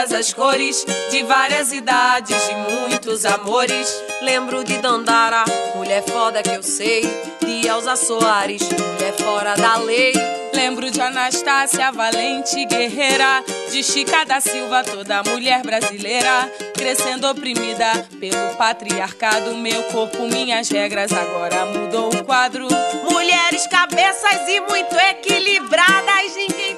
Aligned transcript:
todas 0.00 0.12
as 0.12 0.32
cores, 0.32 0.84
de 1.10 1.22
várias 1.24 1.72
idades, 1.72 2.48
de 2.48 2.54
muitos 2.54 3.24
amores. 3.24 4.09
Lembro 4.22 4.62
de 4.62 4.76
Dandara, 4.78 5.44
mulher 5.74 6.02
foda 6.02 6.42
que 6.42 6.50
eu 6.50 6.62
sei, 6.62 7.02
de 7.40 7.66
Elza 7.66 7.96
Soares, 7.96 8.62
mulher 8.62 9.14
fora 9.14 9.54
da 9.54 9.76
lei. 9.78 10.12
Lembro 10.52 10.90
de 10.90 11.00
Anastácia, 11.00 11.90
valente 11.90 12.66
guerreira, 12.66 13.42
de 13.70 13.82
Chica 13.82 14.24
da 14.24 14.38
Silva, 14.38 14.84
toda 14.84 15.22
mulher 15.22 15.62
brasileira, 15.62 16.52
crescendo 16.74 17.28
oprimida 17.28 18.06
pelo 18.20 18.56
patriarcado. 18.56 19.54
Meu 19.56 19.84
corpo, 19.84 20.26
minhas 20.26 20.68
regras, 20.68 21.12
agora 21.12 21.64
mudou 21.64 22.10
o 22.10 22.24
quadro. 22.24 22.68
Mulheres, 23.10 23.66
cabeças 23.68 24.46
e 24.48 24.60
muito 24.60 24.94
equilibradas, 24.96 26.36
ninguém 26.36 26.69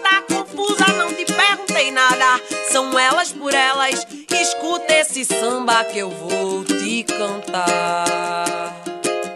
confusa, 0.82 0.92
não 0.94 1.14
te 1.14 1.24
perguntei 1.24 1.90
nada. 1.90 2.40
São 2.70 2.98
elas 2.98 3.32
por 3.32 3.54
elas, 3.54 4.06
escuta 4.30 4.92
esse 4.92 5.24
samba 5.24 5.84
que 5.84 5.98
eu 5.98 6.10
vou 6.10 6.64
te 6.64 7.04
cantar. 7.04 8.74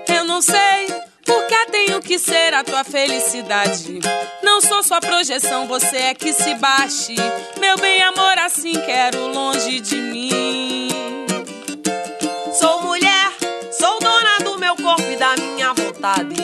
Eu 0.08 0.24
não 0.24 0.40
sei 0.42 0.86
porque 1.24 1.66
tenho 1.70 2.00
que 2.00 2.18
ser 2.18 2.54
a 2.54 2.64
tua 2.64 2.84
felicidade. 2.84 4.00
Não 4.42 4.60
sou 4.60 4.82
sua 4.82 5.00
projeção, 5.00 5.66
você 5.66 5.96
é 5.96 6.14
que 6.14 6.32
se 6.32 6.54
baixe. 6.54 7.16
Meu 7.60 7.76
bem, 7.78 8.02
amor, 8.02 8.38
assim 8.38 8.74
quero 8.84 9.26
longe 9.28 9.80
de 9.80 9.96
mim. 9.96 10.88
Sou 12.58 12.82
mulher, 12.82 13.32
sou 13.72 13.98
dona 14.00 14.38
do 14.38 14.58
meu 14.58 14.76
corpo 14.76 15.10
e 15.10 15.16
da 15.16 15.36
minha 15.36 15.72
vontade. 15.74 16.36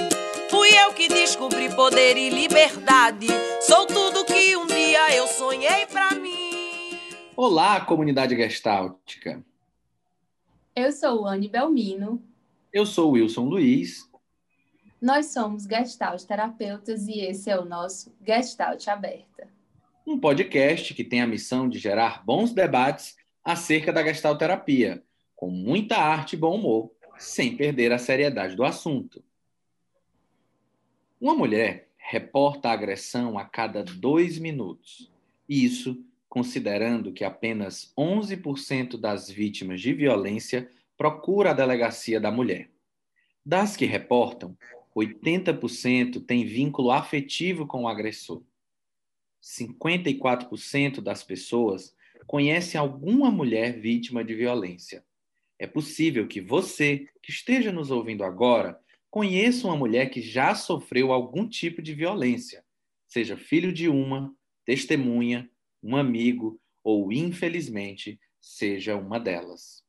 Fui 0.50 0.68
eu 0.68 0.92
que 0.92 1.08
descobri 1.08 1.70
poder 1.70 2.16
e 2.18 2.28
liberdade. 2.28 3.26
Sou 3.62 3.86
tudo 3.86 4.24
que 4.24 4.54
um 4.56 4.66
dia 4.66 4.81
eu 5.10 5.26
sonhei 5.26 5.86
pra 5.86 6.12
mim. 6.12 6.98
Olá, 7.36 7.80
comunidade 7.80 8.36
gestáltica. 8.36 9.42
Eu 10.76 10.92
sou 10.92 11.26
Anne 11.26 11.48
Belmino. 11.48 12.22
Eu 12.72 12.86
sou 12.86 13.12
Wilson 13.12 13.44
Luiz 13.44 14.12
nós 15.02 15.32
somos 15.32 15.64
Gestalt 15.64 16.22
terapeutas 16.22 17.08
e 17.08 17.18
esse 17.18 17.50
é 17.50 17.58
o 17.58 17.64
nosso 17.64 18.14
Gestalt 18.24 18.86
Aberta. 18.86 19.48
Um 20.06 20.16
podcast 20.16 20.94
que 20.94 21.02
tem 21.02 21.20
a 21.20 21.26
missão 21.26 21.68
de 21.68 21.76
gerar 21.80 22.24
bons 22.24 22.52
debates 22.52 23.16
acerca 23.44 23.92
da 23.92 24.04
Gestalt 24.04 24.38
terapia, 24.38 25.02
com 25.34 25.50
muita 25.50 25.96
arte 25.96 26.34
e 26.34 26.38
bom 26.38 26.54
humor, 26.54 26.92
sem 27.18 27.56
perder 27.56 27.90
a 27.90 27.98
seriedade 27.98 28.54
do 28.54 28.62
assunto. 28.62 29.24
Uma 31.20 31.34
mulher 31.34 31.88
reporta 32.12 32.68
a 32.68 32.72
agressão 32.72 33.38
a 33.38 33.44
cada 33.46 33.82
dois 33.82 34.38
minutos. 34.38 35.10
Isso 35.48 36.04
considerando 36.28 37.10
que 37.10 37.24
apenas 37.24 37.90
11% 37.96 39.00
das 39.00 39.30
vítimas 39.30 39.80
de 39.80 39.94
violência 39.94 40.70
procura 40.94 41.52
a 41.52 41.54
delegacia 41.54 42.20
da 42.20 42.30
mulher. 42.30 42.68
Das 43.42 43.78
que 43.78 43.86
reportam, 43.86 44.54
80% 44.94 46.22
tem 46.26 46.44
vínculo 46.44 46.90
afetivo 46.90 47.66
com 47.66 47.84
o 47.84 47.88
agressor. 47.88 48.42
54% 49.42 51.00
das 51.00 51.24
pessoas 51.24 51.96
conhecem 52.26 52.78
alguma 52.78 53.30
mulher 53.30 53.80
vítima 53.80 54.22
de 54.22 54.34
violência. 54.34 55.02
É 55.58 55.66
possível 55.66 56.28
que 56.28 56.42
você, 56.42 57.08
que 57.22 57.30
esteja 57.30 57.72
nos 57.72 57.90
ouvindo 57.90 58.22
agora, 58.22 58.78
conheça 59.12 59.68
uma 59.68 59.76
mulher 59.76 60.10
que 60.10 60.20
já 60.20 60.56
sofreu 60.56 61.12
algum 61.12 61.48
tipo 61.48 61.80
de 61.80 61.94
violência, 61.94 62.64
seja 63.06 63.36
filho 63.36 63.72
de 63.72 63.88
uma, 63.88 64.34
testemunha, 64.64 65.48
um 65.80 65.96
amigo 65.96 66.60
ou, 66.82 67.12
infelizmente, 67.12 68.18
seja 68.40 68.96
uma 68.96 69.20
delas. 69.20 69.84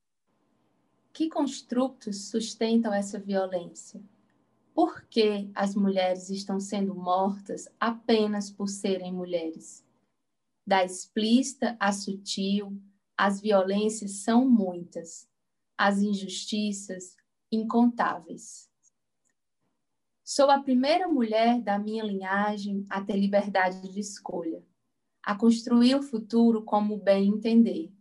Que 1.12 1.28
construtos 1.28 2.28
sustentam 2.28 2.94
essa 2.94 3.18
violência? 3.18 4.00
por 4.74 5.06
que 5.06 5.48
as 5.54 5.76
mulheres 5.76 6.28
estão 6.30 6.58
sendo 6.58 6.94
mortas 6.96 7.68
apenas 7.78 8.50
por 8.50 8.68
serem 8.68 9.12
mulheres. 9.12 9.86
Da 10.66 10.84
explícita 10.84 11.76
à 11.78 11.92
sutil, 11.92 12.76
as 13.16 13.40
violências 13.40 14.10
são 14.24 14.48
muitas, 14.50 15.28
as 15.78 15.98
injustiças 15.98 17.16
incontáveis. 17.52 18.68
Sou 20.24 20.50
a 20.50 20.58
primeira 20.58 21.06
mulher 21.06 21.60
da 21.60 21.78
minha 21.78 22.02
linhagem 22.02 22.86
a 22.88 23.04
ter 23.04 23.14
liberdade 23.14 23.92
de 23.92 24.00
escolha, 24.00 24.64
a 25.22 25.36
construir 25.36 25.94
o 25.96 26.02
futuro 26.02 26.64
como 26.64 26.96
bem 26.96 27.28
entender, 27.28 27.92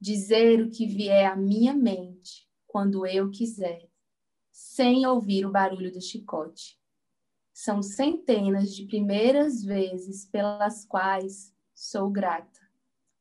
dizer 0.00 0.62
o 0.62 0.70
que 0.70 0.86
vier 0.86 1.26
à 1.26 1.34
minha 1.34 1.74
mente 1.74 2.48
quando 2.64 3.04
eu 3.04 3.28
quiser 3.28 3.88
sem 4.52 5.04
ouvir 5.04 5.44
o 5.44 5.50
barulho 5.50 5.92
do 5.92 6.00
chicote. 6.00 6.78
São 7.52 7.82
centenas 7.82 8.72
de 8.72 8.86
primeiras 8.86 9.64
vezes 9.64 10.24
pelas 10.26 10.84
quais 10.84 11.52
sou 11.74 12.08
grata. 12.08 12.60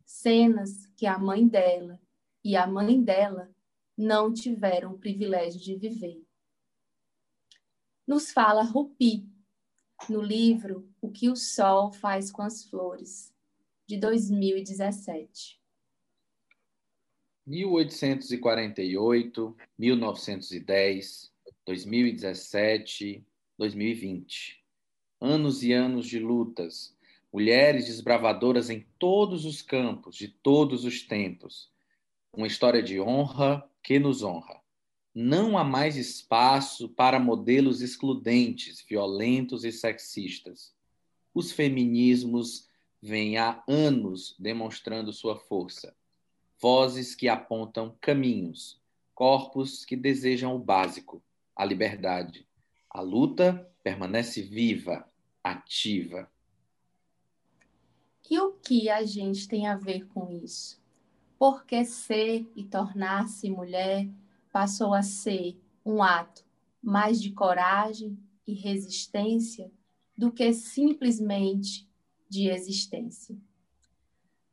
Cenas 0.06 0.86
que 0.96 1.08
a 1.08 1.18
mãe 1.18 1.48
dela 1.48 2.00
e 2.44 2.56
a 2.56 2.68
mãe 2.68 3.02
dela 3.02 3.52
não 3.98 4.32
tiveram 4.32 4.94
o 4.94 5.00
privilégio 5.00 5.60
de 5.60 5.76
viver. 5.76 6.27
Nos 8.08 8.32
fala 8.32 8.64
Rupi, 8.64 9.30
no 10.10 10.22
livro 10.22 10.90
O 11.02 11.12
que 11.12 11.30
o 11.30 11.36
Sol 11.36 11.92
faz 11.92 12.32
com 12.32 12.42
as 12.42 12.64
Flores, 12.64 13.34
de 13.86 13.98
2017. 13.98 15.60
1848, 17.46 19.58
1910, 19.78 21.34
2017, 21.66 23.28
2020. 23.58 24.64
Anos 25.20 25.62
e 25.64 25.74
anos 25.74 26.08
de 26.08 26.18
lutas, 26.18 26.96
mulheres 27.34 27.88
desbravadoras 27.88 28.70
em 28.70 28.88
todos 28.98 29.44
os 29.44 29.62
campos, 29.62 30.16
de 30.16 30.30
todos 30.30 30.86
os 30.86 31.02
tempos. 31.02 31.70
Uma 32.32 32.48
história 32.48 32.82
de 32.82 33.02
honra 33.02 33.70
que 33.84 34.00
nos 34.00 34.24
honra. 34.24 34.66
Não 35.20 35.58
há 35.58 35.64
mais 35.64 35.98
espaço 35.98 36.88
para 36.90 37.20
modelos 37.20 37.82
excludentes, 37.82 38.86
violentos 38.88 39.64
e 39.64 39.72
sexistas. 39.72 40.76
Os 41.34 41.52
feminismos 41.52 42.70
vêm 43.02 43.36
há 43.36 43.64
anos 43.68 44.36
demonstrando 44.38 45.12
sua 45.12 45.36
força 45.36 45.96
vozes 46.62 47.16
que 47.16 47.28
apontam 47.28 47.98
caminhos, 48.00 48.80
corpos 49.16 49.84
que 49.84 49.96
desejam 49.96 50.56
o 50.56 50.60
básico, 50.60 51.20
a 51.56 51.66
liberdade. 51.66 52.48
A 52.88 53.02
luta 53.02 53.68
permanece 53.84 54.44
viva, 54.44 55.10
ativa. 55.44 56.32
E 58.30 58.40
o 58.40 58.52
que 58.52 58.88
a 58.88 59.04
gente 59.04 59.48
tem 59.48 59.66
a 59.66 59.76
ver 59.76 60.06
com 60.10 60.30
isso? 60.30 60.80
Porque 61.40 61.84
ser 61.86 62.48
e 62.56 62.64
tornar-se 62.64 63.50
mulher 63.50 64.08
passou 64.52 64.94
a 64.94 65.02
ser 65.02 65.60
um 65.86 66.02
ato 66.02 66.46
mais 66.82 67.22
de 67.22 67.32
coragem 67.32 68.18
e 68.46 68.54
resistência 68.54 69.72
do 70.18 70.32
que 70.32 70.52
simplesmente 70.54 71.88
de 72.30 72.50
existência 72.50 73.38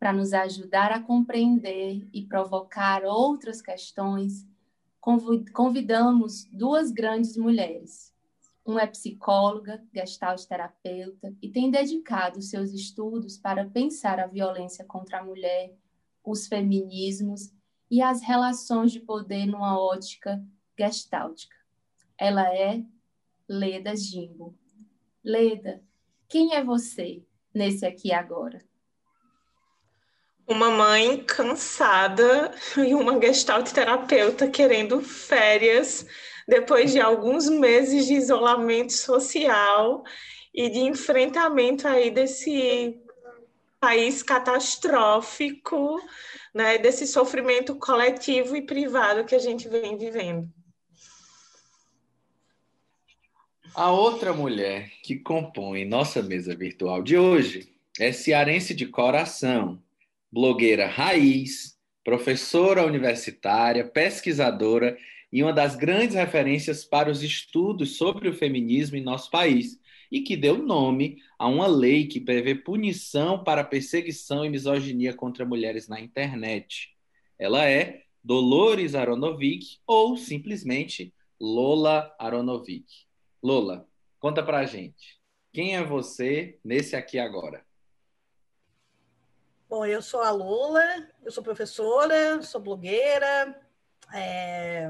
para 0.04 0.12
nos 0.12 0.34
ajudar 0.34 0.92
a 0.92 1.00
compreender 1.00 2.06
e 2.12 2.26
provocar 2.26 3.04
outras 3.04 3.62
questões, 3.62 4.46
convidamos 5.00 6.44
duas 6.52 6.90
grandes 6.90 7.38
mulheres. 7.38 8.12
Uma 8.66 8.82
é 8.82 8.86
psicóloga, 8.86 9.82
gestalt 9.94 10.44
terapeuta 10.44 11.34
e 11.40 11.48
tem 11.48 11.70
dedicado 11.70 12.42
seus 12.42 12.74
estudos 12.74 13.38
para 13.38 13.64
pensar 13.64 14.20
a 14.20 14.26
violência 14.26 14.84
contra 14.84 15.20
a 15.20 15.24
mulher, 15.24 15.74
os 16.22 16.46
feminismos 16.46 17.50
e 17.94 18.02
as 18.02 18.22
relações 18.22 18.90
de 18.90 18.98
poder 18.98 19.46
numa 19.46 19.78
ótica 19.78 20.42
gestáltica. 20.76 21.54
Ela 22.18 22.52
é 22.52 22.82
Leda 23.48 23.94
Jimbo. 23.94 24.52
Leda, 25.22 25.80
quem 26.28 26.56
é 26.56 26.64
você 26.64 27.22
nesse 27.54 27.86
aqui 27.86 28.12
agora? 28.12 28.60
uma 30.46 30.70
mãe 30.70 31.24
cansada 31.24 32.52
e 32.76 32.94
uma 32.94 33.18
gestalt 33.18 33.72
terapeuta 33.72 34.46
querendo 34.46 35.00
férias 35.00 36.06
depois 36.46 36.92
de 36.92 37.00
alguns 37.00 37.48
meses 37.48 38.06
de 38.06 38.12
isolamento 38.12 38.92
social 38.92 40.04
e 40.52 40.68
de 40.68 40.80
enfrentamento 40.80 41.88
aí 41.88 42.10
desse 42.10 43.00
país 43.80 44.22
catastrófico, 44.22 45.98
né, 46.54 46.78
desse 46.78 47.06
sofrimento 47.06 47.74
coletivo 47.74 48.56
e 48.56 48.62
privado 48.62 49.24
que 49.24 49.34
a 49.34 49.38
gente 49.38 49.68
vem 49.68 49.98
vivendo. 49.98 50.48
A 53.74 53.90
outra 53.90 54.32
mulher 54.32 54.88
que 55.02 55.16
compõe 55.16 55.84
nossa 55.84 56.22
mesa 56.22 56.54
virtual 56.54 57.02
de 57.02 57.18
hoje 57.18 57.74
é 57.98 58.12
cearense 58.12 58.72
de 58.72 58.86
coração, 58.86 59.82
blogueira 60.30 60.86
raiz, 60.86 61.76
professora 62.04 62.86
universitária, 62.86 63.84
pesquisadora 63.84 64.96
e 65.32 65.42
uma 65.42 65.52
das 65.52 65.74
grandes 65.74 66.14
referências 66.14 66.84
para 66.84 67.10
os 67.10 67.20
estudos 67.24 67.96
sobre 67.96 68.28
o 68.28 68.32
feminismo 68.32 68.96
em 68.96 69.02
nosso 69.02 69.28
país, 69.28 69.80
e 70.10 70.20
que 70.20 70.36
deu 70.36 70.58
nome 70.58 71.18
a 71.44 71.46
uma 71.46 71.66
lei 71.66 72.06
que 72.06 72.18
prevê 72.18 72.54
punição 72.54 73.44
para 73.44 73.62
perseguição 73.62 74.46
e 74.46 74.48
misoginia 74.48 75.12
contra 75.12 75.44
mulheres 75.44 75.88
na 75.88 76.00
internet. 76.00 76.96
Ela 77.38 77.68
é 77.68 78.04
Dolores 78.22 78.94
Aronovic 78.94 79.78
ou 79.86 80.16
simplesmente 80.16 81.14
Lola 81.38 82.16
Aronovic. 82.18 82.86
Lola, 83.42 83.86
conta 84.18 84.42
pra 84.42 84.64
gente. 84.64 85.20
Quem 85.52 85.76
é 85.76 85.84
você 85.84 86.58
nesse 86.64 86.96
aqui 86.96 87.18
agora? 87.18 87.62
Bom, 89.68 89.84
eu 89.84 90.00
sou 90.00 90.22
a 90.22 90.30
Lola, 90.30 90.80
eu 91.22 91.30
sou 91.30 91.44
professora, 91.44 92.40
sou 92.40 92.58
blogueira, 92.58 93.60
é... 94.14 94.88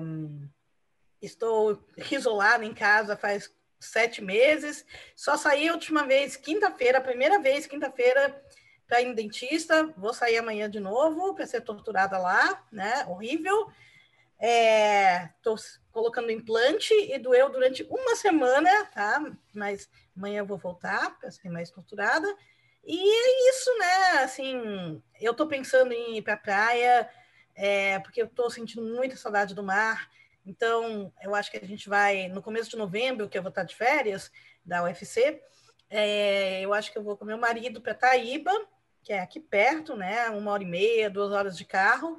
estou 1.20 1.82
isolada 2.12 2.64
em 2.64 2.72
casa 2.72 3.16
faz 3.16 3.52
sete 3.86 4.22
meses. 4.22 4.84
Só 5.14 5.36
saí 5.36 5.68
a 5.68 5.72
última 5.72 6.04
vez, 6.04 6.36
quinta-feira, 6.36 7.00
primeira 7.00 7.38
vez, 7.40 7.66
quinta-feira, 7.66 8.42
para 8.86 9.00
ir 9.00 9.06
no 9.06 9.14
dentista. 9.14 9.92
Vou 9.96 10.12
sair 10.12 10.38
amanhã 10.38 10.68
de 10.68 10.80
novo 10.80 11.34
para 11.34 11.46
ser 11.46 11.60
torturada 11.62 12.18
lá, 12.18 12.64
né? 12.70 13.04
Horrível. 13.08 13.70
Estou 15.36 15.56
é, 15.56 15.60
colocando 15.90 16.30
implante 16.30 16.92
e 16.92 17.18
doeu 17.18 17.48
durante 17.50 17.82
uma 17.84 18.16
semana, 18.16 18.84
tá? 18.86 19.22
Mas 19.54 19.88
amanhã 20.16 20.40
eu 20.40 20.46
vou 20.46 20.58
voltar 20.58 21.18
para 21.18 21.30
ser 21.30 21.48
mais 21.48 21.70
torturada. 21.70 22.26
E 22.84 22.98
é 22.98 23.50
isso, 23.50 23.78
né? 23.78 24.22
Assim, 24.22 25.02
eu 25.20 25.32
estou 25.32 25.46
pensando 25.46 25.92
em 25.92 26.18
ir 26.18 26.22
para 26.22 26.34
a 26.34 26.38
praia, 26.38 27.08
é, 27.54 27.98
porque 28.00 28.20
eu 28.20 28.26
estou 28.26 28.50
sentindo 28.50 28.82
muita 28.82 29.16
saudade 29.16 29.54
do 29.54 29.62
mar. 29.62 30.10
Então, 30.44 31.12
eu 31.22 31.34
acho 31.34 31.50
que 31.50 31.56
a 31.56 31.66
gente 31.66 31.88
vai, 31.88 32.28
no 32.28 32.42
começo 32.42 32.70
de 32.70 32.76
novembro, 32.76 33.28
que 33.28 33.38
eu 33.38 33.42
vou 33.42 33.48
estar 33.48 33.64
de 33.64 33.74
férias 33.74 34.30
da 34.64 34.82
UFC, 34.82 35.42
é, 35.90 36.60
eu 36.60 36.74
acho 36.74 36.90
que 36.90 36.98
eu 36.98 37.02
vou 37.02 37.16
com 37.16 37.24
meu 37.24 37.38
marido 37.38 37.80
para 37.80 37.94
Taíba, 37.94 38.52
que 39.02 39.12
é 39.12 39.20
aqui 39.20 39.38
perto, 39.38 39.94
né? 39.94 40.28
Uma 40.30 40.52
hora 40.52 40.62
e 40.62 40.66
meia, 40.66 41.10
duas 41.10 41.30
horas 41.30 41.56
de 41.56 41.64
carro. 41.64 42.16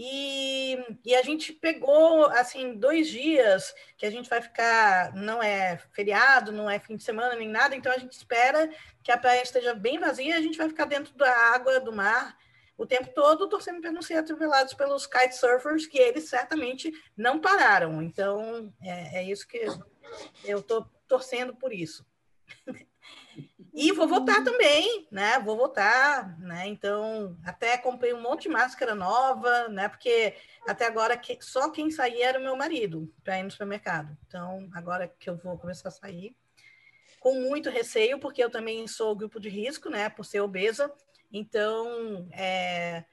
E, 0.00 0.78
e, 1.04 1.14
a 1.16 1.22
gente 1.22 1.52
pegou, 1.52 2.26
assim, 2.26 2.74
dois 2.74 3.08
dias 3.08 3.74
que 3.96 4.06
a 4.06 4.10
gente 4.10 4.30
vai 4.30 4.40
ficar, 4.40 5.12
não 5.12 5.42
é 5.42 5.76
feriado, 5.92 6.52
não 6.52 6.70
é 6.70 6.78
fim 6.78 6.96
de 6.96 7.02
semana 7.02 7.34
nem 7.34 7.48
nada, 7.48 7.74
então 7.74 7.90
a 7.90 7.98
gente 7.98 8.12
espera 8.12 8.70
que 9.02 9.10
a 9.10 9.18
praia 9.18 9.42
esteja 9.42 9.74
bem 9.74 9.98
vazia, 9.98 10.36
a 10.36 10.40
gente 10.40 10.56
vai 10.56 10.68
ficar 10.68 10.84
dentro 10.84 11.12
da 11.16 11.28
água, 11.52 11.80
do 11.80 11.92
mar, 11.92 12.38
o 12.78 12.86
tempo 12.86 13.12
todo 13.12 13.48
torcendo 13.48 13.80
para 13.80 13.90
não 13.90 14.00
ser 14.00 14.14
atropelados 14.14 14.72
pelos 14.72 15.04
kitesurfers, 15.04 15.86
que 15.86 15.98
eles 15.98 16.28
certamente 16.28 16.92
não 17.16 17.40
pararam. 17.40 18.00
Então, 18.00 18.72
é, 18.80 19.18
é 19.18 19.24
isso 19.24 19.46
que 19.48 19.66
eu 20.44 20.60
estou 20.60 20.88
torcendo 21.08 21.56
por 21.56 21.72
isso. 21.72 22.06
e 23.74 23.90
vou 23.90 24.06
votar 24.06 24.44
também, 24.44 25.08
né? 25.10 25.40
Vou 25.40 25.56
votar, 25.56 26.38
né? 26.38 26.68
Então, 26.68 27.36
até 27.44 27.76
comprei 27.76 28.14
um 28.14 28.22
monte 28.22 28.42
de 28.42 28.50
máscara 28.50 28.94
nova, 28.94 29.68
né? 29.68 29.88
Porque 29.88 30.36
até 30.66 30.86
agora 30.86 31.20
só 31.40 31.70
quem 31.70 31.90
saía 31.90 32.28
era 32.28 32.38
o 32.38 32.42
meu 32.42 32.56
marido 32.56 33.12
para 33.24 33.40
ir 33.40 33.42
no 33.42 33.50
supermercado. 33.50 34.16
Então, 34.28 34.68
agora 34.72 35.08
que 35.18 35.28
eu 35.28 35.36
vou 35.36 35.58
começar 35.58 35.88
a 35.88 35.92
sair, 35.92 36.36
com 37.18 37.34
muito 37.34 37.70
receio, 37.70 38.20
porque 38.20 38.42
eu 38.42 38.50
também 38.50 38.86
sou 38.86 39.16
grupo 39.16 39.40
de 39.40 39.48
risco, 39.48 39.90
né? 39.90 40.08
Por 40.08 40.24
ser 40.24 40.40
obesa. 40.40 40.94
Então, 41.32 42.28
é, 42.32 43.04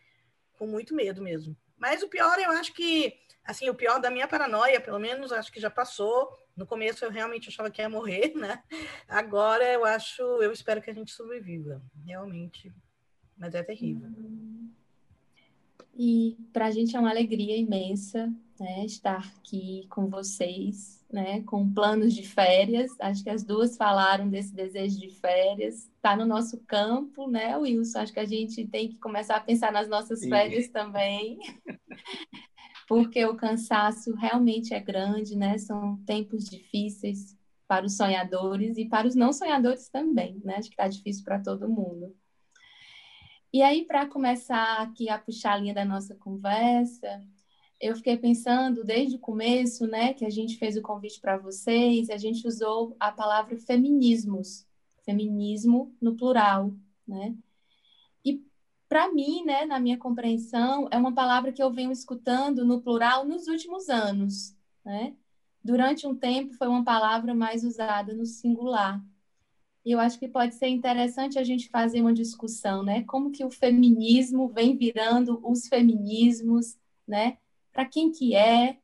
com 0.57 0.67
muito 0.67 0.95
medo 0.95 1.21
mesmo. 1.21 1.55
Mas 1.77 2.01
o 2.01 2.07
pior, 2.07 2.37
eu 2.39 2.51
acho 2.51 2.73
que, 2.73 3.13
assim, 3.43 3.69
o 3.69 3.75
pior 3.75 3.99
da 3.99 4.09
minha 4.09 4.27
paranoia, 4.27 4.79
pelo 4.79 4.99
menos, 4.99 5.31
acho 5.31 5.51
que 5.51 5.59
já 5.59 5.69
passou. 5.69 6.29
No 6.55 6.65
começo 6.65 7.03
eu 7.03 7.11
realmente 7.11 7.49
achava 7.49 7.69
que 7.69 7.81
ia 7.81 7.89
morrer, 7.89 8.33
né? 8.35 8.63
Agora 9.07 9.65
eu 9.65 9.83
acho, 9.83 10.21
eu 10.41 10.51
espero 10.51 10.81
que 10.81 10.89
a 10.89 10.93
gente 10.93 11.11
sobreviva, 11.11 11.81
realmente. 12.05 12.73
Mas 13.37 13.53
é 13.53 13.61
terrível. 13.61 14.09
E 15.93 16.37
para 16.51 16.67
a 16.67 16.71
gente 16.71 16.95
é 16.95 16.99
uma 16.99 17.09
alegria 17.09 17.57
imensa 17.57 18.33
né, 18.59 18.85
estar 18.85 19.33
aqui 19.37 19.85
com 19.89 20.09
vocês, 20.09 21.04
né, 21.15 21.41
com 21.43 21.71
planos 21.71 22.13
de 22.13 22.27
férias. 22.27 22.91
Acho 22.99 23.23
que 23.23 23.29
as 23.29 23.41
duas 23.41 23.77
falaram 23.77 24.27
desse 24.27 24.53
desejo 24.53 24.99
de 24.99 25.09
férias. 25.09 25.89
Está 25.95 26.13
no 26.13 26.25
nosso 26.25 26.59
campo, 26.67 27.25
né, 27.25 27.55
Wilson? 27.55 27.99
Acho 27.99 28.11
que 28.11 28.19
a 28.19 28.25
gente 28.25 28.67
tem 28.67 28.89
que 28.89 28.97
começar 28.97 29.37
a 29.37 29.39
pensar 29.39 29.71
nas 29.71 29.87
nossas 29.87 30.19
Sim. 30.19 30.29
férias 30.29 30.67
também. 30.67 31.39
Porque 32.85 33.23
o 33.25 33.35
cansaço 33.35 34.13
realmente 34.15 34.73
é 34.73 34.79
grande, 34.81 35.37
né? 35.37 35.57
São 35.57 35.97
tempos 36.05 36.49
difíceis 36.49 37.33
para 37.65 37.85
os 37.85 37.95
sonhadores 37.95 38.77
e 38.77 38.83
para 38.83 39.07
os 39.07 39.15
não 39.15 39.31
sonhadores 39.31 39.87
também, 39.87 40.41
né? 40.43 40.57
Acho 40.57 40.67
que 40.67 40.73
está 40.73 40.87
difícil 40.89 41.23
para 41.23 41.39
todo 41.39 41.69
mundo. 41.69 42.13
E 43.53 43.61
aí, 43.61 43.85
para 43.85 44.05
começar 44.05 44.81
aqui 44.81 45.09
a 45.09 45.17
puxar 45.17 45.53
a 45.53 45.57
linha 45.57 45.73
da 45.73 45.85
nossa 45.85 46.13
conversa, 46.13 47.21
eu 47.79 47.95
fiquei 47.95 48.17
pensando 48.17 48.83
desde 48.83 49.15
o 49.15 49.19
começo, 49.19 49.85
né, 49.87 50.13
que 50.13 50.25
a 50.25 50.29
gente 50.29 50.57
fez 50.57 50.77
o 50.77 50.81
convite 50.81 51.19
para 51.19 51.37
vocês, 51.37 52.09
a 52.09 52.17
gente 52.17 52.47
usou 52.47 52.95
a 52.99 53.11
palavra 53.11 53.57
feminismos, 53.57 54.65
feminismo 55.03 55.93
no 56.01 56.15
plural, 56.15 56.73
né? 57.07 57.35
E 58.23 58.43
para 58.89 59.11
mim, 59.13 59.43
né, 59.45 59.65
na 59.65 59.79
minha 59.79 59.97
compreensão, 59.97 60.87
é 60.91 60.97
uma 60.97 61.13
palavra 61.13 61.51
que 61.51 61.61
eu 61.61 61.71
venho 61.71 61.91
escutando 61.91 62.65
no 62.65 62.81
plural 62.81 63.25
nos 63.25 63.47
últimos 63.47 63.89
anos, 63.89 64.55
né? 64.83 65.15
Durante 65.63 66.07
um 66.07 66.15
tempo 66.15 66.53
foi 66.53 66.67
uma 66.67 66.83
palavra 66.83 67.33
mais 67.33 67.63
usada 67.63 68.13
no 68.13 68.25
singular. 68.25 69.03
E 69.83 69.91
eu 69.91 69.99
acho 69.99 70.17
que 70.17 70.27
pode 70.27 70.55
ser 70.55 70.67
interessante 70.67 71.37
a 71.37 71.43
gente 71.43 71.69
fazer 71.69 72.01
uma 72.01 72.13
discussão, 72.13 72.83
né? 72.83 73.03
Como 73.03 73.31
que 73.31 73.43
o 73.45 73.51
feminismo 73.51 74.47
vem 74.47 74.75
virando 74.75 75.39
os 75.47 75.67
feminismos, 75.67 76.75
né? 77.07 77.37
Para 77.75 77.85
quem 77.85 78.09
que 78.09 78.33
é 78.33 78.77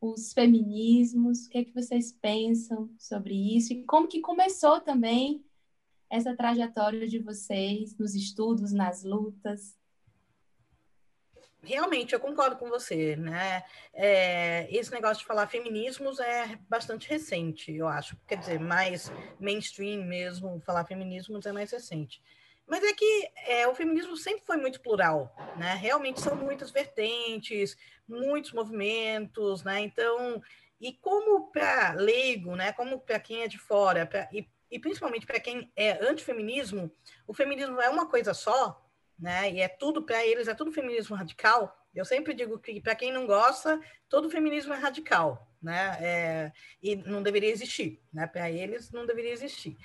os 0.00 0.32
feminismos, 0.32 1.44
o 1.44 1.50
que 1.50 1.58
é 1.58 1.64
que 1.64 1.74
vocês 1.74 2.12
pensam 2.12 2.90
sobre 2.98 3.34
isso 3.34 3.74
e 3.74 3.84
como 3.84 4.08
que 4.08 4.22
começou 4.22 4.80
também 4.80 5.44
essa 6.08 6.34
trajetória 6.34 7.06
de 7.06 7.18
vocês 7.18 7.94
nos 7.98 8.14
estudos, 8.14 8.72
nas 8.72 9.04
lutas? 9.04 9.76
Realmente, 11.62 12.14
eu 12.14 12.20
concordo 12.20 12.56
com 12.56 12.70
você, 12.70 13.16
né? 13.16 13.64
É, 13.92 14.66
esse 14.74 14.90
negócio 14.92 15.18
de 15.18 15.26
falar 15.26 15.46
feminismos 15.48 16.18
é 16.18 16.58
bastante 16.70 17.06
recente, 17.06 17.70
eu 17.70 17.86
acho. 17.86 18.16
Quer 18.26 18.38
dizer, 18.38 18.58
mais 18.58 19.12
mainstream 19.38 20.06
mesmo, 20.06 20.62
falar 20.64 20.86
feminismos 20.86 21.44
é 21.44 21.52
mais 21.52 21.70
recente. 21.70 22.22
Mas 22.68 22.84
é 22.84 22.92
que 22.92 23.30
é, 23.46 23.66
o 23.66 23.74
feminismo 23.74 24.16
sempre 24.16 24.44
foi 24.46 24.58
muito 24.58 24.80
plural, 24.80 25.34
né? 25.56 25.74
Realmente 25.74 26.20
são 26.20 26.36
muitas 26.36 26.70
vertentes, 26.70 27.76
muitos 28.08 28.52
movimentos, 28.52 29.62
né? 29.62 29.80
Então, 29.80 30.42
e 30.80 30.92
como 30.92 31.50
para 31.50 31.92
leigo, 31.92 32.56
né? 32.56 32.72
Como 32.72 33.00
para 33.00 33.20
quem 33.20 33.42
é 33.42 33.48
de 33.48 33.58
fora, 33.58 34.06
pra, 34.06 34.28
e, 34.32 34.48
e 34.70 34.78
principalmente 34.78 35.26
para 35.26 35.40
quem 35.40 35.70
é 35.76 36.04
antifeminismo, 36.08 36.90
o 37.26 37.34
feminismo 37.34 37.80
é 37.80 37.88
uma 37.88 38.06
coisa 38.06 38.32
só, 38.32 38.84
né? 39.18 39.50
E 39.52 39.60
é 39.60 39.68
tudo 39.68 40.02
para 40.02 40.24
eles, 40.24 40.48
é 40.48 40.54
tudo 40.54 40.72
feminismo 40.72 41.16
radical. 41.16 41.76
Eu 41.94 42.04
sempre 42.04 42.32
digo 42.32 42.58
que 42.58 42.80
para 42.80 42.94
quem 42.94 43.12
não 43.12 43.26
gosta, 43.26 43.80
todo 44.08 44.30
feminismo 44.30 44.72
é 44.72 44.78
radical, 44.78 45.48
né? 45.60 45.98
É, 46.00 46.52
e 46.82 46.96
não 46.96 47.22
deveria 47.22 47.50
existir, 47.50 48.00
né? 48.12 48.26
Para 48.26 48.50
eles 48.50 48.90
não 48.90 49.04
deveria 49.04 49.32
existir. 49.32 49.76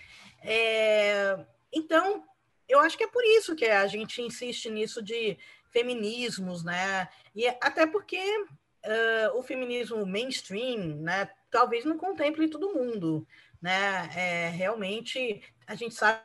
É, 0.42 1.40
então 1.72 2.24
eu 2.68 2.80
acho 2.80 2.98
que 2.98 3.04
é 3.04 3.08
por 3.08 3.24
isso 3.24 3.56
que 3.56 3.66
a 3.66 3.88
gente 3.88 4.22
insiste 4.22 4.70
nisso 4.70 5.02
de 5.02 5.38
feminismos, 5.74 6.64
né? 6.64 7.10
E 7.36 7.48
até 7.48 7.86
porque 7.86 8.18
uh, 8.18 9.38
o 9.38 9.44
feminismo 9.44 10.06
mainstream, 10.06 11.02
né, 11.02 11.30
talvez 11.52 11.84
não 11.84 11.98
contemple 11.98 12.48
todo 12.48 12.74
mundo, 12.74 13.28
né? 13.62 14.10
É, 14.16 14.50
realmente 14.50 15.42
a 15.68 15.76
gente 15.76 15.96
sabe 15.96 16.22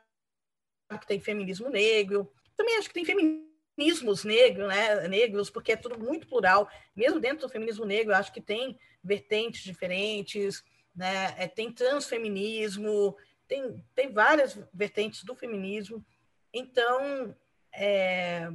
que 1.01 1.07
tem 1.07 1.19
feminismo 1.19 1.69
negro, 1.69 2.33
também 2.57 2.77
acho 2.77 2.89
que 2.89 2.95
tem 2.95 3.05
feminismo 3.05 3.49
feminismos 3.79 4.25
negros, 4.25 4.67
né, 4.67 5.07
negros, 5.07 5.49
porque 5.49 5.71
é 5.71 5.77
tudo 5.77 5.97
muito 6.01 6.27
plural. 6.27 6.69
Mesmo 6.97 7.21
dentro 7.21 7.47
do 7.47 7.53
feminismo 7.53 7.85
negro, 7.85 8.13
acho 8.13 8.33
que 8.33 8.41
tem 8.41 8.77
vertentes 9.05 9.63
diferentes, 9.63 10.65
né? 10.95 11.33
É, 11.39 11.47
tem 11.47 11.71
transfeminismo, 11.71 13.17
tem, 13.47 13.85
tem 13.95 14.13
várias 14.13 14.59
vertentes 14.75 15.23
do 15.23 15.37
feminismo. 15.37 16.05
Então, 16.53 17.37
é, 17.73 18.51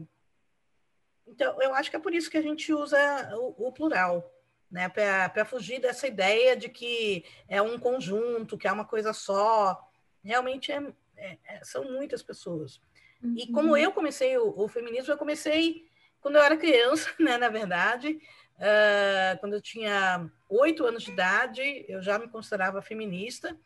então, 1.34 1.60
eu 1.60 1.74
acho 1.74 1.90
que 1.90 1.96
é 1.96 2.00
por 2.00 2.14
isso 2.14 2.30
que 2.30 2.38
a 2.38 2.42
gente 2.42 2.72
usa 2.72 2.98
o, 3.36 3.68
o 3.68 3.72
plural, 3.72 4.32
né? 4.70 4.88
Para 4.88 5.44
fugir 5.44 5.82
dessa 5.82 6.08
ideia 6.08 6.56
de 6.56 6.70
que 6.70 7.26
é 7.50 7.60
um 7.60 7.80
conjunto, 7.80 8.58
que 8.58 8.68
é 8.68 8.72
uma 8.72 8.86
coisa 8.86 9.14
só. 9.14 9.80
Realmente 10.24 10.72
é, 10.72 10.94
é, 11.18 11.38
é 11.44 11.64
são 11.64 11.86
muitas 11.92 12.22
pessoas. 12.22 12.80
Uhum. 13.22 13.36
E 13.36 13.52
como 13.52 13.76
eu 13.76 13.92
comecei 13.92 14.38
o, 14.38 14.54
o, 14.56 14.68
feminismo, 14.68 15.12
eu 15.12 15.18
comecei 15.18 15.88
quando 16.22 16.36
eu 16.36 16.44
era 16.44 16.56
criança, 16.56 17.10
né? 17.20 17.36
Na 17.36 17.50
verdade, 17.50 18.20
uh, 18.58 19.40
quando 19.40 19.54
eu 19.54 19.62
tinha 19.62 20.30
oito 20.48 20.86
anos 20.86 21.02
de 21.02 21.12
idade, 21.12 21.84
eu 21.90 22.00
já 22.00 22.20
me 22.20 22.28
considerava 22.28 22.80
feminista, 22.80 23.58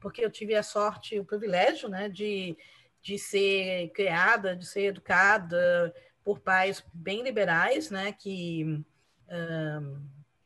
porque 0.00 0.24
eu 0.24 0.30
tive 0.30 0.56
a 0.56 0.62
sorte, 0.64 1.20
o 1.20 1.24
privilégio, 1.24 1.88
né? 1.88 2.08
De, 2.08 2.56
de 3.00 3.16
ser 3.16 3.90
criada, 3.90 4.56
de 4.56 4.66
ser 4.66 4.86
educada 4.86 5.94
por 6.24 6.40
pais 6.40 6.84
bem 6.92 7.22
liberais, 7.22 7.90
né? 7.90 8.12
Que 8.12 8.84
uh, 9.28 10.02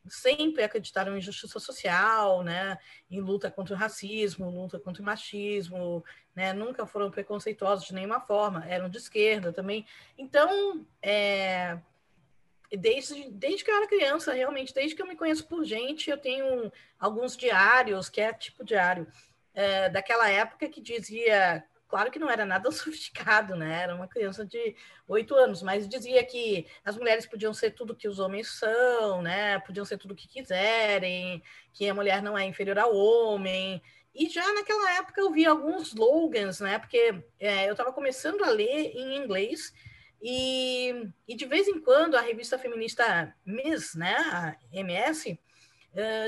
sempre 0.09 0.63
acreditaram 0.63 1.17
em 1.17 1.21
justiça 1.21 1.59
social, 1.59 2.43
né, 2.43 2.77
em 3.09 3.19
luta 3.19 3.51
contra 3.51 3.75
o 3.75 3.77
racismo, 3.77 4.49
luta 4.49 4.79
contra 4.79 5.01
o 5.01 5.05
machismo, 5.05 6.03
né, 6.35 6.53
nunca 6.53 6.85
foram 6.85 7.11
preconceituosos 7.11 7.85
de 7.85 7.93
nenhuma 7.93 8.19
forma, 8.19 8.65
eram 8.67 8.89
de 8.89 8.97
esquerda 8.97 9.51
também. 9.51 9.85
Então, 10.17 10.85
é, 11.01 11.77
desde, 12.71 13.29
desde 13.31 13.63
que 13.63 13.71
eu 13.71 13.75
era 13.75 13.87
criança, 13.87 14.33
realmente, 14.33 14.73
desde 14.73 14.95
que 14.95 15.01
eu 15.01 15.07
me 15.07 15.15
conheço 15.15 15.47
por 15.47 15.63
gente, 15.63 16.09
eu 16.09 16.17
tenho 16.17 16.71
alguns 16.99 17.35
diários, 17.35 18.09
que 18.09 18.21
é 18.21 18.33
tipo 18.33 18.63
diário, 18.63 19.07
é, 19.53 19.89
daquela 19.89 20.29
época 20.29 20.69
que 20.69 20.81
dizia 20.81 21.63
Claro 21.87 22.11
que 22.11 22.19
não 22.19 22.29
era 22.29 22.45
nada 22.45 22.69
sofisticado, 22.71 23.55
né? 23.55 23.83
Era 23.83 23.95
uma 23.95 24.07
criança 24.07 24.45
de 24.45 24.75
oito 25.07 25.33
anos, 25.35 25.61
mas 25.61 25.87
dizia 25.87 26.23
que 26.23 26.67
as 26.83 26.97
mulheres 26.97 27.25
podiam 27.25 27.53
ser 27.53 27.71
tudo 27.71 27.95
que 27.95 28.07
os 28.07 28.19
homens 28.19 28.47
são, 28.49 29.21
né? 29.21 29.59
Podiam 29.59 29.85
ser 29.85 29.97
tudo 29.97 30.15
que 30.15 30.27
quiserem, 30.27 31.41
que 31.73 31.87
a 31.87 31.93
mulher 31.93 32.21
não 32.21 32.37
é 32.37 32.45
inferior 32.45 32.77
ao 32.77 32.95
homem. 32.95 33.81
E 34.13 34.27
já 34.29 34.51
naquela 34.53 34.93
época 34.97 35.21
eu 35.21 35.31
vi 35.31 35.45
alguns 35.45 35.89
slogans, 35.89 36.59
né? 36.59 36.79
Porque 36.79 37.23
é, 37.39 37.67
eu 37.67 37.71
estava 37.71 37.93
começando 37.93 38.43
a 38.43 38.49
ler 38.49 38.91
em 38.95 39.15
inglês 39.15 39.73
e, 40.21 41.09
e 41.27 41.35
de 41.35 41.45
vez 41.45 41.67
em 41.67 41.79
quando 41.79 42.15
a 42.15 42.21
revista 42.21 42.57
feminista 42.57 43.33
Miss, 43.45 43.93
né? 43.95 44.15
A 44.15 44.57
MS, 44.73 45.39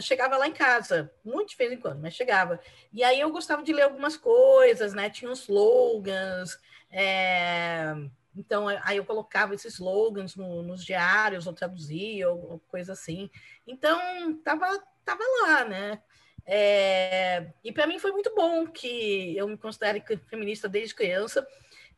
Chegava 0.02 0.36
lá 0.36 0.48
em 0.48 0.54
casa, 0.54 1.12
muito 1.24 1.50
de 1.50 1.56
vez 1.56 1.72
em 1.72 1.78
quando, 1.78 2.02
mas 2.02 2.16
chegava. 2.16 2.60
E 2.92 3.04
aí 3.04 3.20
eu 3.20 3.32
gostava 3.32 3.62
de 3.62 3.72
ler 3.72 3.84
algumas 3.84 4.18
coisas, 4.18 4.94
né? 4.94 5.10
Tinha 5.10 5.30
uns 5.30 5.42
slogans, 5.42 6.60
é... 6.92 7.94
então 8.36 8.68
aí 8.68 8.98
eu 8.98 9.06
colocava 9.06 9.54
esses 9.54 9.76
slogans 9.76 10.36
no, 10.36 10.64
nos 10.64 10.84
diários, 10.84 11.46
ou 11.46 11.54
traduzia, 11.54 12.30
ou, 12.32 12.54
ou, 12.54 12.60
coisa 12.68 12.94
assim. 12.94 13.30
Então, 13.68 14.34
tava, 14.44 14.84
tava 15.06 15.24
lá, 15.44 15.66
né? 15.66 16.02
É... 16.48 17.52
E 17.64 17.72
para 17.72 17.86
mim 17.86 18.00
foi 18.00 18.12
muito 18.12 18.34
bom 18.34 18.66
que 18.66 19.38
eu 19.38 19.48
me 19.48 19.58
considere 19.58 20.04
feminista 20.28 20.68
desde 20.68 20.96
criança, 20.96 21.48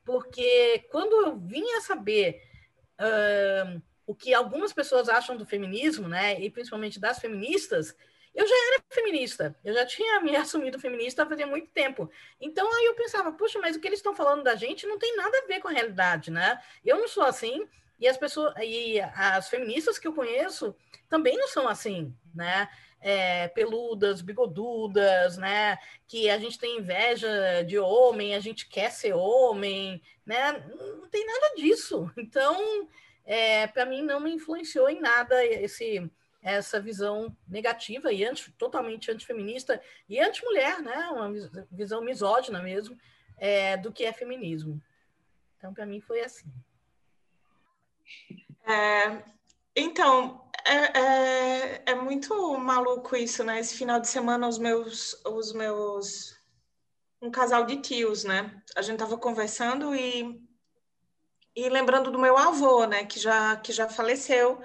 porque 0.03 0.87
quando 0.91 1.27
eu 1.27 1.37
vinha 1.37 1.79
saber. 1.79 2.43
Uh 2.99 3.81
o 4.11 4.15
que 4.15 4.33
algumas 4.33 4.73
pessoas 4.73 5.07
acham 5.07 5.37
do 5.37 5.45
feminismo, 5.45 6.05
né, 6.05 6.37
e 6.37 6.49
principalmente 6.49 6.99
das 6.99 7.17
feministas, 7.17 7.95
eu 8.35 8.45
já 8.45 8.55
era 8.67 8.83
feminista, 8.89 9.55
eu 9.63 9.73
já 9.73 9.85
tinha 9.85 10.19
me 10.19 10.35
assumido 10.35 10.77
feminista 10.77 11.25
fazia 11.25 11.47
muito 11.47 11.69
tempo. 11.69 12.11
Então 12.39 12.67
aí 12.67 12.85
eu 12.87 12.95
pensava, 12.95 13.31
puxa, 13.31 13.57
mas 13.59 13.77
o 13.77 13.79
que 13.79 13.87
eles 13.87 13.99
estão 13.99 14.13
falando 14.13 14.43
da 14.43 14.53
gente 14.55 14.85
não 14.85 14.99
tem 14.99 15.15
nada 15.15 15.37
a 15.37 15.47
ver 15.47 15.61
com 15.61 15.69
a 15.69 15.71
realidade, 15.71 16.29
né? 16.29 16.61
Eu 16.83 16.97
não 16.97 17.07
sou 17.07 17.23
assim, 17.23 17.65
e 17.97 18.05
as 18.05 18.17
pessoas 18.17 18.53
e 18.61 18.99
as 18.99 19.47
feministas 19.47 19.97
que 19.97 20.07
eu 20.09 20.13
conheço 20.13 20.75
também 21.07 21.37
não 21.37 21.47
são 21.47 21.69
assim, 21.69 22.13
né? 22.35 22.67
É, 22.99 23.47
peludas, 23.47 24.21
bigodudas, 24.21 25.37
né? 25.37 25.77
Que 26.05 26.29
a 26.29 26.37
gente 26.37 26.59
tem 26.59 26.79
inveja 26.79 27.63
de 27.65 27.79
homem, 27.79 28.35
a 28.35 28.41
gente 28.41 28.67
quer 28.67 28.91
ser 28.91 29.13
homem, 29.13 30.01
né? 30.25 30.51
Não 30.99 31.07
tem 31.07 31.25
nada 31.25 31.55
disso. 31.55 32.11
Então, 32.17 32.89
é, 33.25 33.67
para 33.67 33.85
mim 33.85 34.01
não 34.01 34.19
me 34.19 34.33
influenciou 34.33 34.89
em 34.89 34.99
nada 34.99 35.45
esse 35.45 36.09
essa 36.41 36.79
visão 36.79 37.35
negativa 37.47 38.11
e 38.11 38.25
anti, 38.25 38.51
totalmente 38.53 39.11
antifeminista 39.11 39.79
e 40.09 40.19
anti-mulher, 40.19 40.81
né? 40.81 41.09
Uma 41.09 41.31
visão 41.71 42.01
misógina 42.01 42.61
mesmo 42.63 42.97
é, 43.37 43.77
do 43.77 43.91
que 43.91 44.03
é 44.03 44.11
feminismo. 44.11 44.81
Então, 45.57 45.71
para 45.71 45.85
mim, 45.85 46.01
foi 46.01 46.21
assim. 46.21 46.51
É, 48.65 49.23
então, 49.75 50.49
é, 50.65 50.99
é, 50.99 51.83
é, 51.91 51.95
muito 51.95 52.57
maluco 52.57 53.15
isso, 53.15 53.43
né? 53.43 53.59
Esse 53.59 53.75
final 53.75 53.99
de 53.99 54.07
semana, 54.07 54.47
os 54.47 54.57
meus, 54.57 55.13
os 55.25 55.53
meus, 55.53 56.35
um 57.21 57.29
casal 57.29 57.65
de 57.65 57.77
tios, 57.77 58.23
né? 58.23 58.61
A 58.75 58.81
gente 58.81 58.97
tava 58.97 59.17
conversando 59.17 59.95
e 59.95 60.41
e 61.55 61.69
lembrando 61.69 62.11
do 62.11 62.19
meu 62.19 62.37
avô, 62.37 62.85
né, 62.85 63.05
que 63.05 63.19
já, 63.19 63.55
que 63.57 63.71
já 63.71 63.87
faleceu. 63.89 64.61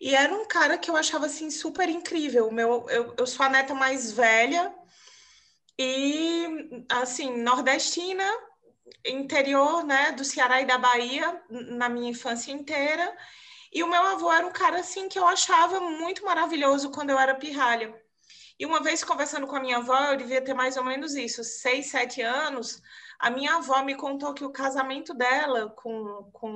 E 0.00 0.14
era 0.14 0.32
um 0.34 0.46
cara 0.46 0.78
que 0.78 0.90
eu 0.90 0.96
achava 0.96 1.26
assim 1.26 1.50
super 1.50 1.88
incrível. 1.88 2.50
Meu, 2.50 2.86
eu, 2.88 3.14
eu 3.18 3.26
sou 3.26 3.44
a 3.44 3.48
neta 3.48 3.74
mais 3.74 4.12
velha 4.12 4.74
e 5.78 6.84
assim, 6.88 7.42
nordestina, 7.42 8.24
interior, 9.04 9.84
né, 9.84 10.12
do 10.12 10.24
Ceará 10.24 10.60
e 10.60 10.66
da 10.66 10.78
Bahia 10.78 11.42
na 11.48 11.88
minha 11.88 12.10
infância 12.10 12.52
inteira. 12.52 13.16
E 13.72 13.82
o 13.82 13.88
meu 13.88 14.02
avô 14.02 14.32
era 14.32 14.46
um 14.46 14.52
cara 14.52 14.80
assim 14.80 15.08
que 15.08 15.18
eu 15.18 15.26
achava 15.26 15.80
muito 15.80 16.24
maravilhoso 16.24 16.90
quando 16.90 17.10
eu 17.10 17.18
era 17.18 17.34
pirralha. 17.34 17.94
E 18.58 18.66
uma 18.66 18.82
vez 18.82 19.02
conversando 19.02 19.46
com 19.46 19.56
a 19.56 19.60
minha 19.60 19.78
avó, 19.78 19.98
eu 20.10 20.16
devia 20.16 20.42
ter 20.42 20.52
mais 20.52 20.76
ou 20.76 20.84
menos 20.84 21.14
isso, 21.14 21.42
seis, 21.42 21.86
sete 21.86 22.20
anos. 22.20 22.82
A 23.20 23.28
minha 23.28 23.56
avó 23.56 23.82
me 23.82 23.94
contou 23.94 24.32
que 24.32 24.44
o 24.44 24.50
casamento 24.50 25.12
dela 25.12 25.68
com, 25.76 26.30
com 26.32 26.48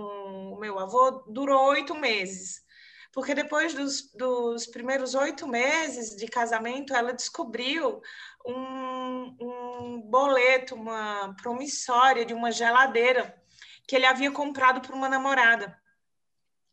o 0.55 0.59
meu 0.59 0.79
avô 0.79 1.11
durou 1.29 1.63
oito 1.67 1.95
meses. 1.95 2.65
Porque 3.13 3.35
depois 3.35 3.75
dos, 3.75 4.11
dos 4.13 4.67
primeiros 4.67 5.15
oito 5.15 5.47
meses 5.47 6.17
de 6.17 6.27
casamento, 6.27 6.95
ela 6.95 7.13
descobriu 7.13 8.01
um, 8.47 9.37
um 9.41 10.01
boleto, 10.01 10.75
uma 10.75 11.37
promissória 11.41 12.25
de 12.25 12.33
uma 12.33 12.51
geladeira 12.51 13.41
que 13.87 13.95
ele 13.95 14.07
havia 14.07 14.31
comprado 14.31 14.81
para 14.81 14.97
uma 14.97 15.09
namorada. 15.09 15.79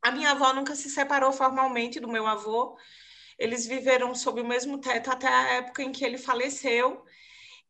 A 0.01 0.09
minha 0.09 0.31
avó 0.31 0.53
nunca 0.53 0.73
se 0.73 0.89
separou 0.89 1.33
formalmente 1.33 1.99
do 1.99 2.07
meu 2.07 2.25
avô. 2.25 2.77
Eles 3.37 3.67
viveram 3.67 4.15
sob 4.15 4.39
o 4.39 4.47
mesmo 4.47 4.79
teto 4.79 5.11
até 5.11 5.27
a 5.27 5.47
época 5.55 5.83
em 5.83 5.91
que 5.91 6.05
ele 6.05 6.17
faleceu. 6.17 7.05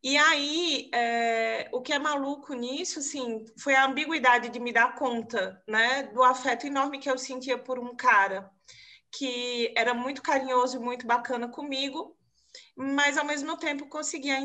E 0.03 0.17
aí, 0.17 0.89
é, 0.93 1.69
o 1.71 1.81
que 1.81 1.93
é 1.93 1.99
maluco 1.99 2.53
nisso, 2.55 2.99
assim, 2.99 3.45
foi 3.59 3.75
a 3.75 3.85
ambiguidade 3.85 4.49
de 4.49 4.59
me 4.59 4.73
dar 4.73 4.95
conta, 4.95 5.61
né, 5.67 6.03
do 6.03 6.23
afeto 6.23 6.65
enorme 6.65 6.97
que 6.99 7.09
eu 7.09 7.17
sentia 7.19 7.57
por 7.57 7.77
um 7.77 7.95
cara 7.95 8.51
que 9.11 9.71
era 9.77 9.93
muito 9.93 10.21
carinhoso 10.23 10.77
e 10.77 10.79
muito 10.79 11.05
bacana 11.05 11.47
comigo, 11.49 12.17
mas 12.75 13.17
ao 13.17 13.25
mesmo 13.25 13.57
tempo 13.57 13.87
conseguia 13.89 14.37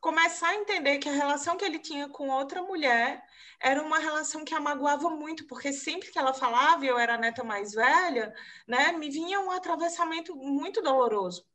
começar 0.00 0.48
a 0.48 0.56
entender 0.56 0.98
que 0.98 1.08
a 1.08 1.12
relação 1.12 1.56
que 1.56 1.64
ele 1.64 1.78
tinha 1.78 2.08
com 2.08 2.28
outra 2.30 2.62
mulher 2.62 3.22
era 3.60 3.82
uma 3.82 3.98
relação 3.98 4.44
que 4.44 4.54
a 4.54 4.60
magoava 4.60 5.08
muito, 5.10 5.46
porque 5.46 5.72
sempre 5.72 6.10
que 6.10 6.18
ela 6.18 6.34
falava, 6.34 6.84
eu 6.84 6.98
era 6.98 7.14
a 7.14 7.18
neta 7.18 7.44
mais 7.44 7.72
velha, 7.72 8.34
né, 8.66 8.92
me 8.92 9.08
vinha 9.10 9.40
um 9.40 9.50
atravessamento 9.50 10.34
muito 10.36 10.82
doloroso. 10.82 11.46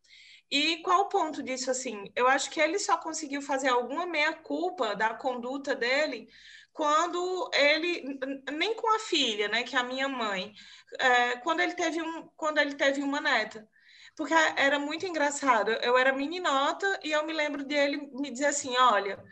E 0.51 0.77
qual 0.77 1.01
o 1.01 1.09
ponto 1.09 1.43
disso, 1.43 1.69
assim? 1.69 2.11
Eu 2.15 2.27
acho 2.27 2.49
que 2.49 2.59
ele 2.59 2.79
só 2.79 2.97
conseguiu 2.97 3.41
fazer 3.41 3.69
alguma 3.69 4.05
meia-culpa 4.05 4.95
da 4.95 5.13
conduta 5.13 5.75
dele 5.75 6.27
quando 6.73 7.49
ele, 7.53 8.19
nem 8.51 8.73
com 8.73 8.95
a 8.95 8.99
filha, 8.99 9.47
né, 9.47 9.63
que 9.63 9.75
é 9.75 9.79
a 9.79 9.83
minha 9.83 10.07
mãe, 10.07 10.53
é, 10.97 11.35
quando, 11.37 11.59
ele 11.59 11.73
teve 11.73 12.01
um, 12.01 12.27
quando 12.37 12.57
ele 12.57 12.75
teve 12.75 13.01
uma 13.03 13.19
neta. 13.19 13.67
Porque 14.15 14.33
era 14.33 14.79
muito 14.79 15.05
engraçado. 15.05 15.71
Eu 15.71 15.97
era 15.97 16.13
meninota 16.13 16.99
e 17.03 17.11
eu 17.11 17.25
me 17.25 17.33
lembro 17.33 17.63
dele 17.63 18.09
me 18.13 18.31
dizer 18.31 18.47
assim: 18.47 18.75
olha, 18.77 19.23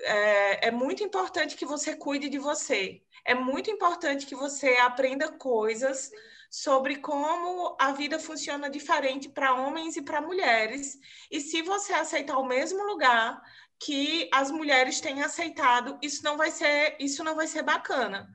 é, 0.00 0.68
é 0.68 0.70
muito 0.70 1.02
importante 1.02 1.56
que 1.56 1.66
você 1.66 1.94
cuide 1.96 2.28
de 2.28 2.38
você. 2.38 3.02
É 3.24 3.34
muito 3.34 3.70
importante 3.70 4.26
que 4.26 4.34
você 4.34 4.76
aprenda 4.76 5.30
coisas 5.32 6.10
sobre 6.50 6.96
como 6.96 7.76
a 7.78 7.92
vida 7.92 8.18
funciona 8.18 8.68
diferente 8.68 9.28
para 9.28 9.54
homens 9.54 9.96
e 9.96 10.02
para 10.02 10.20
mulheres. 10.20 10.98
E 11.30 11.40
se 11.40 11.62
você 11.62 11.92
aceitar 11.92 12.36
o 12.38 12.44
mesmo 12.44 12.82
lugar 12.82 13.40
que 13.78 14.28
as 14.32 14.50
mulheres 14.50 15.00
têm 15.00 15.22
aceitado, 15.22 15.96
isso 16.02 16.24
não 16.24 16.36
vai 16.36 16.50
ser, 16.50 16.96
isso 16.98 17.22
não 17.22 17.36
vai 17.36 17.46
ser 17.46 17.62
bacana. 17.62 18.28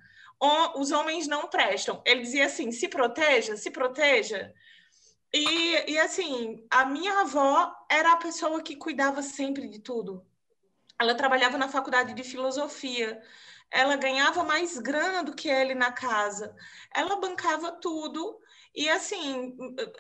os 0.75 0.91
homens 0.91 1.27
não 1.27 1.49
prestam. 1.49 2.01
Ele 2.05 2.21
dizia 2.21 2.45
assim: 2.45 2.71
se 2.71 2.87
proteja, 2.87 3.57
se 3.57 3.69
proteja. 3.69 4.53
E, 5.33 5.91
e 5.91 5.99
assim, 5.99 6.65
a 6.69 6.85
minha 6.85 7.19
avó 7.21 7.73
era 7.89 8.13
a 8.13 8.17
pessoa 8.17 8.63
que 8.63 8.77
cuidava 8.77 9.21
sempre 9.21 9.67
de 9.67 9.79
tudo. 9.79 10.25
Ela 10.99 11.15
trabalhava 11.15 11.57
na 11.57 11.67
faculdade 11.67 12.13
de 12.13 12.23
filosofia. 12.23 13.21
Ela 13.71 13.95
ganhava 13.95 14.43
mais 14.43 14.77
grana 14.77 15.23
do 15.23 15.35
que 15.35 15.49
ele 15.49 15.75
na 15.75 15.91
casa. 15.91 16.55
Ela 16.93 17.17
bancava 17.17 17.71
tudo. 17.73 18.39
E 18.73 18.89
assim, 18.89 19.55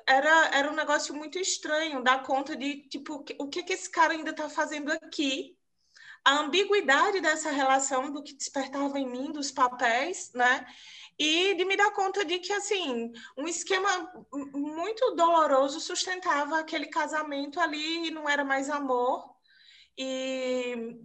era, 0.07 0.49
era 0.53 0.71
um 0.71 0.75
negócio 0.75 1.13
muito 1.13 1.39
estranho 1.39 2.03
dar 2.03 2.23
conta 2.23 2.55
de, 2.55 2.87
tipo, 2.89 3.25
o 3.39 3.47
que, 3.47 3.63
que 3.63 3.73
esse 3.73 3.89
cara 3.89 4.13
ainda 4.13 4.31
está 4.31 4.49
fazendo 4.49 4.91
aqui? 4.91 5.57
A 6.23 6.39
ambiguidade 6.39 7.21
dessa 7.21 7.51
relação 7.51 8.11
do 8.11 8.23
que 8.23 8.35
despertava 8.35 8.99
em 8.99 9.07
mim, 9.07 9.31
dos 9.31 9.51
papéis, 9.51 10.31
né? 10.33 10.65
e 11.17 11.55
de 11.55 11.65
me 11.65 11.77
dar 11.77 11.91
conta 11.91 12.25
de 12.25 12.39
que 12.39 12.51
assim 12.51 13.11
um 13.37 13.47
esquema 13.47 14.11
muito 14.53 15.15
doloroso 15.15 15.79
sustentava 15.79 16.59
aquele 16.59 16.87
casamento 16.87 17.59
ali 17.59 18.07
e 18.07 18.11
não 18.11 18.27
era 18.29 18.43
mais 18.43 18.69
amor 18.69 19.33
e 19.97 20.99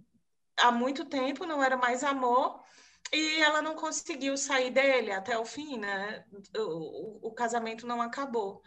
há 0.57 0.71
muito 0.71 1.05
tempo 1.05 1.45
não 1.45 1.63
era 1.63 1.77
mais 1.77 2.03
amor 2.03 2.63
e 3.11 3.41
ela 3.41 3.61
não 3.61 3.75
conseguiu 3.75 4.37
sair 4.37 4.71
dele 4.71 5.11
até 5.11 5.37
o 5.37 5.45
fim, 5.45 5.77
né? 5.77 6.23
O, 6.57 7.27
o, 7.27 7.31
casamento 7.33 7.85
não 7.85 8.01
acabou. 8.01 8.61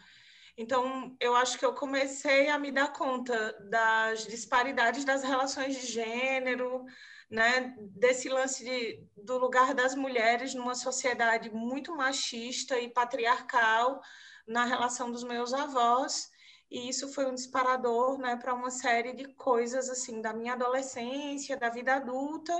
Então, 0.57 1.15
eu 1.19 1.35
acho 1.35 1.57
que 1.57 1.65
eu 1.65 1.73
comecei 1.73 2.49
a 2.49 2.59
me 2.59 2.71
dar 2.71 2.93
conta 2.93 3.53
das 3.69 4.25
disparidades 4.27 5.03
das 5.03 5.23
relações 5.23 5.75
de 5.75 5.87
gênero, 5.87 6.85
né? 7.29 7.75
Desse 7.79 8.29
lance 8.29 8.63
de, 8.63 9.03
do 9.17 9.37
lugar 9.37 9.73
das 9.73 9.95
mulheres 9.95 10.53
numa 10.53 10.75
sociedade 10.75 11.49
muito 11.49 11.95
machista 11.95 12.79
e 12.79 12.89
patriarcal 12.89 13.99
na 14.47 14.63
relação 14.65 15.11
dos 15.11 15.23
meus 15.23 15.53
avós 15.53 16.29
e 16.69 16.89
isso 16.89 17.07
foi 17.13 17.25
um 17.25 17.35
disparador 17.35 18.17
né, 18.17 18.35
para 18.35 18.53
uma 18.53 18.71
série 18.71 19.13
de 19.13 19.25
coisas 19.33 19.89
assim 19.89 20.21
da 20.21 20.33
minha 20.33 20.53
adolescência, 20.53 21.57
da 21.57 21.69
vida 21.69 21.95
adulta 21.95 22.53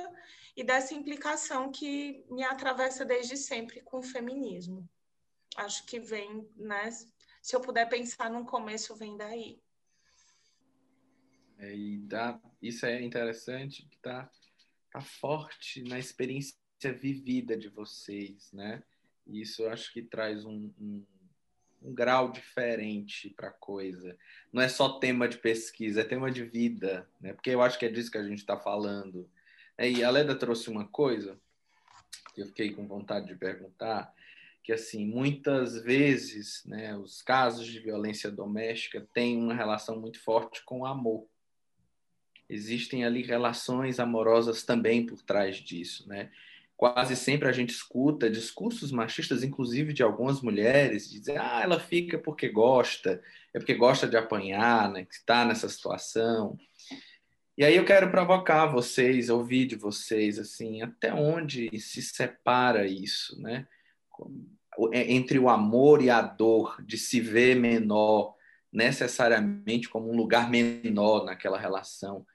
e 0.56 0.64
dessa 0.64 0.94
implicação 0.94 1.72
que 1.72 2.24
me 2.30 2.44
atravessa 2.44 3.04
desde 3.04 3.36
sempre 3.36 3.82
com 3.82 4.00
o 4.00 4.04
feminismo. 4.04 4.88
Acho 5.58 5.86
que 5.86 6.00
vem, 6.00 6.48
né? 6.56 6.90
Se 7.42 7.56
eu 7.56 7.62
puder 7.62 7.88
pensar 7.90 8.30
num 8.30 8.46
começo, 8.46 8.96
vem 8.96 9.18
daí. 9.18 9.60
É, 11.58 11.74
e 11.74 11.98
dá, 11.98 12.40
isso 12.62 12.86
é 12.86 13.02
interessante, 13.02 13.88
está 13.92 14.30
tá 14.92 15.02
forte 15.02 15.82
na 15.84 15.98
experiência 15.98 16.58
vivida 17.00 17.58
de 17.58 17.70
vocês, 17.70 18.52
né? 18.52 18.84
E 19.26 19.42
isso 19.42 19.64
eu 19.64 19.72
acho 19.72 19.92
que 19.92 20.04
traz 20.04 20.46
um, 20.46 20.72
um 20.80 21.06
um 21.86 21.94
grau 21.94 22.32
diferente 22.32 23.30
para 23.30 23.50
a 23.50 23.54
coisa. 23.54 24.18
Não 24.52 24.62
é 24.62 24.68
só 24.68 25.00
tema 25.00 25.28
de 25.28 25.38
pesquisa, 25.38 26.02
é 26.02 26.04
tema 26.04 26.32
de 26.32 26.44
vida, 26.44 27.08
né? 27.22 27.34
Porque 27.34 27.52
eu 27.52 27.62
acho 27.62 27.78
que 27.78 27.86
é 27.86 27.90
disso 27.90 28.12
que 28.12 28.18
a 28.18 28.24
gente 28.24 28.40
está 28.40 28.58
falando. 28.58 29.30
É, 29.78 29.90
e 29.90 30.04
a 30.04 30.10
Leda 30.10 30.36
trouxe 30.36 30.70
uma 30.70 30.86
coisa 30.88 31.38
que 32.34 32.42
eu 32.42 32.48
fiquei 32.48 32.72
com 32.74 32.88
vontade 32.88 33.28
de 33.28 33.36
perguntar, 33.36 34.14
que 34.64 34.74
assim 34.74 35.06
muitas 35.06 35.78
vezes, 35.82 36.64
né, 36.66 36.98
os 36.98 37.22
casos 37.22 37.68
de 37.68 37.80
violência 37.80 38.32
doméstica 38.32 39.08
têm 39.14 39.38
uma 39.38 39.54
relação 39.54 40.00
muito 40.00 40.20
forte 40.20 40.64
com 40.66 40.80
o 40.80 40.86
amor. 40.86 41.28
Existem 42.50 43.06
ali 43.06 43.22
relações 43.22 44.00
amorosas 44.00 44.64
também 44.64 45.06
por 45.06 45.22
trás 45.22 45.58
disso, 45.58 46.08
né? 46.08 46.32
Quase 46.78 47.16
sempre 47.16 47.48
a 47.48 47.52
gente 47.52 47.70
escuta 47.70 48.30
discursos 48.30 48.92
machistas, 48.92 49.44
inclusive 49.44 49.94
de 49.94 50.04
algumas 50.04 50.42
mulheres, 50.42 51.10
de 51.10 51.20
dizer, 51.20 51.40
ah, 51.40 51.62
ela 51.64 51.80
fica 51.80 52.18
porque 52.18 52.50
gosta, 52.50 53.22
é 53.54 53.60
porque 53.60 53.74
gosta 53.74 54.08
de 54.08 54.18
apanhar, 54.18 54.92
né, 54.92 55.06
que 55.06 55.16
está 55.16 55.46
nessa 55.46 55.70
situação. 55.70 56.58
E 57.58 57.64
aí 57.64 57.78
eu 57.78 57.86
quero 57.86 58.12
provocar 58.12 58.66
vocês, 58.66 59.30
ouvir 59.30 59.66
de 59.66 59.78
vocês, 59.78 60.38
assim, 60.38 60.82
até 60.82 61.14
onde 61.14 61.70
se 61.80 62.02
separa 62.02 62.86
isso, 62.86 63.42
né? 63.42 63.66
É, 64.92 65.14
entre 65.14 65.40
o 65.40 65.48
amor 65.48 66.02
e 66.02 66.10
a 66.10 66.22
dor, 66.22 66.84
de 66.84 66.98
se 66.98 67.22
ver 67.22 67.56
menor, 67.56 68.36
necessariamente 68.74 69.88
como 69.88 70.12
um 70.12 70.18
lugar 70.18 70.50
menor 70.50 71.24
naquela 71.24 71.58
relação. 71.58 72.26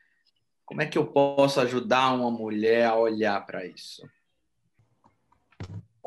Como 0.65 0.81
é 0.81 0.87
que 0.87 0.97
eu 0.97 1.07
posso 1.07 1.61
ajudar 1.61 2.15
uma 2.15 2.31
mulher 2.31 2.87
a 2.87 2.97
olhar 2.97 3.45
para 3.45 3.67
isso? 3.67 4.09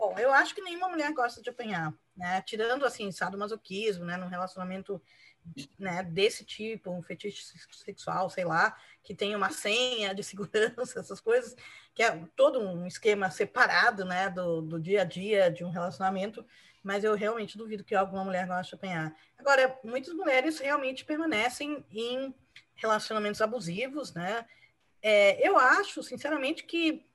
Bom, 0.04 0.20
eu 0.20 0.34
acho 0.34 0.54
que 0.54 0.62
nenhuma 0.62 0.90
mulher 0.90 1.14
gosta 1.14 1.42
de 1.42 1.50
apanhar, 1.50 1.94
né? 2.14 2.42
Tirando, 2.42 2.86
assim, 2.86 3.10
sadomasoquismo, 3.10 4.04
né? 4.04 4.18
Num 4.18 4.28
relacionamento 4.28 5.02
né, 5.80 6.04
desse 6.04 6.44
tipo, 6.44 6.92
um 6.92 7.02
fetiche 7.02 7.42
sexual, 7.72 8.30
sei 8.30 8.44
lá, 8.44 8.78
que 9.02 9.16
tem 9.16 9.34
uma 9.34 9.50
senha 9.50 10.14
de 10.14 10.22
segurança, 10.22 11.00
essas 11.00 11.22
coisas, 11.22 11.56
que 11.96 12.04
é 12.04 12.22
todo 12.36 12.60
um 12.60 12.86
esquema 12.86 13.32
separado, 13.32 14.04
né, 14.04 14.30
do, 14.30 14.62
do 14.62 14.78
dia 14.78 15.04
a 15.04 15.06
dia 15.06 15.50
de 15.50 15.64
um 15.64 15.70
relacionamento, 15.70 16.46
mas 16.84 17.06
eu 17.06 17.16
realmente 17.16 17.58
duvido 17.58 17.86
que 17.86 17.96
alguma 17.96 18.26
mulher 18.26 18.46
goste 18.46 18.72
de 18.72 18.76
apanhar. 18.76 19.16
Agora, 19.38 19.80
muitas 19.86 20.14
mulheres 20.14 20.60
realmente 20.60 21.06
permanecem 21.06 21.86
em 21.90 22.36
relacionamentos 22.76 23.42
abusivos, 23.42 24.14
né? 24.14 24.46
É, 25.02 25.48
eu 25.48 25.58
acho, 25.58 26.04
sinceramente, 26.04 26.66
que 26.66 27.06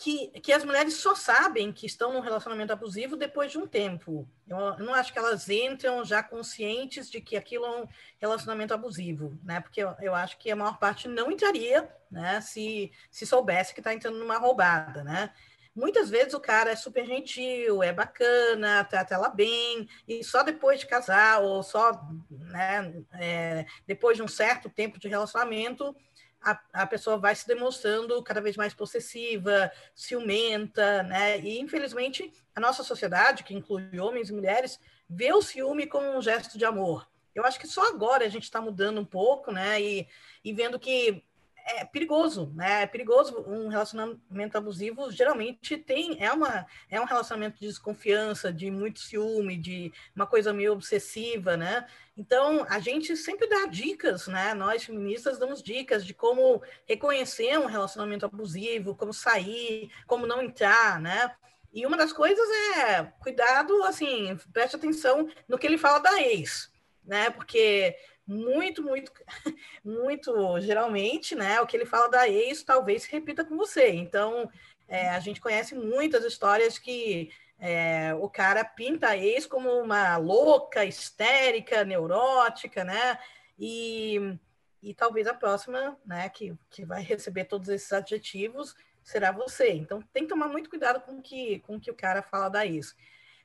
que, 0.00 0.28
que 0.40 0.52
as 0.52 0.64
mulheres 0.64 0.94
só 0.94 1.16
sabem 1.16 1.72
que 1.72 1.84
estão 1.84 2.12
num 2.12 2.20
relacionamento 2.20 2.72
abusivo 2.72 3.16
depois 3.16 3.50
de 3.50 3.58
um 3.58 3.66
tempo. 3.66 4.28
Eu, 4.46 4.78
não 4.78 4.94
acho 4.94 5.12
que 5.12 5.18
elas 5.18 5.48
entram 5.48 6.04
já 6.04 6.22
conscientes 6.22 7.10
de 7.10 7.20
que 7.20 7.36
aquilo 7.36 7.66
é 7.66 7.80
um 7.80 7.88
relacionamento 8.20 8.72
abusivo, 8.72 9.36
né? 9.42 9.60
Porque 9.60 9.82
eu, 9.82 9.92
eu 10.00 10.14
acho 10.14 10.38
que 10.38 10.52
a 10.52 10.56
maior 10.56 10.78
parte 10.78 11.08
não 11.08 11.32
entraria, 11.32 11.92
né? 12.08 12.40
Se, 12.40 12.92
se 13.10 13.26
soubesse 13.26 13.74
que 13.74 13.80
está 13.80 13.92
entrando 13.92 14.20
numa 14.20 14.38
roubada, 14.38 15.02
né? 15.02 15.32
Muitas 15.74 16.08
vezes 16.08 16.32
o 16.32 16.40
cara 16.40 16.70
é 16.70 16.76
super 16.76 17.04
gentil, 17.04 17.82
é 17.82 17.92
bacana, 17.92 18.84
trata 18.84 19.14
ela 19.14 19.28
bem, 19.28 19.88
e 20.06 20.22
só 20.22 20.44
depois 20.44 20.78
de 20.78 20.86
casar, 20.86 21.40
ou 21.40 21.62
só 21.62 21.92
né, 22.30 23.02
é, 23.14 23.66
depois 23.86 24.16
de 24.16 24.22
um 24.22 24.28
certo 24.28 24.68
tempo 24.68 24.98
de 24.98 25.08
relacionamento, 25.08 25.94
a, 26.42 26.58
a 26.72 26.86
pessoa 26.86 27.16
vai 27.16 27.34
se 27.34 27.46
demonstrando 27.46 28.22
cada 28.22 28.40
vez 28.40 28.56
mais 28.56 28.72
possessiva, 28.74 29.70
ciumenta, 29.94 31.02
né? 31.02 31.38
E, 31.40 31.58
infelizmente, 31.60 32.32
a 32.54 32.60
nossa 32.60 32.82
sociedade, 32.82 33.44
que 33.44 33.54
inclui 33.54 33.98
homens 33.98 34.30
e 34.30 34.32
mulheres, 34.32 34.80
vê 35.08 35.32
o 35.32 35.42
ciúme 35.42 35.86
como 35.86 36.16
um 36.16 36.22
gesto 36.22 36.56
de 36.56 36.64
amor. 36.64 37.08
Eu 37.34 37.44
acho 37.44 37.58
que 37.58 37.66
só 37.66 37.88
agora 37.88 38.24
a 38.24 38.28
gente 38.28 38.44
está 38.44 38.60
mudando 38.60 39.00
um 39.00 39.04
pouco, 39.04 39.52
né? 39.52 39.80
E, 39.80 40.08
e 40.44 40.52
vendo 40.52 40.78
que 40.78 41.24
é 41.68 41.84
perigoso, 41.84 42.50
né? 42.54 42.82
É 42.82 42.86
perigoso 42.86 43.44
um 43.46 43.68
relacionamento 43.68 44.56
abusivo. 44.56 45.10
Geralmente 45.10 45.76
tem 45.76 46.22
é 46.22 46.32
uma 46.32 46.66
é 46.90 47.00
um 47.00 47.04
relacionamento 47.04 47.60
de 47.60 47.66
desconfiança, 47.66 48.52
de 48.52 48.70
muito 48.70 49.00
ciúme, 49.00 49.56
de 49.56 49.92
uma 50.16 50.26
coisa 50.26 50.52
meio 50.52 50.72
obsessiva, 50.72 51.56
né? 51.56 51.86
Então 52.16 52.66
a 52.68 52.78
gente 52.78 53.16
sempre 53.16 53.46
dá 53.46 53.66
dicas, 53.66 54.26
né? 54.26 54.54
Nós 54.54 54.84
feministas 54.84 55.38
damos 55.38 55.62
dicas 55.62 56.04
de 56.04 56.14
como 56.14 56.62
reconhecer 56.86 57.58
um 57.58 57.66
relacionamento 57.66 58.24
abusivo, 58.24 58.96
como 58.96 59.12
sair, 59.12 59.90
como 60.06 60.26
não 60.26 60.42
entrar, 60.42 61.00
né? 61.00 61.34
E 61.72 61.84
uma 61.84 61.96
das 61.96 62.12
coisas 62.12 62.48
é 62.78 63.04
cuidado, 63.20 63.82
assim, 63.84 64.36
preste 64.52 64.74
atenção 64.74 65.28
no 65.46 65.58
que 65.58 65.66
ele 65.66 65.76
fala 65.76 65.98
da 65.98 66.20
ex, 66.22 66.72
né? 67.04 67.30
Porque 67.30 67.94
muito, 68.28 68.82
muito, 68.82 69.10
muito, 69.82 70.60
geralmente, 70.60 71.34
né? 71.34 71.58
O 71.62 71.66
que 71.66 71.74
ele 71.74 71.86
fala 71.86 72.10
da 72.10 72.28
ex 72.28 72.62
talvez 72.62 73.04
se 73.04 73.10
repita 73.10 73.42
com 73.42 73.56
você. 73.56 73.88
Então, 73.88 74.50
é, 74.86 75.08
a 75.08 75.18
gente 75.18 75.40
conhece 75.40 75.74
muitas 75.74 76.22
histórias 76.24 76.78
que 76.78 77.30
é, 77.58 78.14
o 78.14 78.28
cara 78.28 78.62
pinta 78.64 79.08
a 79.08 79.16
ex 79.16 79.46
como 79.46 79.70
uma 79.80 80.18
louca, 80.18 80.84
histérica, 80.84 81.84
neurótica, 81.84 82.84
né? 82.84 83.18
E, 83.58 84.38
e 84.82 84.92
talvez 84.92 85.26
a 85.26 85.32
próxima, 85.32 85.98
né, 86.04 86.28
que, 86.28 86.54
que 86.68 86.84
vai 86.84 87.02
receber 87.02 87.46
todos 87.46 87.68
esses 87.70 87.90
adjetivos 87.92 88.76
será 89.02 89.32
você. 89.32 89.72
Então, 89.72 90.02
tem 90.12 90.24
que 90.24 90.28
tomar 90.28 90.48
muito 90.48 90.68
cuidado 90.68 91.00
com 91.00 91.22
que, 91.22 91.60
com 91.60 91.80
que 91.80 91.90
o 91.90 91.96
cara 91.96 92.22
fala 92.22 92.50
da 92.50 92.66
ex. 92.66 92.94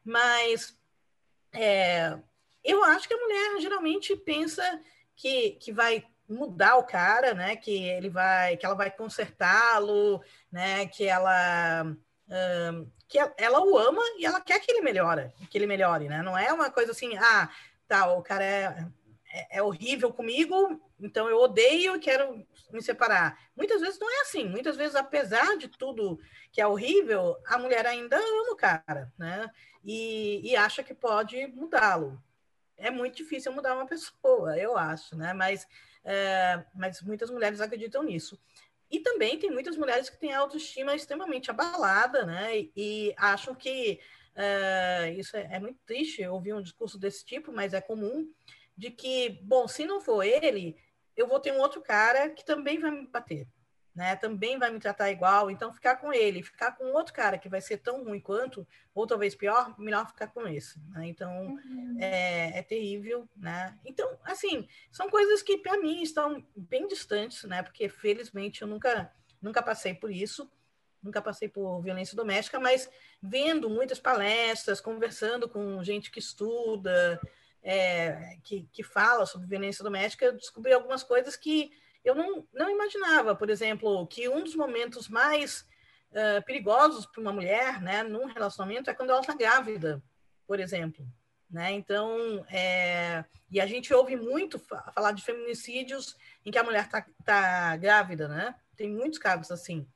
Mas 0.03 0.77
é, 1.53 2.19
eu 2.63 2.83
acho 2.83 3.07
que 3.07 3.13
a 3.13 3.17
mulher 3.17 3.59
geralmente 3.59 4.15
pensa 4.15 4.63
que, 5.15 5.51
que 5.51 5.71
vai 5.71 6.05
mudar 6.27 6.77
o 6.77 6.83
cara, 6.83 7.33
né? 7.33 7.55
Que 7.55 7.89
ele 7.89 8.09
vai, 8.09 8.57
que 8.57 8.65
ela 8.65 8.75
vai 8.75 8.89
consertá-lo, 8.89 10.21
né? 10.51 10.85
Que 10.87 11.05
ela 11.05 11.85
um, 12.29 12.89
que 13.07 13.19
ela 13.37 13.59
o 13.63 13.77
ama 13.77 14.01
e 14.17 14.25
ela 14.25 14.41
quer 14.41 14.59
que 14.59 14.71
ele 14.71 14.81
melhore, 14.81 15.31
que 15.49 15.57
ele 15.57 15.67
melhore, 15.67 16.07
né? 16.07 16.21
Não 16.21 16.37
é 16.37 16.51
uma 16.51 16.71
coisa 16.71 16.91
assim, 16.91 17.15
ah, 17.17 17.49
tá, 17.87 18.11
o 18.11 18.23
cara 18.23 18.43
é, 18.43 18.87
é, 19.31 19.57
é 19.57 19.61
horrível 19.61 20.11
comigo, 20.11 20.81
então 20.99 21.29
eu 21.29 21.37
odeio 21.37 21.95
e 21.95 21.99
quero 21.99 22.45
me 22.71 22.81
separar. 22.81 23.37
Muitas 23.55 23.81
vezes 23.81 23.99
não 23.99 24.09
é 24.09 24.21
assim. 24.21 24.49
Muitas 24.49 24.75
vezes, 24.75 24.95
apesar 24.95 25.57
de 25.57 25.67
tudo 25.67 26.19
que 26.51 26.59
é 26.59 26.65
horrível, 26.65 27.37
a 27.45 27.57
mulher 27.57 27.85
ainda 27.85 28.17
ama 28.17 28.51
o 28.51 28.55
cara, 28.55 29.13
né? 29.17 29.49
E, 29.83 30.41
e 30.43 30.55
acha 30.55 30.81
que 30.81 30.93
pode 30.93 31.45
mudá-lo. 31.47 32.19
É 32.77 32.89
muito 32.89 33.15
difícil 33.15 33.51
mudar 33.51 33.75
uma 33.75 33.85
pessoa, 33.85 34.57
eu 34.57 34.77
acho, 34.77 35.15
né? 35.15 35.33
Mas, 35.33 35.67
é, 36.03 36.63
mas 36.75 37.01
muitas 37.01 37.29
mulheres 37.29 37.61
acreditam 37.61 38.03
nisso. 38.03 38.39
E 38.89 38.99
também 38.99 39.39
tem 39.39 39.49
muitas 39.49 39.75
mulheres 39.75 40.09
que 40.09 40.19
têm 40.19 40.33
autoestima 40.33 40.93
extremamente 40.93 41.49
abalada, 41.49 42.25
né? 42.25 42.59
E, 42.59 42.71
e 42.75 43.13
acham 43.17 43.55
que 43.55 43.99
uh, 44.35 45.19
isso 45.19 45.35
é, 45.35 45.49
é, 45.53 45.59
muito 45.59 45.79
triste 45.85 46.25
ouvir 46.27 46.53
um 46.53 46.61
discurso 46.61 46.99
desse 46.99 47.25
tipo, 47.25 47.51
mas 47.51 47.73
é 47.73 47.81
comum 47.81 48.31
de 48.77 48.91
que, 48.91 49.39
bom, 49.41 49.67
se 49.67 49.85
não 49.85 49.99
for 49.99 50.23
ele, 50.23 50.75
eu 51.15 51.27
vou 51.27 51.39
ter 51.39 51.51
um 51.51 51.59
outro 51.59 51.81
cara 51.81 52.29
que 52.29 52.45
também 52.45 52.79
vai 52.79 52.91
me 52.91 53.07
bater, 53.07 53.47
né? 53.95 54.15
Também 54.15 54.57
vai 54.57 54.71
me 54.71 54.79
tratar 54.79 55.11
igual. 55.11 55.51
Então, 55.51 55.71
ficar 55.71 55.97
com 55.97 56.11
ele, 56.11 56.41
ficar 56.41 56.71
com 56.71 56.85
outro 56.93 57.13
cara 57.13 57.37
que 57.37 57.49
vai 57.49 57.61
ser 57.61 57.77
tão 57.77 58.03
ruim 58.03 58.19
quanto, 58.19 58.67
ou 58.93 59.05
talvez 59.05 59.35
pior, 59.35 59.79
melhor 59.79 60.07
ficar 60.07 60.27
com 60.27 60.47
esse. 60.47 60.79
Né? 60.89 61.07
Então, 61.07 61.31
uhum. 61.31 61.97
é, 61.99 62.59
é, 62.59 62.63
terrível, 62.63 63.27
né? 63.35 63.77
Então, 63.85 64.17
assim, 64.23 64.67
são 64.91 65.09
coisas 65.09 65.41
que 65.41 65.57
para 65.57 65.77
mim 65.77 66.01
estão 66.01 66.45
bem 66.55 66.87
distantes, 66.87 67.43
né? 67.43 67.61
Porque 67.61 67.87
felizmente 67.87 68.61
eu 68.61 68.67
nunca, 68.67 69.11
nunca 69.41 69.61
passei 69.61 69.93
por 69.93 70.11
isso. 70.11 70.49
Nunca 71.01 71.21
passei 71.21 71.49
por 71.49 71.81
violência 71.81 72.15
doméstica, 72.15 72.61
mas 72.61 72.89
vendo 73.21 73.69
muitas 73.69 73.99
palestras, 73.99 74.79
conversando 74.79 75.49
com 75.49 75.83
gente 75.83 76.09
que 76.09 76.17
estuda, 76.17 77.19
é, 77.61 78.37
que, 78.41 78.69
que 78.71 78.83
fala 78.83 79.25
sobre 79.25 79.45
violência 79.45 79.83
doméstica, 79.83 80.23
eu 80.23 80.31
descobri 80.31 80.71
algumas 80.71 81.03
coisas 81.03 81.35
que 81.35 81.73
eu 82.03 82.15
não, 82.15 82.47
não 82.53 82.69
imaginava. 82.69 83.35
Por 83.35 83.49
exemplo, 83.49 84.05
que 84.07 84.27
um 84.27 84.43
dos 84.43 84.55
momentos 84.55 85.07
mais 85.07 85.65
uh, 86.11 86.43
perigosos 86.45 87.05
para 87.05 87.21
uma 87.21 87.33
mulher, 87.33 87.81
né, 87.81 88.03
num 88.03 88.25
relacionamento, 88.25 88.89
é 88.89 88.93
quando 88.93 89.11
ela 89.11 89.21
está 89.21 89.33
grávida, 89.35 90.01
por 90.45 90.59
exemplo. 90.59 91.05
Né? 91.49 91.71
Então, 91.71 92.43
é... 92.49 93.23
e 93.51 93.61
a 93.61 93.67
gente 93.67 93.93
ouve 93.93 94.15
muito 94.15 94.57
falar 94.57 95.11
de 95.11 95.23
feminicídios 95.23 96.17
em 96.43 96.49
que 96.49 96.57
a 96.57 96.63
mulher 96.63 96.85
está 96.85 97.05
tá 97.23 97.77
grávida, 97.77 98.27
né? 98.27 98.55
Tem 98.75 98.89
muitos 98.89 99.19
casos 99.19 99.51
assim. 99.51 99.87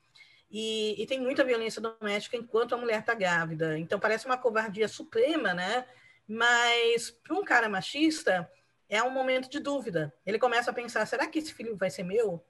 E, 0.51 1.01
e, 1.01 1.05
tem 1.07 1.19
muita 1.19 1.43
violência 1.43 1.81
doméstica 1.81 2.37
enquanto 2.37 2.73
a 2.73 2.77
mulher 2.77 2.99
está 2.99 3.13
grávida. 3.15 3.77
Então, 3.77 3.99
parece 3.99 4.27
uma 4.27 4.37
covardia 4.37 4.87
suprema, 4.87 5.53
né? 5.53 5.85
Mas 6.27 7.09
para 7.09 7.35
um 7.35 7.43
cara 7.43 7.67
machista 7.67 8.49
é 8.89 9.01
um 9.03 9.09
momento 9.09 9.49
de 9.49 9.59
dúvida. 9.59 10.13
Ele 10.25 10.39
começa 10.39 10.71
a 10.71 10.73
pensar: 10.73 11.05
será 11.05 11.27
que 11.27 11.39
esse 11.39 11.53
filho 11.53 11.75
vai 11.75 11.89
ser 11.89 12.03
meu? 12.03 12.43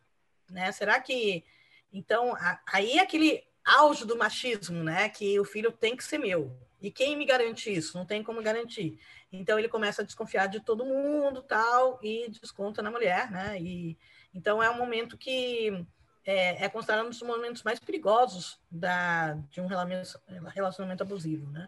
Né? 0.50 0.72
Será 0.72 1.00
que 1.00 1.44
então 1.92 2.36
a, 2.36 2.60
aí 2.72 2.98
é 2.98 3.02
aquele 3.02 3.44
auge 3.66 4.06
do 4.06 4.18
machismo, 4.18 4.84
né? 4.84 5.10
Que 5.10 5.40
o 5.40 5.46
filho 5.46 5.72
tem 5.72 5.96
que 5.96 6.04
ser 6.04 6.18
meu. 6.18 6.56
E 6.82 6.92
quem 6.92 7.18
me 7.18 7.26
garante 7.26 7.74
isso? 7.74 7.98
Não 7.98 8.06
tem 8.06 8.24
como 8.24 8.42
garantir. 8.42 9.00
Então 9.32 9.58
ele 9.58 9.68
começa 9.68 10.02
a 10.02 10.06
desconfiar 10.06 10.48
de 10.48 10.60
todo 10.60 10.86
mundo, 10.86 11.42
tal, 11.42 12.00
e 12.02 12.30
desconta 12.30 12.82
na 12.82 12.92
mulher, 12.92 13.30
né? 13.32 13.60
E 13.60 13.98
então 14.34 14.62
é 14.62 14.70
um 14.70 14.78
momento 14.78 15.18
que 15.18 15.86
é, 16.26 16.66
é 16.66 16.70
considerado 16.70 17.06
um 17.08 17.10
dos 17.10 17.22
momentos 17.22 17.64
mais 17.64 17.80
perigosos 17.80 18.60
da, 18.70 19.34
de 19.50 19.60
um 19.60 19.66
relacionamento, 19.66 20.20
relacionamento 20.54 21.04
abusivo, 21.04 21.50
né? 21.52 21.68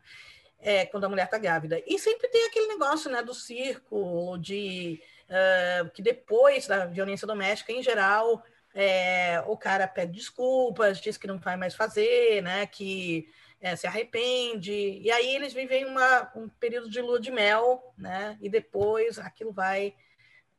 É, 0.62 0.86
quando 0.86 1.06
a 1.06 1.10
mulher 1.10 1.26
está 1.26 1.38
grávida. 1.38 1.82
E 1.86 1.98
sempre 1.98 2.28
tem 2.28 2.48
aquele 2.48 2.67
negócio 2.67 3.10
né, 3.10 3.22
do 3.22 3.34
círculo, 3.34 4.38
de 4.38 5.02
uh, 5.30 5.89
que 5.91 6.02
depois 6.02 6.67
da 6.67 6.86
violência 6.86 7.26
doméstica, 7.26 7.72
em 7.72 7.82
geral, 7.82 8.43
é, 8.74 9.41
o 9.48 9.58
cara 9.58 9.88
pede 9.88 10.13
desculpas, 10.13 11.00
diz 11.00 11.17
que 11.17 11.28
não 11.28 11.38
vai 11.38 11.56
mais 11.56 11.74
fazer, 11.76 12.41
né, 12.43 12.65
que 12.65 13.28
é, 13.62 13.76
se 13.76 13.88
arrepende, 13.88 14.72
e 14.72 15.12
aí 15.12 15.36
eles 15.36 15.54
vivem 15.54 15.86
uma, 15.86 16.32
um 16.36 16.48
período 16.48 16.89
de 16.89 17.02
lua 17.02 17.19
de 17.19 17.32
mel, 17.32 17.93
né, 17.98 18.38
e 18.41 18.50
depois 18.50 19.17
aquilo 19.19 19.52
vai 19.52 19.95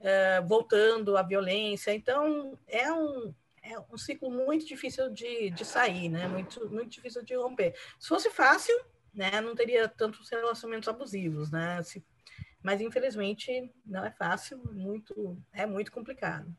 uh, 0.01 0.47
voltando 0.47 1.17
à 1.17 1.23
violência. 1.23 1.95
Então, 1.95 2.59
é 2.67 2.93
um, 2.93 3.35
é 3.63 3.79
um 3.93 3.97
ciclo 3.97 4.31
muito 4.31 4.67
difícil 4.67 5.11
de, 5.11 5.51
de 5.51 5.65
sair, 5.65 6.09
né, 6.09 6.27
muito, 6.27 6.69
muito 6.69 6.91
difícil 6.91 7.23
de 7.23 7.35
romper. 7.35 7.75
Se 7.99 8.09
fosse 8.09 8.29
fácil, 8.31 8.75
né, 9.15 9.41
não 9.41 9.55
teria 9.55 9.89
tantos 9.89 10.29
relacionamentos 10.29 10.89
abusivos, 10.89 11.51
né? 11.51 11.83
Se, 11.83 12.05
mas 12.63 12.81
infelizmente 12.81 13.73
não 13.85 14.05
é 14.05 14.11
fácil, 14.11 14.59
muito 14.73 15.37
é 15.53 15.67
muito 15.67 15.93
complicado. 15.93 16.55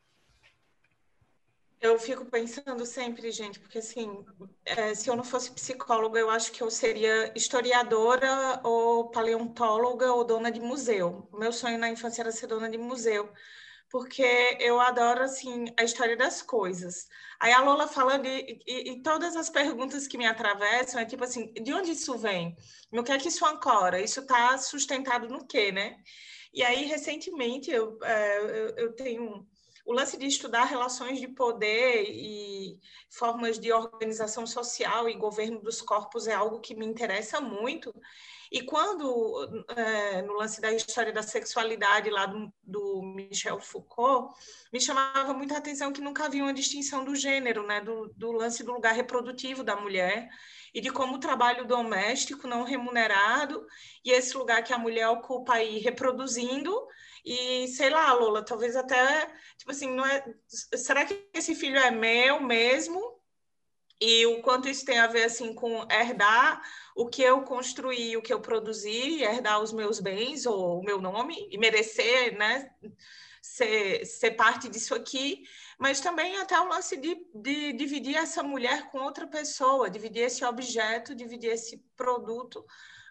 Eu 1.80 1.98
fico 1.98 2.26
pensando 2.26 2.86
sempre, 2.86 3.32
gente, 3.32 3.60
porque 3.60 3.80
assim, 3.80 4.24
é, 4.64 4.94
se 4.94 5.10
eu 5.10 5.16
não 5.16 5.24
fosse 5.24 5.52
psicóloga, 5.52 6.20
eu 6.20 6.30
acho 6.30 6.52
que 6.52 6.62
eu 6.62 6.70
seria 6.70 7.34
historiadora 7.36 8.62
ou 8.64 9.10
paleontóloga 9.10 10.14
ou 10.14 10.24
dona 10.24 10.52
de 10.52 10.60
museu. 10.60 11.28
Meu 11.34 11.52
sonho 11.52 11.80
na 11.80 11.90
infância 11.90 12.22
era 12.22 12.32
ser 12.32 12.46
dona 12.46 12.70
de 12.70 12.78
museu 12.78 13.34
porque 13.92 14.24
eu 14.60 14.80
adoro 14.80 15.22
assim 15.22 15.66
a 15.78 15.84
história 15.84 16.16
das 16.16 16.42
coisas. 16.42 17.10
Aí 17.40 17.52
a 17.52 17.62
Lola 17.62 17.88
falando 17.88 18.26
e, 18.26 18.62
e, 18.66 18.92
e, 18.92 19.02
todas 19.04 19.36
as 19.36 19.50
perguntas 19.50 20.08
que 20.08 20.18
me 20.18 20.26
atravessam 20.26 21.02
é 21.02 21.06
tipo 21.06 21.24
assim, 21.24 21.52
de 21.54 21.74
onde 21.74 21.92
isso 21.92 22.18
vem? 22.18 22.56
No 22.92 23.04
que 23.04 23.12
é 23.12 23.18
que 23.18 23.28
isso 23.28 23.46
ancora? 23.46 24.02
Isso 24.02 24.22
está 24.22 24.58
sustentado 24.58 25.28
no 25.28 25.46
quê, 25.46 25.72
né? 25.72 25.98
E 26.54 26.64
aí 26.64 26.86
recentemente 26.86 27.70
eu, 27.70 28.00
é, 28.04 28.40
eu, 28.40 28.70
eu 28.78 28.94
tenho 28.94 29.46
o 29.86 29.94
lance 29.94 30.18
de 30.18 30.26
estudar 30.26 30.66
relações 30.66 31.20
de 31.20 31.28
poder 31.28 32.06
e 32.10 32.80
formas 33.10 33.60
de 33.60 33.74
organização 33.74 34.46
social 34.48 35.10
e 35.10 35.16
governo 35.16 35.60
dos 35.62 35.82
corpos 35.82 36.28
é 36.28 36.34
algo 36.34 36.62
que 36.62 36.76
me 36.76 36.86
interessa 36.86 37.42
muito. 37.42 37.94
E 38.52 38.62
quando, 38.64 39.66
é, 39.78 40.22
no 40.24 40.34
lance 40.34 40.60
da 40.60 40.74
história 40.74 41.14
da 41.14 41.24
sexualidade 41.24 42.10
lá 42.10 42.26
do, 42.26 42.52
do, 42.62 43.02
Michel 43.02 43.62
Foucault, 43.62 44.36
me 44.74 44.82
chamava 44.82 45.34
muita 45.34 45.58
atenção 45.58 45.94
que 45.94 46.02
nunca 46.02 46.26
havia 46.26 46.44
uma 46.44 46.54
distinção 46.54 47.06
do 47.06 47.16
gênero, 47.16 47.66
né? 47.66 47.80
do, 47.80 48.12
do 48.14 48.34
lance 48.34 48.62
do 48.62 48.74
lugar 48.74 48.94
reprodutivo 48.94 49.64
da 49.64 49.78
mulher 49.78 50.30
e 50.74 50.82
de 50.82 50.90
como 50.90 51.16
o 51.16 51.20
trabalho 51.20 51.66
doméstico 51.66 52.46
não 52.46 52.64
remunerado 52.64 53.66
e 54.04 54.12
esse 54.12 54.36
lugar 54.36 54.62
que 54.64 54.74
a 54.74 54.78
mulher 54.78 55.08
ocupa 55.08 55.54
aí 55.54 55.80
reproduzindo 55.80 56.76
e 57.24 57.68
sei 57.70 57.90
lá, 57.90 58.12
Lola, 58.14 58.44
talvez 58.44 58.76
até 58.76 59.28
tipo 59.58 59.72
assim, 59.72 59.90
não 59.96 60.06
é, 60.06 60.26
será 60.48 61.06
que 61.06 61.30
esse 61.34 61.56
filho 61.56 61.78
é 61.78 61.90
meu 61.90 62.42
mesmo? 62.42 63.21
E 64.02 64.26
o 64.26 64.42
quanto 64.42 64.68
isso 64.68 64.84
tem 64.84 64.98
a 64.98 65.06
ver 65.06 65.26
assim 65.26 65.54
com 65.54 65.86
herdar 65.92 66.60
o 66.96 67.08
que 67.08 67.22
eu 67.22 67.44
construí, 67.44 68.18
o 68.18 68.22
que 68.22 68.34
eu 68.34 68.42
produzi, 68.42 69.22
herdar 69.22 69.62
os 69.62 69.72
meus 69.72 70.00
bens 70.00 70.48
ou 70.48 70.80
o 70.80 70.84
meu 70.84 71.00
nome 71.00 71.48
e 71.52 71.58
merecer, 71.60 72.36
né, 72.36 72.72
ser, 73.40 74.04
ser 74.06 74.32
parte 74.32 74.68
disso 74.68 74.96
aqui, 74.96 75.44
mas 75.78 76.00
também 76.00 76.36
até 76.38 76.60
o 76.60 76.68
lance 76.68 76.98
de, 76.98 77.16
de 77.36 77.74
dividir 77.74 78.16
essa 78.16 78.42
mulher 78.42 78.90
com 78.90 78.98
outra 79.00 79.28
pessoa, 79.28 79.90
dividir 79.90 80.24
esse 80.24 80.44
objeto, 80.44 81.14
dividir 81.14 81.52
esse 81.52 81.78
produto 81.96 82.66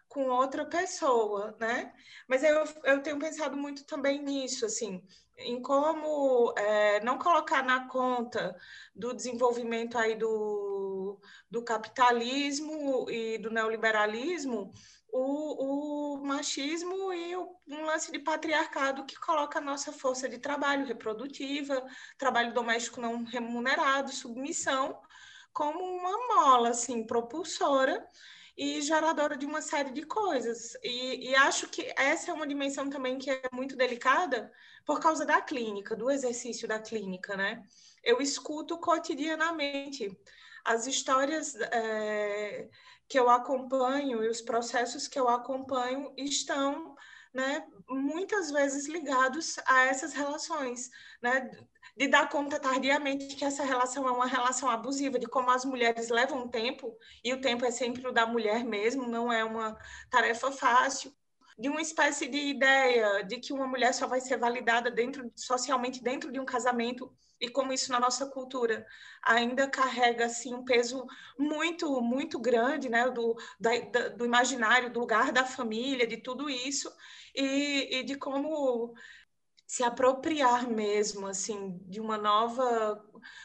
com 0.08 0.28
outra 0.28 0.64
pessoa, 0.64 1.56
né? 1.60 1.92
Mas 2.26 2.42
eu, 2.42 2.64
eu 2.82 3.00
tenho 3.00 3.18
pensado 3.18 3.56
muito 3.56 3.84
também 3.84 4.20
nisso, 4.20 4.66
assim, 4.66 5.00
em 5.40 5.60
como 5.60 6.52
é, 6.56 7.00
não 7.00 7.18
colocar 7.18 7.62
na 7.62 7.88
conta 7.88 8.56
do 8.94 9.14
desenvolvimento 9.14 9.96
aí 9.98 10.14
do, 10.16 11.18
do 11.50 11.62
capitalismo 11.62 13.08
e 13.10 13.38
do 13.38 13.50
neoliberalismo 13.50 14.72
o, 15.12 16.14
o 16.14 16.24
machismo 16.24 17.12
e 17.12 17.36
o, 17.36 17.56
um 17.66 17.84
lance 17.84 18.12
de 18.12 18.18
patriarcado 18.18 19.04
que 19.04 19.18
coloca 19.18 19.58
a 19.58 19.62
nossa 19.62 19.92
força 19.92 20.28
de 20.28 20.38
trabalho 20.38 20.86
reprodutiva, 20.86 21.84
trabalho 22.16 22.52
doméstico 22.52 23.00
não 23.00 23.24
remunerado, 23.24 24.12
submissão, 24.12 25.00
como 25.52 25.80
uma 25.80 26.34
mola, 26.34 26.70
assim, 26.70 27.04
propulsora 27.04 28.06
e 28.60 28.82
geradora 28.82 29.38
de 29.38 29.46
uma 29.46 29.62
série 29.62 29.90
de 29.90 30.02
coisas. 30.02 30.76
E, 30.82 31.30
e, 31.30 31.34
acho 31.34 31.66
que 31.70 31.90
essa 31.96 32.30
é 32.30 32.34
uma 32.34 32.46
dimensão 32.46 32.90
também 32.90 33.18
que 33.18 33.30
é 33.30 33.40
muito 33.50 33.74
delicada 33.74 34.52
por 34.84 35.00
causa 35.00 35.24
da 35.24 35.40
clínica, 35.40 35.96
do 35.96 36.10
exercício 36.10 36.68
da 36.68 36.78
clínica, 36.78 37.34
né? 37.38 37.64
Eu 38.04 38.20
escuto 38.20 38.76
cotidianamente 38.76 40.14
as 40.62 40.86
histórias 40.86 41.54
é, 41.56 42.68
que 43.08 43.18
eu 43.18 43.30
acompanho 43.30 44.22
e 44.22 44.28
os 44.28 44.42
processos 44.42 45.08
que 45.08 45.18
eu 45.18 45.26
acompanho 45.26 46.12
estão 46.18 46.94
né, 47.32 47.66
muitas 47.88 48.50
vezes 48.50 48.86
ligados 48.86 49.58
a 49.64 49.86
essas 49.86 50.12
relações, 50.12 50.90
né, 51.22 51.50
de 52.00 52.08
dar 52.08 52.30
conta 52.30 52.58
tardiamente 52.58 53.36
que 53.36 53.44
essa 53.44 53.62
relação 53.62 54.08
é 54.08 54.10
uma 54.10 54.26
relação 54.26 54.70
abusiva, 54.70 55.18
de 55.18 55.26
como 55.26 55.50
as 55.50 55.66
mulheres 55.66 56.08
levam 56.08 56.48
tempo, 56.48 56.96
e 57.22 57.34
o 57.34 57.42
tempo 57.42 57.62
é 57.66 57.70
sempre 57.70 58.08
o 58.08 58.10
da 58.10 58.24
mulher 58.26 58.64
mesmo, 58.64 59.06
não 59.06 59.30
é 59.30 59.44
uma 59.44 59.76
tarefa 60.08 60.50
fácil, 60.50 61.12
de 61.58 61.68
uma 61.68 61.82
espécie 61.82 62.26
de 62.26 62.38
ideia 62.38 63.22
de 63.22 63.36
que 63.36 63.52
uma 63.52 63.66
mulher 63.66 63.92
só 63.92 64.06
vai 64.06 64.18
ser 64.18 64.38
validada 64.38 64.90
dentro 64.90 65.30
socialmente 65.36 66.02
dentro 66.02 66.32
de 66.32 66.40
um 66.40 66.44
casamento 66.46 67.12
e 67.38 67.50
como 67.50 67.70
isso 67.70 67.92
na 67.92 68.00
nossa 68.00 68.24
cultura 68.26 68.86
ainda 69.22 69.68
carrega 69.68 70.24
assim 70.24 70.54
um 70.54 70.64
peso 70.64 71.06
muito 71.38 72.00
muito 72.00 72.38
grande 72.38 72.88
né 72.88 73.10
do, 73.10 73.36
da, 73.60 73.70
do 74.16 74.24
imaginário 74.24 74.90
do 74.90 75.00
lugar 75.00 75.32
da 75.32 75.44
família 75.44 76.06
de 76.06 76.16
tudo 76.16 76.48
isso 76.48 76.90
e, 77.34 77.98
e 77.98 78.02
de 78.04 78.14
como 78.14 78.94
se 79.70 79.84
apropriar 79.84 80.68
mesmo 80.68 81.28
assim 81.28 81.78
de 81.86 82.00
uma 82.00 82.18
nova 82.18 83.00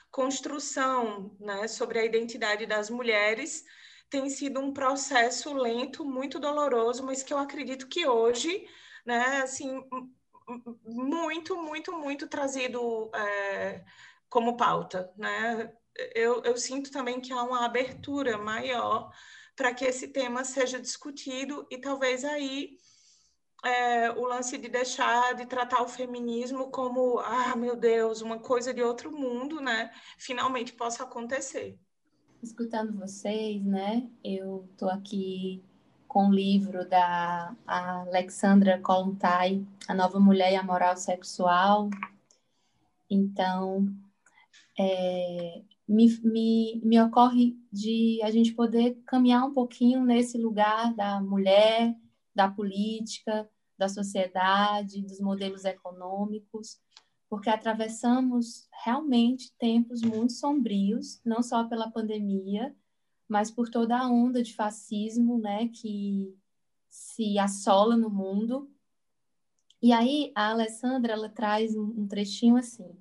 construção 0.09 1.37
né, 1.39 1.67
sobre 1.67 1.99
a 1.99 2.03
identidade 2.03 2.65
das 2.65 2.89
mulheres 2.89 3.63
tem 4.09 4.27
sido 4.27 4.59
um 4.59 4.73
processo 4.73 5.53
lento, 5.53 6.03
muito 6.03 6.39
doloroso, 6.39 7.03
mas 7.03 7.21
que 7.21 7.31
eu 7.31 7.37
acredito 7.37 7.87
que 7.87 8.07
hoje, 8.07 8.67
né, 9.05 9.43
assim, 9.43 9.83
muito, 10.83 11.57
muito, 11.57 11.91
muito 11.93 12.27
trazido 12.27 13.11
é, 13.13 13.85
como 14.27 14.57
pauta, 14.57 15.13
né? 15.15 15.71
Eu, 16.15 16.41
eu 16.43 16.57
sinto 16.57 16.89
também 16.89 17.21
que 17.21 17.33
há 17.33 17.43
uma 17.43 17.65
abertura 17.65 18.35
maior 18.35 19.11
para 19.55 19.75
que 19.75 19.85
esse 19.85 20.07
tema 20.07 20.43
seja 20.43 20.79
discutido 20.81 21.67
e 21.69 21.77
talvez 21.77 22.25
aí 22.25 22.79
é, 23.65 24.11
o 24.11 24.25
lance 24.25 24.57
de 24.59 24.69
deixar 24.69 25.33
de 25.33 25.45
tratar 25.47 25.81
o 25.81 25.87
feminismo 25.87 26.69
como, 26.69 27.19
ah, 27.19 27.55
meu 27.55 27.75
Deus, 27.75 28.21
uma 28.21 28.37
coisa 28.37 28.71
de 28.71 28.83
outro 28.83 29.11
mundo, 29.11 29.59
né? 29.59 29.91
Finalmente 30.19 30.71
possa 30.71 31.03
acontecer. 31.03 31.79
Escutando 32.43 32.95
vocês, 32.99 33.65
né? 33.65 34.07
Eu 34.23 34.69
tô 34.77 34.87
aqui 34.87 35.63
com 36.07 36.29
o 36.29 36.33
livro 36.33 36.87
da 36.87 37.55
Alexandra 37.65 38.79
Kollontai, 38.79 39.65
A 39.87 39.95
Nova 39.95 40.19
Mulher 40.19 40.53
e 40.53 40.55
a 40.55 40.63
Moral 40.63 40.95
Sexual. 40.95 41.89
Então, 43.09 43.87
é, 44.79 45.63
me, 45.87 46.07
me, 46.23 46.81
me 46.83 47.01
ocorre 47.01 47.57
de 47.71 48.19
a 48.21 48.29
gente 48.29 48.53
poder 48.53 48.95
caminhar 49.07 49.43
um 49.43 49.53
pouquinho 49.53 50.05
nesse 50.05 50.37
lugar 50.37 50.93
da 50.93 51.19
mulher, 51.19 51.95
da 52.35 52.47
política, 52.47 53.49
da 53.77 53.89
sociedade, 53.89 55.01
dos 55.01 55.19
modelos 55.19 55.65
econômicos, 55.65 56.79
porque 57.29 57.49
atravessamos 57.49 58.67
realmente 58.83 59.51
tempos 59.57 60.01
muito 60.01 60.33
sombrios, 60.33 61.19
não 61.25 61.41
só 61.41 61.63
pela 61.65 61.91
pandemia, 61.91 62.75
mas 63.27 63.49
por 63.49 63.69
toda 63.69 63.97
a 63.97 64.07
onda 64.07 64.41
de 64.43 64.53
fascismo, 64.53 65.39
né, 65.39 65.67
que 65.69 66.33
se 66.89 67.37
assola 67.39 67.97
no 67.97 68.09
mundo. 68.09 68.69
E 69.81 69.91
aí 69.91 70.31
a 70.35 70.51
Alessandra 70.51 71.13
ela 71.13 71.29
traz 71.29 71.75
um 71.75 72.07
trechinho 72.07 72.55
assim: 72.55 72.95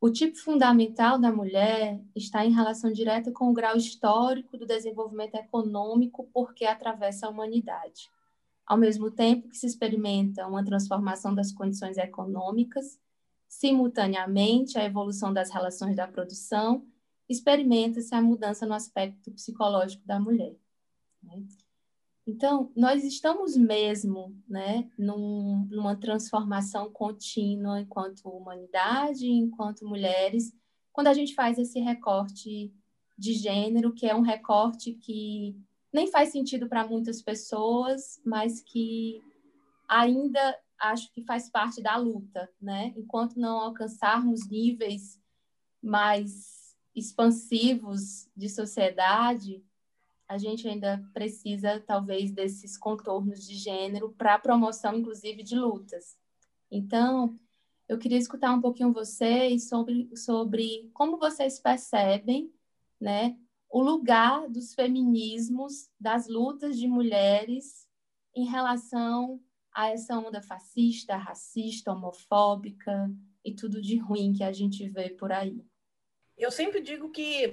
o 0.00 0.10
tipo 0.10 0.36
fundamental 0.36 1.18
da 1.18 1.30
mulher 1.30 2.02
está 2.16 2.44
em 2.44 2.52
relação 2.52 2.92
direta 2.92 3.30
com 3.30 3.50
o 3.50 3.52
grau 3.52 3.76
histórico 3.76 4.56
do 4.56 4.66
desenvolvimento 4.66 5.36
econômico 5.36 6.28
porque 6.32 6.64
atravessa 6.64 7.26
a 7.26 7.30
humanidade 7.30 8.10
ao 8.66 8.76
mesmo 8.76 9.10
tempo 9.10 9.48
que 9.48 9.56
se 9.56 9.66
experimenta 9.66 10.46
uma 10.46 10.64
transformação 10.64 11.34
das 11.34 11.52
condições 11.52 11.98
econômicas, 11.98 12.98
simultaneamente 13.48 14.78
a 14.78 14.84
evolução 14.84 15.32
das 15.32 15.50
relações 15.50 15.96
da 15.96 16.08
produção, 16.08 16.86
experimenta-se 17.28 18.14
a 18.14 18.22
mudança 18.22 18.66
no 18.66 18.74
aspecto 18.74 19.30
psicológico 19.32 20.06
da 20.06 20.18
mulher. 20.18 20.56
Né? 21.22 21.44
Então, 22.26 22.70
nós 22.76 23.04
estamos 23.04 23.56
mesmo 23.56 24.36
né, 24.48 24.88
num, 24.96 25.66
numa 25.70 25.96
transformação 25.96 26.90
contínua 26.90 27.80
enquanto 27.80 28.28
humanidade, 28.28 29.26
enquanto 29.26 29.86
mulheres, 29.86 30.54
quando 30.92 31.08
a 31.08 31.14
gente 31.14 31.34
faz 31.34 31.58
esse 31.58 31.80
recorte 31.80 32.72
de 33.18 33.34
gênero, 33.34 33.92
que 33.92 34.06
é 34.06 34.14
um 34.14 34.20
recorte 34.20 34.94
que 34.94 35.56
nem 35.92 36.06
faz 36.10 36.30
sentido 36.30 36.68
para 36.68 36.86
muitas 36.86 37.20
pessoas, 37.20 38.20
mas 38.24 38.60
que 38.60 39.22
ainda 39.88 40.58
acho 40.78 41.12
que 41.12 41.22
faz 41.22 41.50
parte 41.50 41.82
da 41.82 41.96
luta, 41.96 42.50
né? 42.60 42.92
Enquanto 42.96 43.38
não 43.38 43.60
alcançarmos 43.60 44.48
níveis 44.48 45.20
mais 45.82 46.76
expansivos 46.94 48.28
de 48.36 48.48
sociedade, 48.48 49.62
a 50.26 50.38
gente 50.38 50.66
ainda 50.66 51.04
precisa 51.12 51.80
talvez 51.80 52.32
desses 52.32 52.78
contornos 52.78 53.46
de 53.46 53.54
gênero 53.54 54.14
para 54.16 54.38
promoção, 54.38 54.96
inclusive, 54.96 55.42
de 55.42 55.54
lutas. 55.56 56.16
Então, 56.70 57.38
eu 57.88 57.98
queria 57.98 58.18
escutar 58.18 58.52
um 58.52 58.60
pouquinho 58.60 58.92
vocês 58.92 59.68
sobre, 59.68 60.10
sobre 60.16 60.90
como 60.94 61.18
vocês 61.18 61.60
percebem, 61.60 62.50
né, 62.98 63.36
o 63.72 63.80
lugar 63.80 64.50
dos 64.50 64.74
feminismos, 64.74 65.88
das 65.98 66.28
lutas 66.28 66.78
de 66.78 66.86
mulheres 66.86 67.88
em 68.36 68.44
relação 68.44 69.40
a 69.74 69.88
essa 69.88 70.14
onda 70.18 70.42
fascista, 70.42 71.16
racista, 71.16 71.90
homofóbica 71.90 73.10
e 73.42 73.54
tudo 73.54 73.80
de 73.80 73.96
ruim 73.96 74.34
que 74.34 74.44
a 74.44 74.52
gente 74.52 74.86
vê 74.90 75.08
por 75.08 75.32
aí. 75.32 75.64
Eu 76.36 76.50
sempre 76.50 76.82
digo 76.82 77.10
que, 77.10 77.50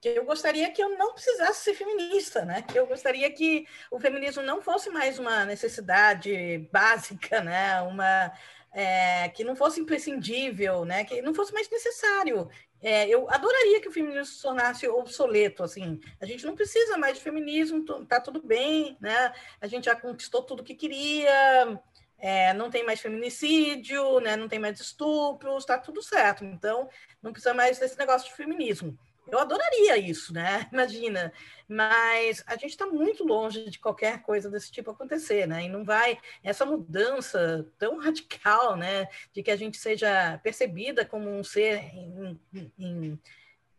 que 0.00 0.10
eu 0.10 0.24
gostaria 0.24 0.70
que 0.70 0.80
eu 0.80 0.96
não 0.96 1.12
precisasse 1.12 1.64
ser 1.64 1.74
feminista, 1.74 2.44
né? 2.44 2.62
Que 2.62 2.78
eu 2.78 2.86
gostaria 2.86 3.28
que 3.32 3.66
o 3.90 3.98
feminismo 3.98 4.44
não 4.44 4.62
fosse 4.62 4.90
mais 4.90 5.18
uma 5.18 5.44
necessidade 5.44 6.58
básica, 6.70 7.40
né? 7.42 7.82
Uma 7.82 8.32
é, 8.72 9.28
que 9.28 9.44
não 9.44 9.54
fosse 9.54 9.80
imprescindível, 9.80 10.84
né? 10.84 11.04
Que 11.04 11.20
não 11.20 11.34
fosse 11.34 11.52
mais 11.52 11.68
necessário. 11.68 12.48
É, 12.80 13.08
eu 13.08 13.30
adoraria 13.30 13.80
que 13.80 13.88
o 13.88 13.92
feminismo 13.92 14.24
se 14.24 14.42
tornasse 14.42 14.88
obsoleto, 14.88 15.62
assim. 15.62 16.00
A 16.20 16.26
gente 16.26 16.44
não 16.46 16.56
precisa 16.56 16.96
mais 16.96 17.18
de 17.18 17.22
feminismo, 17.22 17.84
tá 18.06 18.20
tudo 18.20 18.42
bem, 18.42 18.96
né? 19.00 19.32
A 19.60 19.66
gente 19.66 19.84
já 19.84 19.94
conquistou 19.94 20.42
tudo 20.42 20.64
que 20.64 20.74
queria, 20.74 21.80
é, 22.18 22.54
não 22.54 22.70
tem 22.70 22.84
mais 22.84 23.00
feminicídio, 23.00 24.20
né? 24.20 24.36
Não 24.36 24.48
tem 24.48 24.58
mais 24.58 24.80
estupros, 24.80 25.64
tá 25.64 25.78
tudo 25.78 26.02
certo. 26.02 26.44
Então, 26.44 26.88
não 27.22 27.32
precisa 27.32 27.54
mais 27.54 27.78
desse 27.78 27.98
negócio 27.98 28.28
de 28.28 28.34
feminismo. 28.34 28.98
Eu 29.26 29.38
adoraria 29.38 29.96
isso, 29.96 30.32
né? 30.32 30.68
Imagina. 30.72 31.32
Mas 31.68 32.42
a 32.46 32.56
gente 32.56 32.70
está 32.70 32.86
muito 32.86 33.24
longe 33.24 33.70
de 33.70 33.78
qualquer 33.78 34.22
coisa 34.22 34.50
desse 34.50 34.70
tipo 34.70 34.90
acontecer, 34.90 35.46
né? 35.46 35.64
E 35.64 35.68
não 35.68 35.84
vai 35.84 36.18
essa 36.42 36.66
mudança 36.66 37.66
tão 37.78 37.98
radical, 38.00 38.76
né? 38.76 39.06
De 39.32 39.42
que 39.42 39.50
a 39.50 39.56
gente 39.56 39.76
seja 39.78 40.38
percebida 40.42 41.04
como 41.04 41.30
um 41.30 41.42
ser 41.42 41.78
em, 41.94 42.40
em, 42.78 43.18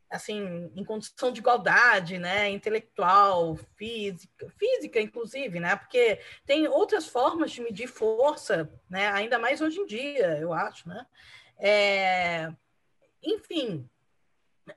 assim, 0.09 0.71
em 0.75 0.83
condição 0.83 1.31
de 1.31 1.39
igualdade, 1.39 2.17
né? 2.17 2.49
Intelectual, 2.49 3.55
física, 3.75 4.49
física, 4.57 4.99
inclusive, 5.01 5.59
né? 5.59 5.75
Porque 5.75 6.19
tem 6.45 6.67
outras 6.67 7.07
formas 7.07 7.51
de 7.51 7.61
medir 7.61 7.87
força, 7.87 8.71
né? 8.89 9.09
Ainda 9.09 9.37
mais 9.37 9.61
hoje 9.61 9.79
em 9.79 9.85
dia, 9.85 10.37
eu 10.39 10.53
acho, 10.53 10.87
né? 10.87 11.05
É... 11.59 12.51
Enfim, 13.23 13.89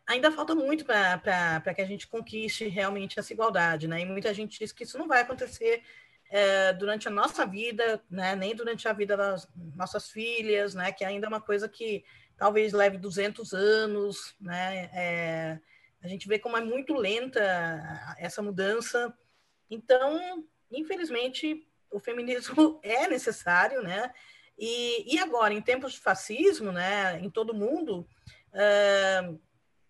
ainda 0.07 0.33
falta 0.33 0.55
muito 0.55 0.85
para 0.85 1.75
que 1.75 1.81
a 1.81 1.87
gente 1.87 2.07
conquiste 2.07 2.67
realmente 2.67 3.19
essa 3.19 3.33
igualdade, 3.33 3.87
né? 3.87 4.01
E 4.01 4.05
muita 4.05 4.35
gente 4.35 4.59
diz 4.59 4.73
que 4.73 4.85
isso 4.85 4.99
não 4.99 5.07
vai 5.07 5.21
acontecer 5.23 5.83
é, 6.31 6.73
durante 6.73 7.09
a 7.09 7.11
nossa 7.11 7.47
vida, 7.47 8.03
né? 8.11 8.35
Nem 8.35 8.55
durante 8.55 8.89
a 8.89 8.93
vida 8.93 9.17
das 9.17 9.49
nossas 9.75 10.11
filhas, 10.11 10.75
né? 10.75 10.93
Que 10.93 11.05
ainda 11.05 11.27
é 11.27 11.29
uma 11.29 11.41
coisa 11.41 11.69
que 11.69 12.05
talvez 12.37 12.73
leve 12.73 12.99
200 12.99 13.53
anos, 13.53 14.35
né? 14.41 14.91
É, 14.93 15.59
a 16.03 16.09
gente 16.09 16.29
vê 16.29 16.39
como 16.39 16.57
é 16.57 16.61
muito 16.61 16.95
lenta 16.95 17.41
essa 18.19 18.43
mudança. 18.43 19.17
Então, 19.71 20.45
infelizmente, 20.71 21.67
o 21.91 21.99
feminismo 21.99 22.81
é 22.83 23.09
necessário, 23.09 23.83
né? 23.83 24.13
E, 24.59 25.15
e 25.15 25.19
agora, 25.19 25.53
em 25.53 25.61
tempos 25.61 25.93
de 25.93 26.01
fascismo, 26.01 26.73
né? 26.73 27.21
Em 27.21 27.31
todo 27.31 27.55
mundo, 27.55 28.07
uh, 28.53 29.41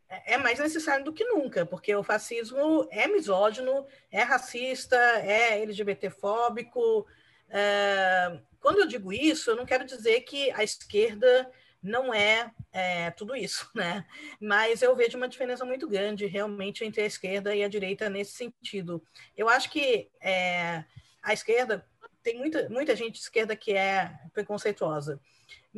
é, 0.09 0.35
é 0.35 0.38
mais 0.38 0.59
necessário 0.59 1.05
do 1.05 1.12
que 1.12 1.25
nunca, 1.25 1.66
porque 1.66 1.95
o 1.95 2.03
fascismo 2.03 2.87
é 2.90 3.07
misógino, 3.07 3.87
é 4.11 4.23
racista, 4.23 4.97
é 4.97 5.61
LGBTfóbico. 5.62 7.07
É... 7.49 8.38
Quando 8.61 8.81
eu 8.81 8.87
digo 8.87 9.12
isso, 9.12 9.51
eu 9.51 9.57
não 9.57 9.66
quero 9.66 9.85
dizer 9.85 10.23
que 10.23 10.51
a 10.53 10.64
esquerda 10.64 11.51
não 11.83 12.12
é, 12.12 12.51
é, 12.73 13.11
tudo 13.12 13.37
isso, 13.37 13.71
né? 13.75 14.05
Mas 14.40 14.83
eu 14.83 14.95
vejo 14.97 15.16
uma 15.16 15.29
diferença 15.29 15.64
muito 15.64 15.88
grande 15.88 16.27
realmente 16.27 16.85
entre 16.85 17.03
a 17.03 17.07
esquerda 17.07 17.55
e 17.55 17.62
a 17.62 17.69
direita 17.69 18.11
nesse 18.11 18.33
sentido. 18.33 19.03
Eu 19.37 19.49
acho 19.49 19.71
que 19.71 20.11
é, 20.21 20.85
a 21.23 21.33
esquerda 21.33 21.87
tem 22.23 22.37
muita, 22.37 22.69
muita 22.69 22.97
gente 22.97 23.12
de 23.12 23.21
esquerda 23.21 23.55
que 23.55 23.73
é 23.73 24.12
preconceituosa. 24.33 25.21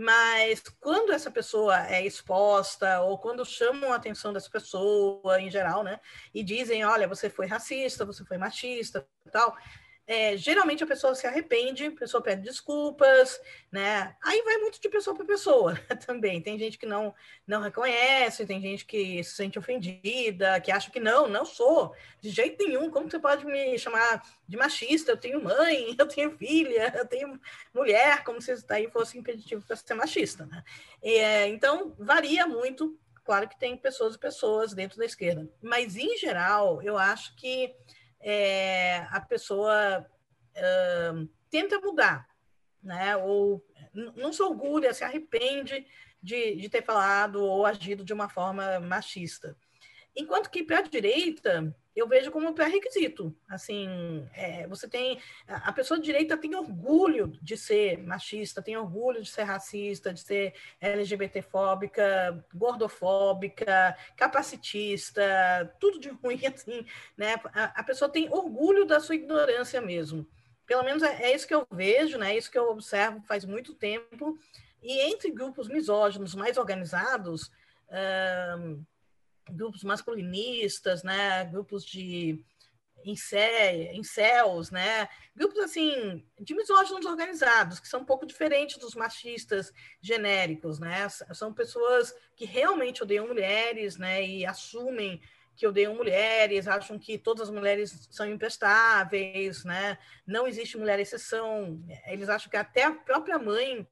Mas 0.00 0.62
quando 0.78 1.12
essa 1.12 1.28
pessoa 1.28 1.84
é 1.88 2.06
exposta, 2.06 3.00
ou 3.00 3.18
quando 3.18 3.44
chamam 3.44 3.92
a 3.92 3.96
atenção 3.96 4.32
dessa 4.32 4.48
pessoa 4.48 5.40
em 5.40 5.50
geral, 5.50 5.82
né? 5.82 5.98
E 6.32 6.44
dizem, 6.44 6.84
olha, 6.84 7.08
você 7.08 7.28
foi 7.28 7.46
racista, 7.46 8.04
você 8.04 8.24
foi 8.24 8.38
machista 8.38 9.04
tal, 9.32 9.56
é, 10.08 10.38
geralmente 10.38 10.82
a 10.82 10.86
pessoa 10.86 11.14
se 11.14 11.26
arrepende, 11.26 11.84
a 11.84 11.92
pessoa 11.92 12.22
pede 12.22 12.40
desculpas, 12.40 13.38
né? 13.70 14.16
Aí 14.24 14.40
vai 14.40 14.56
muito 14.56 14.80
de 14.80 14.88
pessoa 14.88 15.14
para 15.14 15.26
pessoa 15.26 15.78
também. 16.06 16.40
Tem 16.40 16.58
gente 16.58 16.78
que 16.78 16.86
não, 16.86 17.14
não 17.46 17.60
reconhece, 17.60 18.46
tem 18.46 18.58
gente 18.58 18.86
que 18.86 19.22
se 19.22 19.32
sente 19.32 19.58
ofendida, 19.58 20.58
que 20.62 20.72
acha 20.72 20.90
que 20.90 20.98
não, 20.98 21.28
não 21.28 21.44
sou, 21.44 21.94
de 22.22 22.30
jeito 22.30 22.66
nenhum. 22.66 22.90
Como 22.90 23.10
você 23.10 23.18
pode 23.18 23.44
me 23.44 23.78
chamar 23.78 24.22
de 24.48 24.56
machista? 24.56 25.12
Eu 25.12 25.18
tenho 25.18 25.44
mãe, 25.44 25.94
eu 25.98 26.08
tenho 26.08 26.38
filha, 26.38 26.90
eu 26.96 27.06
tenho 27.06 27.38
mulher, 27.74 28.24
como 28.24 28.40
se 28.40 28.50
isso 28.50 28.66
daí 28.66 28.90
fosse 28.90 29.18
impeditivo 29.18 29.62
para 29.66 29.76
ser 29.76 29.92
machista, 29.92 30.46
né? 30.46 30.64
É, 31.02 31.48
então, 31.48 31.94
varia 31.98 32.46
muito. 32.46 32.98
Claro 33.26 33.46
que 33.46 33.58
tem 33.58 33.76
pessoas 33.76 34.14
e 34.14 34.18
pessoas 34.18 34.72
dentro 34.72 34.96
da 34.96 35.04
esquerda, 35.04 35.46
mas 35.60 35.96
em 35.96 36.16
geral, 36.16 36.80
eu 36.80 36.96
acho 36.96 37.36
que 37.36 37.74
é, 38.20 39.06
a 39.10 39.20
pessoa 39.20 40.06
tenta 41.50 41.80
mudar, 41.80 42.28
né? 42.82 43.16
Ou 43.16 43.64
não 43.94 44.32
se 44.32 44.42
orgulha, 44.42 44.92
se 44.92 45.04
arrepende 45.04 45.86
de, 46.22 46.56
de 46.56 46.68
ter 46.68 46.82
falado 46.82 47.42
ou 47.42 47.64
agido 47.64 48.04
de 48.04 48.12
uma 48.12 48.28
forma 48.28 48.80
machista. 48.80 49.56
Enquanto 50.18 50.50
que 50.50 50.64
para 50.64 50.80
a 50.80 50.82
direita, 50.82 51.72
eu 51.94 52.08
vejo 52.08 52.32
como 52.32 52.52
pré-requisito. 52.52 53.32
Assim, 53.48 54.28
é, 54.34 54.66
você 54.66 54.88
tem. 54.88 55.20
A 55.46 55.72
pessoa 55.72 55.96
de 55.96 56.06
direita 56.06 56.36
tem 56.36 56.56
orgulho 56.56 57.28
de 57.40 57.56
ser 57.56 57.98
machista, 57.98 58.60
tem 58.60 58.76
orgulho 58.76 59.22
de 59.22 59.30
ser 59.30 59.44
racista, 59.44 60.12
de 60.12 60.20
ser 60.20 60.54
LGBTfóbica, 60.80 62.44
gordofóbica, 62.52 63.96
capacitista, 64.16 65.22
tudo 65.78 66.00
de 66.00 66.08
ruim, 66.08 66.40
assim, 66.52 66.84
né? 67.16 67.36
A, 67.54 67.80
a 67.80 67.84
pessoa 67.84 68.10
tem 68.10 68.28
orgulho 68.28 68.84
da 68.84 68.98
sua 68.98 69.14
ignorância 69.14 69.80
mesmo. 69.80 70.26
Pelo 70.66 70.82
menos 70.82 71.04
é, 71.04 71.26
é 71.26 71.34
isso 71.34 71.46
que 71.46 71.54
eu 71.54 71.64
vejo, 71.70 72.18
né? 72.18 72.32
É 72.34 72.36
isso 72.36 72.50
que 72.50 72.58
eu 72.58 72.70
observo 72.70 73.22
faz 73.22 73.44
muito 73.44 73.72
tempo. 73.72 74.36
E 74.82 75.00
entre 75.00 75.30
grupos 75.30 75.68
misóginos 75.68 76.34
mais 76.34 76.56
organizados, 76.56 77.52
grupos 79.50 79.82
masculinistas, 79.84 81.02
né? 81.02 81.44
Grupos 81.46 81.84
de 81.84 82.44
incels, 83.04 84.70
né? 84.70 85.08
Grupos 85.34 85.58
assim 85.60 86.24
de 86.38 86.54
misóginos 86.54 87.06
organizados, 87.06 87.80
que 87.80 87.88
são 87.88 88.00
um 88.00 88.04
pouco 88.04 88.26
diferentes 88.26 88.76
dos 88.78 88.94
machistas 88.94 89.72
genéricos, 90.00 90.78
né? 90.78 91.08
São 91.08 91.52
pessoas 91.52 92.14
que 92.36 92.44
realmente 92.44 93.02
odeiam 93.02 93.26
mulheres, 93.26 93.96
né? 93.96 94.24
E 94.24 94.44
assumem 94.44 95.20
que 95.56 95.66
odeiam 95.66 95.94
mulheres, 95.94 96.68
acham 96.68 96.98
que 96.98 97.18
todas 97.18 97.48
as 97.48 97.54
mulheres 97.54 98.08
são 98.12 98.28
imprestáveis, 98.30 99.64
né? 99.64 99.98
Não 100.26 100.46
existe 100.46 100.78
mulher 100.78 101.00
exceção. 101.00 101.82
Eles 102.06 102.28
acham 102.28 102.48
que 102.48 102.56
até 102.56 102.84
a 102.84 102.92
própria 102.92 103.38
mãe 103.38 103.86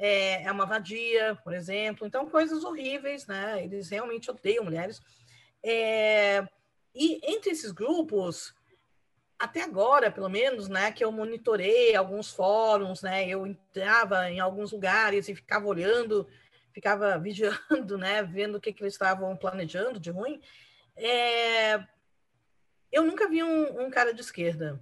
é, 0.00 0.44
é 0.44 0.50
uma 0.50 0.64
vadia, 0.64 1.38
por 1.44 1.52
exemplo. 1.52 2.06
Então, 2.06 2.28
coisas 2.28 2.64
horríveis, 2.64 3.26
né? 3.26 3.62
Eles 3.62 3.90
realmente 3.90 4.30
odeiam 4.30 4.64
mulheres. 4.64 5.00
É, 5.62 6.42
e 6.94 7.20
entre 7.22 7.50
esses 7.50 7.70
grupos, 7.70 8.54
até 9.38 9.62
agora, 9.62 10.10
pelo 10.10 10.30
menos, 10.30 10.68
né, 10.68 10.90
que 10.90 11.04
eu 11.04 11.12
monitorei 11.12 11.94
alguns 11.94 12.30
fóruns, 12.30 13.02
né, 13.02 13.28
eu 13.28 13.46
entrava 13.46 14.30
em 14.30 14.40
alguns 14.40 14.72
lugares 14.72 15.28
e 15.28 15.34
ficava 15.34 15.66
olhando, 15.66 16.26
ficava 16.72 17.18
vigiando, 17.20 17.98
né, 17.98 18.22
vendo 18.22 18.56
o 18.56 18.60
que, 18.60 18.72
que 18.72 18.82
eles 18.82 18.94
estavam 18.94 19.36
planejando 19.36 20.00
de 20.00 20.10
ruim. 20.10 20.40
É, 20.96 21.74
eu 22.90 23.04
nunca 23.04 23.28
vi 23.28 23.42
um, 23.42 23.82
um 23.84 23.90
cara 23.90 24.14
de 24.14 24.22
esquerda 24.22 24.80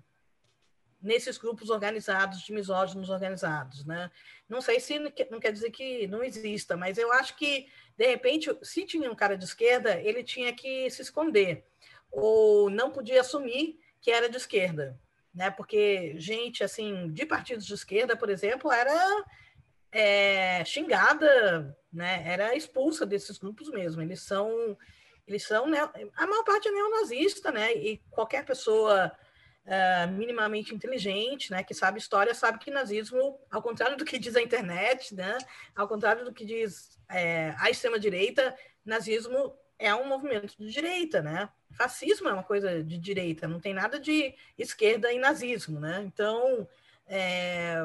nesses 1.01 1.39
grupos 1.39 1.71
organizados, 1.71 2.41
de 2.41 2.53
misóginos 2.53 3.09
organizados, 3.09 3.85
né? 3.85 4.11
Não 4.49 4.61
sei 4.61 4.81
se 4.81 4.99
não 4.99 5.41
quer 5.41 5.53
dizer 5.53 5.71
que 5.71 6.07
não 6.09 6.23
exista, 6.23 6.77
mas 6.77 6.99
eu 6.99 7.13
acho 7.13 7.37
que, 7.37 7.69
de 7.97 8.07
repente, 8.07 8.51
se 8.63 8.85
tinha 8.85 9.11
um 9.11 9.15
cara 9.15 9.37
de 9.37 9.45
esquerda, 9.45 10.01
ele 10.01 10.25
tinha 10.25 10.53
que 10.53 10.91
se 10.91 11.03
esconder, 11.03 11.65
ou 12.11 12.69
não 12.69 12.91
podia 12.91 13.21
assumir 13.21 13.79
que 14.01 14.11
era 14.11 14.29
de 14.29 14.37
esquerda, 14.37 14.99
né? 15.35 15.51
Porque 15.51 16.15
gente, 16.19 16.65
assim, 16.65 17.13
de 17.13 17.25
partidos 17.25 17.67
de 17.67 17.75
esquerda, 17.75 18.17
por 18.17 18.29
exemplo, 18.29 18.73
era 18.73 19.25
é, 19.93 20.65
xingada, 20.65 21.77
né? 21.93 22.25
Era 22.27 22.57
expulsa 22.57 23.07
desses 23.07 23.39
grupos 23.39 23.71
mesmo. 23.71 24.03
Eles 24.03 24.23
são, 24.23 24.77
eles 25.27 25.45
são, 25.45 25.67
né? 25.67 25.79
a 26.17 26.27
maior 26.27 26.45
parte 26.45 26.69
é 26.69 26.73
neonazista, 26.73 27.53
né? 27.53 27.73
E 27.75 27.99
qualquer 28.11 28.45
pessoa 28.45 29.13
uh, 29.69 30.11
minimamente 30.11 30.75
inteligente, 30.75 31.51
né, 31.51 31.63
que 31.63 31.75
sabe 31.75 31.99
história, 31.99 32.35
sabe 32.35 32.59
que 32.59 32.71
nazismo, 32.71 33.39
ao 33.51 33.63
contrário 33.63 33.97
do 33.97 34.05
que 34.05 34.19
diz 34.19 34.35
a 34.35 34.43
internet, 34.43 35.15
né, 35.15 35.37
ao 35.77 35.87
contrário 35.87 36.25
do 36.25 36.33
que 36.33 36.45
diz 36.45 36.99
é, 37.11 37.55
a 37.59 37.71
extrema-direita, 37.71 38.57
nazismo 38.85 39.55
é 39.79 39.95
um 39.95 40.09
movimento 40.09 40.55
de 40.59 40.71
direita, 40.71 41.23
né? 41.23 41.49
Fascismo 41.71 42.29
é 42.29 42.33
uma 42.33 42.43
coisa 42.43 42.83
de 42.83 42.99
direita, 42.99 43.47
não 43.47 43.61
tem 43.61 43.73
nada 43.73 44.01
de 44.01 44.35
esquerda 44.59 45.13
em 45.13 45.21
nazismo, 45.21 45.79
né? 45.79 46.03
Então, 46.05 46.67
é, 47.07 47.77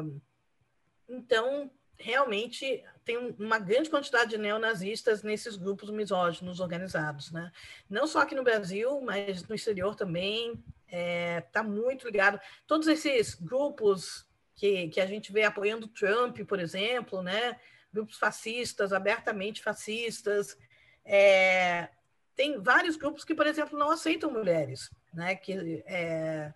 então 1.07 1.69
realmente 1.97 2.84
tem 3.06 3.17
uma 3.39 3.60
grande 3.60 3.89
quantidade 3.89 4.32
de 4.32 4.38
neonazistas 4.38 5.23
nesses 5.23 5.56
grupos 5.56 5.89
misóginos 5.89 6.60
organizados, 6.60 7.32
né? 7.32 7.51
Não 7.89 8.08
só 8.08 8.19
aqui 8.19 8.36
no 8.36 8.43
Brasil, 8.43 9.01
mas 9.01 9.47
no 9.47 9.56
exterior 9.56 9.95
também 9.95 10.51
está 10.86 10.97
é, 10.97 11.41
tá 11.41 11.63
muito 11.63 12.08
ligado. 12.08 12.39
Todos 12.67 12.88
esses 12.88 13.36
grupos 13.36 14.25
que, 14.56 14.88
que 14.89 15.01
a 15.01 15.06
gente 15.06 15.32
vê 15.32 15.43
apoiando 15.43 15.88
Trump, 15.88 16.39
por 16.47 16.60
exemplo, 16.60 17.21
né? 17.21 17.60
grupos 17.93 18.17
fascistas, 18.17 18.91
abertamente 18.91 19.62
fascistas. 19.62 20.58
É, 21.06 21.89
tem 22.36 22.60
vários 22.60 22.95
grupos 22.95 23.23
que, 23.23 23.36
por 23.36 23.45
exemplo, 23.45 23.77
não 23.77 23.91
aceitam 23.91 24.32
mulheres. 24.32 24.89
Né? 25.13 25.36
Que, 25.36 25.84
é, 25.86 26.51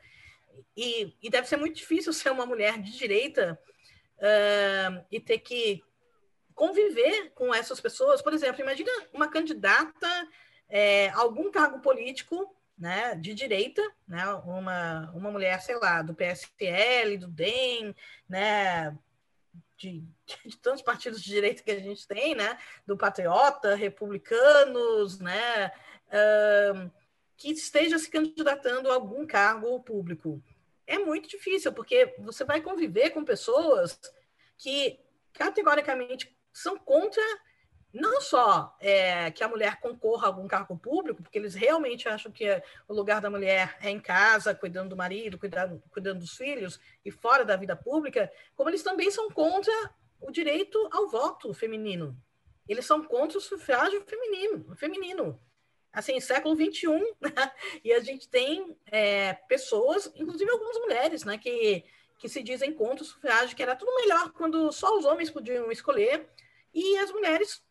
e, 0.75 1.13
e, 1.21 1.29
deve 1.29 1.47
ser 1.47 1.57
muito 1.57 1.75
difícil 1.75 2.11
ser 2.11 2.31
uma 2.31 2.45
mulher 2.45 2.81
de 2.81 2.97
direita 2.97 3.59
uh, 4.17 5.05
e 5.11 5.19
ter 5.19 5.39
que 5.39 5.83
conviver 6.53 7.31
com 7.35 7.53
essas 7.53 7.79
pessoas. 7.79 8.21
Por 8.21 8.33
exemplo, 8.33 8.61
imagina 8.61 8.91
uma 9.13 9.29
candidata 9.29 10.07
é, 10.69 11.09
a 11.09 11.19
algum 11.19 11.51
cargo 11.51 11.79
político 11.79 12.53
né, 12.77 13.15
de 13.15 13.33
direita, 13.33 13.81
né, 14.07 14.23
uma, 14.45 15.11
uma 15.15 15.31
mulher, 15.31 15.61
sei 15.61 15.75
lá, 15.77 16.01
do 16.01 16.13
PSL, 16.13 17.17
do 17.17 17.27
DEM, 17.27 17.95
né, 18.29 18.95
de, 19.77 20.03
de, 20.45 20.57
tantos 20.57 20.83
partidos 20.83 21.21
de 21.21 21.29
direita 21.29 21.63
que 21.63 21.71
a 21.71 21.79
gente 21.79 22.07
tem, 22.07 22.35
né, 22.35 22.57
do 22.85 22.95
Patriota, 22.95 23.75
republicanos, 23.75 25.19
né, 25.19 25.71
uh, 26.07 26.91
que 27.35 27.51
esteja 27.51 27.97
se 27.97 28.09
candidatando 28.09 28.91
a 28.91 28.95
algum 28.95 29.25
cargo 29.25 29.79
público. 29.81 30.41
É 30.87 30.97
muito 30.97 31.27
difícil, 31.27 31.73
porque 31.73 32.15
você 32.17 32.45
vai 32.45 32.61
conviver 32.61 33.09
com 33.09 33.25
pessoas 33.25 33.99
que 34.57 34.99
categoricamente 35.33 36.35
são 36.51 36.77
contra 36.77 37.21
não 37.93 38.21
só 38.21 38.75
é, 38.79 39.31
que 39.31 39.43
a 39.43 39.47
mulher 39.47 39.79
concorra 39.79 40.25
a 40.25 40.27
algum 40.27 40.47
cargo 40.47 40.77
público, 40.77 41.21
porque 41.21 41.37
eles 41.37 41.55
realmente 41.55 42.07
acham 42.07 42.31
que 42.31 42.45
o 42.87 42.93
lugar 42.93 43.21
da 43.21 43.29
mulher 43.29 43.77
é 43.81 43.89
em 43.89 43.99
casa, 43.99 44.53
cuidando 44.53 44.89
do 44.89 44.95
marido, 44.95 45.37
cuidando, 45.37 45.81
cuidando 45.89 46.19
dos 46.19 46.35
filhos 46.35 46.79
e 47.03 47.11
fora 47.11 47.43
da 47.43 47.55
vida 47.55 47.75
pública, 47.75 48.31
como 48.55 48.69
eles 48.69 48.83
também 48.83 49.09
são 49.09 49.29
contra 49.29 49.73
o 50.21 50.31
direito 50.31 50.77
ao 50.91 51.07
voto 51.07 51.53
feminino. 51.53 52.15
Eles 52.67 52.85
são 52.85 53.03
contra 53.03 53.37
o 53.37 53.41
sufrágio 53.41 54.03
feminino. 54.05 54.75
feminino. 54.75 55.39
Assim, 55.97 56.19
século 56.19 56.55
XXI, 56.55 56.87
né? 57.19 57.51
e 57.83 57.91
a 57.91 57.99
gente 57.99 58.29
tem 58.29 58.77
é, 58.85 59.33
pessoas, 59.33 60.11
inclusive 60.15 60.51
algumas 60.51 60.77
mulheres, 60.77 61.23
né, 61.23 61.37
que, 61.37 61.83
que 62.19 62.29
se 62.29 62.43
dizem 62.43 62.71
contra 62.71 63.03
o 63.03 63.07
sufrágio, 63.07 63.55
que 63.55 63.63
era 63.63 63.75
tudo 63.75 63.95
melhor 63.95 64.31
quando 64.31 64.71
só 64.71 64.95
os 64.95 65.05
homens 65.05 65.31
podiam 65.31 65.71
escolher, 65.71 66.29
e 66.73 66.97
as 66.99 67.11
mulheres 67.11 67.63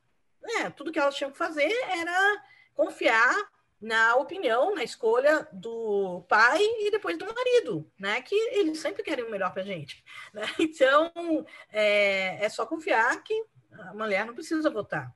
é, 0.59 0.71
tudo 0.71 0.93
que 0.93 0.99
elas 0.99 1.15
tinham 1.15 1.31
que 1.31 1.39
fazer 1.39 1.73
era 1.89 2.45
confiar 2.75 3.49
na 3.81 4.17
opinião, 4.17 4.75
na 4.75 4.83
escolha 4.83 5.47
do 5.53 6.25
pai 6.29 6.61
e 6.61 6.91
depois 6.91 7.19
do 7.19 7.27
marido, 7.27 7.91
né? 7.99 8.23
Que 8.23 8.35
eles 8.35 8.79
sempre 8.79 9.03
querem 9.03 9.25
o 9.25 9.31
melhor 9.31 9.53
para 9.53 9.63
a 9.63 9.67
gente. 9.67 10.05
Né? 10.33 10.43
Então, 10.59 11.13
é, 11.71 12.45
é, 12.45 12.49
só 12.49 12.65
confiar 12.65 13.23
que 13.23 13.35
a 13.73 13.93
mulher 13.93 14.25
não 14.25 14.35
precisa 14.35 14.71
votar. 14.71 15.15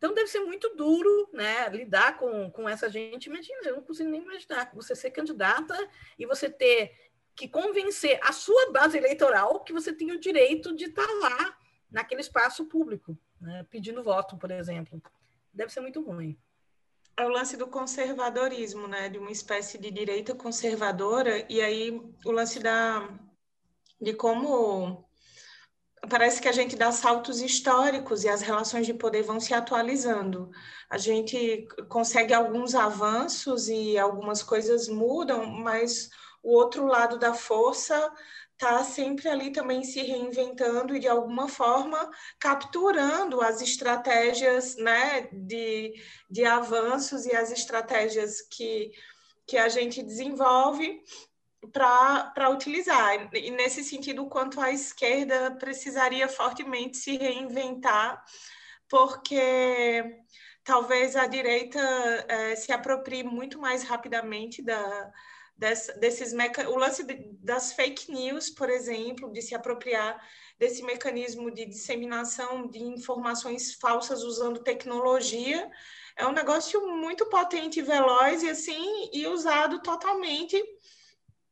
Então, 0.00 0.14
deve 0.14 0.28
ser 0.28 0.40
muito 0.40 0.74
duro, 0.74 1.28
né? 1.30 1.68
Lidar 1.68 2.16
com, 2.16 2.50
com 2.50 2.66
essa 2.66 2.88
gente. 2.88 3.26
Imagina, 3.26 3.60
eu 3.64 3.76
não 3.76 3.82
consigo 3.82 4.08
nem 4.08 4.22
imaginar 4.22 4.70
você 4.74 4.96
ser 4.96 5.10
candidata 5.10 5.76
e 6.18 6.24
você 6.24 6.48
ter 6.48 6.90
que 7.36 7.46
convencer 7.46 8.18
a 8.22 8.32
sua 8.32 8.72
base 8.72 8.96
eleitoral 8.96 9.62
que 9.62 9.74
você 9.74 9.92
tem 9.92 10.10
o 10.10 10.18
direito 10.18 10.74
de 10.74 10.86
estar 10.86 11.06
lá 11.20 11.54
naquele 11.90 12.22
espaço 12.22 12.64
público 12.64 13.14
né, 13.38 13.66
pedindo 13.68 14.02
voto, 14.02 14.38
por 14.38 14.50
exemplo. 14.50 15.02
Deve 15.52 15.70
ser 15.70 15.82
muito 15.82 16.00
ruim. 16.02 16.38
é 17.14 17.26
o 17.26 17.28
lance 17.28 17.54
do 17.54 17.66
conservadorismo, 17.66 18.88
né? 18.88 19.10
De 19.10 19.18
uma 19.18 19.30
espécie 19.30 19.76
de 19.76 19.90
direita 19.90 20.34
conservadora, 20.34 21.44
e 21.52 21.60
aí 21.60 21.90
o 22.24 22.30
lance 22.30 22.58
da, 22.58 23.06
de 24.00 24.14
como 24.14 25.06
parece 26.08 26.40
que 26.40 26.48
a 26.48 26.52
gente 26.52 26.76
dá 26.76 26.90
saltos 26.92 27.40
históricos 27.40 28.24
e 28.24 28.28
as 28.28 28.40
relações 28.40 28.86
de 28.86 28.94
poder 28.94 29.22
vão 29.22 29.38
se 29.38 29.52
atualizando. 29.52 30.50
A 30.88 30.96
gente 30.96 31.68
consegue 31.88 32.32
alguns 32.32 32.74
avanços 32.74 33.68
e 33.68 33.98
algumas 33.98 34.42
coisas 34.42 34.88
mudam, 34.88 35.46
mas 35.46 36.08
o 36.42 36.54
outro 36.54 36.86
lado 36.86 37.18
da 37.18 37.34
força 37.34 38.12
está 38.52 38.84
sempre 38.84 39.28
ali 39.28 39.52
também 39.52 39.82
se 39.82 40.02
reinventando 40.02 40.94
e 40.94 41.00
de 41.00 41.08
alguma 41.08 41.48
forma 41.48 42.10
capturando 42.38 43.40
as 43.40 43.62
estratégias 43.62 44.76
né, 44.76 45.28
de, 45.32 45.94
de 46.30 46.44
avanços 46.44 47.24
e 47.24 47.34
as 47.34 47.50
estratégias 47.50 48.42
que, 48.42 48.90
que 49.46 49.56
a 49.56 49.68
gente 49.68 50.02
desenvolve 50.02 51.02
para 51.72 52.50
utilizar. 52.50 53.28
E 53.34 53.50
nesse 53.50 53.84
sentido, 53.84 54.26
quanto 54.26 54.60
a 54.60 54.72
esquerda 54.72 55.50
precisaria 55.52 56.28
fortemente 56.28 56.96
se 56.96 57.16
reinventar, 57.16 58.24
porque 58.88 60.22
talvez 60.64 61.16
a 61.16 61.26
direita 61.26 61.80
é, 62.28 62.56
se 62.56 62.72
aproprie 62.72 63.22
muito 63.22 63.58
mais 63.58 63.82
rapidamente 63.82 64.62
da, 64.62 65.12
dessa, 65.56 65.92
desses 65.94 66.32
meca... 66.32 66.68
o 66.70 66.76
lance 66.76 67.04
de, 67.04 67.14
das 67.40 67.72
fake 67.72 68.10
news, 68.10 68.50
por 68.50 68.70
exemplo, 68.70 69.30
de 69.30 69.42
se 69.42 69.54
apropriar 69.54 70.18
desse 70.58 70.82
mecanismo 70.82 71.50
de 71.50 71.66
disseminação 71.66 72.66
de 72.68 72.78
informações 72.78 73.74
falsas 73.74 74.22
usando 74.22 74.62
tecnologia, 74.62 75.70
é 76.16 76.26
um 76.26 76.32
negócio 76.32 76.86
muito 76.86 77.26
potente 77.26 77.80
e 77.80 77.82
veloz 77.82 78.42
e 78.42 78.50
assim 78.50 79.10
e 79.12 79.26
usado 79.26 79.80
totalmente 79.82 80.62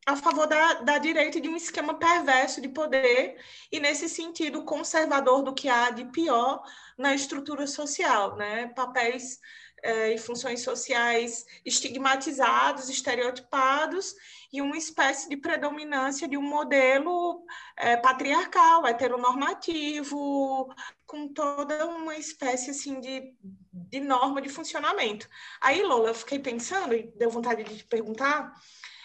a 0.08 0.16
favor 0.16 0.46
da, 0.46 0.74
da 0.80 0.96
direita 0.96 1.38
de 1.38 1.50
um 1.50 1.56
esquema 1.56 1.92
perverso 1.98 2.62
de 2.62 2.68
poder 2.70 3.36
e 3.70 3.78
nesse 3.78 4.08
sentido 4.08 4.64
conservador 4.64 5.42
do 5.42 5.52
que 5.52 5.68
há 5.68 5.90
de 5.90 6.06
pior 6.06 6.62
na 6.96 7.14
estrutura 7.14 7.66
social, 7.66 8.34
né? 8.34 8.68
Papéis 8.68 9.38
é, 9.82 10.14
e 10.14 10.18
funções 10.18 10.62
sociais 10.62 11.44
estigmatizados, 11.62 12.88
estereotipados, 12.88 14.14
e 14.50 14.62
uma 14.62 14.78
espécie 14.78 15.28
de 15.28 15.36
predominância 15.36 16.26
de 16.26 16.38
um 16.38 16.42
modelo 16.42 17.44
é, 17.76 17.94
patriarcal, 17.94 18.86
heteronormativo, 18.86 20.74
com 21.06 21.28
toda 21.28 21.86
uma 21.86 22.16
espécie 22.16 22.70
assim 22.70 22.98
de, 22.98 23.34
de 23.70 24.00
norma 24.00 24.40
de 24.40 24.48
funcionamento. 24.48 25.28
Aí, 25.60 25.82
Lola, 25.82 26.08
eu 26.08 26.14
fiquei 26.14 26.38
pensando 26.38 26.94
e 26.94 27.12
deu 27.14 27.28
vontade 27.28 27.62
de 27.62 27.76
te 27.76 27.84
perguntar. 27.84 28.54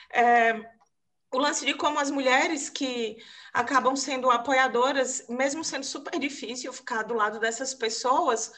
É, 0.10 0.73
o 1.34 1.38
lance 1.38 1.66
de 1.66 1.74
como 1.74 2.00
as 2.00 2.12
mulheres 2.12 2.70
que 2.70 3.18
acabam 3.54 3.96
sendo 3.96 4.30
apoiadoras, 4.30 5.26
mesmo 5.28 5.64
sendo 5.64 5.84
super 5.84 6.20
difícil 6.20 6.72
ficar 6.72 7.04
do 7.04 7.14
lado 7.14 7.40
dessas 7.40 7.74
pessoas, 7.74 8.52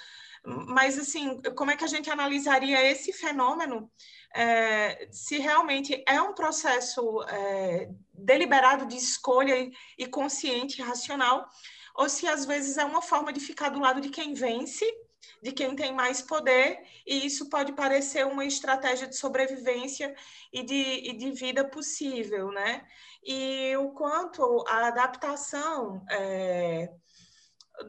mas, 0.46 1.00
assim, 1.00 1.42
como 1.56 1.72
é 1.72 1.76
que 1.76 1.84
a 1.84 1.88
gente 1.88 2.10
analisaria 2.10 2.86
esse 2.86 3.12
fenômeno 3.12 3.90
é, 4.36 5.08
se 5.12 5.40
realmente 5.40 6.04
é 6.08 6.22
um 6.22 6.34
processo 6.34 7.24
é, 7.24 7.90
deliberado 8.14 8.86
de 8.86 8.96
escolha 8.96 9.58
e, 9.58 9.72
e 9.98 10.06
consciente, 10.06 10.82
racional, 10.82 11.50
ou 11.96 12.08
se 12.10 12.28
às 12.28 12.46
vezes 12.46 12.78
é 12.78 12.86
uma 12.86 13.02
forma 13.02 13.34
de 13.34 13.40
ficar 13.40 13.70
do 13.70 13.80
lado 13.80 14.02
de 14.02 14.10
quem 14.10 14.34
vence, 14.34 14.86
de 15.42 15.52
quem 15.52 15.76
tem 15.76 15.94
mais 15.94 16.22
poder, 16.22 16.80
e 17.06 17.26
isso 17.26 17.50
pode 17.50 17.74
parecer 17.74 18.26
uma 18.26 18.46
estratégia 18.46 19.08
de 19.08 19.18
sobrevivência 19.18 20.16
e 20.52 20.64
de, 20.64 21.10
e 21.10 21.18
de 21.18 21.32
vida 21.32 21.64
possível, 21.68 22.52
né? 22.52 22.86
E 23.24 23.76
o 23.78 23.92
quanto 23.92 24.64
a 24.68 24.88
adaptação. 24.88 26.04
É, 26.10 26.90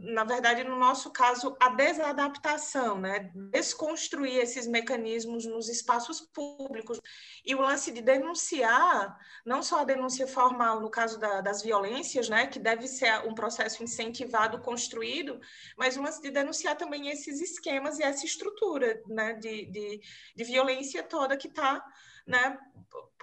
na 0.01 0.25
verdade, 0.25 0.65
no 0.65 0.77
nosso 0.77 1.11
caso, 1.11 1.57
a 1.61 1.69
desadaptação, 1.69 2.99
né? 3.01 3.31
desconstruir 3.51 4.39
esses 4.39 4.67
mecanismos 4.67 5.47
nos 5.47 5.69
espaços 5.69 6.21
públicos. 6.21 7.01
E 7.45 7.55
o 7.55 7.61
lance 7.61 7.93
de 7.93 8.01
denunciar, 8.01 9.17
não 9.45 9.63
só 9.63 9.81
a 9.81 9.85
denúncia 9.85 10.27
formal 10.27 10.81
no 10.81 10.91
caso 10.91 11.19
da, 11.19 11.41
das 11.41 11.63
violências, 11.63 12.29
né? 12.29 12.47
que 12.47 12.59
deve 12.59 12.87
ser 12.89 13.27
um 13.27 13.35
processo 13.35 13.83
incentivado, 13.83 14.61
construído, 14.61 15.41
mas 15.77 15.97
o 15.97 16.03
lance 16.03 16.21
de 16.21 16.31
denunciar 16.31 16.77
também 16.77 17.09
esses 17.09 17.41
esquemas 17.41 17.99
e 17.99 18.03
essa 18.03 18.27
estrutura 18.27 19.01
né? 19.07 19.35
de, 19.35 19.67
de, 19.67 20.01
de 20.35 20.45
violência 20.45 21.03
toda 21.03 21.37
que 21.37 21.49
está 21.49 21.85
né, 22.27 22.59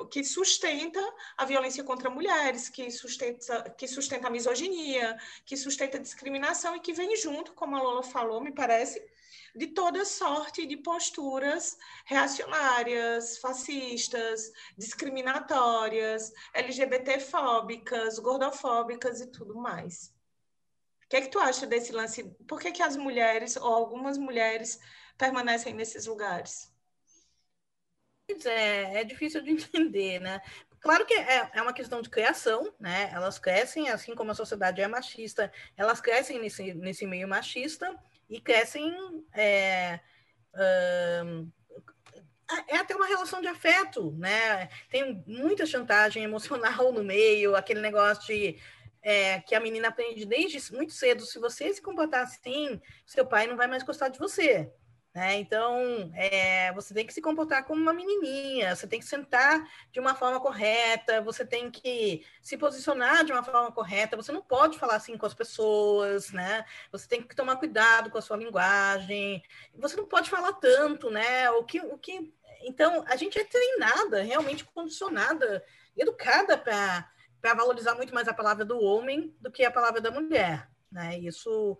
que 0.10 0.24
sustenta 0.24 1.00
a 1.38 1.46
violência 1.46 1.84
contra 1.84 2.10
mulheres, 2.10 2.70
que 2.70 2.90
sustenta, 2.90 3.70
que 3.78 3.88
sustenta 3.88 4.28
a 4.28 4.32
misoginia, 4.32 5.18
que 5.46 5.56
sustenta 5.56 5.98
a 5.98 6.02
discriminação 6.02 6.76
e 6.76 6.80
que 6.80 6.94
vem 6.94 7.16
junto, 7.16 7.54
como 7.54 7.76
a 7.76 7.82
Lola 7.82 8.04
falou, 8.04 8.42
me 8.42 8.52
parece, 8.52 9.04
de 9.56 9.68
toda 9.68 10.04
sorte 10.04 10.66
de 10.66 10.78
posturas 10.78 11.78
reacionárias, 12.06 13.38
fascistas, 13.38 14.52
discriminatórias, 14.78 16.34
LGBTfóbicas, 16.54 18.18
gordofóbicas 18.18 19.22
e 19.22 19.28
tudo 19.28 19.56
mais. 19.56 20.14
O 21.06 21.10
que 21.10 21.18
é 21.18 21.22
que 21.22 21.30
tu 21.30 21.38
acha 21.38 21.68
desse 21.68 21.92
lance? 21.92 22.24
Por 22.48 22.60
que, 22.60 22.72
que 22.72 22.82
as 22.82 22.98
mulheres, 22.98 23.56
ou 23.56 23.72
algumas 23.72 24.18
mulheres, 24.18 24.80
permanecem 25.18 25.74
nesses 25.74 26.08
lugares? 26.08 26.73
É, 28.46 29.02
é 29.02 29.04
difícil 29.04 29.42
de 29.42 29.52
entender, 29.52 30.20
né? 30.20 30.42
Claro 30.80 31.06
que 31.06 31.14
é, 31.14 31.50
é 31.54 31.62
uma 31.62 31.74
questão 31.74 32.02
de 32.02 32.10
criação, 32.10 32.74
né? 32.80 33.10
Elas 33.14 33.40
crescem, 33.40 33.90
assim 33.90 34.14
como 34.14 34.32
a 34.32 34.36
sociedade 34.36 34.82
é 34.82 34.88
machista, 34.88 35.52
elas 35.78 36.02
crescem 36.02 36.40
nesse, 36.40 36.74
nesse 36.74 37.06
meio 37.06 37.28
machista 37.28 37.98
e 38.30 38.42
crescem. 38.42 38.94
É, 39.34 40.00
é 42.68 42.78
até 42.78 42.96
uma 42.96 43.08
relação 43.08 43.42
de 43.42 43.48
afeto, 43.48 44.12
né? 44.18 44.68
Tem 44.90 45.24
muita 45.26 45.66
chantagem 45.66 46.24
emocional 46.24 46.92
no 46.92 47.04
meio, 47.04 47.56
aquele 47.56 47.80
negócio 47.80 48.28
de 48.28 48.60
é, 49.02 49.40
que 49.42 49.56
a 49.56 49.60
menina 49.60 49.88
aprende 49.88 50.26
desde 50.26 50.74
muito 50.74 50.94
cedo. 50.94 51.26
Se 51.26 51.40
você 51.40 51.74
se 51.74 51.82
comportar 51.82 52.24
assim, 52.24 52.82
seu 53.06 53.26
pai 53.26 53.48
não 53.48 53.56
vai 53.56 53.68
mais 53.68 53.84
gostar 53.84 54.10
de 54.10 54.20
você. 54.20 54.72
Né? 55.14 55.36
Então, 55.36 56.12
é, 56.16 56.74
você 56.74 56.92
tem 56.92 57.06
que 57.06 57.14
se 57.14 57.22
comportar 57.22 57.64
como 57.66 57.80
uma 57.80 57.94
menininha, 57.94 58.76
você 58.76 58.88
tem 58.88 59.00
que 59.00 59.06
sentar 59.06 59.64
de 59.92 60.00
uma 60.00 60.16
forma 60.16 60.40
correta, 60.40 61.22
você 61.22 61.46
tem 61.46 61.70
que 61.70 62.26
se 62.42 62.58
posicionar 62.58 63.24
de 63.24 63.32
uma 63.32 63.44
forma 63.44 63.72
correta, 63.72 64.18
você 64.18 64.32
não 64.32 64.42
pode 64.42 64.80
falar 64.80 64.96
assim 64.96 65.16
com 65.16 65.28
as 65.28 65.34
pessoas, 65.36 66.32
né? 66.32 66.66
Você 66.92 67.08
tem 67.08 67.22
que 67.22 67.36
tomar 67.36 67.58
cuidado 67.58 68.10
com 68.10 68.18
a 68.18 68.22
sua 68.24 68.38
linguagem, 68.38 69.44
você 69.76 69.96
não 69.96 70.08
pode 70.08 70.32
falar 70.32 70.54
tanto, 70.54 71.12
né? 71.12 71.48
O 71.52 71.64
que, 71.64 71.80
o 71.80 71.98
que... 71.98 72.34
Então, 72.64 73.06
a 73.08 73.16
gente 73.16 73.38
é 73.38 73.44
treinada, 73.44 74.24
realmente 74.24 74.66
condicionada, 74.66 75.64
educada 75.96 76.58
para 76.58 77.54
valorizar 77.54 77.94
muito 77.94 78.16
mais 78.16 78.28
a 78.28 78.34
palavra 78.34 78.66
do 78.66 78.80
homem 78.80 79.36
do 79.40 79.52
que 79.52 79.64
a 79.64 79.70
palavra 79.70 80.02
da 80.02 80.10
mulher, 80.10 80.68
né? 80.92 81.20
Isso 81.20 81.78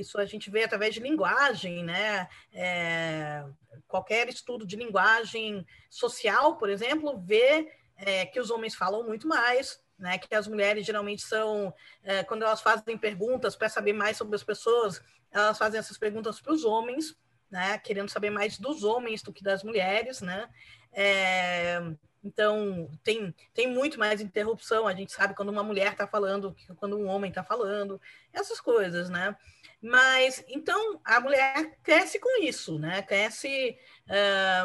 isso 0.00 0.18
a 0.18 0.26
gente 0.26 0.50
vê 0.50 0.64
através 0.64 0.94
de 0.94 1.00
linguagem, 1.00 1.84
né? 1.84 2.28
É, 2.52 3.44
qualquer 3.88 4.28
estudo 4.28 4.66
de 4.66 4.76
linguagem 4.76 5.66
social, 5.88 6.56
por 6.56 6.68
exemplo, 6.68 7.18
vê 7.18 7.72
é, 7.96 8.26
que 8.26 8.38
os 8.38 8.50
homens 8.50 8.74
falam 8.74 9.02
muito 9.02 9.26
mais, 9.26 9.80
né? 9.98 10.18
Que 10.18 10.34
as 10.34 10.46
mulheres 10.46 10.84
geralmente 10.84 11.22
são, 11.22 11.72
é, 12.02 12.22
quando 12.22 12.42
elas 12.42 12.60
fazem 12.60 12.96
perguntas 12.98 13.56
para 13.56 13.68
saber 13.68 13.92
mais 13.92 14.16
sobre 14.16 14.36
as 14.36 14.44
pessoas, 14.44 15.02
elas 15.30 15.58
fazem 15.58 15.78
essas 15.78 15.98
perguntas 15.98 16.40
para 16.40 16.52
os 16.52 16.64
homens, 16.64 17.16
né? 17.50 17.78
Querendo 17.78 18.08
saber 18.08 18.30
mais 18.30 18.58
dos 18.58 18.84
homens 18.84 19.22
do 19.22 19.32
que 19.32 19.42
das 19.42 19.62
mulheres, 19.62 20.20
né? 20.20 20.48
É, 20.92 21.80
então, 22.26 22.90
tem, 23.04 23.32
tem 23.54 23.68
muito 23.72 24.00
mais 24.00 24.20
interrupção. 24.20 24.88
A 24.88 24.94
gente 24.94 25.12
sabe 25.12 25.34
quando 25.34 25.50
uma 25.50 25.62
mulher 25.62 25.92
está 25.92 26.08
falando, 26.08 26.56
quando 26.76 26.98
um 26.98 27.06
homem 27.06 27.28
está 27.28 27.44
falando, 27.44 28.00
essas 28.32 28.60
coisas, 28.60 29.08
né? 29.08 29.36
Mas 29.82 30.44
então 30.48 31.00
a 31.04 31.20
mulher 31.20 31.78
cresce 31.82 32.18
com 32.18 32.42
isso, 32.42 32.78
né? 32.78 33.02
Cresce 33.02 33.76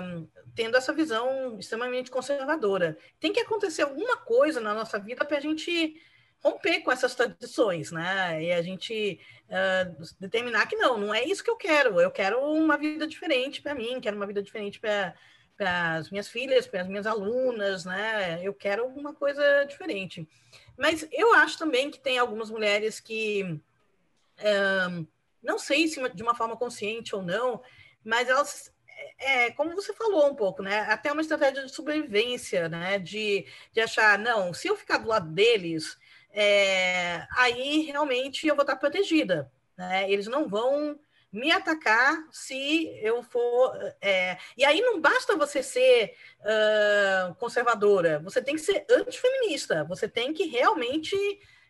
um, 0.03 0.28
tendo 0.55 0.78
essa 0.78 0.93
visão 0.93 1.57
extremamente 1.59 2.09
conservadora. 2.09 2.97
Tem 3.20 3.34
que 3.34 3.39
acontecer 3.39 3.84
alguma 3.84 4.18
coisa 4.18 4.62
na 4.62 4.74
nossa 4.74 4.97
vida 4.97 5.26
para 5.26 5.38
a 5.38 5.41
gente 5.41 5.95
romper 6.43 6.82
com 6.82 6.91
essas 6.91 7.14
tradições, 7.14 7.91
né? 7.91 8.43
E 8.43 8.51
a 8.51 8.62
gente 8.62 9.20
uh, 9.47 10.03
determinar 10.20 10.66
que 10.68 10.76
não, 10.76 10.97
não 10.97 11.14
é 11.14 11.24
isso 11.24 11.43
que 11.43 11.51
eu 11.51 11.57
quero. 11.57 12.01
Eu 12.01 12.09
quero 12.09 12.39
uma 12.41 12.78
vida 12.78 13.05
diferente 13.05 13.62
para 13.62 13.76
mim, 13.76 14.01
quero 14.01 14.16
uma 14.16 14.26
vida 14.26 14.41
diferente 14.41 14.80
para 14.80 15.14
as 15.97 16.09
minhas 16.09 16.28
filhas, 16.28 16.66
para 16.66 16.82
as 16.82 16.88
minhas 16.88 17.05
alunas, 17.05 17.86
né? 17.86 18.39
Eu 18.41 18.53
quero 18.53 18.88
uma 18.88 19.14
coisa 19.14 19.66
diferente. 19.66 20.28
Mas 20.76 21.07
eu 21.12 21.34
acho 21.36 21.59
também 21.59 21.91
que 21.91 21.99
tem 21.99 22.18
algumas 22.18 22.49
mulheres 22.49 22.99
que 22.99 23.62
não 25.41 25.57
sei 25.57 25.87
se 25.87 26.01
de 26.09 26.23
uma 26.23 26.35
forma 26.35 26.57
consciente 26.57 27.15
ou 27.15 27.21
não, 27.21 27.61
mas 28.03 28.29
elas 28.29 28.71
é, 29.17 29.51
como 29.51 29.75
você 29.75 29.93
falou 29.93 30.27
um 30.27 30.35
pouco, 30.35 30.61
né? 30.61 30.81
Até 30.81 31.11
uma 31.11 31.21
estratégia 31.21 31.65
de 31.65 31.73
sobrevivência, 31.73 32.67
né? 32.69 32.99
De, 32.99 33.45
de 33.71 33.81
achar, 33.81 34.17
não, 34.17 34.53
se 34.53 34.67
eu 34.67 34.75
ficar 34.75 34.97
do 34.97 35.07
lado 35.07 35.29
deles, 35.31 35.97
é, 36.31 37.25
aí 37.37 37.81
realmente 37.81 38.47
eu 38.47 38.55
vou 38.55 38.63
estar 38.63 38.75
protegida, 38.75 39.51
né? 39.77 40.11
Eles 40.11 40.27
não 40.27 40.47
vão 40.47 40.99
me 41.31 41.51
atacar 41.51 42.17
se 42.31 42.89
eu 43.01 43.23
for. 43.23 43.73
É, 44.01 44.37
e 44.57 44.65
aí 44.65 44.81
não 44.81 44.99
basta 44.99 45.37
você 45.37 45.63
ser 45.63 46.13
uh, 46.41 47.33
conservadora, 47.35 48.19
você 48.19 48.41
tem 48.41 48.55
que 48.55 48.61
ser 48.61 48.85
antifeminista, 48.89 49.83
você 49.85 50.07
tem 50.07 50.33
que 50.33 50.45
realmente 50.45 51.15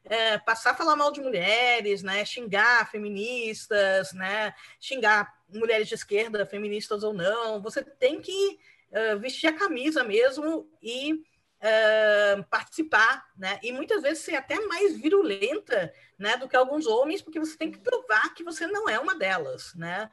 é, 0.05 0.37
passar 0.37 0.71
a 0.71 0.75
falar 0.75 0.95
mal 0.95 1.11
de 1.11 1.21
mulheres, 1.21 2.03
né? 2.03 2.25
xingar 2.25 2.89
feministas, 2.89 4.13
né? 4.13 4.53
xingar 4.79 5.33
mulheres 5.53 5.87
de 5.87 5.95
esquerda, 5.95 6.45
feministas 6.45 7.03
ou 7.03 7.13
não. 7.13 7.61
Você 7.61 7.83
tem 7.83 8.21
que 8.21 8.59
uh, 8.91 9.19
vestir 9.19 9.47
a 9.47 9.53
camisa 9.53 10.03
mesmo 10.03 10.69
e 10.81 11.13
uh, 11.13 12.43
participar, 12.49 13.25
né? 13.37 13.59
E 13.61 13.71
muitas 13.71 14.01
vezes 14.01 14.23
ser 14.23 14.35
até 14.35 14.59
mais 14.65 14.99
virulenta, 14.99 15.93
né, 16.17 16.37
do 16.37 16.47
que 16.47 16.55
alguns 16.55 16.85
homens, 16.85 17.21
porque 17.21 17.39
você 17.39 17.57
tem 17.57 17.71
que 17.71 17.79
provar 17.79 18.33
que 18.33 18.43
você 18.43 18.67
não 18.67 18.89
é 18.89 18.99
uma 18.99 19.15
delas, 19.15 19.73
né? 19.75 20.09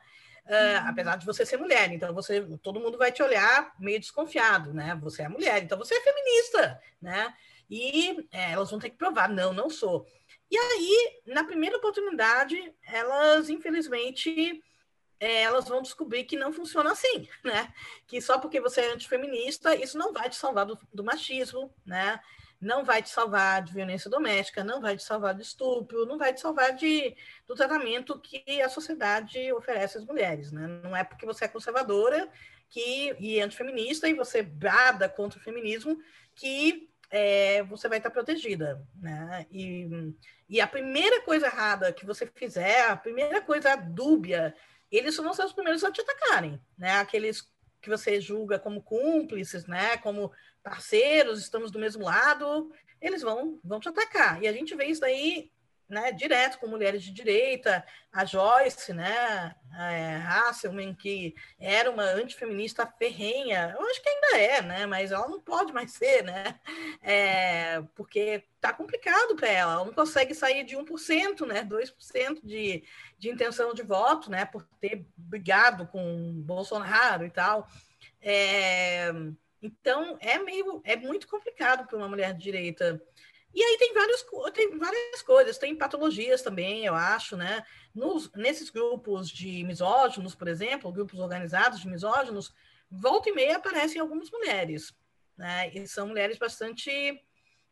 Uh, 0.46 0.50
uhum. 0.50 0.88
apesar 0.88 1.16
de 1.16 1.26
você 1.26 1.44
ser 1.44 1.58
mulher, 1.58 1.92
então 1.92 2.14
você, 2.14 2.40
todo 2.62 2.80
mundo 2.80 2.96
vai 2.96 3.12
te 3.12 3.22
olhar 3.22 3.74
meio 3.78 4.00
desconfiado, 4.00 4.72
né? 4.72 4.98
Você 5.02 5.22
é 5.22 5.28
mulher, 5.28 5.62
então 5.62 5.76
você 5.76 5.94
é 5.94 6.00
feminista, 6.00 6.80
né? 7.02 7.34
E 7.70 8.26
é, 8.32 8.52
elas 8.52 8.70
vão 8.70 8.78
ter 8.78 8.90
que 8.90 8.96
provar, 8.96 9.28
não, 9.28 9.52
não 9.52 9.68
sou. 9.68 10.06
E 10.50 10.56
aí, 10.56 11.20
na 11.26 11.44
primeira 11.44 11.76
oportunidade, 11.76 12.74
elas, 12.82 13.50
infelizmente, 13.50 14.62
é, 15.20 15.42
elas 15.42 15.68
vão 15.68 15.82
descobrir 15.82 16.24
que 16.24 16.36
não 16.36 16.52
funciona 16.52 16.92
assim, 16.92 17.28
né? 17.44 17.72
Que 18.06 18.20
só 18.20 18.38
porque 18.38 18.60
você 18.60 18.80
é 18.80 18.92
antifeminista, 18.92 19.74
isso 19.74 19.98
não 19.98 20.12
vai 20.12 20.30
te 20.30 20.36
salvar 20.36 20.64
do, 20.64 20.78
do 20.92 21.04
machismo, 21.04 21.72
né? 21.84 22.20
Não 22.60 22.84
vai 22.84 23.02
te 23.02 23.10
salvar 23.10 23.62
de 23.62 23.72
violência 23.72 24.10
doméstica, 24.10 24.64
não 24.64 24.80
vai 24.80 24.96
te 24.96 25.02
salvar 25.02 25.34
de 25.34 25.42
estupro, 25.42 26.06
não 26.06 26.18
vai 26.18 26.34
te 26.34 26.40
salvar 26.40 26.74
de, 26.74 27.16
do 27.46 27.54
tratamento 27.54 28.18
que 28.18 28.60
a 28.60 28.68
sociedade 28.68 29.52
oferece 29.52 29.98
às 29.98 30.04
mulheres, 30.04 30.50
né? 30.50 30.66
Não 30.82 30.96
é 30.96 31.04
porque 31.04 31.26
você 31.26 31.44
é 31.44 31.48
conservadora 31.48 32.28
que, 32.68 33.14
e 33.18 33.40
antifeminista 33.40 34.08
e 34.08 34.14
você 34.14 34.42
brada 34.42 35.08
contra 35.08 35.38
o 35.38 35.42
feminismo 35.42 35.98
que 36.34 36.87
é, 37.10 37.62
você 37.62 37.88
vai 37.88 37.98
estar 37.98 38.10
protegida, 38.10 38.82
né? 38.96 39.46
E, 39.50 39.88
e 40.48 40.60
a 40.60 40.66
primeira 40.66 41.22
coisa 41.22 41.46
errada 41.46 41.92
que 41.92 42.06
você 42.06 42.26
fizer, 42.26 42.88
a 42.88 42.96
primeira 42.96 43.40
coisa 43.40 43.76
dúbia, 43.76 44.54
eles 44.90 45.16
vão 45.16 45.32
ser 45.32 45.44
os 45.44 45.52
primeiros 45.52 45.84
a 45.84 45.90
te 45.90 46.00
atacarem, 46.00 46.60
né? 46.76 46.98
Aqueles 46.98 47.42
que 47.80 47.88
você 47.88 48.20
julga 48.20 48.58
como 48.58 48.82
cúmplices, 48.82 49.66
né? 49.66 49.96
Como 49.98 50.32
parceiros, 50.62 51.40
estamos 51.40 51.70
do 51.70 51.78
mesmo 51.78 52.04
lado, 52.04 52.70
eles 53.00 53.22
vão, 53.22 53.58
vão 53.64 53.80
te 53.80 53.88
atacar. 53.88 54.42
E 54.42 54.48
a 54.48 54.52
gente 54.52 54.74
vê 54.74 54.86
isso 54.86 55.00
daí 55.00 55.50
né, 55.88 56.12
direto 56.12 56.58
com 56.58 56.66
mulheres 56.66 57.02
de 57.02 57.10
direita, 57.10 57.84
a 58.12 58.24
Joyce, 58.24 58.92
né, 58.92 59.54
a 59.72 60.48
Hasselman, 60.48 60.94
que 60.94 61.34
era 61.58 61.90
uma 61.90 62.02
antifeminista 62.02 62.86
ferrenha, 62.86 63.74
eu 63.78 63.86
acho 63.86 64.02
que 64.02 64.08
ainda 64.08 64.38
é, 64.38 64.62
né, 64.62 64.86
mas 64.86 65.12
ela 65.12 65.26
não 65.28 65.40
pode 65.40 65.72
mais 65.72 65.92
ser, 65.92 66.22
né, 66.22 66.60
é, 67.02 67.82
porque 67.94 68.44
tá 68.60 68.72
complicado 68.72 69.34
para 69.34 69.48
ela, 69.48 69.72
ela 69.74 69.84
não 69.84 69.92
consegue 69.92 70.34
sair 70.34 70.64
de 70.64 70.76
1%, 70.76 71.46
né, 71.46 71.64
2% 71.64 72.40
de, 72.44 72.84
de 73.18 73.30
intenção 73.30 73.72
de 73.72 73.82
voto, 73.82 74.30
né, 74.30 74.44
por 74.44 74.64
ter 74.80 75.06
brigado 75.16 75.86
com 75.86 76.32
Bolsonaro 76.42 77.24
e 77.24 77.30
tal, 77.30 77.66
é, 78.20 79.10
então 79.62 80.16
é 80.20 80.38
meio, 80.38 80.80
é 80.84 80.96
muito 80.96 81.26
complicado 81.26 81.86
para 81.86 81.96
uma 81.96 82.08
mulher 82.08 82.34
de 82.34 82.42
direita 82.42 83.02
e 83.54 83.62
aí 83.62 83.78
tem, 83.78 83.94
vários, 83.94 84.24
tem 84.52 84.78
várias 84.78 85.22
coisas, 85.22 85.58
tem 85.58 85.74
patologias 85.74 86.42
também, 86.42 86.84
eu 86.84 86.94
acho, 86.94 87.36
né? 87.36 87.64
Nos, 87.94 88.30
nesses 88.32 88.70
grupos 88.70 89.28
de 89.28 89.64
misóginos, 89.64 90.34
por 90.34 90.48
exemplo, 90.48 90.92
grupos 90.92 91.18
organizados 91.18 91.80
de 91.80 91.88
misóginos, 91.88 92.54
volta 92.90 93.30
e 93.30 93.32
meia 93.32 93.56
aparecem 93.56 94.00
algumas 94.00 94.30
mulheres, 94.30 94.94
né? 95.36 95.70
E 95.70 95.88
são 95.88 96.08
mulheres 96.08 96.38
bastante, 96.38 96.90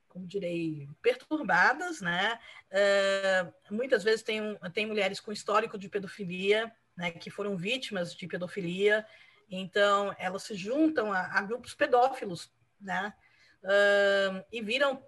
como 0.09 0.27
direi, 0.27 0.89
perturbadas, 1.03 2.01
né? 2.01 2.39
Uh, 2.72 3.74
muitas 3.74 4.03
vezes 4.03 4.22
tem, 4.22 4.59
tem 4.72 4.87
mulheres 4.87 5.20
com 5.20 5.31
histórico 5.31 5.79
de 5.79 5.91
pedofilia, 5.91 6.72
né? 6.97 7.11
Que 7.11 7.31
foram 7.31 7.57
vítimas 7.57 8.14
de 8.14 8.27
pedofilia, 8.27 9.07
então 9.51 10.14
elas 10.18 10.43
se 10.43 10.55
juntam 10.55 11.12
a, 11.12 11.39
a 11.39 11.43
grupos 11.43 11.74
pedófilos, 11.74 12.51
né? 12.81 13.12
Uh, 13.62 14.45
e 14.51 14.62
viram 14.62 15.03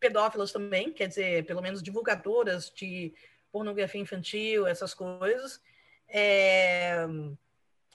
pedófilas 0.00 0.50
também, 0.50 0.92
quer 0.92 1.06
dizer, 1.06 1.44
pelo 1.46 1.62
menos 1.62 1.82
divulgadoras 1.82 2.70
de 2.70 3.14
pornografia 3.52 4.00
infantil, 4.00 4.66
essas 4.66 4.94
coisas. 4.94 5.60
É, 6.08 7.06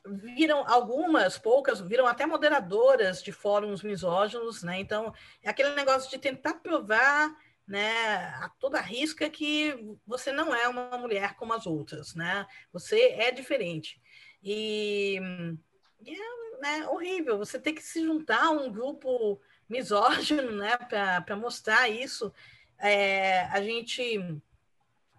viram 0.05 0.63
algumas, 0.67 1.37
poucas, 1.37 1.81
viram 1.81 2.05
até 2.05 2.25
moderadoras 2.25 3.23
de 3.23 3.31
fóruns 3.31 3.81
misóginos, 3.81 4.63
né? 4.63 4.79
Então, 4.79 5.13
é 5.41 5.49
aquele 5.49 5.73
negócio 5.75 6.09
de 6.09 6.19
tentar 6.19 6.55
provar, 6.55 7.35
né, 7.67 8.25
a 8.41 8.49
toda 8.59 8.79
risca 8.79 9.27
que 9.27 9.97
você 10.05 10.31
não 10.31 10.53
é 10.53 10.67
uma 10.67 10.97
mulher 10.97 11.35
como 11.35 11.53
as 11.53 11.65
outras, 11.65 12.13
né? 12.13 12.45
Você 12.71 12.99
é 13.17 13.31
diferente. 13.31 13.99
E, 14.43 15.19
e 16.05 16.13
é 16.13 16.35
né, 16.61 16.87
horrível, 16.87 17.37
você 17.37 17.59
tem 17.59 17.73
que 17.73 17.81
se 17.81 18.01
juntar 18.01 18.45
a 18.45 18.51
um 18.51 18.71
grupo 18.71 19.41
misógino, 19.69 20.51
né, 20.51 20.77
para 20.77 21.35
mostrar 21.35 21.89
isso. 21.89 22.33
É, 22.77 23.41
a 23.45 23.61
gente 23.61 24.41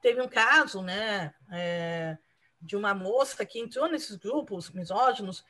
teve 0.02 0.20
um 0.20 0.28
caso, 0.28 0.82
né, 0.82 1.34
é, 1.50 2.16
de 2.60 2.76
uma 2.76 2.94
moça 2.94 3.44
que 3.44 3.58
entrou 3.58 3.88
nesses 3.88 4.16
grupos 4.16 4.70
misóginos 4.70 5.44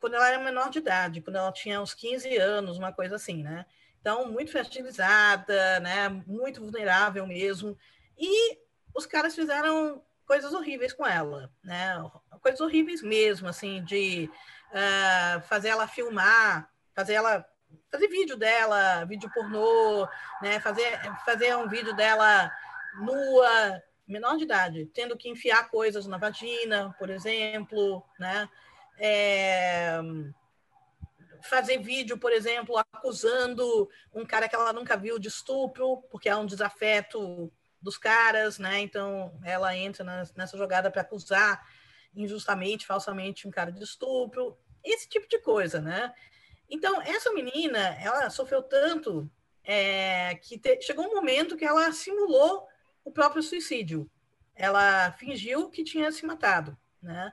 quando 0.00 0.14
ela 0.14 0.28
era 0.28 0.38
menor 0.42 0.70
de 0.70 0.78
idade, 0.78 1.20
quando 1.20 1.36
ela 1.36 1.52
tinha 1.52 1.80
uns 1.80 1.92
15 1.92 2.36
anos, 2.36 2.78
uma 2.78 2.92
coisa 2.92 3.16
assim, 3.16 3.42
né? 3.42 3.66
Então, 4.00 4.30
muito 4.30 4.52
fertilizada, 4.52 5.80
né, 5.80 6.08
muito 6.26 6.60
vulnerável 6.60 7.26
mesmo. 7.26 7.76
E 8.16 8.58
os 8.94 9.06
caras 9.06 9.34
fizeram 9.34 10.02
coisas 10.24 10.52
horríveis 10.52 10.92
com 10.92 11.06
ela, 11.06 11.50
né? 11.64 11.96
Coisas 12.40 12.60
horríveis 12.60 13.02
mesmo, 13.02 13.48
assim, 13.48 13.82
de 13.82 14.30
uh, 14.70 15.40
fazer 15.42 15.68
ela 15.68 15.88
filmar, 15.88 16.70
fazer 16.94 17.14
ela 17.14 17.44
fazer 17.90 18.08
vídeo 18.08 18.36
dela, 18.36 19.04
vídeo 19.04 19.30
pornô, 19.32 20.06
né? 20.42 20.60
Fazer, 20.60 20.98
fazer 21.24 21.56
um 21.56 21.68
vídeo 21.68 21.94
dela 21.94 22.50
nua, 23.00 23.82
menor 24.06 24.36
de 24.36 24.44
idade, 24.44 24.86
tendo 24.94 25.16
que 25.16 25.28
enfiar 25.28 25.70
coisas 25.70 26.06
na 26.06 26.18
vagina, 26.18 26.94
por 26.98 27.10
exemplo, 27.10 28.02
né? 28.18 28.48
É, 28.98 30.00
fazer 31.42 31.78
vídeo, 31.78 32.18
por 32.18 32.32
exemplo, 32.32 32.76
acusando 32.76 33.88
um 34.12 34.24
cara 34.24 34.48
que 34.48 34.54
ela 34.54 34.72
nunca 34.72 34.96
viu 34.96 35.18
de 35.18 35.28
estupro, 35.28 36.02
porque 36.10 36.28
é 36.28 36.36
um 36.36 36.46
desafeto 36.46 37.52
dos 37.80 37.96
caras, 37.96 38.58
né? 38.58 38.80
Então 38.80 39.38
ela 39.44 39.76
entra 39.76 40.04
nessa 40.36 40.56
jogada 40.56 40.90
para 40.90 41.02
acusar 41.02 41.64
injustamente, 42.14 42.86
falsamente 42.86 43.46
um 43.46 43.50
cara 43.50 43.70
de 43.70 43.82
estupro, 43.82 44.58
esse 44.84 45.08
tipo 45.08 45.28
de 45.28 45.38
coisa, 45.38 45.80
né? 45.80 46.12
Então, 46.70 47.00
essa 47.02 47.32
menina, 47.32 47.78
ela 48.00 48.28
sofreu 48.30 48.62
tanto 48.62 49.30
é, 49.64 50.34
que 50.36 50.58
te, 50.58 50.80
chegou 50.82 51.06
um 51.06 51.14
momento 51.14 51.56
que 51.56 51.64
ela 51.64 51.90
simulou 51.92 52.66
o 53.04 53.10
próprio 53.10 53.42
suicídio. 53.42 54.10
Ela 54.54 55.12
fingiu 55.12 55.70
que 55.70 55.84
tinha 55.84 56.10
se 56.12 56.26
matado, 56.26 56.76
né? 57.02 57.32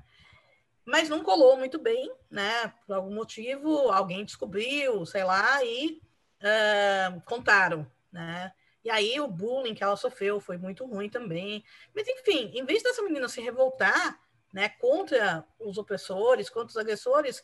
Mas 0.86 1.10
não 1.10 1.24
colou 1.24 1.58
muito 1.58 1.80
bem, 1.80 2.14
né? 2.30 2.72
Por 2.86 2.96
algum 2.96 3.14
motivo, 3.14 3.92
alguém 3.92 4.24
descobriu, 4.24 5.06
sei 5.06 5.24
lá, 5.24 5.64
e 5.64 6.00
uh, 6.42 7.22
contaram, 7.22 7.90
né? 8.12 8.54
E 8.84 8.90
aí 8.92 9.20
o 9.20 9.28
bullying 9.28 9.74
que 9.74 9.84
ela 9.84 9.98
sofreu 9.98 10.40
foi 10.40 10.58
muito 10.58 10.86
ruim 10.86 11.10
também. 11.10 11.64
Mas, 11.94 12.08
enfim, 12.08 12.52
em 12.54 12.64
vez 12.64 12.84
dessa 12.84 13.02
menina 13.02 13.28
se 13.28 13.42
revoltar 13.42 14.20
né, 14.54 14.70
contra 14.70 15.44
os 15.60 15.80
opressores, 15.80 16.52
contra 16.52 16.70
os 16.70 16.78
agressores, 16.78 17.44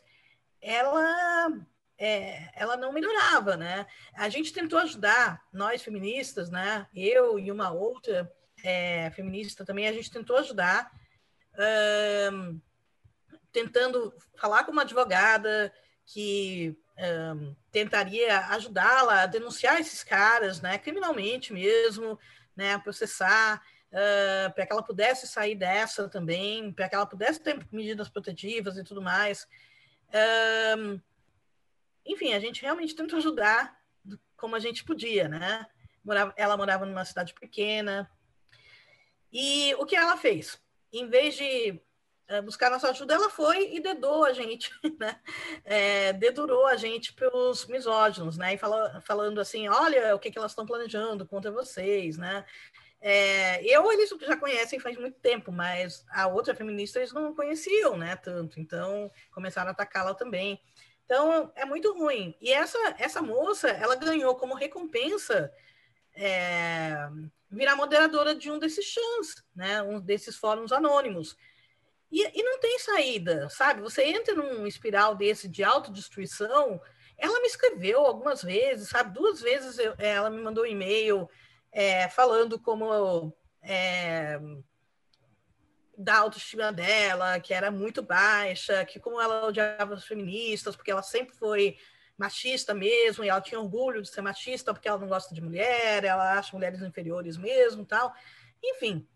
ela 0.61 1.49
é, 2.01 2.49
ela 2.55 2.75
não 2.75 2.91
melhorava, 2.91 3.55
né? 3.55 3.85
A 4.15 4.27
gente 4.27 4.51
tentou 4.51 4.79
ajudar, 4.79 5.39
nós 5.53 5.83
feministas, 5.83 6.49
né? 6.49 6.87
Eu 6.95 7.37
e 7.37 7.51
uma 7.51 7.69
outra 7.69 8.33
é, 8.63 9.11
feminista 9.11 9.63
também, 9.63 9.87
a 9.87 9.93
gente 9.93 10.09
tentou 10.09 10.35
ajudar, 10.37 10.91
um, 12.33 12.59
tentando 13.51 14.11
falar 14.35 14.63
com 14.63 14.71
uma 14.71 14.81
advogada 14.81 15.71
que 16.03 16.75
um, 17.37 17.55
tentaria 17.71 18.47
ajudá-la 18.47 19.21
a 19.21 19.27
denunciar 19.27 19.79
esses 19.79 20.03
caras, 20.03 20.59
né? 20.59 20.79
Criminalmente 20.79 21.53
mesmo, 21.53 22.19
né? 22.55 22.79
Processar. 22.79 23.61
Uh, 23.91 24.49
para 24.53 24.65
que 24.65 24.71
ela 24.71 24.81
pudesse 24.81 25.27
sair 25.27 25.53
dessa 25.53 26.07
também, 26.07 26.71
para 26.71 26.87
que 26.87 26.95
ela 26.95 27.05
pudesse 27.05 27.41
ter 27.41 27.59
medidas 27.69 28.07
protetivas 28.07 28.77
e 28.77 28.85
tudo 28.85 29.01
mais. 29.01 29.45
Enfim, 32.05 32.33
a 32.33 32.39
gente 32.39 32.61
realmente 32.61 32.95
tentou 32.95 33.17
ajudar 33.17 33.79
como 34.35 34.55
a 34.55 34.59
gente 34.59 34.83
podia, 34.83 35.27
né? 35.27 35.65
Morava, 36.03 36.33
ela 36.35 36.57
morava 36.57 36.85
numa 36.85 37.05
cidade 37.05 37.33
pequena. 37.33 38.09
E 39.31 39.73
o 39.75 39.85
que 39.85 39.95
ela 39.95 40.17
fez? 40.17 40.59
Em 40.91 41.07
vez 41.07 41.35
de 41.35 41.79
uh, 42.29 42.41
buscar 42.41 42.71
nossa 42.71 42.89
ajuda, 42.89 43.13
ela 43.13 43.29
foi 43.29 43.75
e 43.75 43.79
dedou 43.79 44.25
a 44.25 44.33
gente, 44.33 44.71
né? 44.99 45.21
É, 45.63 46.11
dedurou 46.13 46.65
a 46.65 46.75
gente 46.75 47.13
pelos 47.13 47.67
misóginos, 47.67 48.37
né? 48.37 48.55
E 48.55 48.57
fala, 48.57 48.99
falando 49.01 49.39
assim, 49.39 49.67
olha 49.69 50.15
o 50.15 50.19
que, 50.19 50.31
que 50.31 50.37
elas 50.37 50.51
estão 50.51 50.65
planejando 50.65 51.25
contra 51.25 51.51
vocês, 51.51 52.17
né? 52.17 52.43
É, 53.03 53.63
eu 53.65 53.91
eles 53.91 54.13
já 54.21 54.37
conhecem 54.37 54.79
faz 54.79 54.95
muito 54.95 55.19
tempo, 55.19 55.51
mas 55.51 56.05
a 56.11 56.27
outra 56.27 56.53
feminista 56.53 56.99
eles 56.99 57.11
não 57.11 57.33
conheciam, 57.33 57.97
né, 57.97 58.15
tanto. 58.15 58.59
Então 58.59 59.11
começaram 59.31 59.69
a 59.69 59.71
atacá-la 59.71 60.13
também. 60.13 60.61
Então 61.11 61.51
é 61.57 61.65
muito 61.65 61.91
ruim. 61.93 62.33
E 62.39 62.53
essa 62.53 62.77
essa 62.97 63.21
moça, 63.21 63.67
ela 63.67 63.97
ganhou 63.97 64.33
como 64.35 64.55
recompensa 64.55 65.51
é, 66.15 66.95
virar 67.49 67.75
moderadora 67.75 68.33
de 68.33 68.49
um 68.49 68.57
desses 68.57 68.85
chans, 68.85 69.43
né, 69.53 69.81
um 69.81 69.99
desses 69.99 70.37
fóruns 70.37 70.71
anônimos. 70.71 71.35
E, 72.09 72.39
e 72.39 72.43
não 72.43 72.61
tem 72.61 72.79
saída, 72.79 73.49
sabe? 73.49 73.81
Você 73.81 74.05
entra 74.05 74.33
num 74.35 74.65
espiral 74.65 75.13
desse 75.13 75.49
de 75.49 75.65
autodestruição. 75.65 76.79
Ela 77.17 77.41
me 77.41 77.47
escreveu 77.47 78.05
algumas 78.05 78.41
vezes, 78.41 78.87
sabe? 78.87 79.13
Duas 79.13 79.41
vezes 79.41 79.79
eu, 79.79 79.93
ela 79.97 80.29
me 80.29 80.41
mandou 80.41 80.63
um 80.63 80.67
e-mail 80.67 81.29
é, 81.73 82.07
falando 82.07 82.57
como 82.57 83.35
é, 83.61 84.39
da 86.01 86.17
autoestima 86.17 86.71
dela, 86.73 87.39
que 87.39 87.53
era 87.53 87.69
muito 87.69 88.01
baixa, 88.01 88.83
que 88.85 88.99
como 88.99 89.21
ela 89.21 89.45
odiava 89.45 89.93
as 89.93 90.05
feministas, 90.05 90.75
porque 90.75 90.91
ela 90.91 91.03
sempre 91.03 91.35
foi 91.35 91.77
machista 92.17 92.73
mesmo, 92.73 93.23
e 93.23 93.29
ela 93.29 93.41
tinha 93.41 93.59
orgulho 93.59 94.01
de 94.01 94.09
ser 94.09 94.21
machista 94.21 94.73
porque 94.73 94.87
ela 94.87 94.99
não 94.99 95.07
gosta 95.07 95.33
de 95.33 95.41
mulher, 95.41 96.03
ela 96.03 96.37
acha 96.37 96.55
mulheres 96.55 96.81
inferiores 96.81 97.37
mesmo, 97.37 97.85
tal. 97.85 98.13
Enfim, 98.63 99.07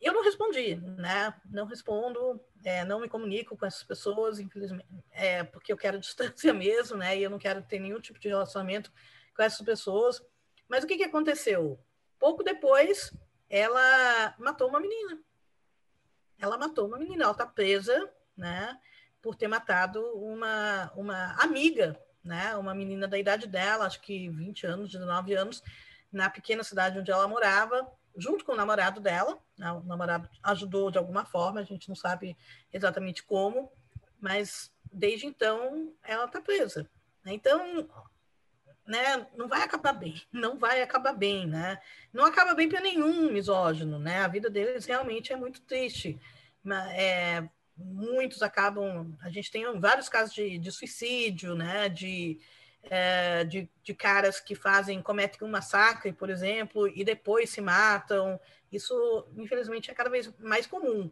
eu 0.00 0.12
não 0.12 0.22
respondi, 0.22 0.76
né? 0.76 1.34
Não 1.50 1.64
respondo, 1.64 2.40
é, 2.64 2.84
não 2.84 3.00
me 3.00 3.08
comunico 3.08 3.56
com 3.56 3.66
essas 3.66 3.82
pessoas, 3.82 4.38
infelizmente, 4.38 4.86
é, 5.12 5.44
porque 5.44 5.72
eu 5.72 5.76
quero 5.76 5.98
distância 6.00 6.52
mesmo, 6.52 6.96
né? 6.96 7.16
E 7.16 7.22
eu 7.22 7.30
não 7.30 7.38
quero 7.38 7.62
ter 7.62 7.78
nenhum 7.78 8.00
tipo 8.00 8.18
de 8.18 8.28
relacionamento 8.28 8.92
com 9.34 9.42
essas 9.42 9.64
pessoas. 9.64 10.22
Mas 10.68 10.84
o 10.84 10.86
que, 10.86 10.96
que 10.96 11.04
aconteceu? 11.04 11.78
Pouco 12.18 12.42
depois, 12.42 13.12
ela 13.48 14.34
matou 14.38 14.68
uma 14.68 14.80
menina. 14.80 15.20
Ela 16.44 16.58
matou 16.58 16.86
uma 16.86 16.98
menina, 16.98 17.24
ela 17.24 17.32
está 17.32 17.46
presa, 17.46 18.10
né? 18.36 18.78
Por 19.22 19.34
ter 19.34 19.48
matado 19.48 20.00
uma, 20.14 20.92
uma 20.94 21.34
amiga, 21.42 21.98
né? 22.22 22.54
Uma 22.56 22.74
menina 22.74 23.08
da 23.08 23.18
idade 23.18 23.46
dela, 23.46 23.86
acho 23.86 23.98
que 24.02 24.28
20 24.28 24.66
anos, 24.66 24.92
19 24.92 25.34
anos, 25.34 25.62
na 26.12 26.28
pequena 26.28 26.62
cidade 26.62 26.98
onde 26.98 27.10
ela 27.10 27.26
morava, 27.26 27.90
junto 28.14 28.44
com 28.44 28.52
o 28.52 28.56
namorado 28.56 29.00
dela. 29.00 29.38
Né? 29.56 29.72
O 29.72 29.80
namorado 29.84 30.28
ajudou 30.42 30.90
de 30.90 30.98
alguma 30.98 31.24
forma, 31.24 31.60
a 31.60 31.64
gente 31.64 31.88
não 31.88 31.96
sabe 31.96 32.36
exatamente 32.70 33.22
como, 33.22 33.72
mas 34.20 34.70
desde 34.92 35.26
então 35.26 35.94
ela 36.02 36.26
está 36.26 36.42
presa. 36.42 36.86
Então, 37.24 37.88
né, 38.86 39.26
não 39.36 39.48
vai 39.48 39.62
acabar 39.62 39.92
bem, 39.92 40.20
não 40.30 40.58
vai 40.58 40.82
acabar 40.82 41.12
bem, 41.12 41.46
né? 41.46 41.78
Não 42.12 42.24
acaba 42.24 42.54
bem 42.54 42.68
para 42.68 42.80
nenhum 42.80 43.32
misógino, 43.32 43.98
né? 43.98 44.20
A 44.20 44.28
vida 44.28 44.50
deles 44.50 44.84
realmente 44.84 45.32
é 45.32 45.36
muito 45.36 45.62
triste. 45.62 46.20
É, 46.92 47.48
muitos 47.76 48.42
acabam, 48.42 49.16
a 49.22 49.30
gente 49.30 49.50
tem 49.50 49.64
vários 49.80 50.08
casos 50.08 50.34
de, 50.34 50.58
de 50.58 50.70
suicídio, 50.70 51.54
né? 51.54 51.88
De, 51.88 52.38
é, 52.90 53.44
de, 53.44 53.68
de, 53.82 53.94
caras 53.94 54.38
que 54.38 54.54
fazem, 54.54 55.00
cometem 55.00 55.46
um 55.46 55.50
massacre, 55.50 56.12
por 56.12 56.28
exemplo, 56.28 56.86
e 56.88 57.04
depois 57.04 57.50
se 57.50 57.60
matam. 57.60 58.38
Isso, 58.70 59.26
infelizmente, 59.36 59.90
é 59.90 59.94
cada 59.94 60.10
vez 60.10 60.32
mais 60.38 60.66
comum 60.66 61.10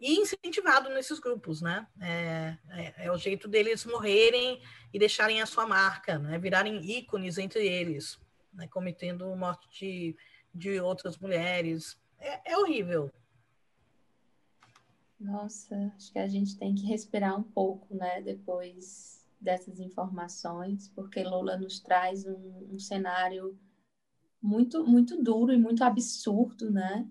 e 0.00 0.14
incentivado 0.20 0.88
nesses 0.90 1.18
grupos, 1.18 1.60
né? 1.60 1.86
É, 2.00 2.56
é, 2.70 3.06
é, 3.06 3.12
o 3.12 3.18
jeito 3.18 3.48
deles 3.48 3.84
morrerem 3.84 4.62
e 4.92 4.98
deixarem 4.98 5.42
a 5.42 5.46
sua 5.46 5.66
marca, 5.66 6.18
né? 6.18 6.38
Virarem 6.38 6.78
ícones 6.84 7.36
entre 7.36 7.66
eles, 7.66 8.18
né? 8.52 8.68
cometendo 8.68 9.34
morte 9.34 9.68
de, 9.70 10.16
de 10.54 10.80
outras 10.80 11.18
mulheres. 11.18 12.00
É, 12.18 12.52
é 12.52 12.58
horrível. 12.58 13.10
Nossa, 15.18 15.92
acho 15.96 16.12
que 16.12 16.18
a 16.18 16.28
gente 16.28 16.56
tem 16.56 16.74
que 16.74 16.86
respirar 16.86 17.36
um 17.36 17.42
pouco, 17.42 17.92
né? 17.94 18.22
Depois 18.22 19.26
dessas 19.40 19.80
informações, 19.80 20.88
porque 20.94 21.22
Lola 21.22 21.56
nos 21.56 21.80
traz 21.80 22.24
um, 22.24 22.68
um 22.72 22.78
cenário 22.78 23.58
muito, 24.40 24.86
muito 24.86 25.20
duro 25.20 25.52
e 25.52 25.56
muito 25.56 25.82
absurdo, 25.82 26.70
né? 26.70 27.08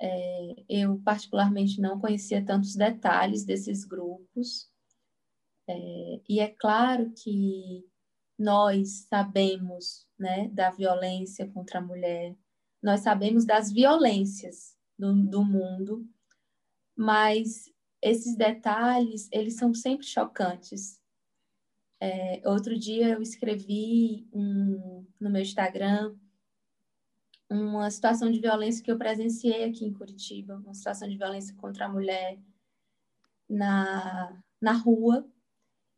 É, 0.00 0.54
eu, 0.68 0.98
particularmente, 1.02 1.80
não 1.80 2.00
conhecia 2.00 2.44
tantos 2.44 2.74
detalhes 2.74 3.44
desses 3.44 3.84
grupos. 3.84 4.70
É, 5.68 6.20
e 6.28 6.40
é 6.40 6.48
claro 6.48 7.12
que 7.12 7.84
nós 8.38 9.06
sabemos 9.08 10.06
né, 10.18 10.48
da 10.48 10.70
violência 10.70 11.46
contra 11.48 11.78
a 11.78 11.82
mulher, 11.82 12.34
nós 12.82 13.00
sabemos 13.00 13.44
das 13.44 13.70
violências 13.70 14.74
do, 14.98 15.14
do 15.26 15.44
mundo, 15.44 16.08
mas 16.96 17.70
esses 18.02 18.34
detalhes, 18.34 19.28
eles 19.30 19.56
são 19.56 19.74
sempre 19.74 20.06
chocantes. 20.06 20.98
É, 22.00 22.40
outro 22.48 22.78
dia 22.78 23.10
eu 23.10 23.20
escrevi 23.20 24.26
um, 24.32 25.06
no 25.20 25.28
meu 25.28 25.42
Instagram 25.42 26.16
uma 27.50 27.90
situação 27.90 28.30
de 28.30 28.38
violência 28.38 28.82
que 28.82 28.90
eu 28.90 28.96
presenciei 28.96 29.64
aqui 29.64 29.84
em 29.84 29.92
Curitiba, 29.92 30.56
uma 30.56 30.72
situação 30.72 31.08
de 31.08 31.16
violência 31.16 31.54
contra 31.56 31.86
a 31.86 31.88
mulher 31.88 32.38
na, 33.48 34.40
na 34.60 34.72
rua. 34.72 35.28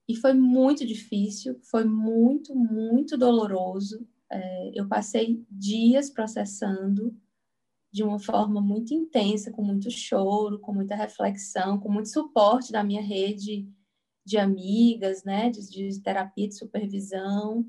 E 0.09 0.16
foi 0.16 0.32
muito 0.32 0.86
difícil, 0.86 1.61
foi 1.62 1.84
muito, 1.84 2.55
muito 2.55 3.18
doloroso. 3.18 4.07
É, 4.30 4.72
eu 4.74 4.88
passei 4.88 5.44
dias 5.50 6.11
processando 6.11 7.14
de 7.92 8.03
uma 8.03 8.18
forma 8.18 8.61
muito 8.61 8.94
intensa, 8.94 9.53
com 9.53 9.62
muito 9.62 9.90
choro, 9.90 10.59
com 10.59 10.72
muita 10.72 10.96
reflexão, 10.96 11.78
com 11.78 11.90
muito 11.90 12.09
suporte 12.09 12.72
da 12.72 12.82
minha 12.82 13.03
rede 13.03 13.68
de 14.24 14.38
amigas, 14.38 15.22
né, 15.24 15.50
de, 15.50 15.61
de 15.68 16.00
terapia, 16.00 16.48
de 16.48 16.57
supervisão. 16.57 17.66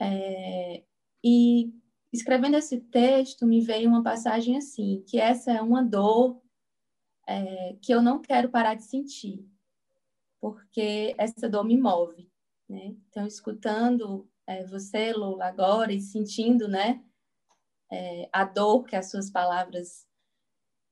É, 0.00 0.84
e 1.24 1.72
escrevendo 2.12 2.56
esse 2.56 2.80
texto, 2.80 3.46
me 3.46 3.60
veio 3.60 3.88
uma 3.88 4.02
passagem 4.02 4.56
assim, 4.56 5.02
que 5.06 5.18
essa 5.18 5.52
é 5.52 5.60
uma 5.60 5.82
dor 5.82 6.40
é, 7.26 7.76
que 7.82 7.92
eu 7.92 8.00
não 8.00 8.20
quero 8.20 8.48
parar 8.48 8.74
de 8.74 8.84
sentir, 8.84 9.46
porque 10.40 11.14
essa 11.18 11.48
dor 11.48 11.64
me 11.64 11.76
move, 11.76 12.30
né? 12.68 12.96
Então, 13.08 13.26
escutando 13.26 14.28
é, 14.46 14.64
você, 14.64 15.12
Lula, 15.12 15.44
agora 15.44 15.92
e 15.92 16.00
sentindo, 16.00 16.66
né, 16.66 17.04
é, 17.90 18.28
a 18.32 18.44
dor 18.44 18.84
que 18.84 18.96
as 18.96 19.10
suas 19.10 19.30
palavras 19.30 20.06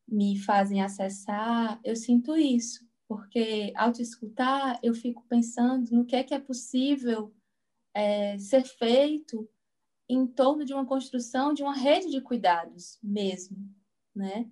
me 0.06 0.38
fazem 0.38 0.82
acessar, 0.82 1.80
eu 1.82 1.96
sinto 1.96 2.36
isso, 2.36 2.86
porque 3.08 3.72
ao 3.74 3.92
te 3.92 4.02
escutar, 4.02 4.78
eu 4.82 4.94
fico 4.94 5.24
pensando 5.28 5.90
no 5.90 6.04
que 6.04 6.16
é 6.16 6.22
que 6.22 6.34
é 6.34 6.38
possível 6.38 7.34
é, 7.94 8.38
ser 8.38 8.62
feito 8.64 9.48
em 10.08 10.26
torno 10.26 10.64
de 10.64 10.72
uma 10.72 10.86
construção 10.86 11.52
de 11.52 11.62
uma 11.62 11.74
rede 11.74 12.10
de 12.10 12.20
cuidados 12.20 12.98
mesmo, 13.02 13.56
né? 14.14 14.48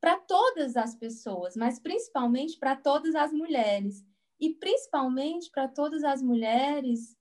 Para 0.00 0.18
todas 0.18 0.76
as 0.76 0.94
pessoas, 0.94 1.56
mas 1.56 1.78
principalmente 1.78 2.58
para 2.58 2.76
todas 2.76 3.14
as 3.14 3.32
mulheres 3.32 4.04
e 4.40 4.54
principalmente 4.54 5.50
para 5.50 5.68
todas 5.68 6.04
as 6.04 6.22
mulheres 6.22 7.16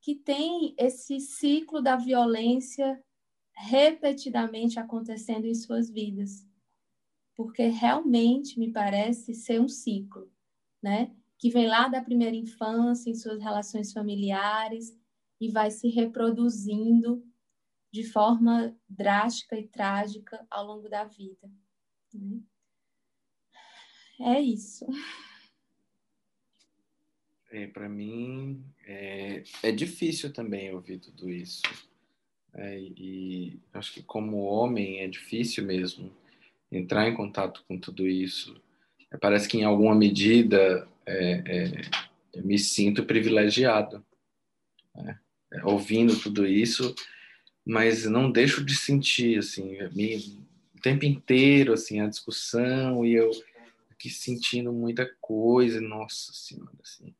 que 0.00 0.14
têm 0.14 0.74
esse 0.78 1.20
ciclo 1.20 1.82
da 1.82 1.96
violência 1.96 3.02
repetidamente 3.54 4.78
acontecendo 4.78 5.44
em 5.44 5.54
suas 5.54 5.90
vidas. 5.90 6.46
Porque 7.36 7.66
realmente 7.66 8.58
me 8.58 8.72
parece 8.72 9.34
ser 9.34 9.60
um 9.60 9.68
ciclo, 9.68 10.30
né? 10.82 11.14
Que 11.38 11.50
vem 11.50 11.66
lá 11.66 11.88
da 11.88 12.02
primeira 12.02 12.36
infância, 12.36 13.10
em 13.10 13.14
suas 13.14 13.40
relações 13.40 13.92
familiares, 13.92 14.94
e 15.40 15.48
vai 15.48 15.70
se 15.70 15.88
reproduzindo 15.88 17.24
de 17.90 18.04
forma 18.04 18.76
drástica 18.88 19.58
e 19.58 19.66
trágica 19.66 20.46
ao 20.50 20.66
longo 20.66 20.88
da 20.88 21.04
vida. 21.04 21.50
Né? 22.12 22.40
É 24.20 24.40
isso. 24.40 24.86
É, 27.50 27.66
Para 27.66 27.88
mim, 27.88 28.62
é, 28.86 29.42
é, 29.62 29.72
difícil 29.72 30.32
também 30.32 30.72
ouvir 30.72 30.98
tudo 30.98 31.30
isso. 31.30 31.62
É, 32.52 32.78
e 32.78 33.58
acho 33.72 33.94
que, 33.94 34.02
como 34.02 34.42
homem, 34.42 35.00
é 35.00 35.08
difícil 35.08 35.64
mesmo 35.64 36.12
entrar 36.70 37.08
em 37.08 37.16
contato 37.16 37.64
com 37.66 37.78
tudo 37.78 38.06
isso. 38.06 38.60
É, 39.10 39.16
parece 39.16 39.48
que, 39.48 39.56
em 39.56 39.64
alguma 39.64 39.94
medida, 39.94 40.86
é, 41.06 41.32
é, 41.46 41.80
eu 42.34 42.44
me 42.44 42.58
sinto 42.58 43.04
privilegiado 43.04 44.04
né? 44.94 45.18
É, 45.52 45.64
ouvindo 45.64 46.18
tudo 46.18 46.46
isso, 46.46 46.94
mas 47.64 48.04
não 48.04 48.30
deixo 48.30 48.64
de 48.64 48.76
sentir 48.76 49.38
assim, 49.38 49.78
me, 49.92 50.16
o 50.76 50.80
tempo 50.80 51.04
inteiro 51.04 51.72
assim 51.72 52.00
a 52.00 52.06
discussão 52.06 53.04
e 53.04 53.14
eu 53.14 53.30
aqui 53.90 54.08
sentindo 54.08 54.72
muita 54.72 55.04
coisa, 55.20 55.78
nossa 55.78 56.32
senhora, 56.32 56.72
assim, 56.82 57.14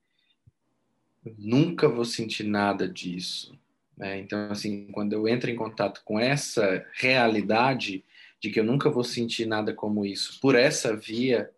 nunca 1.36 1.86
vou 1.86 2.06
sentir 2.06 2.44
nada 2.44 2.88
disso. 2.88 3.58
Né? 3.96 4.18
Então, 4.18 4.50
assim, 4.50 4.86
quando 4.90 5.12
eu 5.12 5.28
entro 5.28 5.50
em 5.50 5.56
contato 5.56 6.00
com 6.04 6.18
essa 6.18 6.86
realidade 6.94 8.02
de 8.40 8.50
que 8.50 8.58
eu 8.58 8.64
nunca 8.64 8.88
vou 8.88 9.04
sentir 9.04 9.44
nada 9.44 9.74
como 9.74 10.06
isso 10.06 10.40
por 10.40 10.54
essa 10.54 10.96
via, 10.96 11.50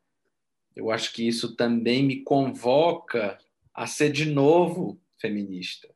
eu 0.74 0.90
acho 0.90 1.12
que 1.12 1.26
isso 1.26 1.54
também 1.54 2.02
me 2.02 2.22
convoca 2.22 3.38
a 3.72 3.86
ser 3.86 4.10
de 4.10 4.24
novo 4.24 5.00
feminista, 5.20 5.88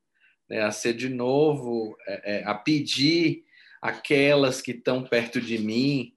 né? 0.48 0.62
a 0.62 0.70
ser 0.70 0.94
de 0.94 1.08
novo, 1.08 1.96
é, 2.06 2.36
é, 2.36 2.44
a 2.44 2.54
pedir 2.54 3.44
aquelas 3.80 4.60
que 4.60 4.72
estão 4.72 5.04
perto 5.04 5.40
de 5.40 5.58
mim 5.58 6.14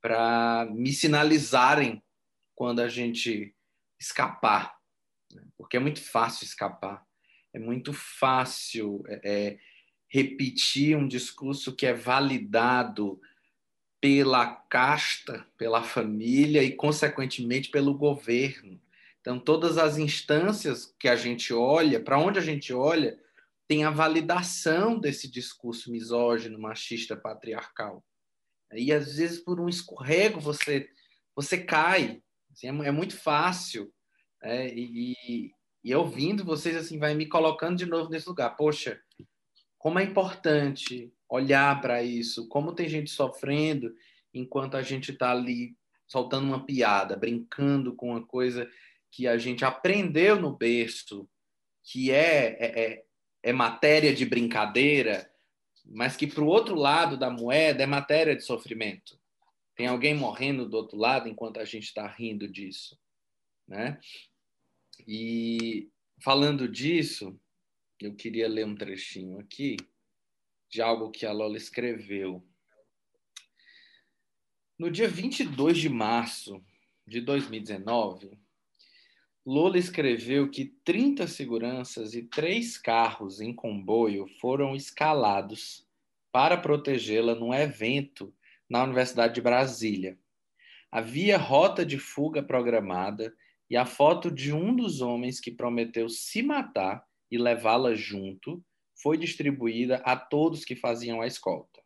para 0.00 0.66
me 0.70 0.92
sinalizarem 0.92 2.02
quando 2.54 2.80
a 2.80 2.88
gente 2.88 3.54
escapar, 3.98 4.76
né? 5.32 5.42
porque 5.56 5.76
é 5.76 5.80
muito 5.80 6.02
fácil 6.02 6.44
escapar, 6.44 7.04
é 7.52 7.58
muito 7.58 7.92
fácil 7.92 9.02
é, 9.06 9.20
é, 9.24 9.58
repetir 10.08 10.96
um 10.96 11.06
discurso 11.06 11.74
que 11.74 11.86
é 11.86 11.92
validado 11.92 13.20
pela 14.00 14.46
casta, 14.46 15.46
pela 15.56 15.84
família 15.84 16.62
e, 16.62 16.72
consequentemente, 16.72 17.70
pelo 17.70 17.94
governo. 17.94 18.80
Então, 19.20 19.38
todas 19.38 19.78
as 19.78 19.96
instâncias 19.96 20.92
que 20.98 21.08
a 21.08 21.14
gente 21.14 21.54
olha, 21.54 22.00
para 22.00 22.18
onde 22.18 22.40
a 22.40 22.42
gente 22.42 22.72
olha, 22.72 23.16
tem 23.68 23.84
a 23.84 23.90
validação 23.90 24.98
desse 24.98 25.30
discurso 25.30 25.90
misógino, 25.90 26.58
machista, 26.58 27.16
patriarcal. 27.16 28.04
E 28.72 28.92
às 28.92 29.16
vezes 29.16 29.40
por 29.40 29.60
um 29.60 29.68
escorrego 29.68 30.40
você 30.40 30.88
você 31.34 31.58
cai. 31.62 32.22
Assim, 32.50 32.66
é, 32.66 32.88
é, 32.88 32.90
muito 32.90 33.16
fácil. 33.16 33.92
É, 34.42 34.68
e, 34.74 35.52
e 35.84 35.94
ouvindo 35.94 36.44
vocês 36.44 36.76
assim 36.76 36.98
vai 36.98 37.14
me 37.14 37.26
colocando 37.26 37.76
de 37.76 37.86
novo 37.86 38.10
nesse 38.10 38.28
lugar. 38.28 38.56
Poxa, 38.56 39.00
como 39.78 39.98
é 39.98 40.02
importante 40.02 41.12
olhar 41.28 41.80
para 41.80 42.02
isso, 42.02 42.48
como 42.48 42.74
tem 42.74 42.88
gente 42.88 43.10
sofrendo 43.10 43.94
enquanto 44.34 44.76
a 44.76 44.82
gente 44.82 45.12
está 45.12 45.30
ali 45.30 45.76
soltando 46.06 46.46
uma 46.46 46.64
piada, 46.64 47.16
brincando 47.16 47.94
com 47.94 48.10
uma 48.10 48.24
coisa 48.24 48.70
que 49.10 49.26
a 49.26 49.38
gente 49.38 49.64
aprendeu 49.64 50.40
no 50.40 50.56
berço, 50.56 51.28
que 51.82 52.10
é, 52.10 52.56
é, 52.60 52.80
é 52.84 53.04
é 53.42 53.52
matéria 53.52 54.14
de 54.14 54.24
brincadeira, 54.24 55.30
mas 55.84 56.16
que 56.16 56.26
para 56.26 56.42
o 56.42 56.46
outro 56.46 56.74
lado 56.74 57.16
da 57.16 57.28
moeda 57.28 57.82
é 57.82 57.86
matéria 57.86 58.36
de 58.36 58.44
sofrimento. 58.44 59.20
Tem 59.74 59.86
alguém 59.86 60.14
morrendo 60.14 60.68
do 60.68 60.76
outro 60.76 60.96
lado 60.96 61.28
enquanto 61.28 61.58
a 61.58 61.64
gente 61.64 61.84
está 61.84 62.06
rindo 62.06 62.46
disso, 62.46 62.98
né? 63.66 63.98
E 65.06 65.90
falando 66.22 66.68
disso, 66.68 67.38
eu 68.00 68.14
queria 68.14 68.48
ler 68.48 68.66
um 68.66 68.74
trechinho 68.74 69.38
aqui 69.40 69.76
de 70.70 70.80
algo 70.80 71.10
que 71.10 71.26
a 71.26 71.32
Lola 71.32 71.56
escreveu. 71.56 72.46
No 74.78 74.90
dia 74.90 75.08
22 75.08 75.78
de 75.78 75.88
março 75.88 76.64
de 77.06 77.20
2019, 77.20 78.38
Lula 79.44 79.76
escreveu 79.76 80.48
que 80.48 80.66
30 80.84 81.26
seguranças 81.26 82.14
e 82.14 82.22
três 82.22 82.78
carros 82.78 83.40
em 83.40 83.52
comboio 83.52 84.28
foram 84.40 84.76
escalados 84.76 85.84
para 86.30 86.56
protegê-la 86.56 87.34
num 87.34 87.52
evento 87.52 88.32
na 88.70 88.84
Universidade 88.84 89.34
de 89.34 89.40
Brasília. 89.40 90.16
Havia 90.92 91.36
rota 91.38 91.84
de 91.84 91.98
fuga 91.98 92.40
programada 92.40 93.34
e 93.68 93.76
a 93.76 93.84
foto 93.84 94.30
de 94.30 94.52
um 94.52 94.76
dos 94.76 95.00
homens 95.00 95.40
que 95.40 95.50
prometeu 95.50 96.08
se 96.08 96.40
matar 96.40 97.04
e 97.28 97.36
levá-la 97.36 97.96
junto 97.96 98.64
foi 98.94 99.18
distribuída 99.18 99.96
a 100.04 100.14
todos 100.14 100.64
que 100.64 100.76
faziam 100.76 101.20
a 101.20 101.26
escolta. 101.26 101.82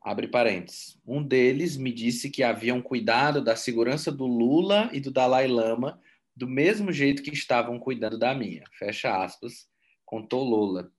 Abre 0.00 0.28
parênteses. 0.28 0.96
Um 1.04 1.22
deles 1.22 1.76
me 1.76 1.92
disse 1.92 2.30
que 2.30 2.44
haviam 2.44 2.80
cuidado 2.80 3.42
da 3.42 3.56
segurança 3.56 4.12
do 4.12 4.26
Lula 4.26 4.88
e 4.92 5.00
do 5.00 5.10
Dalai 5.10 5.48
Lama 5.48 6.00
do 6.34 6.48
mesmo 6.48 6.92
jeito 6.92 7.22
que 7.22 7.30
estavam 7.30 7.78
cuidando 7.78 8.18
da 8.18 8.34
minha. 8.34 8.64
Fecha 8.78 9.22
aspas, 9.22 9.68
contou 10.04 10.44
Lola. 10.44 10.90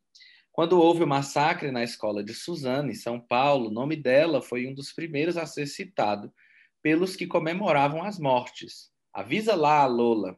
Quando 0.51 0.79
houve 0.79 1.03
o 1.03 1.07
massacre 1.07 1.71
na 1.71 1.83
escola 1.83 2.23
de 2.23 2.33
Suzana, 2.33 2.91
em 2.91 2.95
São 2.95 3.19
Paulo, 3.19 3.69
o 3.69 3.73
nome 3.73 3.95
dela 3.95 4.41
foi 4.41 4.67
um 4.67 4.73
dos 4.73 4.91
primeiros 4.91 5.37
a 5.37 5.45
ser 5.45 5.65
citado 5.65 6.33
pelos 6.81 7.15
que 7.15 7.25
comemoravam 7.25 8.03
as 8.03 8.19
mortes. 8.19 8.91
Avisa 9.13 9.55
lá, 9.55 9.85
Lola. 9.85 10.37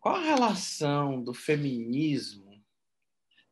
Qual 0.00 0.14
a 0.14 0.22
relação 0.22 1.22
do 1.22 1.34
feminismo 1.34 2.64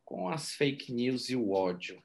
com 0.04 0.28
as 0.28 0.52
fake 0.52 0.92
news 0.92 1.28
e 1.28 1.36
o 1.36 1.50
ódio? 1.50 2.02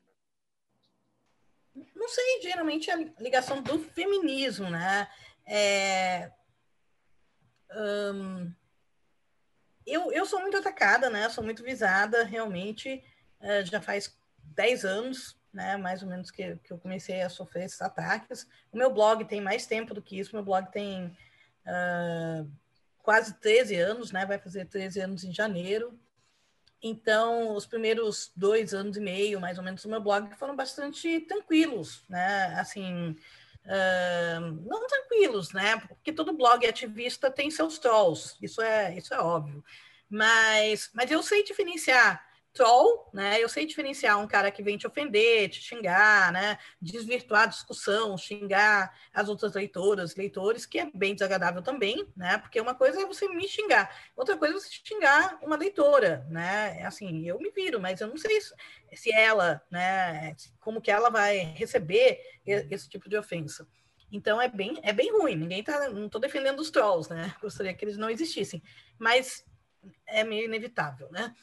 Não 1.96 2.10
sei, 2.10 2.42
geralmente 2.42 2.90
a 2.90 2.96
ligação 3.20 3.62
do 3.62 3.80
feminismo, 3.80 4.70
né? 4.70 5.08
É, 5.46 6.32
eu, 9.86 10.12
eu 10.12 10.26
sou 10.26 10.40
muito 10.42 10.58
atacada, 10.58 11.10
né? 11.10 11.30
Sou 11.30 11.44
muito 11.44 11.64
visada, 11.64 12.24
realmente. 12.24 13.04
Uh, 13.42 13.66
já 13.66 13.82
faz 13.82 14.16
10 14.56 14.86
anos, 14.86 15.38
né? 15.54 15.78
Mais 15.78 16.04
ou 16.04 16.10
menos 16.10 16.32
que, 16.32 16.56
que 16.58 16.72
eu 16.72 16.78
comecei 16.78 17.22
a 17.22 17.30
sofrer 17.30 17.66
esses 17.66 17.82
ataques. 17.82 18.48
O 18.72 18.78
meu 18.78 18.94
blog 18.94 19.26
tem 19.26 19.42
mais 19.42 19.66
tempo 19.66 19.94
do 19.94 20.02
que 20.02 20.20
isso. 20.20 20.36
Meu 20.36 20.44
blog 20.44 20.72
tem 20.72 21.08
uh, 21.66 22.50
quase 23.02 23.34
13 23.36 23.76
anos, 23.76 24.12
né? 24.12 24.26
Vai 24.26 24.40
fazer 24.40 24.66
13 24.66 25.00
anos 25.02 25.24
em 25.24 25.34
janeiro. 25.34 26.00
Então, 26.82 27.56
os 27.56 27.66
primeiros 27.66 28.32
dois 28.34 28.74
anos 28.74 28.96
e 28.96 29.02
meio, 29.02 29.42
mais 29.42 29.58
ou 29.58 29.64
menos, 29.64 29.84
do 29.84 29.90
meu 29.90 30.00
blog 30.00 30.34
foram 30.36 30.56
bastante 30.56 31.20
tranquilos, 31.22 32.06
né? 32.08 32.54
Assim, 32.58 33.18
não 34.66 34.88
tranquilos, 34.88 35.52
né? 35.52 35.78
Porque 35.88 36.12
todo 36.12 36.36
blog 36.36 36.66
ativista 36.66 37.30
tem 37.30 37.52
seus 37.52 37.78
trolls, 37.78 38.36
isso 38.42 38.62
é, 38.62 38.98
isso 38.98 39.14
é 39.14 39.20
óbvio. 39.20 39.64
Mas, 40.10 40.90
mas 40.94 41.12
eu 41.12 41.22
sei 41.22 41.44
diferenciar 41.44 42.29
troll, 42.60 43.10
né? 43.14 43.42
Eu 43.42 43.48
sei 43.48 43.66
diferenciar 43.66 44.20
um 44.20 44.28
cara 44.28 44.52
que 44.52 44.62
vem 44.62 44.78
te 44.78 44.86
ofender, 44.86 45.48
te 45.48 45.62
xingar, 45.62 46.30
né? 46.34 46.58
Desvirtuar 46.82 47.44
a 47.44 47.46
discussão, 47.46 48.18
xingar 48.18 48.94
as 49.14 49.30
outras 49.30 49.54
leitoras, 49.54 50.18
leitores, 50.18 50.66
que 50.66 50.78
é 50.78 50.92
bem 50.94 51.14
desagradável 51.14 51.62
também, 51.62 52.06
né? 52.18 52.38
Porque 52.38 52.60
uma 52.60 52.76
coisa 52.76 53.02
é 53.02 53.06
você 53.06 53.30
me 53.30 53.48
xingar, 53.48 53.90
outra 54.14 54.36
coisa 54.36 54.58
é 54.58 54.60
você 54.60 54.70
xingar 54.84 55.40
uma 55.42 55.56
leitora, 55.56 56.28
né? 56.30 56.84
Assim, 56.86 57.26
eu 57.26 57.40
me 57.40 57.50
viro, 57.50 57.80
mas 57.80 58.02
eu 58.02 58.10
não 58.10 58.18
sei 58.18 58.42
se, 58.42 58.54
se 58.94 59.14
ela, 59.14 59.62
né? 59.72 60.36
Como 60.60 60.82
que 60.82 60.92
ela 60.92 61.10
vai 61.10 61.38
receber 61.38 62.20
esse 62.46 62.90
tipo 62.90 63.08
de 63.08 63.16
ofensa. 63.16 63.66
Então 64.12 64.42
é 64.42 64.50
bem, 64.50 64.78
é 64.84 64.92
bem 64.92 65.14
ruim. 65.14 65.38
Ninguém 65.38 65.64
tá, 65.64 65.88
não 65.90 66.08
estou 66.08 66.20
defendendo 66.20 66.60
os 66.60 66.70
trolls, 66.70 67.10
né? 67.10 67.34
Gostaria 67.42 67.74
que 67.74 67.86
eles 67.86 67.96
não 67.96 68.10
existissem, 68.10 68.62
mas 68.98 69.46
é 70.06 70.26
meio 70.26 70.44
inevitável, 70.44 71.10
né? 71.10 71.34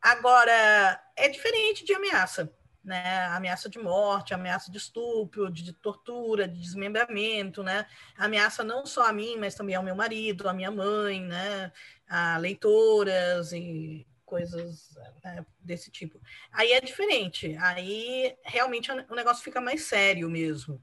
Agora, 0.00 1.02
é 1.16 1.28
diferente 1.28 1.84
de 1.84 1.92
ameaça, 1.92 2.52
né? 2.82 3.26
Ameaça 3.26 3.68
de 3.68 3.78
morte, 3.78 4.32
ameaça 4.32 4.70
de 4.70 4.78
estupro, 4.78 5.50
de, 5.50 5.62
de 5.62 5.72
tortura, 5.72 6.48
de 6.48 6.60
desmembramento, 6.60 7.62
né? 7.62 7.86
Ameaça 8.16 8.64
não 8.64 8.86
só 8.86 9.06
a 9.06 9.12
mim, 9.12 9.36
mas 9.38 9.54
também 9.54 9.74
ao 9.74 9.82
meu 9.82 9.94
marido, 9.94 10.48
à 10.48 10.52
minha 10.52 10.70
mãe, 10.70 11.20
né? 11.20 11.72
A 12.08 12.38
leitoras 12.38 13.52
e 13.52 14.06
coisas 14.24 14.96
né, 15.24 15.44
desse 15.58 15.90
tipo. 15.90 16.20
Aí 16.52 16.72
é 16.72 16.80
diferente, 16.80 17.56
aí 17.58 18.36
realmente 18.44 18.90
o 18.92 19.14
negócio 19.14 19.42
fica 19.42 19.60
mais 19.60 19.82
sério 19.82 20.30
mesmo. 20.30 20.80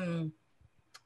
Um, 0.00 0.32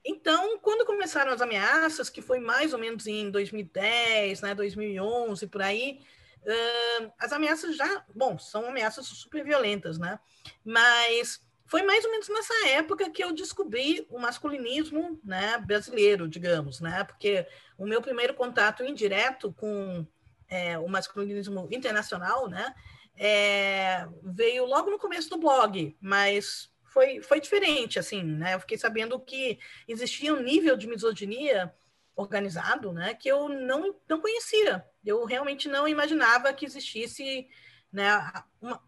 então, 0.05 0.57
quando 0.61 0.87
começaram 0.87 1.33
as 1.33 1.41
ameaças, 1.41 2.09
que 2.09 2.23
foi 2.23 2.39
mais 2.39 2.73
ou 2.73 2.79
menos 2.79 3.09
em 3.09 3.29
2010, 3.29 4.41
né, 4.41 4.55
2011, 4.55 5.49
por 5.49 5.61
aí, 5.61 6.01
Uh, 6.47 7.13
as 7.19 7.33
ameaças 7.33 7.77
já, 7.77 8.05
bom, 8.15 8.39
são 8.39 8.69
ameaças 8.69 9.07
super 9.07 9.45
violentas, 9.45 9.99
né? 9.99 10.19
Mas 10.65 11.45
foi 11.67 11.83
mais 11.83 12.05
ou 12.05 12.11
menos 12.13 12.29
nessa 12.29 12.69
época 12.69 13.11
que 13.11 13.23
eu 13.23 13.33
descobri 13.33 14.07
o 14.09 14.19
masculinismo 14.21 15.21
né, 15.25 15.59
brasileiro, 15.59 16.29
digamos, 16.29 16.81
né? 16.81 17.03
Porque 17.03 17.45
o 17.77 17.85
meu 17.85 18.01
primeiro 18.01 18.33
contato 18.35 18.85
indireto 18.85 19.53
com 19.53 20.07
é, 20.49 20.79
o 20.79 20.89
masculinismo 20.89 21.69
internacional, 21.73 22.49
né? 22.49 22.73
É, 23.19 24.07
veio 24.23 24.65
logo 24.67 24.91
no 24.91 24.99
começo 24.99 25.29
do 25.29 25.39
blog, 25.39 25.97
mas 26.01 26.71
foi, 26.85 27.21
foi 27.21 27.41
diferente, 27.41 27.99
assim, 27.99 28.23
né? 28.23 28.55
Eu 28.55 28.61
fiquei 28.61 28.79
sabendo 28.79 29.19
que 29.19 29.59
existia 29.89 30.33
um 30.33 30.43
nível 30.43 30.77
de 30.77 30.87
misoginia 30.87 31.75
organizado, 32.17 32.93
né, 32.93 33.15
que 33.15 33.29
eu 33.29 33.49
não, 33.49 33.95
não 34.09 34.21
conhecia. 34.21 34.85
Eu 35.05 35.25
realmente 35.27 35.69
não 35.69 35.87
imaginava 35.87 36.53
que 36.53 36.65
existisse 36.65 37.47
né, 37.93 38.11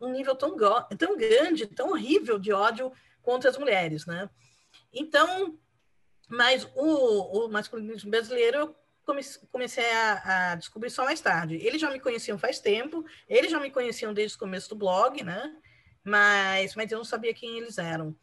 um 0.01 0.11
nível 0.11 0.35
tão, 0.35 0.57
tão 0.97 1.17
grande, 1.17 1.67
tão 1.67 1.91
horrível 1.91 2.39
de 2.39 2.53
ódio 2.53 2.91
contra 3.23 3.51
as 3.51 3.59
mulheres, 3.59 4.07
né? 4.07 4.29
Então, 4.93 5.59
mas 6.29 6.67
o, 6.75 7.45
o 7.45 7.49
masculinismo 7.49 8.11
brasileiro 8.11 8.59
eu 8.59 8.77
comecei 9.51 9.91
a, 9.91 10.53
a, 10.53 10.55
descobrir 10.57 10.91
só 10.91 11.05
mais 11.05 11.21
tarde. 11.21 11.57
Eles 11.57 11.81
já 11.81 11.91
me 11.91 12.01
conheciam 12.01 12.39
faz 12.39 12.59
tempo, 12.59 13.05
eles 13.29 13.51
já 13.51 13.59
me 13.59 13.71
conheciam 13.71 14.13
desde 14.13 14.37
o 14.37 14.41
começo 14.41 14.69
do 14.69 14.77
blog, 14.77 15.23
né? 15.23 15.55
Mas, 16.05 16.75
mas 16.75 16.91
eu 16.91 16.99
não 16.99 17.05
sabia 17.05 17.33
quem 17.33 17.59
eles 17.59 17.79
eram. 17.79 18.15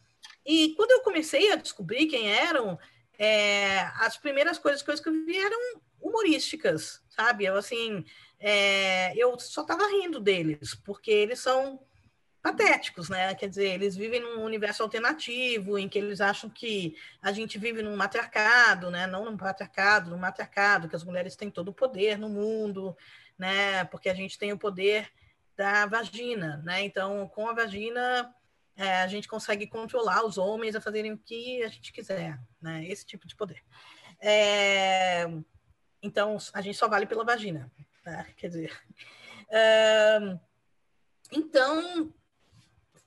E 0.45 0.73
quando 0.75 0.91
eu 0.91 1.01
comecei 1.01 1.51
a 1.51 1.55
descobrir 1.55 2.07
quem 2.07 2.31
eram, 2.31 2.77
é, 3.17 3.81
as 3.99 4.17
primeiras 4.17 4.57
coisas, 4.57 4.81
que 4.81 5.09
eu 5.09 5.25
vi 5.25 5.37
eram 5.37 5.81
humorísticas, 6.01 7.01
sabe? 7.09 7.45
Eu, 7.45 7.55
assim, 7.57 8.05
é, 8.39 9.15
eu 9.17 9.37
só 9.39 9.61
estava 9.61 9.87
rindo 9.87 10.19
deles, 10.19 10.75
porque 10.75 11.11
eles 11.11 11.39
são 11.39 11.79
patéticos, 12.41 13.09
né? 13.09 13.33
Quer 13.33 13.49
dizer, 13.49 13.71
eles 13.71 13.95
vivem 13.95 14.19
num 14.19 14.43
universo 14.43 14.83
alternativo 14.83 15.79
em 15.79 15.89
que 15.89 15.97
eles 15.97 16.21
acham 16.21 16.47
que 16.47 16.95
a 17.19 17.31
gente 17.31 17.57
vive 17.57 17.81
num 17.81 17.95
matriarcado, 17.95 18.91
né? 18.91 19.07
Não 19.07 19.25
num 19.25 19.35
patriarcado, 19.35 20.11
num 20.11 20.17
matriarcado, 20.17 20.87
que 20.87 20.95
as 20.95 21.03
mulheres 21.03 21.35
têm 21.35 21.49
todo 21.49 21.69
o 21.69 21.73
poder 21.73 22.19
no 22.19 22.29
mundo, 22.29 22.95
né? 23.35 23.83
Porque 23.85 24.09
a 24.09 24.13
gente 24.13 24.37
tem 24.37 24.53
o 24.53 24.59
poder 24.59 25.09
da 25.57 25.87
vagina, 25.87 26.61
né? 26.63 26.83
Então, 26.83 27.27
com 27.29 27.49
a 27.49 27.53
vagina, 27.53 28.31
é, 28.77 29.01
a 29.01 29.07
gente 29.07 29.27
consegue 29.27 29.67
controlar 29.67 30.25
os 30.25 30.37
homens 30.37 30.75
a 30.75 30.81
fazerem 30.81 31.13
o 31.13 31.17
que 31.17 31.63
a 31.63 31.67
gente 31.67 31.93
quiser, 31.93 32.39
né? 32.61 32.85
Esse 32.85 33.05
tipo 33.05 33.27
de 33.27 33.35
poder. 33.35 33.63
É, 34.19 35.25
então, 36.01 36.37
a 36.53 36.61
gente 36.61 36.77
só 36.77 36.87
vale 36.87 37.05
pela 37.05 37.23
vagina, 37.23 37.71
né? 38.05 38.27
Quer 38.37 38.47
dizer. 38.47 38.81
É, 39.49 40.19
então, 41.31 42.13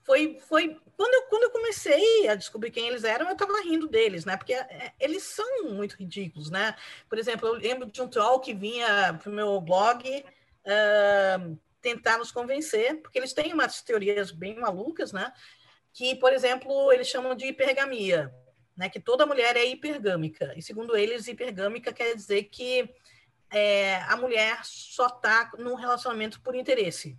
foi, 0.05 0.39
foi 0.41 0.81
quando, 0.97 1.15
eu, 1.15 1.23
quando 1.29 1.43
eu 1.45 1.51
comecei 1.51 2.29
a 2.29 2.35
descobrir 2.35 2.71
quem 2.71 2.89
eles 2.89 3.05
eram, 3.05 3.27
eu 3.27 3.33
estava 3.33 3.63
rindo 3.63 3.87
deles, 3.87 4.25
né? 4.25 4.37
Porque 4.37 4.55
é, 4.55 4.93
eles 4.99 5.23
são 5.23 5.65
muito 5.65 5.97
ridículos, 5.97 6.51
né? 6.51 6.75
Por 7.09 7.19
exemplo, 7.19 7.47
eu 7.47 7.55
lembro 7.55 7.91
de 7.91 8.01
um 8.01 8.09
troll 8.09 8.41
que 8.41 8.55
vinha 8.55 9.15
para 9.15 9.31
o 9.31 9.35
meu 9.35 9.61
blog 9.61 10.25
uh, 10.65 11.59
tentar 11.81 12.19
nos 12.19 12.33
convencer, 12.33 13.01
porque 13.03 13.19
eles 13.19 13.33
têm 13.33 13.53
umas 13.53 13.83
teorias 13.83 14.31
bem 14.31 14.59
malucas, 14.59 15.13
né? 15.13 15.33
Que, 15.93 16.15
por 16.15 16.33
exemplo, 16.33 16.93
eles 16.93 17.09
chamam 17.09 17.35
de 17.35 17.47
hipergamia, 17.47 18.33
né? 18.77 18.89
Que 18.89 19.01
toda 19.01 19.27
mulher 19.27 19.57
é 19.57 19.65
hipergâmica. 19.65 20.53
E 20.57 20.63
segundo 20.63 20.97
eles, 20.97 21.27
hipergâmica 21.27 21.93
quer 21.93 22.15
dizer 22.15 22.45
que 22.45 22.89
é, 23.51 23.97
a 24.03 24.17
mulher 24.17 24.61
só 24.65 25.07
está 25.07 25.51
num 25.59 25.75
relacionamento 25.75 26.41
por 26.41 26.55
interesse. 26.55 27.19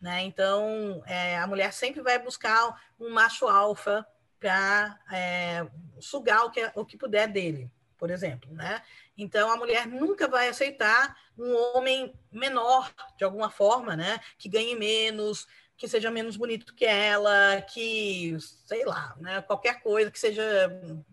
Né? 0.00 0.22
Então, 0.22 1.02
é, 1.06 1.38
a 1.38 1.46
mulher 1.46 1.72
sempre 1.72 2.02
vai 2.02 2.18
buscar 2.18 2.80
um 3.00 3.10
macho 3.10 3.48
alfa 3.48 4.06
para 4.38 4.98
é, 5.10 5.66
sugar 5.98 6.44
o 6.44 6.50
que, 6.50 6.70
o 6.74 6.84
que 6.84 6.98
puder 6.98 7.26
dele, 7.26 7.70
por 7.96 8.10
exemplo. 8.10 8.52
Né? 8.52 8.82
Então, 9.16 9.50
a 9.50 9.56
mulher 9.56 9.86
nunca 9.86 10.28
vai 10.28 10.48
aceitar 10.48 11.16
um 11.36 11.54
homem 11.74 12.14
menor, 12.30 12.92
de 13.16 13.24
alguma 13.24 13.50
forma, 13.50 13.96
né? 13.96 14.20
que 14.38 14.48
ganhe 14.48 14.76
menos, 14.76 15.46
que 15.76 15.86
seja 15.88 16.10
menos 16.10 16.36
bonito 16.36 16.74
que 16.74 16.84
ela, 16.84 17.60
que, 17.62 18.36
sei 18.64 18.84
lá, 18.84 19.14
né? 19.20 19.42
qualquer 19.42 19.82
coisa, 19.82 20.10
que 20.10 20.18
seja, 20.18 20.68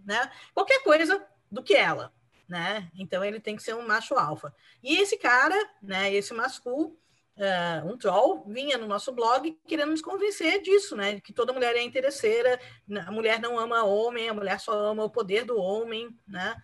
né? 0.05 0.31
qualquer 0.53 0.81
coisa 0.83 1.25
do 1.51 1.61
que 1.61 1.75
ela. 1.75 2.13
Né? 2.47 2.89
Então, 2.97 3.23
ele 3.23 3.39
tem 3.39 3.55
que 3.55 3.63
ser 3.63 3.75
um 3.75 3.85
macho 3.85 4.15
alfa. 4.15 4.53
E 4.81 4.97
esse 4.97 5.17
cara, 5.17 5.55
né? 5.81 6.13
esse 6.13 6.33
masculino, 6.33 6.97
uh, 7.37 7.87
um 7.87 7.97
troll 7.97 8.43
vinha 8.47 8.77
no 8.77 8.87
nosso 8.87 9.11
blog 9.11 9.57
querendo 9.67 9.91
nos 9.91 10.01
convencer 10.01 10.61
disso, 10.61 10.95
né? 10.95 11.19
Que 11.19 11.33
toda 11.33 11.53
mulher 11.53 11.75
é 11.75 11.81
interesseira, 11.81 12.59
a 13.05 13.11
mulher 13.11 13.39
não 13.39 13.57
ama 13.57 13.83
homem, 13.83 14.29
a 14.29 14.33
mulher 14.33 14.59
só 14.59 14.73
ama 14.73 15.03
o 15.03 15.09
poder 15.09 15.45
do 15.45 15.57
homem, 15.57 16.15
né? 16.27 16.55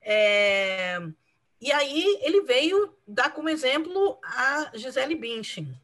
É, 0.00 0.98
e 1.60 1.72
aí 1.72 2.18
ele 2.22 2.42
veio 2.42 2.94
dar 3.06 3.30
como 3.30 3.48
exemplo 3.48 4.18
a 4.22 4.70
Gisele 4.74 5.16
Bündchen, 5.16 5.74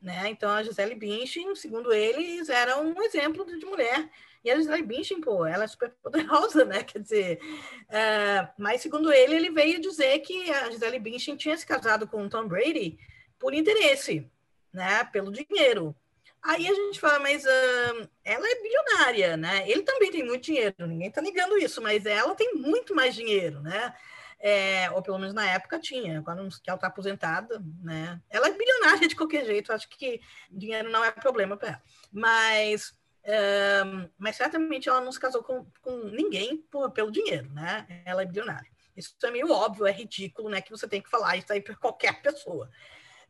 né? 0.00 0.28
Então 0.28 0.50
a 0.50 0.62
Gisele 0.62 0.94
Bündchen, 0.94 1.54
segundo 1.54 1.92
eles, 1.92 2.48
era 2.48 2.78
um 2.80 3.02
exemplo 3.02 3.44
de 3.44 3.64
mulher. 3.66 4.08
E 4.42 4.50
a 4.50 4.56
Gisele 4.56 4.82
Bündchen, 4.82 5.20
pô, 5.20 5.44
ela 5.44 5.64
é 5.64 5.68
super 5.68 5.90
poderosa, 6.02 6.64
né? 6.64 6.82
Quer 6.82 7.00
dizer, 7.00 7.40
é, 7.88 8.48
mas 8.58 8.80
segundo 8.80 9.12
ele, 9.12 9.34
ele 9.34 9.50
veio 9.50 9.80
dizer 9.80 10.18
que 10.20 10.50
a 10.50 10.70
Gisele 10.70 10.98
Bündchen 10.98 11.36
tinha 11.36 11.56
se 11.56 11.66
casado 11.66 12.06
com 12.08 12.24
o 12.24 12.30
Tom 12.30 12.46
Brady 12.48 12.98
por 13.38 13.52
interesse, 13.52 14.26
né? 14.72 15.04
Pelo 15.04 15.30
dinheiro. 15.30 15.94
Aí 16.42 16.66
a 16.66 16.74
gente 16.74 16.98
fala, 16.98 17.18
mas 17.18 17.44
uh, 17.44 18.08
ela 18.24 18.46
é 18.48 18.62
bilionária, 18.62 19.36
né? 19.36 19.70
Ele 19.70 19.82
também 19.82 20.10
tem 20.10 20.24
muito 20.24 20.44
dinheiro, 20.44 20.74
ninguém 20.86 21.08
está 21.08 21.20
negando 21.20 21.58
isso, 21.58 21.82
mas 21.82 22.06
ela 22.06 22.34
tem 22.34 22.54
muito 22.54 22.94
mais 22.94 23.14
dinheiro, 23.14 23.60
né? 23.60 23.94
É, 24.42 24.90
ou 24.92 25.02
pelo 25.02 25.18
menos 25.18 25.34
na 25.34 25.46
época 25.46 25.78
tinha, 25.78 26.22
que 26.22 26.70
ela 26.70 26.76
está 26.76 26.86
aposentada, 26.86 27.62
né? 27.82 28.18
Ela 28.30 28.48
é 28.48 28.52
bilionária 28.52 29.06
de 29.06 29.14
qualquer 29.14 29.44
jeito, 29.44 29.72
acho 29.72 29.86
que 29.88 30.20
dinheiro 30.50 30.90
não 30.90 31.04
é 31.04 31.10
problema 31.10 31.58
para 31.58 31.68
ela. 31.68 31.82
Mas, 32.10 32.90
uh, 33.24 34.10
mas 34.16 34.36
certamente 34.36 34.88
ela 34.88 35.02
não 35.02 35.12
se 35.12 35.20
casou 35.20 35.42
com, 35.42 35.66
com 35.82 36.04
ninguém 36.06 36.56
por, 36.70 36.90
pelo 36.90 37.12
dinheiro, 37.12 37.50
né? 37.50 38.02
Ela 38.06 38.22
é 38.22 38.26
bilionária. 38.26 38.70
Isso 38.96 39.14
é 39.22 39.30
meio 39.30 39.50
óbvio, 39.50 39.86
é 39.86 39.92
ridículo, 39.92 40.48
né? 40.48 40.62
Que 40.62 40.70
você 40.70 40.88
tem 40.88 41.02
que 41.02 41.10
falar 41.10 41.36
isso 41.36 41.52
aí 41.52 41.60
para 41.60 41.76
qualquer 41.76 42.22
pessoa. 42.22 42.70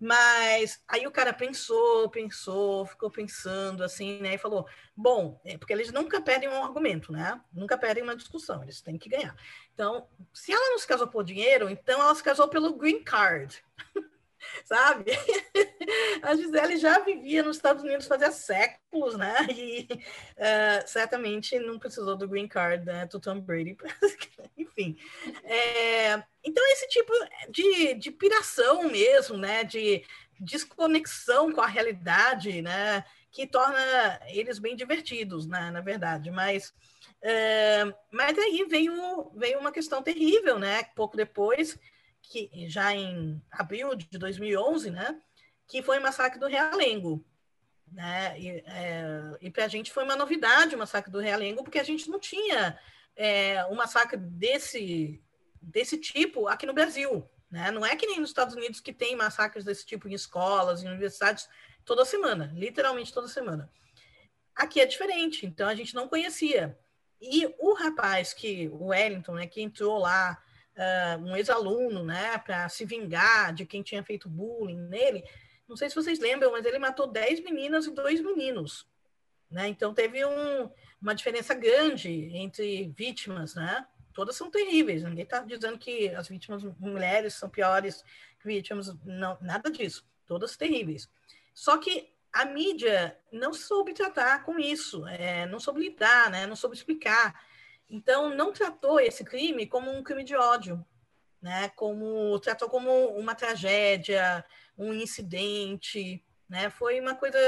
Mas 0.00 0.82
aí 0.88 1.06
o 1.06 1.10
cara 1.10 1.30
pensou, 1.30 2.08
pensou, 2.08 2.86
ficou 2.86 3.10
pensando 3.10 3.84
assim, 3.84 4.18
né? 4.22 4.34
E 4.34 4.38
falou: 4.38 4.66
bom, 4.96 5.38
é 5.44 5.58
porque 5.58 5.74
eles 5.74 5.92
nunca 5.92 6.22
perdem 6.22 6.48
um 6.48 6.64
argumento, 6.64 7.12
né? 7.12 7.38
Nunca 7.52 7.76
perdem 7.76 8.02
uma 8.02 8.16
discussão, 8.16 8.62
eles 8.62 8.80
têm 8.80 8.96
que 8.96 9.10
ganhar. 9.10 9.36
Então, 9.74 10.08
se 10.32 10.52
ela 10.52 10.70
não 10.70 10.78
se 10.78 10.86
casou 10.86 11.06
por 11.06 11.22
dinheiro, 11.22 11.68
então 11.68 12.00
ela 12.00 12.14
se 12.14 12.22
casou 12.22 12.48
pelo 12.48 12.76
green 12.76 13.04
card. 13.04 13.62
sabe? 14.64 15.12
A 16.22 16.34
Gisele 16.34 16.76
já 16.76 16.98
vivia 17.00 17.42
nos 17.42 17.56
Estados 17.56 17.82
Unidos 17.82 18.06
fazia 18.06 18.30
séculos, 18.30 19.16
né? 19.16 19.34
E 19.60 19.86
uh, 19.92 20.86
certamente 20.88 21.58
não 21.58 21.78
precisou 21.78 22.16
do 22.16 22.28
green 22.28 22.48
card 22.48 22.84
né, 22.84 23.06
do 23.06 23.20
Tom 23.20 23.40
Brady. 23.40 23.76
Enfim. 24.56 24.96
É, 25.44 26.22
então, 26.42 26.64
esse 26.72 26.88
tipo 26.88 27.12
de, 27.50 27.94
de 27.94 28.10
piração 28.10 28.84
mesmo, 28.84 29.36
né? 29.36 29.64
De 29.64 30.02
desconexão 30.38 31.52
com 31.52 31.60
a 31.60 31.66
realidade, 31.66 32.62
né? 32.62 33.04
Que 33.30 33.46
torna 33.46 33.78
eles 34.28 34.58
bem 34.58 34.74
divertidos, 34.74 35.46
né, 35.46 35.70
na 35.70 35.80
verdade. 35.80 36.30
Mas, 36.30 36.70
uh, 37.22 37.94
mas 38.10 38.38
aí 38.38 38.64
veio, 38.68 39.30
veio 39.34 39.58
uma 39.58 39.72
questão 39.72 40.02
terrível, 40.02 40.58
né? 40.58 40.84
Pouco 40.94 41.16
depois 41.16 41.78
que 42.22 42.68
já 42.68 42.94
em 42.94 43.42
abril 43.50 43.94
de 43.94 44.18
2011, 44.18 44.90
né, 44.90 45.20
que 45.66 45.82
foi 45.82 45.98
o 45.98 46.02
massacre 46.02 46.38
do 46.38 46.46
Realengo. 46.46 47.24
Né? 47.90 48.40
E, 48.40 48.48
é, 48.66 49.36
e 49.40 49.50
para 49.50 49.64
a 49.64 49.68
gente 49.68 49.90
foi 49.90 50.04
uma 50.04 50.16
novidade 50.16 50.74
o 50.74 50.78
massacre 50.78 51.10
do 51.10 51.18
Realengo, 51.18 51.64
porque 51.64 51.78
a 51.78 51.84
gente 51.84 52.08
não 52.08 52.20
tinha 52.20 52.78
é, 53.16 53.64
um 53.66 53.74
massacre 53.74 54.16
desse, 54.16 55.22
desse 55.60 55.98
tipo 55.98 56.46
aqui 56.46 56.66
no 56.66 56.74
Brasil. 56.74 57.28
Né? 57.50 57.70
Não 57.70 57.84
é 57.84 57.96
que 57.96 58.06
nem 58.06 58.20
nos 58.20 58.30
Estados 58.30 58.54
Unidos 58.54 58.80
que 58.80 58.92
tem 58.92 59.16
massacres 59.16 59.64
desse 59.64 59.84
tipo 59.84 60.08
em 60.08 60.14
escolas, 60.14 60.82
em 60.82 60.88
universidades, 60.88 61.48
toda 61.84 62.04
semana, 62.04 62.52
literalmente 62.54 63.12
toda 63.12 63.26
semana. 63.26 63.70
Aqui 64.54 64.80
é 64.80 64.86
diferente, 64.86 65.46
então 65.46 65.68
a 65.68 65.74
gente 65.74 65.94
não 65.94 66.08
conhecia. 66.08 66.78
E 67.20 67.52
o 67.58 67.74
rapaz 67.74 68.32
que, 68.32 68.68
o 68.68 68.86
Wellington, 68.86 69.34
né, 69.34 69.46
que 69.46 69.60
entrou 69.60 69.98
lá 69.98 70.40
uh, 70.80 71.22
um 71.22 71.36
ex-aluno, 71.36 72.02
né, 72.02 72.38
para 72.38 72.68
se 72.68 72.84
vingar 72.84 73.52
de 73.52 73.66
quem 73.66 73.82
tinha 73.82 74.02
feito 74.02 74.28
bullying 74.28 74.80
nele. 74.88 75.22
Não 75.68 75.76
sei 75.76 75.88
se 75.88 75.94
vocês 75.94 76.18
lembram, 76.18 76.50
mas 76.50 76.64
ele 76.64 76.78
matou 76.78 77.06
10 77.06 77.40
meninas 77.40 77.86
e 77.86 77.90
dois 77.90 78.20
meninos. 78.20 78.88
Né? 79.50 79.68
Então 79.68 79.92
teve 79.92 80.24
um, 80.24 80.70
uma 81.00 81.14
diferença 81.14 81.54
grande 81.54 82.30
entre 82.34 82.92
vítimas, 82.96 83.54
né? 83.54 83.86
Todas 84.12 84.36
são 84.36 84.50
terríveis. 84.50 85.02
Ninguém 85.02 85.24
está 85.24 85.40
dizendo 85.40 85.78
que 85.78 86.08
as 86.10 86.28
vítimas 86.28 86.62
mulheres 86.78 87.34
são 87.34 87.48
piores 87.48 88.04
que 88.38 88.46
vítimas, 88.46 88.94
não, 89.04 89.36
nada 89.40 89.70
disso. 89.70 90.04
Todas 90.26 90.56
terríveis. 90.56 91.08
Só 91.54 91.78
que 91.78 92.12
a 92.32 92.44
mídia 92.44 93.16
não 93.32 93.52
soube 93.52 93.92
tratar 93.92 94.44
com 94.44 94.58
isso, 94.58 95.06
é, 95.06 95.46
não 95.46 95.58
soube 95.58 95.80
lidar, 95.80 96.30
né? 96.30 96.46
Não 96.46 96.56
soube 96.56 96.76
explicar. 96.76 97.40
Então, 97.90 98.34
não 98.34 98.52
tratou 98.52 99.00
esse 99.00 99.24
crime 99.24 99.66
como 99.66 99.90
um 99.90 100.02
crime 100.02 100.22
de 100.24 100.36
ódio, 100.36 100.84
né? 101.42 101.68
Como 101.70 102.38
tratou 102.38 102.68
como 102.68 103.08
uma 103.08 103.34
tragédia, 103.34 104.44
um 104.78 104.94
incidente, 104.94 106.24
né? 106.48 106.70
Foi 106.70 107.00
uma 107.00 107.14
coisa 107.16 107.38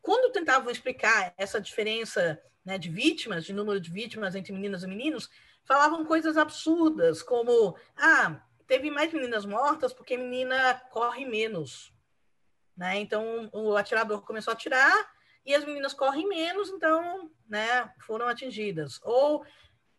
quando 0.00 0.32
tentavam 0.32 0.70
explicar 0.70 1.34
essa 1.36 1.60
diferença 1.60 2.40
né, 2.64 2.78
de 2.78 2.88
vítimas, 2.88 3.44
de 3.44 3.52
número 3.52 3.80
de 3.80 3.90
vítimas 3.90 4.34
entre 4.34 4.52
meninas 4.52 4.84
e 4.84 4.86
meninos, 4.86 5.28
falavam 5.64 6.04
coisas 6.04 6.36
absurdas, 6.36 7.22
como 7.22 7.76
ah, 7.96 8.40
teve 8.66 8.90
mais 8.90 9.12
meninas 9.12 9.44
mortas 9.44 9.92
porque 9.92 10.16
menina 10.16 10.74
corre 10.90 11.24
menos. 11.24 11.92
Né? 12.76 13.00
Então 13.00 13.50
o 13.52 13.76
atirador 13.76 14.22
começou 14.22 14.52
a 14.52 14.54
atirar 14.54 15.12
e 15.44 15.54
as 15.54 15.64
meninas 15.64 15.92
correm 15.92 16.28
menos, 16.28 16.68
então 16.68 17.30
né, 17.48 17.90
foram 18.06 18.28
atingidas. 18.28 19.00
Ou 19.02 19.44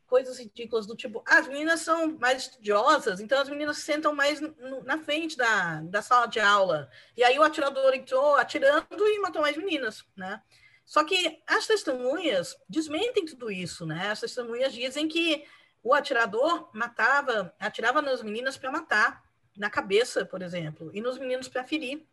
coisas 0.06 0.38
ridículas 0.38 0.86
do 0.86 0.96
tipo, 0.96 1.24
ah, 1.28 1.40
as 1.40 1.48
meninas 1.48 1.80
são 1.80 2.18
mais 2.20 2.44
estudiosas, 2.44 3.20
então 3.20 3.42
as 3.42 3.50
meninas 3.50 3.78
se 3.78 3.84
sentam 3.84 4.14
mais 4.14 4.40
na 4.86 5.00
frente 5.00 5.36
da, 5.36 5.82
da 5.82 6.02
sala 6.02 6.28
de 6.28 6.40
aula. 6.40 6.90
E 7.18 7.24
aí 7.24 7.38
o 7.40 7.44
atirador 7.44 7.94
entrou 7.94 8.36
atirando 8.36 8.86
e 8.92 9.20
matou 9.20 9.42
mais 9.42 9.58
meninas, 9.58 10.06
né? 10.16 10.42
Só 10.86 11.04
que 11.04 11.42
as 11.48 11.66
testemunhas 11.66 12.56
desmentem 12.70 13.26
tudo 13.26 13.50
isso, 13.50 13.86
né? 13.86 14.10
As 14.12 14.20
testemunhas 14.20 14.74
dizem 14.74 15.08
que 15.08 15.46
o 15.82 15.94
atirador 15.94 16.70
matava, 16.74 17.54
atirava 17.60 18.02
nas 18.02 18.22
meninas 18.22 18.56
para 18.56 18.72
matar, 18.72 19.24
na 19.58 19.70
cabeça, 19.70 20.26
por 20.26 20.42
exemplo, 20.42 20.92
e 20.94 21.02
nos 21.02 21.18
meninos 21.18 21.48
para 21.48 21.64
ferir, 21.64 22.06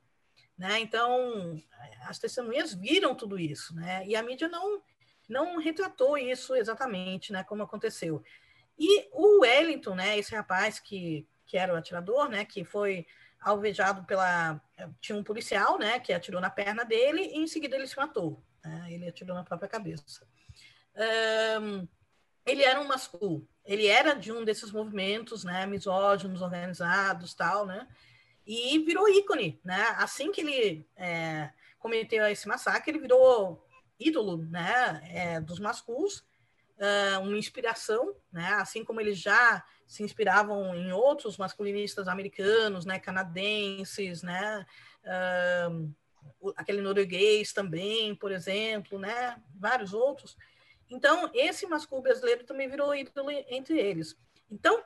né? 0.61 0.79
Então, 0.79 1.59
as 2.03 2.19
testemunhas 2.19 2.75
viram 2.75 3.15
tudo 3.15 3.39
isso, 3.39 3.75
né? 3.75 4.07
E 4.07 4.15
a 4.15 4.23
mídia 4.23 4.47
não 4.47 4.83
não 5.27 5.59
retratou 5.59 6.19
isso 6.19 6.57
exatamente, 6.57 7.33
né, 7.33 7.45
como 7.45 7.63
aconteceu. 7.63 8.21
E 8.77 9.09
o 9.13 9.43
Wellington, 9.43 9.95
né, 9.95 10.19
esse 10.19 10.35
rapaz 10.35 10.81
que, 10.81 11.25
que 11.47 11.57
era 11.57 11.73
o 11.73 11.77
atirador, 11.77 12.29
né, 12.29 12.45
que 12.45 12.65
foi 12.65 13.07
alvejado 13.41 14.03
pela 14.05 14.61
tinha 15.01 15.17
um 15.17 15.23
policial, 15.23 15.79
né, 15.79 16.01
que 16.01 16.13
atirou 16.13 16.41
na 16.41 16.51
perna 16.51 16.85
dele 16.85 17.23
e 17.23 17.39
em 17.39 17.47
seguida 17.47 17.77
ele 17.77 17.87
se 17.87 17.97
matou. 17.97 18.43
Né, 18.65 18.89
ele 18.91 19.09
atirou 19.09 19.37
na 19.37 19.45
própria 19.45 19.69
cabeça. 19.69 20.27
Um, 21.63 21.87
ele 22.45 22.65
era 22.65 22.81
um 22.81 22.89
masculino, 22.89 23.47
ele 23.65 23.87
era 23.87 24.15
de 24.15 24.33
um 24.33 24.45
desses 24.45 24.73
movimentos, 24.73 25.45
né, 25.45 25.65
misóginos, 25.65 26.43
organizados, 26.43 27.35
tal, 27.35 27.65
né, 27.67 27.87
e 28.47 28.79
virou 28.81 29.09
ícone, 29.09 29.61
né, 29.65 29.95
assim 29.99 30.33
que 30.33 30.41
ele 30.41 30.87
é, 30.97 31.51
cometeu 31.79 32.27
esse 32.27 32.49
massacre, 32.49 32.91
ele 32.91 33.01
virou 33.01 33.65
ídolo 33.99 34.39
né, 34.39 35.03
é, 35.13 35.41
dos 35.41 35.59
masculos, 35.59 36.25
uh, 36.81 37.21
uma 37.21 37.37
inspiração, 37.37 38.15
né, 38.33 38.55
assim 38.55 38.85
como 38.85 39.01
eles 39.01 39.19
já 39.19 39.63
se 39.87 40.03
inspiravam 40.03 40.75
em 40.75 40.93
outros 40.93 41.37
masculinistas 41.37 42.09
americanos, 42.09 42.85
né, 42.85 42.99
canadenses, 42.99 44.23
né, 44.23 44.67
uh, 45.05 45.95
aquele 46.57 46.81
norueguês 46.81 47.53
também, 47.53 48.15
por 48.15 48.33
exemplo, 48.33 48.99
né, 48.99 49.41
vários 49.55 49.93
outros. 49.93 50.37
Então, 50.89 51.31
esse 51.35 51.67
masculino 51.67 52.03
brasileiro 52.03 52.45
também 52.45 52.69
virou 52.69 52.95
ídolo 52.95 53.31
entre 53.31 53.79
eles. 53.79 54.17
Então, 54.51 54.83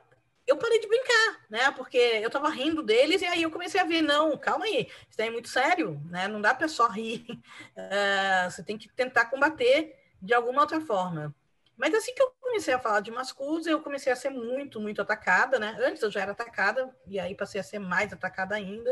eu 0.47 0.57
parei 0.57 0.81
de 0.81 0.87
brincar, 0.87 1.47
né? 1.49 1.71
Porque 1.73 1.97
eu 1.97 2.27
estava 2.27 2.49
rindo 2.49 2.83
deles 2.83 3.23
e 3.23 3.27
aí 3.27 3.43
eu 3.43 3.51
comecei 3.51 3.81
a 3.81 3.85
ver, 3.85 4.03
não, 4.03 4.37
calma 4.37 4.67
aí, 4.67 4.89
isso 5.09 5.21
aí 5.21 5.29
é 5.29 5.31
muito 5.31 5.49
sério, 5.49 6.01
né? 6.07 6.29
Não 6.29 6.41
dá 6.41 6.55
para 6.55 6.69
só 6.69 6.89
rir. 6.89 7.25
Uh, 7.31 8.51
você 8.51 8.63
tem 8.63 8.77
que 8.77 8.89
tentar 8.93 9.27
combater 9.27 9.97
de 10.21 10.35
alguma 10.35 10.63
outra 10.63 10.81
forma. 10.81 11.35
Mas 11.77 11.95
assim 11.95 12.15
que 12.15 12.23
eu 12.23 12.31
comecei 12.41 12.73
a 12.73 12.79
falar 12.79 13.01
de 13.01 13.11
masculos, 13.11 13.67
eu 13.67 13.81
comecei 13.81 14.13
a 14.13 14.17
ser 14.17 14.31
muito, 14.31 14.81
muito 14.81 15.03
atacada, 15.03 15.59
né? 15.59 15.77
Antes 15.81 16.03
eu 16.03 16.11
já 16.11 16.21
era 16.21 16.33
atacada, 16.33 16.95
e 17.07 17.19
aí 17.19 17.35
passei 17.35 17.61
a 17.61 17.65
ser 17.65 17.79
mais 17.79 18.13
atacada 18.13 18.55
ainda. 18.55 18.91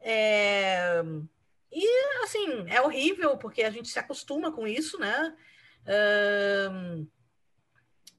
É... 0.00 1.02
E, 1.70 2.22
assim, 2.22 2.68
é 2.68 2.82
horrível, 2.82 3.38
porque 3.38 3.62
a 3.62 3.70
gente 3.70 3.88
se 3.88 3.98
acostuma 3.98 4.52
com 4.52 4.66
isso, 4.66 4.98
né? 4.98 5.34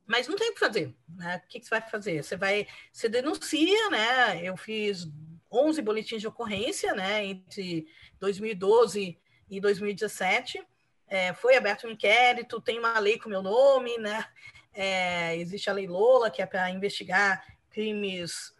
Mas 0.05 0.27
não 0.27 0.35
tem 0.35 0.51
o 0.51 0.53
que 0.53 0.59
fazer, 0.59 0.93
né? 1.07 1.41
O 1.43 1.47
que, 1.47 1.59
que 1.59 1.65
você 1.65 1.69
vai 1.69 1.81
fazer? 1.81 2.23
Você 2.23 2.35
vai, 2.35 2.67
você 2.91 3.07
denuncia, 3.07 3.89
né? 3.89 4.41
Eu 4.43 4.57
fiz 4.57 5.07
11 5.51 5.81
boletins 5.81 6.21
de 6.21 6.27
ocorrência, 6.27 6.93
né? 6.93 7.25
Entre 7.25 7.87
2012 8.19 9.17
e 9.49 9.61
2017, 9.61 10.65
é, 11.07 11.33
foi 11.33 11.55
aberto 11.55 11.87
um 11.87 11.91
inquérito, 11.91 12.61
tem 12.61 12.79
uma 12.79 12.99
lei 12.99 13.17
com 13.17 13.29
meu 13.29 13.41
nome, 13.41 13.97
né? 13.97 14.25
É, 14.73 15.37
existe 15.37 15.69
a 15.69 15.73
lei 15.73 15.87
Lola, 15.87 16.29
que 16.29 16.41
é 16.41 16.45
para 16.45 16.69
investigar 16.71 17.45
crimes 17.69 18.53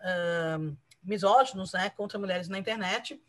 misóginos, 1.03 1.73
né? 1.73 1.89
Contra 1.89 2.19
mulheres 2.19 2.47
na 2.47 2.57
internet. 2.57 3.21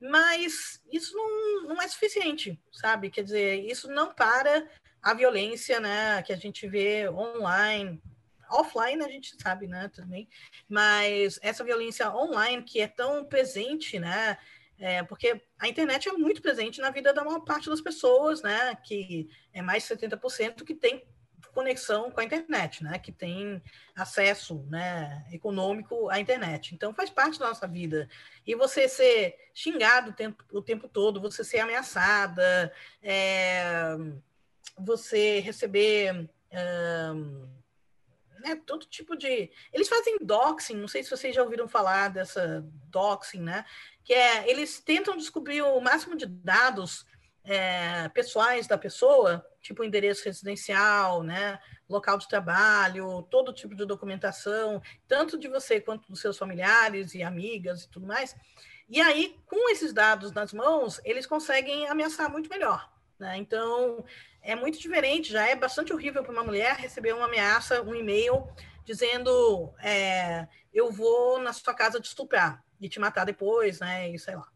Mas 0.00 0.82
isso 0.92 1.16
não, 1.16 1.68
não 1.68 1.82
é 1.82 1.88
suficiente, 1.88 2.60
sabe? 2.72 3.10
Quer 3.10 3.24
dizer, 3.24 3.64
isso 3.64 3.88
não 3.88 4.12
para 4.12 4.68
a 5.04 5.12
violência, 5.12 5.78
né, 5.80 6.22
que 6.22 6.32
a 6.32 6.36
gente 6.36 6.66
vê 6.66 7.08
online, 7.10 8.02
offline 8.50 9.04
a 9.04 9.08
gente 9.08 9.36
sabe, 9.40 9.66
né, 9.66 9.90
também, 9.94 10.26
mas 10.66 11.38
essa 11.42 11.62
violência 11.62 12.10
online 12.10 12.62
que 12.62 12.80
é 12.80 12.88
tão 12.88 13.22
presente, 13.22 13.98
né, 13.98 14.38
é, 14.78 15.02
porque 15.02 15.42
a 15.58 15.68
internet 15.68 16.08
é 16.08 16.12
muito 16.12 16.40
presente 16.40 16.80
na 16.80 16.90
vida 16.90 17.12
da 17.12 17.22
maior 17.22 17.40
parte 17.40 17.68
das 17.68 17.82
pessoas, 17.82 18.40
né, 18.40 18.74
que 18.82 19.28
é 19.52 19.60
mais 19.60 19.82
de 19.82 19.90
70% 19.90 20.64
que 20.64 20.74
tem 20.74 21.04
conexão 21.52 22.10
com 22.10 22.20
a 22.20 22.24
internet, 22.24 22.82
né, 22.82 22.98
que 22.98 23.12
tem 23.12 23.62
acesso, 23.94 24.66
né, 24.70 25.22
econômico 25.32 26.08
à 26.08 26.18
internet. 26.18 26.74
Então 26.74 26.94
faz 26.94 27.10
parte 27.10 27.38
da 27.38 27.48
nossa 27.48 27.68
vida. 27.68 28.08
E 28.46 28.54
você 28.54 28.88
ser 28.88 29.36
xingado 29.54 30.10
o 30.10 30.12
tempo, 30.14 30.44
o 30.50 30.62
tempo 30.62 30.88
todo, 30.88 31.20
você 31.20 31.44
ser 31.44 31.60
ameaçada, 31.60 32.72
é, 33.02 33.96
você 34.78 35.40
receber 35.40 36.28
um, 37.12 37.48
né, 38.40 38.60
todo 38.66 38.86
tipo 38.86 39.16
de. 39.16 39.50
Eles 39.72 39.88
fazem 39.88 40.18
doxing, 40.20 40.76
não 40.76 40.88
sei 40.88 41.02
se 41.02 41.10
vocês 41.10 41.34
já 41.34 41.42
ouviram 41.42 41.66
falar 41.66 42.08
dessa 42.08 42.64
doxing, 42.88 43.40
né? 43.40 43.64
Que 44.04 44.12
é 44.12 44.50
eles 44.50 44.80
tentam 44.80 45.16
descobrir 45.16 45.62
o 45.62 45.80
máximo 45.80 46.14
de 46.16 46.26
dados 46.26 47.06
é, 47.44 48.08
pessoais 48.10 48.66
da 48.66 48.76
pessoa, 48.76 49.44
tipo 49.60 49.84
endereço 49.84 50.24
residencial, 50.24 51.22
né, 51.22 51.58
local 51.88 52.16
de 52.18 52.28
trabalho, 52.28 53.22
todo 53.30 53.52
tipo 53.52 53.74
de 53.74 53.84
documentação, 53.84 54.80
tanto 55.06 55.38
de 55.38 55.48
você 55.48 55.80
quanto 55.80 56.10
dos 56.10 56.20
seus 56.20 56.38
familiares 56.38 57.14
e 57.14 57.22
amigas 57.22 57.82
e 57.82 57.88
tudo 57.90 58.06
mais. 58.06 58.34
E 58.88 59.00
aí, 59.00 59.36
com 59.46 59.70
esses 59.70 59.92
dados 59.92 60.32
nas 60.32 60.52
mãos, 60.52 61.00
eles 61.04 61.26
conseguem 61.26 61.86
ameaçar 61.88 62.30
muito 62.30 62.50
melhor. 62.50 62.90
Né? 63.18 63.36
Então, 63.36 64.04
é 64.44 64.54
muito 64.54 64.78
diferente, 64.78 65.32
já 65.32 65.48
é 65.48 65.56
bastante 65.56 65.92
horrível 65.92 66.22
para 66.22 66.32
uma 66.32 66.44
mulher 66.44 66.76
receber 66.76 67.14
uma 67.14 67.24
ameaça, 67.24 67.82
um 67.82 67.94
e-mail 67.94 68.46
dizendo 68.84 69.72
é, 69.82 70.46
eu 70.72 70.92
vou 70.92 71.40
na 71.40 71.52
sua 71.52 71.72
casa 71.72 71.98
te 71.98 72.04
estuprar 72.04 72.62
e 72.78 72.88
te 72.88 73.00
matar 73.00 73.24
depois, 73.24 73.80
né? 73.80 74.10
E 74.10 74.18
sei 74.18 74.36
lá. 74.36 74.46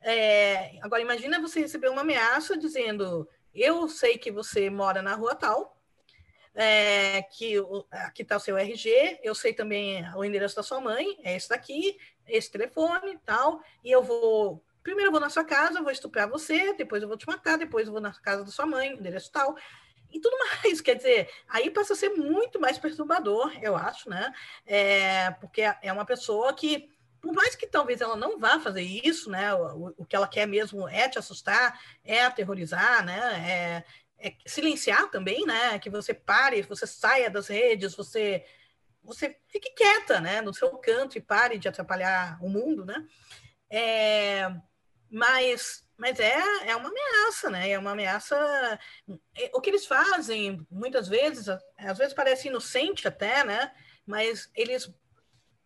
É, 0.00 0.78
agora, 0.82 1.02
imagina 1.02 1.40
você 1.40 1.60
receber 1.60 1.88
uma 1.88 2.00
ameaça 2.00 2.56
dizendo 2.56 3.28
eu 3.54 3.88
sei 3.88 4.18
que 4.18 4.30
você 4.30 4.68
mora 4.68 5.00
na 5.00 5.14
rua 5.14 5.34
tal, 5.34 5.80
é, 6.54 7.22
que 7.22 7.54
aqui 7.90 8.22
está 8.22 8.36
o 8.36 8.40
seu 8.40 8.56
RG, 8.56 9.20
eu 9.22 9.34
sei 9.34 9.52
também 9.52 10.04
o 10.16 10.24
endereço 10.24 10.56
da 10.56 10.62
sua 10.62 10.80
mãe, 10.80 11.16
é 11.22 11.36
esse 11.36 11.48
daqui, 11.48 11.96
esse 12.26 12.50
telefone 12.50 13.18
tal, 13.24 13.60
e 13.84 13.90
eu 13.90 14.02
vou 14.02 14.62
Primeiro 14.88 15.08
eu 15.08 15.12
vou 15.12 15.20
na 15.20 15.28
sua 15.28 15.44
casa, 15.44 15.82
vou 15.82 15.92
estuprar 15.92 16.26
você, 16.30 16.72
depois 16.72 17.02
eu 17.02 17.08
vou 17.08 17.18
te 17.18 17.26
matar, 17.26 17.58
depois 17.58 17.86
eu 17.86 17.92
vou 17.92 18.00
na 18.00 18.10
casa 18.10 18.42
da 18.42 18.50
sua 18.50 18.64
mãe, 18.64 18.94
endereço 18.94 19.30
tal, 19.30 19.54
e 20.10 20.18
tudo 20.18 20.34
mais. 20.64 20.80
Quer 20.80 20.94
dizer, 20.94 21.30
aí 21.46 21.68
passa 21.68 21.92
a 21.92 21.96
ser 21.96 22.08
muito 22.14 22.58
mais 22.58 22.78
perturbador, 22.78 23.52
eu 23.60 23.76
acho, 23.76 24.08
né? 24.08 24.32
É, 24.64 25.30
porque 25.32 25.60
é 25.60 25.92
uma 25.92 26.06
pessoa 26.06 26.54
que, 26.54 26.88
por 27.20 27.34
mais 27.34 27.54
que 27.54 27.66
talvez 27.66 28.00
ela 28.00 28.16
não 28.16 28.38
vá 28.38 28.58
fazer 28.60 28.80
isso, 28.80 29.28
né? 29.28 29.52
O, 29.52 29.94
o 29.98 30.06
que 30.06 30.16
ela 30.16 30.26
quer 30.26 30.46
mesmo 30.46 30.88
é 30.88 31.06
te 31.06 31.18
assustar, 31.18 31.78
é 32.02 32.24
aterrorizar, 32.24 33.04
né? 33.04 33.84
É, 34.18 34.28
é 34.30 34.36
silenciar 34.46 35.10
também, 35.10 35.44
né? 35.44 35.78
Que 35.78 35.90
você 35.90 36.14
pare, 36.14 36.62
você 36.62 36.86
saia 36.86 37.28
das 37.28 37.48
redes, 37.48 37.94
você 37.94 38.42
você 39.02 39.36
fique 39.48 39.70
quieta, 39.74 40.18
né, 40.20 40.42
no 40.42 40.52
seu 40.52 40.70
canto 40.78 41.16
e 41.16 41.20
pare 41.20 41.58
de 41.58 41.68
atrapalhar 41.68 42.38
o 42.42 42.48
mundo, 42.48 42.84
né? 42.84 43.06
É, 43.70 44.50
mas, 45.10 45.84
mas 45.96 46.18
é, 46.20 46.68
é 46.68 46.76
uma 46.76 46.88
ameaça, 46.88 47.50
né? 47.50 47.70
É 47.70 47.78
uma 47.78 47.92
ameaça. 47.92 48.78
É, 49.36 49.50
o 49.54 49.60
que 49.60 49.70
eles 49.70 49.86
fazem, 49.86 50.66
muitas 50.70 51.08
vezes, 51.08 51.48
às 51.76 51.98
vezes 51.98 52.14
parece 52.14 52.48
inocente 52.48 53.08
até, 53.08 53.44
né? 53.44 53.72
Mas 54.06 54.50
eles, 54.54 54.92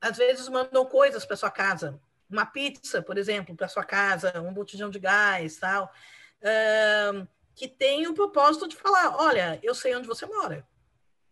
às 0.00 0.16
vezes, 0.16 0.48
mandam 0.48 0.84
coisas 0.86 1.24
para 1.24 1.36
sua 1.36 1.50
casa. 1.50 2.00
Uma 2.30 2.46
pizza, 2.46 3.02
por 3.02 3.18
exemplo, 3.18 3.54
para 3.54 3.68
sua 3.68 3.84
casa, 3.84 4.40
um 4.40 4.54
botijão 4.54 4.90
de 4.90 4.98
gás, 4.98 5.56
tal. 5.56 5.92
Uh, 6.40 7.28
que 7.54 7.68
tem 7.68 8.06
o 8.06 8.14
propósito 8.14 8.68
de 8.68 8.76
falar: 8.76 9.16
olha, 9.16 9.60
eu 9.62 9.74
sei 9.74 9.94
onde 9.94 10.08
você 10.08 10.26
mora, 10.26 10.66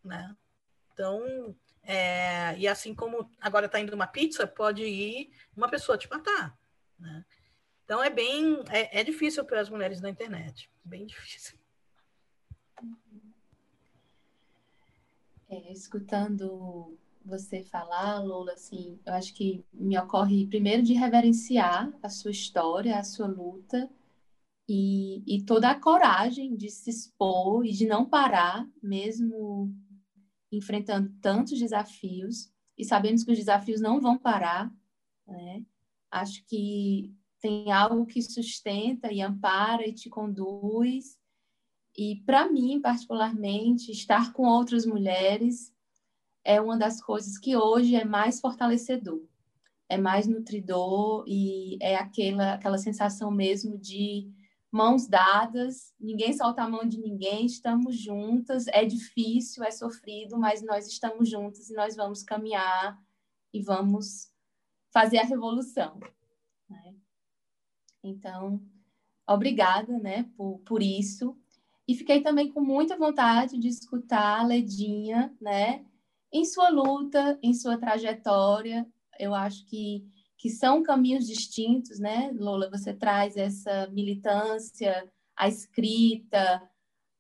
né? 0.05 0.37
Então, 0.93 1.57
é, 1.83 2.57
e 2.59 2.69
assim 2.69 2.95
como 2.95 3.31
agora 3.41 3.67
está 3.67 3.81
indo 3.81 3.95
uma 3.95 4.07
pizza, 4.07 4.47
pode 4.47 4.85
ir 4.85 5.33
uma 5.57 5.69
pessoa 5.69 5.97
te 5.97 6.09
matar, 6.11 6.57
né? 6.99 7.25
Então 7.91 8.05
é 8.05 8.09
bem 8.09 8.63
é, 8.71 9.01
é 9.01 9.03
difícil 9.03 9.45
para 9.45 9.61
as 9.61 9.69
mulheres 9.69 10.01
na 10.01 10.09
internet, 10.09 10.71
bem 10.85 11.07
difícil. 11.07 11.59
É, 15.49 15.73
escutando 15.73 16.97
você 17.25 17.65
falar, 17.65 18.21
Lola, 18.21 18.53
assim, 18.53 18.97
eu 19.05 19.13
acho 19.13 19.35
que 19.35 19.65
me 19.73 19.99
ocorre 19.99 20.47
primeiro 20.47 20.85
de 20.85 20.93
reverenciar 20.95 21.93
a 22.01 22.09
sua 22.09 22.31
história, 22.31 22.97
a 22.97 23.03
sua 23.03 23.27
luta 23.27 23.91
e, 24.69 25.25
e 25.27 25.43
toda 25.43 25.69
a 25.69 25.81
coragem 25.81 26.55
de 26.55 26.71
se 26.71 26.91
expor 26.91 27.67
e 27.67 27.73
de 27.73 27.87
não 27.87 28.09
parar, 28.09 28.71
mesmo 28.81 29.75
enfrentando 30.53 31.13
tantos 31.21 31.59
desafios 31.59 32.53
e 32.79 32.85
sabemos 32.85 33.25
que 33.25 33.33
os 33.33 33.39
desafios 33.39 33.81
não 33.81 34.01
vão 34.01 34.17
parar, 34.17 34.73
né? 35.27 35.65
Acho 36.09 36.45
que 36.47 37.13
tem 37.41 37.73
algo 37.73 38.07
que 38.07 38.23
sustenta 38.23 39.13
e 39.13 39.21
ampara 39.21 39.87
e 39.87 39.93
te 39.93 40.09
conduz. 40.09 41.19
E 41.97 42.23
para 42.25 42.51
mim, 42.51 42.81
particularmente, 42.81 43.91
estar 43.91 44.33
com 44.33 44.47
outras 44.47 44.87
mulheres 44.87 45.75
é 46.45 46.61
uma 46.61 46.77
das 46.77 47.03
coisas 47.03 47.37
que 47.39 47.57
hoje 47.57 47.97
é 47.97 48.05
mais 48.05 48.41
fortalecedor, 48.41 49.23
é 49.89 49.99
mais 49.99 50.27
nutridor 50.27 51.25
e 51.27 51.77
é 51.81 51.97
aquela 51.97 52.55
aquela 52.55 52.79
sensação 52.79 53.31
mesmo 53.31 53.77
de 53.77 54.33
mãos 54.73 55.07
dadas, 55.09 55.93
ninguém 55.99 56.33
solta 56.33 56.63
a 56.63 56.69
mão 56.69 56.87
de 56.87 56.99
ninguém, 56.99 57.45
estamos 57.45 57.97
juntas, 57.97 58.67
é 58.69 58.85
difícil, 58.85 59.65
é 59.65 59.71
sofrido, 59.71 60.39
mas 60.39 60.63
nós 60.63 60.87
estamos 60.87 61.29
juntas 61.29 61.69
e 61.69 61.75
nós 61.75 61.97
vamos 61.97 62.23
caminhar 62.23 62.97
e 63.53 63.61
vamos 63.61 64.33
fazer 64.93 65.19
a 65.19 65.25
revolução. 65.25 65.99
Né? 66.69 66.95
Então, 68.03 68.61
obrigada 69.27 69.99
né, 69.99 70.29
por, 70.37 70.59
por 70.61 70.83
isso. 70.83 71.37
E 71.87 71.95
fiquei 71.95 72.23
também 72.23 72.53
com 72.53 72.61
muita 72.61 72.97
vontade 72.97 73.59
de 73.59 73.69
escutar 73.69 74.41
a 74.41 74.47
Ledinha, 74.47 75.35
né, 75.41 75.85
em 76.33 76.45
sua 76.45 76.69
luta, 76.69 77.39
em 77.43 77.53
sua 77.53 77.77
trajetória. 77.79 78.87
Eu 79.19 79.35
acho 79.35 79.67
que 79.67 80.07
que 80.41 80.49
são 80.49 80.83
caminhos 80.83 81.27
distintos, 81.27 81.99
né? 81.99 82.33
Lola, 82.35 82.71
você 82.71 82.95
traz 82.95 83.37
essa 83.37 83.87
militância, 83.89 85.07
a 85.37 85.47
escrita, 85.49 86.67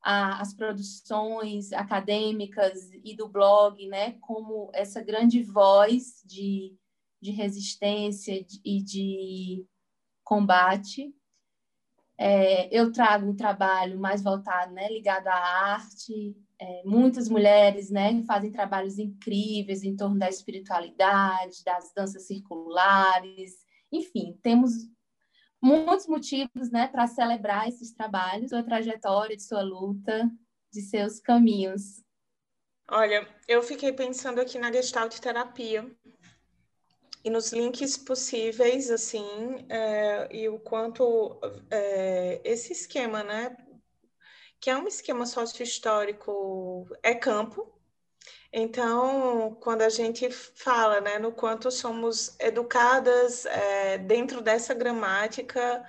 a, 0.03 0.41
as 0.41 0.55
produções 0.55 1.71
acadêmicas 1.75 2.91
e 3.05 3.15
do 3.15 3.29
blog, 3.29 3.87
né? 3.89 4.13
Como 4.23 4.71
essa 4.73 5.03
grande 5.03 5.43
voz 5.43 6.23
de, 6.25 6.75
de 7.21 7.31
resistência 7.31 8.43
e 8.65 8.83
de 8.83 9.67
combate. 10.31 11.13
É, 12.17 12.69
eu 12.71 12.93
trago 12.93 13.29
um 13.29 13.35
trabalho 13.35 13.99
mais 13.99 14.23
voltado, 14.23 14.73
né, 14.73 14.89
ligado 14.89 15.27
à 15.27 15.35
arte, 15.35 16.37
é, 16.61 16.83
muitas 16.85 17.29
mulheres 17.29 17.91
né, 17.91 18.23
fazem 18.25 18.53
trabalhos 18.53 18.99
incríveis 18.99 19.83
em 19.83 19.97
torno 19.97 20.19
da 20.19 20.29
espiritualidade, 20.29 21.65
das 21.65 21.93
danças 21.95 22.27
circulares, 22.27 23.65
enfim, 23.91 24.39
temos 24.43 24.73
muitos 25.61 26.07
motivos 26.07 26.71
né, 26.71 26.87
para 26.87 27.09
celebrar 27.09 27.67
esses 27.67 27.93
trabalhos, 27.93 28.51
sua 28.51 28.63
trajetória, 28.63 29.37
de 29.37 29.43
sua 29.43 29.63
luta, 29.63 30.31
de 30.73 30.83
seus 30.83 31.19
caminhos. 31.19 32.05
Olha, 32.89 33.27
eu 33.49 33.63
fiquei 33.63 33.93
pensando 33.93 34.41
aqui 34.41 34.59
na 34.59 34.71
Gestalt 34.71 35.19
terapia 35.19 35.91
e 37.23 37.31
nos 37.31 37.53
links 37.53 37.97
possíveis, 37.97 38.91
assim, 38.91 39.67
é, 39.69 40.29
e 40.35 40.49
o 40.49 40.59
quanto 40.59 41.39
é, 41.71 42.41
esse 42.45 42.73
esquema, 42.73 43.23
né, 43.23 43.57
que 44.61 44.71
é 44.71 44.77
um 44.77 44.87
esquema 44.87 45.27
sócio-histórico, 45.27 46.87
é 47.03 47.15
campo. 47.15 47.73
Então, 48.53 49.57
quando 49.61 49.83
a 49.83 49.89
gente 49.89 50.31
fala 50.31 51.01
né, 51.01 51.19
no 51.19 51.33
quanto 51.33 51.71
somos 51.71 52.37
educadas 52.41 53.47
é, 53.47 53.99
dentro 53.99 54.43
dessa 54.43 54.75
gramática, 54.75 55.85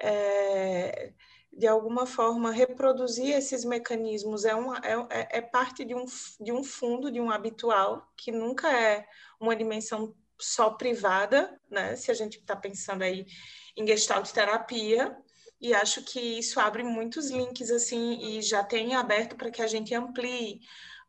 é, 0.00 1.12
de 1.52 1.66
alguma 1.66 2.06
forma 2.06 2.50
reproduzir 2.50 3.34
esses 3.34 3.64
mecanismos 3.64 4.44
é, 4.44 4.54
uma, 4.54 4.78
é, 4.78 5.38
é 5.38 5.40
parte 5.40 5.84
de 5.84 5.94
um, 5.94 6.04
de 6.40 6.52
um 6.52 6.62
fundo, 6.62 7.10
de 7.10 7.20
um 7.20 7.30
habitual, 7.30 8.12
que 8.16 8.32
nunca 8.32 8.72
é 8.72 9.06
uma 9.40 9.56
dimensão 9.56 10.14
só 10.40 10.70
privada, 10.70 11.58
né? 11.70 11.96
Se 11.96 12.10
a 12.10 12.14
gente 12.14 12.38
está 12.38 12.56
pensando 12.56 13.02
aí 13.02 13.26
em 13.76 13.86
gestalt 13.86 14.30
terapia, 14.30 15.16
e 15.60 15.72
acho 15.72 16.02
que 16.02 16.20
isso 16.20 16.60
abre 16.60 16.82
muitos 16.82 17.30
links 17.30 17.70
assim 17.70 18.18
e 18.20 18.42
já 18.42 18.62
tem 18.62 18.94
aberto 18.94 19.36
para 19.36 19.50
que 19.50 19.62
a 19.62 19.66
gente 19.66 19.94
amplie 19.94 20.60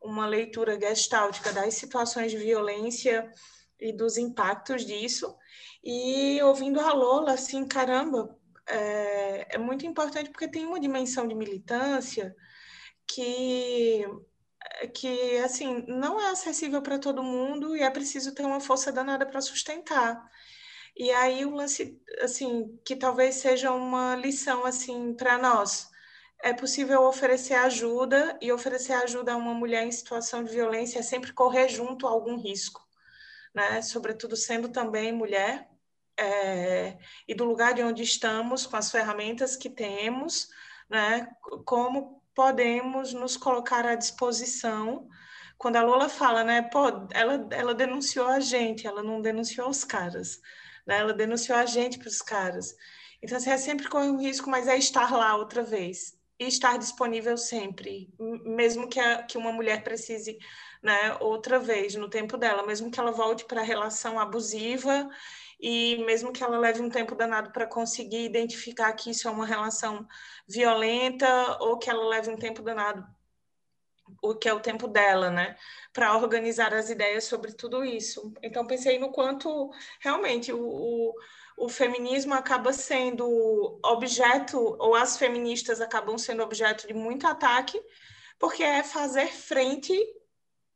uma 0.01 0.25
leitura 0.25 0.79
gestáltica 0.79 1.51
das 1.51 1.73
situações 1.73 2.31
de 2.31 2.37
violência 2.37 3.29
e 3.79 3.91
dos 3.91 4.17
impactos 4.17 4.85
disso. 4.85 5.35
E 5.83 6.41
ouvindo 6.41 6.79
a 6.79 6.93
Lola, 6.93 7.33
assim, 7.33 7.67
caramba, 7.67 8.37
é, 8.67 9.55
é 9.55 9.57
muito 9.57 9.85
importante 9.85 10.29
porque 10.29 10.47
tem 10.47 10.65
uma 10.65 10.79
dimensão 10.79 11.27
de 11.27 11.35
militância 11.35 12.35
que 13.07 14.05
que 14.87 15.37
assim 15.39 15.83
não 15.87 16.19
é 16.19 16.29
acessível 16.29 16.81
para 16.81 16.99
todo 16.99 17.23
mundo 17.23 17.75
e 17.75 17.81
é 17.81 17.89
preciso 17.89 18.33
ter 18.33 18.45
uma 18.45 18.59
força 18.59 18.91
danada 18.91 19.25
para 19.25 19.41
sustentar. 19.41 20.29
E 20.97 21.11
aí 21.11 21.45
o 21.45 21.53
lance, 21.53 22.01
assim, 22.21 22.79
que 22.85 22.95
talvez 22.95 23.35
seja 23.35 23.71
uma 23.71 24.15
lição, 24.15 24.65
assim, 24.65 25.13
para 25.13 25.37
nós. 25.37 25.89
É 26.41 26.53
possível 26.53 27.03
oferecer 27.03 27.55
ajuda 27.55 28.37
e 28.41 28.51
oferecer 28.51 28.93
ajuda 28.93 29.33
a 29.33 29.37
uma 29.37 29.53
mulher 29.53 29.85
em 29.85 29.91
situação 29.91 30.43
de 30.43 30.51
violência 30.51 30.99
é 30.99 31.01
sempre 31.01 31.33
correr 31.33 31.67
junto 31.69 32.07
a 32.07 32.11
algum 32.11 32.37
risco, 32.37 32.81
né? 33.53 33.81
Sobretudo 33.81 34.35
sendo 34.35 34.69
também 34.69 35.11
mulher 35.11 35.69
é, 36.17 36.97
e 37.27 37.35
do 37.35 37.45
lugar 37.45 37.73
de 37.73 37.83
onde 37.83 38.03
estamos, 38.03 38.65
com 38.65 38.77
as 38.77 38.91
ferramentas 38.91 39.55
que 39.57 39.69
temos, 39.69 40.49
né? 40.89 41.27
Como 41.65 42.21
podemos 42.35 43.13
nos 43.13 43.37
colocar 43.37 43.85
à 43.85 43.95
disposição 43.95 45.07
quando 45.57 45.77
a 45.77 45.83
Lola 45.83 46.09
fala, 46.09 46.43
né, 46.43 46.61
pô, 46.61 46.87
ela, 47.11 47.47
ela 47.51 47.73
denunciou 47.73 48.27
a 48.27 48.41
gente, 48.41 48.85
ela 48.85 49.01
não 49.01 49.21
denunciou 49.21 49.69
os 49.69 49.85
caras 49.85 50.41
né? 50.85 50.99
Ela 50.99 51.13
denunciou 51.13 51.57
a 51.57 51.65
gente 51.65 51.97
para 51.97 52.07
os 52.07 52.21
caras. 52.21 52.75
Então, 53.21 53.37
assim, 53.37 53.49
é 53.49 53.57
sempre 53.57 53.89
corre 53.89 54.09
um 54.09 54.19
risco, 54.19 54.49
mas 54.49 54.67
é 54.67 54.77
estar 54.77 55.11
lá 55.11 55.35
outra 55.35 55.63
vez. 55.63 56.15
E 56.37 56.47
estar 56.47 56.77
disponível 56.77 57.37
sempre, 57.37 58.13
mesmo 58.19 58.89
que, 58.89 58.99
a, 58.99 59.23
que 59.23 59.37
uma 59.37 59.53
mulher 59.53 59.83
precise, 59.85 60.37
né, 60.83 61.15
outra 61.21 61.57
vez, 61.57 61.95
no 61.95 62.09
tempo 62.09 62.35
dela, 62.35 62.65
mesmo 62.67 62.91
que 62.91 62.99
ela 62.99 63.11
volte 63.11 63.45
para 63.45 63.61
a 63.61 63.63
relação 63.63 64.19
abusiva 64.19 65.09
e 65.59 65.97
mesmo 66.05 66.31
que 66.31 66.43
ela 66.43 66.57
leve 66.57 66.81
um 66.81 66.89
tempo 66.89 67.15
danado 67.15 67.51
para 67.51 67.65
conseguir 67.65 68.25
identificar 68.25 68.93
que 68.93 69.11
isso 69.11 69.27
é 69.27 69.31
uma 69.31 69.45
relação 69.45 70.07
violenta 70.47 71.57
ou 71.61 71.77
que 71.77 71.89
ela 71.89 72.07
leve 72.07 72.29
um 72.29 72.37
tempo 72.37 72.61
danado 72.61 73.05
o 74.21 74.35
que 74.35 74.47
é 74.47 74.53
o 74.53 74.59
tempo 74.59 74.87
dela, 74.87 75.29
né, 75.29 75.55
para 75.93 76.15
organizar 76.17 76.73
as 76.73 76.89
ideias 76.89 77.25
sobre 77.25 77.53
tudo 77.53 77.83
isso. 77.83 78.33
Então 78.41 78.65
pensei 78.65 78.99
no 78.99 79.11
quanto 79.11 79.71
realmente 79.99 80.51
o, 80.51 80.59
o, 80.59 81.13
o, 81.57 81.69
feminismo 81.69 82.33
acaba 82.33 82.71
sendo 82.73 83.79
objeto, 83.83 84.57
ou 84.79 84.95
as 84.95 85.17
feministas 85.17 85.81
acabam 85.81 86.17
sendo 86.17 86.43
objeto 86.43 86.87
de 86.87 86.93
muito 86.93 87.25
ataque, 87.27 87.81
porque 88.39 88.63
é 88.63 88.83
fazer 88.83 89.27
frente, 89.27 89.97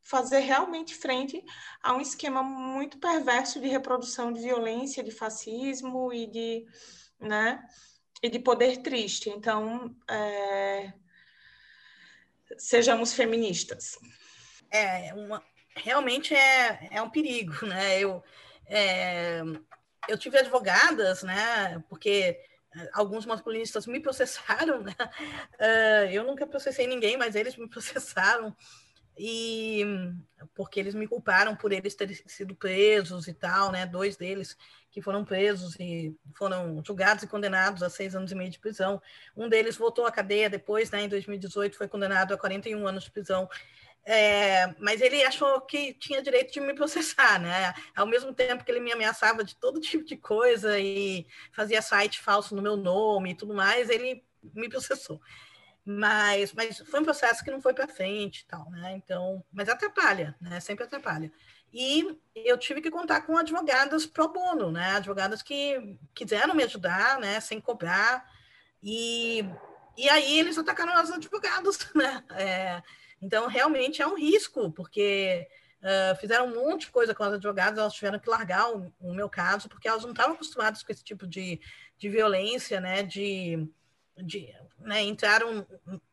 fazer 0.09 0.39
realmente 0.39 0.95
frente 0.95 1.43
a 1.83 1.93
um 1.93 2.01
esquema 2.01 2.41
muito 2.41 2.97
perverso 2.97 3.59
de 3.59 3.67
reprodução 3.67 4.31
de 4.33 4.41
violência, 4.41 5.03
de 5.03 5.11
fascismo 5.11 6.11
e 6.11 6.25
de, 6.25 6.65
né, 7.19 7.63
e 8.23 8.29
de 8.29 8.39
poder 8.39 8.77
triste. 8.77 9.29
Então, 9.29 9.95
é 10.09 10.91
sejamos 12.57 13.13
feministas. 13.13 13.97
É, 14.71 15.13
uma, 15.13 15.43
realmente 15.75 16.33
é, 16.33 16.89
é 16.91 17.01
um 17.01 17.09
perigo, 17.09 17.65
né? 17.65 17.99
Eu, 17.99 18.23
é, 18.65 19.41
eu 20.07 20.17
tive 20.17 20.37
advogadas, 20.37 21.23
né? 21.23 21.83
Porque 21.89 22.39
alguns 22.93 23.25
masculinistas 23.25 23.87
me 23.87 23.99
processaram, 23.99 24.81
né? 24.81 24.95
Uh, 25.59 26.09
eu 26.13 26.23
nunca 26.23 26.47
processei 26.47 26.87
ninguém, 26.87 27.17
mas 27.17 27.35
eles 27.35 27.55
me 27.55 27.67
processaram 27.67 28.55
e 29.21 29.83
porque 30.55 30.79
eles 30.79 30.95
me 30.95 31.05
culparam 31.05 31.53
por 31.53 31.73
eles 31.73 31.93
terem 31.93 32.15
sido 32.25 32.55
presos 32.55 33.27
e 33.27 33.33
tal, 33.33 33.69
né? 33.69 33.85
Dois 33.85 34.15
deles 34.15 34.55
que 34.89 35.01
foram 35.01 35.25
presos 35.25 35.75
e 35.77 36.15
foram 36.33 36.81
julgados 36.85 37.23
e 37.23 37.27
condenados 37.27 37.83
a 37.83 37.89
seis 37.89 38.15
anos 38.15 38.31
e 38.31 38.35
meio 38.35 38.49
de 38.49 38.59
prisão. 38.59 39.01
Um 39.35 39.49
deles 39.49 39.75
voltou 39.75 40.05
à 40.05 40.11
cadeia 40.11 40.49
depois, 40.49 40.89
né? 40.89 41.01
Em 41.01 41.09
2018 41.09 41.77
foi 41.77 41.89
condenado 41.89 42.33
a 42.33 42.37
41 42.37 42.87
anos 42.87 43.03
de 43.03 43.11
prisão. 43.11 43.49
É, 44.05 44.73
mas 44.79 45.01
ele 45.01 45.21
achou 45.23 45.59
que 45.61 45.93
tinha 45.95 46.21
direito 46.21 46.53
de 46.53 46.61
me 46.61 46.73
processar, 46.73 47.41
né? 47.41 47.73
Ao 47.93 48.07
mesmo 48.07 48.33
tempo 48.33 48.63
que 48.63 48.71
ele 48.71 48.79
me 48.79 48.93
ameaçava 48.93 49.43
de 49.43 49.53
todo 49.57 49.81
tipo 49.81 50.05
de 50.05 50.15
coisa 50.15 50.79
e 50.79 51.27
fazia 51.51 51.81
site 51.81 52.21
falso 52.21 52.55
no 52.55 52.61
meu 52.61 52.77
nome 52.77 53.31
e 53.31 53.35
tudo 53.35 53.53
mais, 53.53 53.89
ele 53.89 54.23
me 54.41 54.69
processou. 54.69 55.19
Mas, 55.91 56.53
mas 56.53 56.77
foi 56.77 56.99
um 56.99 57.03
processo 57.03 57.43
que 57.43 57.49
não 57.49 57.59
foi 57.59 57.73
para 57.73 57.87
frente 57.87 58.45
tal, 58.47 58.69
né? 58.69 58.93
Então, 58.95 59.43
mas 59.51 59.67
atrapalha, 59.67 60.35
né? 60.39 60.59
Sempre 60.59 60.83
atrapalha. 60.83 61.31
E 61.73 62.15
eu 62.35 62.59
tive 62.59 62.79
que 62.79 62.91
contar 62.91 63.21
com 63.21 63.35
advogadas 63.35 64.05
pro 64.05 64.31
bono, 64.31 64.71
né? 64.71 64.97
Advogadas 64.97 65.41
que 65.41 65.97
quiseram 66.13 66.53
me 66.53 66.63
ajudar, 66.63 67.19
né? 67.19 67.39
Sem 67.39 67.59
cobrar. 67.59 68.23
E, 68.83 69.43
e 69.97 70.07
aí 70.07 70.37
eles 70.37 70.59
atacaram 70.59 70.93
as 70.93 71.09
advogadas, 71.09 71.79
né? 71.95 72.23
É, 72.35 72.83
então, 73.19 73.47
realmente 73.47 73.99
é 73.99 74.05
um 74.05 74.15
risco, 74.15 74.71
porque 74.71 75.47
uh, 75.81 76.15
fizeram 76.17 76.45
um 76.45 76.55
monte 76.55 76.81
de 76.81 76.91
coisa 76.91 77.15
com 77.15 77.23
as 77.23 77.33
advogadas, 77.33 77.79
elas 77.79 77.93
tiveram 77.93 78.19
que 78.19 78.29
largar 78.29 78.71
o, 78.75 78.93
o 78.99 79.11
meu 79.11 79.27
caso, 79.27 79.67
porque 79.67 79.87
elas 79.87 80.03
não 80.03 80.11
estavam 80.11 80.35
acostumadas 80.35 80.83
com 80.83 80.91
esse 80.91 81.03
tipo 81.03 81.25
de, 81.25 81.59
de 81.97 82.09
violência, 82.09 82.79
né? 82.79 83.01
De, 83.01 83.67
de 84.23 84.53
né, 84.79 85.01
entraram 85.03 85.65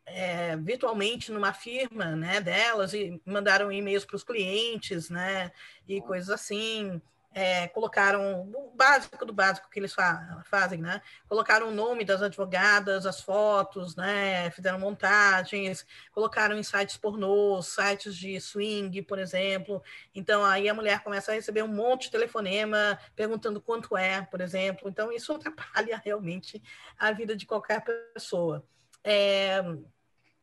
é, 0.05 0.55
virtualmente 0.57 1.31
numa 1.31 1.53
firma 1.53 2.15
né, 2.15 2.41
delas 2.41 2.93
e 2.93 3.21
mandaram 3.25 3.71
e-mails 3.71 4.05
para 4.05 4.15
os 4.15 4.23
clientes, 4.23 5.09
né, 5.09 5.51
e 5.87 6.01
coisas 6.01 6.29
assim 6.29 7.01
é, 7.37 7.67
colocaram 7.67 8.49
o 8.51 8.71
básico 8.73 9.23
do 9.23 9.31
básico 9.31 9.69
que 9.69 9.79
eles 9.79 9.93
fa 9.93 10.43
fazem, 10.49 10.81
né? 10.81 11.03
Colocaram 11.29 11.69
o 11.69 11.71
nome 11.71 12.03
das 12.03 12.23
advogadas, 12.23 13.05
as 13.05 13.21
fotos, 13.21 13.95
né? 13.95 14.49
Fizeram 14.49 14.79
montagens, 14.79 15.85
colocaram 16.11 16.57
em 16.57 16.63
sites 16.63 16.97
pornô, 16.97 17.61
sites 17.61 18.15
de 18.15 18.41
swing, 18.41 19.03
por 19.03 19.19
exemplo. 19.19 19.83
Então 20.15 20.43
aí 20.43 20.67
a 20.67 20.73
mulher 20.73 21.03
começa 21.03 21.31
a 21.31 21.35
receber 21.35 21.61
um 21.61 21.67
monte 21.67 22.05
de 22.05 22.11
telefonema 22.11 22.97
perguntando 23.15 23.61
quanto 23.61 23.95
é, 23.95 24.23
por 24.23 24.41
exemplo. 24.41 24.89
Então 24.89 25.11
isso 25.11 25.31
atrapalha 25.37 26.01
realmente 26.03 26.59
a 26.97 27.11
vida 27.11 27.35
de 27.35 27.45
qualquer 27.45 27.83
pessoa. 28.15 28.65
É, 29.03 29.61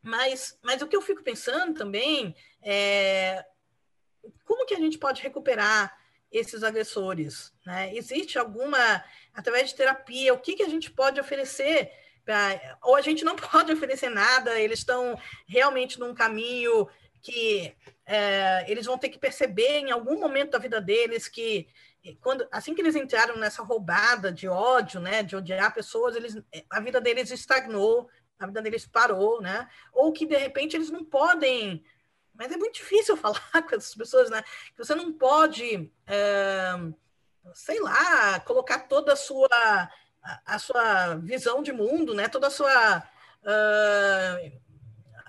mas, 0.01 0.57
mas 0.63 0.81
o 0.81 0.87
que 0.87 0.95
eu 0.95 1.01
fico 1.01 1.21
pensando 1.21 1.73
também 1.73 2.33
é 2.63 3.45
como 4.45 4.65
que 4.65 4.73
a 4.73 4.79
gente 4.79 4.97
pode 4.97 5.21
recuperar 5.21 6.04
esses 6.37 6.63
agressores? 6.63 7.53
Né? 7.65 7.95
Existe 7.95 8.37
alguma, 8.37 9.03
através 9.33 9.69
de 9.69 9.75
terapia, 9.75 10.33
o 10.33 10.39
que, 10.39 10.55
que 10.55 10.63
a 10.63 10.69
gente 10.69 10.91
pode 10.91 11.19
oferecer? 11.19 11.91
Pra, 12.23 12.77
ou 12.83 12.95
a 12.95 13.01
gente 13.01 13.23
não 13.23 13.35
pode 13.37 13.71
oferecer 13.71 14.09
nada, 14.09 14.59
eles 14.59 14.79
estão 14.79 15.19
realmente 15.47 15.99
num 15.99 16.13
caminho 16.13 16.87
que 17.21 17.75
é, 18.05 18.65
eles 18.69 18.85
vão 18.85 18.97
ter 18.97 19.09
que 19.09 19.17
perceber 19.17 19.79
em 19.79 19.91
algum 19.91 20.19
momento 20.19 20.51
da 20.51 20.59
vida 20.59 20.79
deles 20.79 21.27
que 21.27 21.67
quando 22.21 22.47
assim 22.51 22.75
que 22.75 22.81
eles 22.81 22.95
entraram 22.95 23.35
nessa 23.35 23.63
roubada 23.63 24.31
de 24.31 24.47
ódio, 24.47 24.99
né, 24.99 25.23
de 25.23 25.35
odiar 25.35 25.73
pessoas, 25.73 26.15
eles 26.15 26.37
a 26.69 26.79
vida 26.79 27.01
deles 27.01 27.31
estagnou, 27.31 28.07
a 28.37 28.45
vida 28.45 28.61
deles 28.61 28.85
parou, 28.85 29.41
né? 29.41 29.67
Ou 29.93 30.11
que 30.11 30.25
de 30.25 30.37
repente 30.37 30.75
eles 30.75 30.91
não 30.91 31.03
podem 31.03 31.83
mas 32.37 32.51
é 32.51 32.57
muito 32.57 32.75
difícil 32.75 33.15
falar 33.17 33.39
com 33.67 33.75
essas 33.75 33.95
pessoas, 33.95 34.29
né? 34.29 34.41
Que 34.75 34.83
você 34.83 34.95
não 34.95 35.13
pode, 35.13 35.91
é, 36.05 36.71
sei 37.53 37.79
lá, 37.79 38.39
colocar 38.41 38.79
toda 38.79 39.13
a 39.13 39.15
sua, 39.15 39.47
a, 39.51 40.41
a, 40.45 40.59
sua 40.59 41.15
visão 41.15 41.63
de 41.63 41.71
mundo, 41.71 42.13
né? 42.13 42.27
Toda 42.27 42.47
a 42.47 42.51
sua... 42.51 43.03
Uh, 43.43 44.64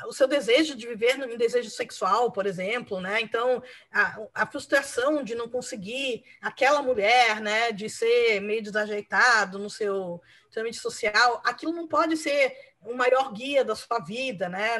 o 0.05 0.12
seu 0.12 0.28
desejo 0.28 0.77
de 0.77 0.86
viver 0.86 1.18
em 1.18 1.36
desejo 1.39 1.70
sexual, 1.70 2.31
por 2.31 2.44
exemplo, 2.47 3.01
né? 3.01 3.20
Então, 3.20 3.62
a, 3.90 4.18
a, 4.35 4.47
frustração 4.47 5.23
de 5.23 5.35
não 5.35 5.48
conseguir 5.48 6.24
aquela 6.40 6.82
mulher, 6.82 7.40
né? 7.40 7.73
De 7.73 7.89
ser 7.89 8.40
meio 8.40 8.62
desajeitado 8.62 9.59
no 9.59 9.70
seu 9.70 10.20
trâmite 10.51 10.77
social, 10.77 11.40
aquilo 11.44 11.73
não 11.73 11.89
pode 11.89 12.16
ser 12.16 12.55
o 12.86 12.94
maior 12.94 13.32
guia 13.32 13.64
da 13.64 13.74
sua 13.74 13.98
vida, 13.98 14.48
né? 14.48 14.78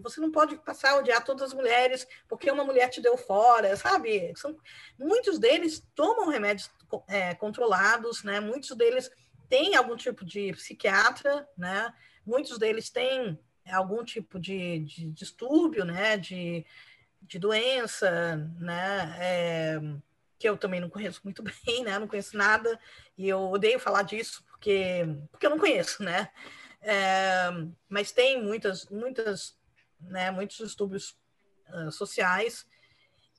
você 0.00 0.20
não 0.20 0.30
pode 0.30 0.56
passar 0.56 0.90
a 0.90 0.96
odiar 0.96 1.24
todas 1.24 1.42
as 1.44 1.54
mulheres 1.54 2.06
porque 2.28 2.50
uma 2.50 2.64
mulher 2.64 2.88
te 2.88 3.00
deu 3.00 3.16
fora, 3.16 3.76
sabe? 3.76 4.32
São, 4.36 4.56
muitos 4.98 5.38
deles 5.38 5.86
tomam 5.94 6.28
remédios 6.28 6.68
é, 7.08 7.34
controlados, 7.34 8.24
né? 8.24 8.40
Muitos 8.40 8.76
deles 8.76 9.10
têm 9.48 9.76
algum 9.76 9.96
tipo 9.96 10.24
de 10.24 10.52
psiquiatra, 10.52 11.48
né? 11.56 11.94
Muitos 12.26 12.58
deles 12.58 12.90
têm 12.90 13.38
algum 13.72 14.04
tipo 14.04 14.38
de, 14.38 14.80
de 14.80 15.10
distúrbio, 15.10 15.84
né? 15.84 16.16
De, 16.16 16.64
de 17.22 17.38
doença, 17.38 18.36
né? 18.58 19.16
É, 19.18 19.80
que 20.38 20.48
eu 20.48 20.56
também 20.56 20.80
não 20.80 20.90
conheço 20.90 21.20
muito 21.24 21.42
bem, 21.64 21.84
né? 21.84 21.98
Não 21.98 22.08
conheço 22.08 22.36
nada 22.36 22.78
e 23.16 23.28
eu 23.28 23.40
odeio 23.50 23.78
falar 23.78 24.02
disso 24.02 24.44
porque 24.50 25.06
porque 25.30 25.46
eu 25.46 25.50
não 25.50 25.58
conheço, 25.58 26.02
né? 26.02 26.30
É, 26.84 27.50
mas 27.88 28.12
tem 28.12 28.42
muitas, 28.42 28.86
muitas, 28.86 29.56
né, 29.98 30.30
muitos 30.30 30.58
distúrbios 30.58 31.16
uh, 31.72 31.90
sociais. 31.90 32.66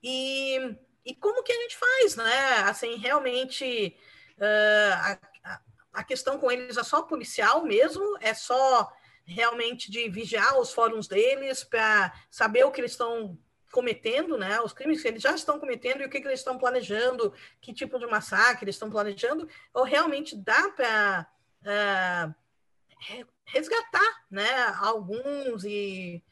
E, 0.02 0.76
e 1.06 1.16
como 1.16 1.44
que 1.44 1.52
a 1.52 1.62
gente 1.62 1.78
faz, 1.78 2.16
né? 2.16 2.48
Assim, 2.66 2.96
realmente, 2.96 3.96
uh, 4.38 5.20
a, 5.44 5.62
a 5.94 6.04
questão 6.04 6.40
com 6.40 6.52
eles 6.52 6.76
é 6.76 6.84
só 6.84 7.04
policial 7.04 7.64
mesmo? 7.64 8.18
É 8.20 8.34
só 8.34 8.92
realmente 9.26 9.92
de 9.92 10.08
vigiar 10.10 10.60
os 10.60 10.72
fóruns 10.72 11.08
deles 11.08 11.64
para 11.64 12.14
saber 12.30 12.64
o 12.64 12.72
que 12.72 12.82
eles 12.82 12.92
estão 12.92 13.38
cometendo, 13.72 14.38
né? 14.38 14.62
Os 14.62 14.72
crimes 14.72 15.02
que 15.02 15.08
eles 15.08 15.22
já 15.22 15.34
estão 15.34 15.60
cometendo 15.60 16.02
e 16.02 16.06
o 16.06 16.10
que, 16.10 16.22
que 16.22 16.28
eles 16.28 16.40
estão 16.40 16.58
planejando, 16.58 17.34
que 17.60 17.74
tipo 17.74 18.00
de 18.00 18.08
massacre 18.08 18.66
eles 18.66 18.76
estão 18.76 18.90
planejando, 18.90 19.50
ou 19.74 19.84
realmente 19.84 20.36
dá 20.36 20.70
para 20.70 21.28
uh, 21.62 22.36
resgatar, 23.46 24.26
né, 24.32 24.50
alguns 24.80 25.64
e 25.66 26.24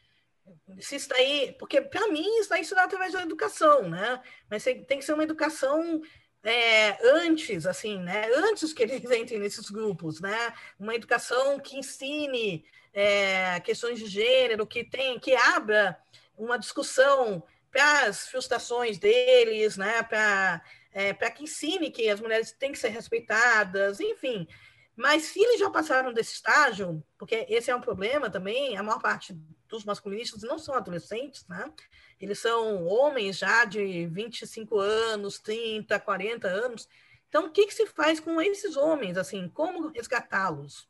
se 0.79 0.95
está 0.95 1.15
aí, 1.15 1.55
porque 1.59 1.81
para 1.81 2.07
mim 2.07 2.25
isso 2.39 2.53
aí 2.53 2.65
se 2.65 2.75
dá 2.75 2.83
através 2.83 3.13
da 3.13 3.21
educação, 3.21 3.89
né? 3.89 4.21
Mas 4.49 4.63
tem 4.63 4.99
que 4.99 5.01
ser 5.01 5.13
uma 5.13 5.23
educação 5.23 6.01
é, 6.43 6.97
antes, 7.07 7.65
assim, 7.65 7.97
né? 7.99 8.29
Antes 8.35 8.73
que 8.73 8.83
eles 8.83 9.03
entrem 9.11 9.39
nesses 9.39 9.69
grupos, 9.69 10.19
né? 10.19 10.53
Uma 10.77 10.95
educação 10.95 11.59
que 11.59 11.77
ensine 11.77 12.65
é, 12.93 13.59
questões 13.61 13.99
de 13.99 14.07
gênero, 14.07 14.67
que 14.67 14.83
tem, 14.83 15.19
que 15.19 15.33
abra 15.33 15.97
uma 16.37 16.57
discussão 16.57 17.43
para 17.71 18.07
as 18.07 18.27
frustrações 18.27 18.97
deles, 18.97 19.77
né? 19.77 20.03
Para 20.03 20.61
é, 20.93 21.11
para 21.11 21.31
que 21.31 21.43
ensine 21.43 21.89
que 21.89 22.07
as 22.07 22.21
mulheres 22.21 22.51
têm 22.51 22.71
que 22.71 22.77
ser 22.77 22.89
respeitadas, 22.89 23.99
enfim, 23.99 24.47
mas 24.95 25.23
se 25.23 25.39
eles 25.39 25.59
já 25.59 25.69
passaram 25.69 26.13
desse 26.13 26.35
estágio, 26.35 27.03
porque 27.17 27.47
esse 27.49 27.71
é 27.71 27.75
um 27.75 27.81
problema 27.81 28.29
também, 28.29 28.77
a 28.77 28.83
maior 28.83 29.01
parte 29.01 29.33
dos 29.67 29.83
masculinistas 29.83 30.43
não 30.43 30.59
são 30.59 30.75
adolescentes, 30.75 31.47
né? 31.47 31.71
Eles 32.19 32.39
são 32.39 32.85
homens 32.85 33.39
já 33.39 33.65
de 33.65 34.05
25 34.05 34.77
anos, 34.77 35.39
30, 35.39 35.99
40 35.99 36.47
anos. 36.47 36.87
Então, 37.27 37.47
o 37.47 37.51
que, 37.51 37.65
que 37.65 37.73
se 37.73 37.87
faz 37.87 38.19
com 38.19 38.39
esses 38.39 38.77
homens? 38.77 39.17
Assim, 39.17 39.49
como 39.49 39.87
resgatá-los? 39.87 40.87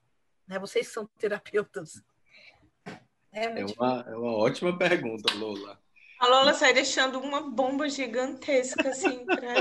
Né? 0.48 0.60
Vocês 0.60 0.88
são 0.88 1.07
terapeutas. 1.18 2.03
É, 3.32 3.61
é 3.61 3.65
uma, 3.65 4.06
é 4.07 4.15
uma 4.15 4.38
ótima 4.38 4.78
pergunta, 4.78 5.34
Lola. 5.34 5.82
A 6.20 6.28
Lola 6.28 6.53
sai 6.53 6.74
deixando 6.74 7.20
uma 7.20 7.41
bomba 7.41 7.90
gigantesca 7.90 8.90
assim 8.90 9.26
para 9.26 9.53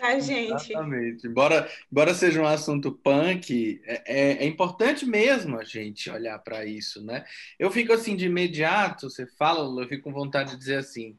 a 0.00 0.18
gente. 0.18 0.72
Exatamente. 0.72 1.26
Embora, 1.26 1.70
embora 1.92 2.14
seja 2.14 2.40
um 2.40 2.46
assunto 2.46 2.92
punk, 2.92 3.82
é, 3.84 4.02
é, 4.06 4.44
é 4.44 4.46
importante 4.46 5.04
mesmo 5.04 5.58
a 5.58 5.64
gente 5.64 6.08
olhar 6.08 6.38
para 6.38 6.64
isso, 6.64 7.04
né? 7.04 7.24
Eu 7.58 7.70
fico 7.70 7.92
assim 7.92 8.16
de 8.16 8.26
imediato, 8.26 9.10
você 9.10 9.26
fala, 9.26 9.62
Lola, 9.62 9.82
eu 9.82 9.88
fico 9.88 10.04
com 10.04 10.12
vontade 10.12 10.52
de 10.52 10.56
dizer 10.56 10.78
assim: 10.78 11.18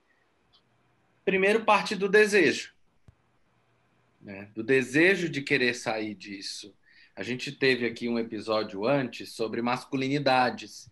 primeiro 1.24 1.64
parte 1.64 1.96
do 1.96 2.10
desejo, 2.10 2.74
né? 4.22 4.50
Do 4.56 4.64
desejo 4.64 5.30
de 5.30 5.42
querer 5.42 5.76
sair 5.76 6.16
disso. 6.16 6.74
A 7.18 7.24
gente 7.24 7.52
teve 7.52 7.84
aqui 7.84 8.08
um 8.08 8.20
episódio 8.20 8.86
antes 8.86 9.34
sobre 9.34 9.60
masculinidades. 9.60 10.88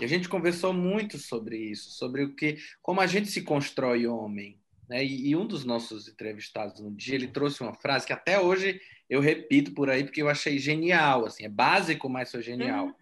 E 0.00 0.04
a 0.04 0.08
gente 0.08 0.28
conversou 0.28 0.72
muito 0.72 1.16
sobre 1.16 1.56
isso, 1.56 1.90
sobre 1.90 2.24
o 2.24 2.34
que, 2.34 2.58
como 2.82 3.00
a 3.00 3.06
gente 3.06 3.30
se 3.30 3.42
constrói 3.42 4.04
homem. 4.04 4.58
Né? 4.88 5.04
E, 5.04 5.28
e, 5.28 5.36
um 5.36 5.46
dos 5.46 5.64
nossos 5.64 6.08
entrevistados 6.08 6.80
no 6.80 6.90
dia, 6.90 7.14
ele 7.14 7.28
trouxe 7.28 7.62
uma 7.62 7.72
frase 7.72 8.04
que 8.04 8.12
até 8.12 8.40
hoje 8.40 8.80
eu 9.08 9.20
repito 9.20 9.72
por 9.72 9.88
aí 9.88 10.02
porque 10.02 10.20
eu 10.20 10.28
achei 10.28 10.58
genial, 10.58 11.26
assim, 11.26 11.44
é 11.44 11.48
básico, 11.48 12.08
mas 12.08 12.32
foi 12.32 12.42
genial, 12.42 12.86
uhum. 12.86 12.94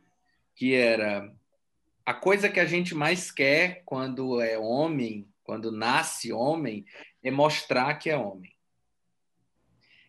que 0.54 0.74
era 0.74 1.32
a 2.04 2.12
coisa 2.12 2.50
que 2.50 2.60
a 2.60 2.66
gente 2.66 2.94
mais 2.94 3.30
quer 3.30 3.82
quando 3.86 4.42
é 4.42 4.58
homem, 4.58 5.26
quando 5.42 5.72
nasce 5.72 6.34
homem, 6.34 6.84
é 7.22 7.30
mostrar 7.30 7.94
que 7.94 8.10
é 8.10 8.16
homem. 8.18 8.52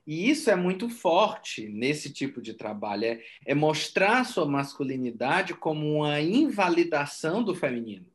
E 0.09 0.27
isso 0.27 0.49
é 0.49 0.55
muito 0.55 0.89
forte 0.89 1.69
nesse 1.69 2.11
tipo 2.11 2.41
de 2.41 2.55
trabalho, 2.55 3.05
é, 3.05 3.23
é 3.45 3.53
mostrar 3.53 4.23
sua 4.23 4.43
masculinidade 4.43 5.53
como 5.53 5.97
uma 5.97 6.19
invalidação 6.19 7.43
do 7.43 7.53
feminino. 7.53 8.07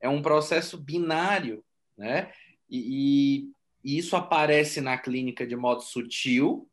É 0.00 0.06
é 0.06 0.08
um 0.08 0.22
processo 0.22 0.78
binário, 0.78 1.62
né? 1.94 2.32
E, 2.70 3.50
e 3.84 3.98
isso 3.98 4.16
aparece 4.16 4.80
na 4.80 4.96
clínica 4.96 5.46
de 5.46 5.54
modo 5.54 5.82
sutil, 5.82 6.66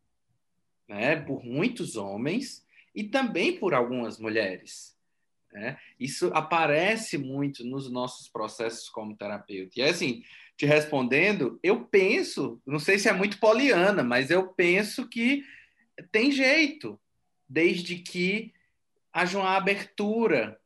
né? 0.88 1.18
Por 1.18 1.44
muitos 1.44 1.98
homens 1.98 2.66
e 2.96 3.04
também 3.04 3.60
por 3.60 3.74
algumas 3.74 4.18
mulheres. 4.18 4.96
Né? 5.52 5.78
Isso 6.00 6.32
aparece 6.34 7.18
muito 7.18 7.66
nos 7.66 7.92
nossos 7.92 8.30
processos 8.30 8.90
como 8.90 9.16
terapeuta. 9.16 9.74
E 9.76 9.84
assim, 9.84 10.24
te 10.56 10.66
respondendo, 10.66 11.60
eu 11.64 11.84
penso, 11.86 12.62
não 12.66 12.80
sei 12.80 13.00
se 13.00 13.10
é 13.10 13.14
muito 13.14 13.40
poliana, 13.40 14.04
mas 14.04 14.30
eu 14.30 14.48
penso 14.50 15.08
que 15.08 15.44
tem 16.12 16.32
jeito, 16.32 17.00
desde 17.50 17.98
que 17.98 18.54
haja 19.12 19.40
uma 19.40 19.56
abertura 19.56 20.60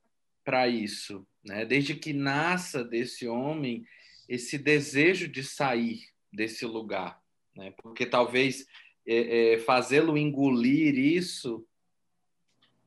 para 0.44 0.68
isso, 0.68 1.28
né? 1.44 1.66
desde 1.66 1.96
que 1.96 2.14
nasça 2.14 2.84
desse 2.84 3.28
homem 3.28 3.86
esse 4.28 4.58
desejo 4.58 5.28
de 5.28 5.44
sair 5.44 6.02
desse 6.32 6.66
lugar, 6.66 7.22
né? 7.56 7.74
porque 7.82 8.06
talvez 8.06 8.66
é, 9.06 9.54
é, 9.54 9.60
fazê-lo 9.60 10.18
engolir 10.18 10.98
isso, 10.98 11.66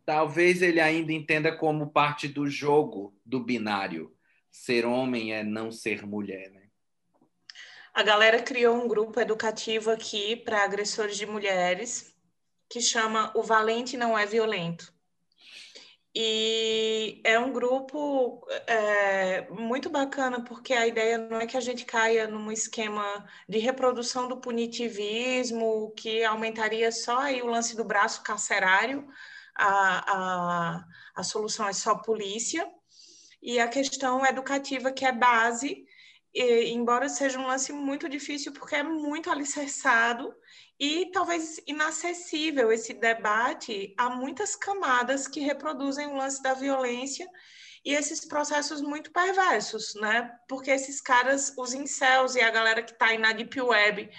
talvez 0.04 0.60
ele 0.60 0.80
ainda 0.80 1.12
entenda 1.12 1.54
como 1.56 1.90
parte 1.90 2.28
do 2.28 2.46
jogo 2.46 3.14
do 3.24 3.40
binário. 3.40 4.14
Ser 4.50 4.84
homem 4.84 5.32
é 5.32 5.44
não 5.44 5.70
ser 5.70 6.04
mulher, 6.04 6.50
né? 6.50 6.59
A 7.92 8.02
galera 8.02 8.42
criou 8.42 8.76
um 8.76 8.86
grupo 8.86 9.20
educativo 9.20 9.90
aqui 9.90 10.36
para 10.36 10.62
agressores 10.62 11.16
de 11.16 11.26
mulheres 11.26 12.14
que 12.68 12.80
chama 12.80 13.32
O 13.34 13.42
Valente 13.42 13.96
Não 13.96 14.16
É 14.16 14.24
Violento. 14.24 14.92
E 16.14 17.20
é 17.24 17.38
um 17.38 17.52
grupo 17.52 18.44
é, 18.66 19.48
muito 19.50 19.88
bacana, 19.88 20.42
porque 20.44 20.72
a 20.72 20.86
ideia 20.86 21.18
não 21.18 21.40
é 21.40 21.46
que 21.46 21.56
a 21.56 21.60
gente 21.60 21.84
caia 21.84 22.26
num 22.26 22.50
esquema 22.50 23.24
de 23.48 23.58
reprodução 23.58 24.28
do 24.28 24.40
punitivismo, 24.40 25.92
que 25.96 26.24
aumentaria 26.24 26.90
só 26.90 27.18
aí 27.18 27.42
o 27.42 27.46
lance 27.46 27.76
do 27.76 27.84
braço 27.84 28.22
carcerário, 28.22 29.06
a, 29.54 30.78
a, 30.78 30.84
a 31.14 31.22
solução 31.22 31.68
é 31.68 31.72
só 31.72 31.94
polícia, 31.96 32.68
e 33.42 33.60
a 33.60 33.68
questão 33.68 34.26
educativa, 34.26 34.92
que 34.92 35.04
é 35.04 35.12
base, 35.12 35.86
e, 36.34 36.70
embora 36.70 37.08
seja 37.08 37.38
um 37.38 37.46
lance 37.46 37.72
muito 37.72 38.08
difícil, 38.08 38.52
porque 38.52 38.76
é 38.76 38.82
muito 38.82 39.30
alicerçado 39.30 40.34
e 40.78 41.10
talvez 41.12 41.60
inacessível 41.66 42.72
esse 42.72 42.94
debate 42.94 43.94
a 43.98 44.08
muitas 44.08 44.56
camadas 44.56 45.26
que 45.26 45.40
reproduzem 45.40 46.06
o 46.06 46.16
lance 46.16 46.42
da 46.42 46.54
violência 46.54 47.28
e 47.84 47.94
esses 47.94 48.24
processos 48.24 48.82
muito 48.82 49.10
perversos, 49.10 49.94
né? 49.94 50.30
Porque 50.48 50.70
esses 50.70 51.00
caras, 51.00 51.54
os 51.56 51.72
incels 51.72 52.34
e 52.34 52.40
a 52.40 52.50
galera 52.50 52.82
que 52.82 52.92
está 52.92 53.06
aí 53.06 53.18
na 53.18 53.32
Deep 53.32 53.60
Web 53.60 54.10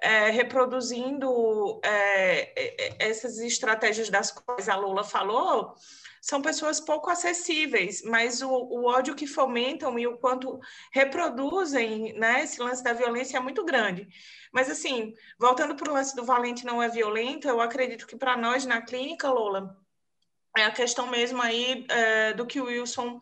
é, 0.00 0.30
reproduzindo 0.30 1.80
é, 1.84 2.98
essas 2.98 3.38
estratégias 3.38 4.08
das 4.08 4.30
quais 4.30 4.68
a 4.68 4.76
Lula 4.76 5.04
falou, 5.04 5.74
são 6.20 6.42
pessoas 6.42 6.80
pouco 6.80 7.10
acessíveis, 7.10 8.02
mas 8.02 8.42
o, 8.42 8.50
o, 8.50 8.84
ódio 8.84 9.14
que 9.14 9.26
fomentam 9.26 9.98
e 9.98 10.06
o 10.06 10.18
quanto 10.18 10.60
reproduzem 10.92 12.12
né, 12.14 12.42
esse 12.42 12.60
lance 12.60 12.82
da 12.82 12.92
violência 12.92 13.38
é 13.38 13.40
muito 13.40 13.64
grande. 13.64 14.06
Mas, 14.52 14.70
assim, 14.70 15.14
voltando 15.38 15.74
para 15.74 15.90
o 15.90 15.94
lance 15.94 16.14
do 16.14 16.24
valente 16.24 16.66
não 16.66 16.82
é 16.82 16.88
violento, 16.88 17.48
eu 17.48 17.60
acredito 17.60 18.06
que 18.06 18.16
para 18.16 18.36
nós 18.36 18.66
na 18.66 18.82
clínica, 18.82 19.30
Lola, 19.30 19.76
é 20.56 20.64
a 20.64 20.70
questão 20.70 21.06
mesmo 21.06 21.40
aí 21.40 21.86
é, 21.88 22.32
do 22.32 22.44
que 22.44 22.60
o 22.60 22.64
Wilson 22.64 23.20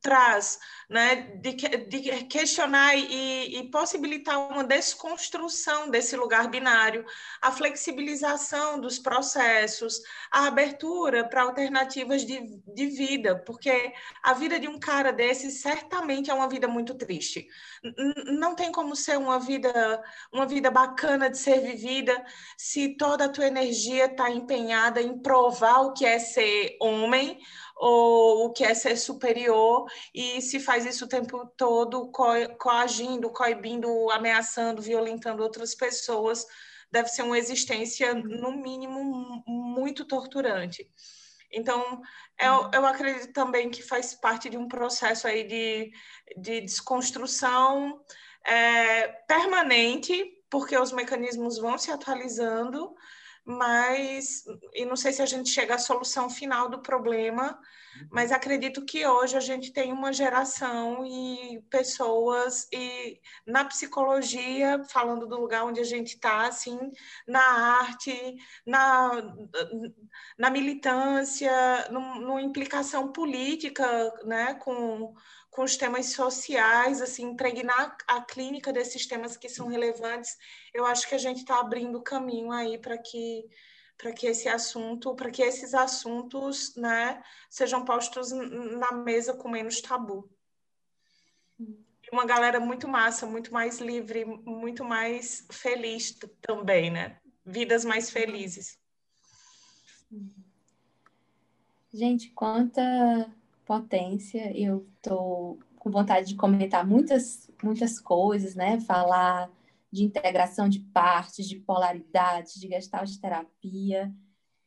traz, 0.00 0.58
né, 0.88 1.32
de, 1.40 1.52
de 1.54 2.24
questionar 2.24 2.94
e, 2.94 3.58
e, 3.58 3.70
possibilitar 3.70 4.38
uma 4.50 4.62
desconstrução 4.62 5.90
desse 5.90 6.16
lugar 6.16 6.48
binário, 6.48 7.04
a 7.40 7.50
flexibilização 7.50 8.80
dos 8.80 8.98
processos, 8.98 10.00
a 10.30 10.46
abertura 10.46 11.28
para 11.28 11.42
alternativas 11.42 12.24
de, 12.24 12.40
de 12.66 12.86
vida, 12.86 13.36
porque 13.44 13.92
a 14.22 14.32
vida 14.34 14.60
de 14.60 14.68
um 14.68 14.78
cara 14.78 15.12
desse 15.12 15.50
certamente 15.50 16.30
é 16.30 16.34
uma 16.34 16.48
vida 16.48 16.68
muito 16.68 16.94
triste. 16.94 17.46
Não 18.26 18.54
tem 18.54 18.70
como 18.70 18.94
ser 18.94 19.18
uma 19.18 19.38
vida, 19.40 20.02
uma 20.32 20.46
vida 20.46 20.70
bacana 20.70 21.28
de 21.28 21.38
ser 21.38 21.60
vivida 21.60 22.24
se 22.56 22.96
toda 22.96 23.24
a 23.24 23.28
tua 23.28 23.46
energia 23.46 24.06
está 24.06 24.30
empenhada 24.30 25.00
em 25.00 25.18
provar 25.18 25.80
o 25.80 25.92
que 25.92 26.04
é 26.04 26.18
ser 26.18 26.52
homem 26.80 27.38
ou 27.76 28.46
o 28.46 28.52
que 28.52 28.64
é 28.64 28.74
ser 28.74 28.96
superior, 28.96 29.86
e 30.14 30.40
se 30.40 30.60
faz 30.60 30.86
isso 30.86 31.04
o 31.04 31.08
tempo 31.08 31.46
todo 31.56 32.10
co 32.12 32.26
coagindo, 32.58 33.30
coibindo, 33.30 34.10
ameaçando, 34.10 34.80
violentando 34.80 35.42
outras 35.42 35.74
pessoas, 35.74 36.46
deve 36.92 37.08
ser 37.08 37.22
uma 37.22 37.38
existência, 37.38 38.14
no 38.14 38.52
mínimo, 38.52 39.42
muito 39.46 40.04
torturante. 40.04 40.88
Então, 41.50 42.00
eu, 42.40 42.70
eu 42.72 42.86
acredito 42.86 43.32
também 43.32 43.70
que 43.70 43.82
faz 43.82 44.14
parte 44.14 44.48
de 44.48 44.56
um 44.56 44.68
processo 44.68 45.26
aí 45.26 45.44
de, 45.44 45.90
de 46.36 46.60
desconstrução 46.60 48.00
é, 48.46 49.08
permanente, 49.26 50.40
porque 50.50 50.76
os 50.76 50.92
mecanismos 50.92 51.58
vão 51.58 51.76
se 51.76 51.90
atualizando, 51.90 52.94
mas 53.44 54.44
e 54.74 54.84
não 54.84 54.96
sei 54.96 55.12
se 55.12 55.22
a 55.22 55.26
gente 55.26 55.50
chega 55.50 55.74
à 55.74 55.78
solução 55.78 56.30
final 56.30 56.68
do 56.68 56.80
problema, 56.80 57.58
mas 58.10 58.32
acredito 58.32 58.84
que 58.84 59.06
hoje 59.06 59.36
a 59.36 59.40
gente 59.40 59.72
tem 59.72 59.92
uma 59.92 60.12
geração 60.12 61.04
e 61.04 61.62
pessoas 61.68 62.66
e 62.72 63.20
na 63.46 63.64
psicologia, 63.64 64.82
falando 64.88 65.26
do 65.26 65.38
lugar 65.40 65.64
onde 65.64 65.80
a 65.80 65.84
gente 65.84 66.14
está, 66.14 66.46
assim, 66.46 66.78
na 67.26 67.42
arte, 67.80 68.36
na, 68.66 69.10
na 70.38 70.50
militância, 70.50 71.52
numa 71.90 72.40
implicação 72.40 73.12
política, 73.12 73.86
né, 74.24 74.54
com 74.54 75.14
com 75.52 75.64
os 75.64 75.76
temas 75.76 76.06
sociais, 76.06 77.02
assim, 77.02 77.24
impregnar 77.24 77.94
a 78.08 78.22
clínica 78.22 78.72
desses 78.72 79.06
temas 79.06 79.36
que 79.36 79.50
são 79.50 79.68
relevantes, 79.68 80.38
eu 80.72 80.86
acho 80.86 81.06
que 81.06 81.14
a 81.14 81.18
gente 81.18 81.40
está 81.40 81.60
abrindo 81.60 82.02
caminho 82.02 82.50
aí 82.50 82.78
para 82.78 82.98
que 82.98 83.44
para 83.98 84.12
que 84.12 84.26
esse 84.26 84.48
assunto, 84.48 85.14
para 85.14 85.30
que 85.30 85.42
esses 85.42 85.74
assuntos, 85.74 86.74
né, 86.74 87.22
sejam 87.48 87.84
postos 87.84 88.32
na 88.32 88.90
mesa 88.90 89.32
com 89.34 89.48
menos 89.48 89.80
tabu. 89.80 90.28
Uma 92.10 92.24
galera 92.24 92.58
muito 92.58 92.88
massa, 92.88 93.26
muito 93.26 93.52
mais 93.52 93.78
livre, 93.78 94.24
muito 94.24 94.84
mais 94.84 95.46
feliz 95.52 96.18
também, 96.40 96.90
né? 96.90 97.20
Vidas 97.44 97.84
mais 97.84 98.10
felizes. 98.10 98.76
Gente, 101.92 102.30
quanta 102.30 103.30
potência. 103.72 104.52
Eu 104.54 104.86
tô 105.00 105.58
com 105.76 105.90
vontade 105.90 106.28
de 106.28 106.36
comentar 106.36 106.86
muitas, 106.86 107.50
muitas 107.62 107.98
coisas, 107.98 108.54
né? 108.54 108.78
Falar 108.80 109.50
de 109.90 110.04
integração 110.04 110.68
de 110.68 110.80
partes, 110.80 111.48
de 111.48 111.56
polaridade, 111.56 112.60
de 112.60 112.68
gestalt 112.68 113.16
terapia. 113.16 114.14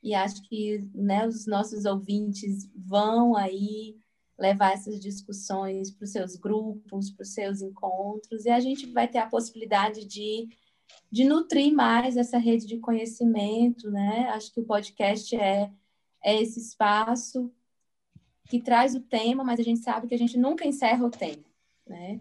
E 0.02 0.16
acho 0.16 0.42
que 0.48 0.88
né, 0.94 1.28
os 1.28 1.46
nossos 1.46 1.86
ouvintes 1.86 2.68
vão 2.76 3.36
aí 3.36 3.96
levar 4.40 4.74
essas 4.74 5.00
discussões 5.00 5.92
para 5.92 6.06
os 6.06 6.12
seus 6.12 6.36
grupos, 6.36 7.12
para 7.12 7.24
os 7.24 7.34
seus 7.34 7.62
encontros, 7.62 8.46
e 8.46 8.50
a 8.50 8.60
gente 8.60 8.88
vai 8.88 9.08
ter 9.08 9.20
a 9.20 9.28
possibilidade 9.28 10.04
de, 10.06 10.50
de 11.12 11.24
nutrir 11.24 11.74
mais 11.74 12.18
essa 12.18 12.38
rede 12.38 12.66
de 12.66 12.80
conhecimento, 12.80 13.90
né? 13.90 14.30
Acho 14.30 14.52
que 14.52 14.60
o 14.60 14.66
podcast 14.66 15.36
é, 15.36 15.72
é 16.24 16.42
esse 16.42 16.60
espaço 16.60 17.52
que 18.46 18.62
traz 18.62 18.96
o 18.96 19.02
tema, 19.02 19.44
mas 19.44 19.60
a 19.60 19.64
gente 19.64 19.82
sabe 19.82 20.08
que 20.08 20.16
a 20.16 20.18
gente 20.18 20.38
nunca 20.38 20.66
encerra 20.66 21.06
o 21.06 21.12
tema, 21.12 21.44
né? 21.86 22.20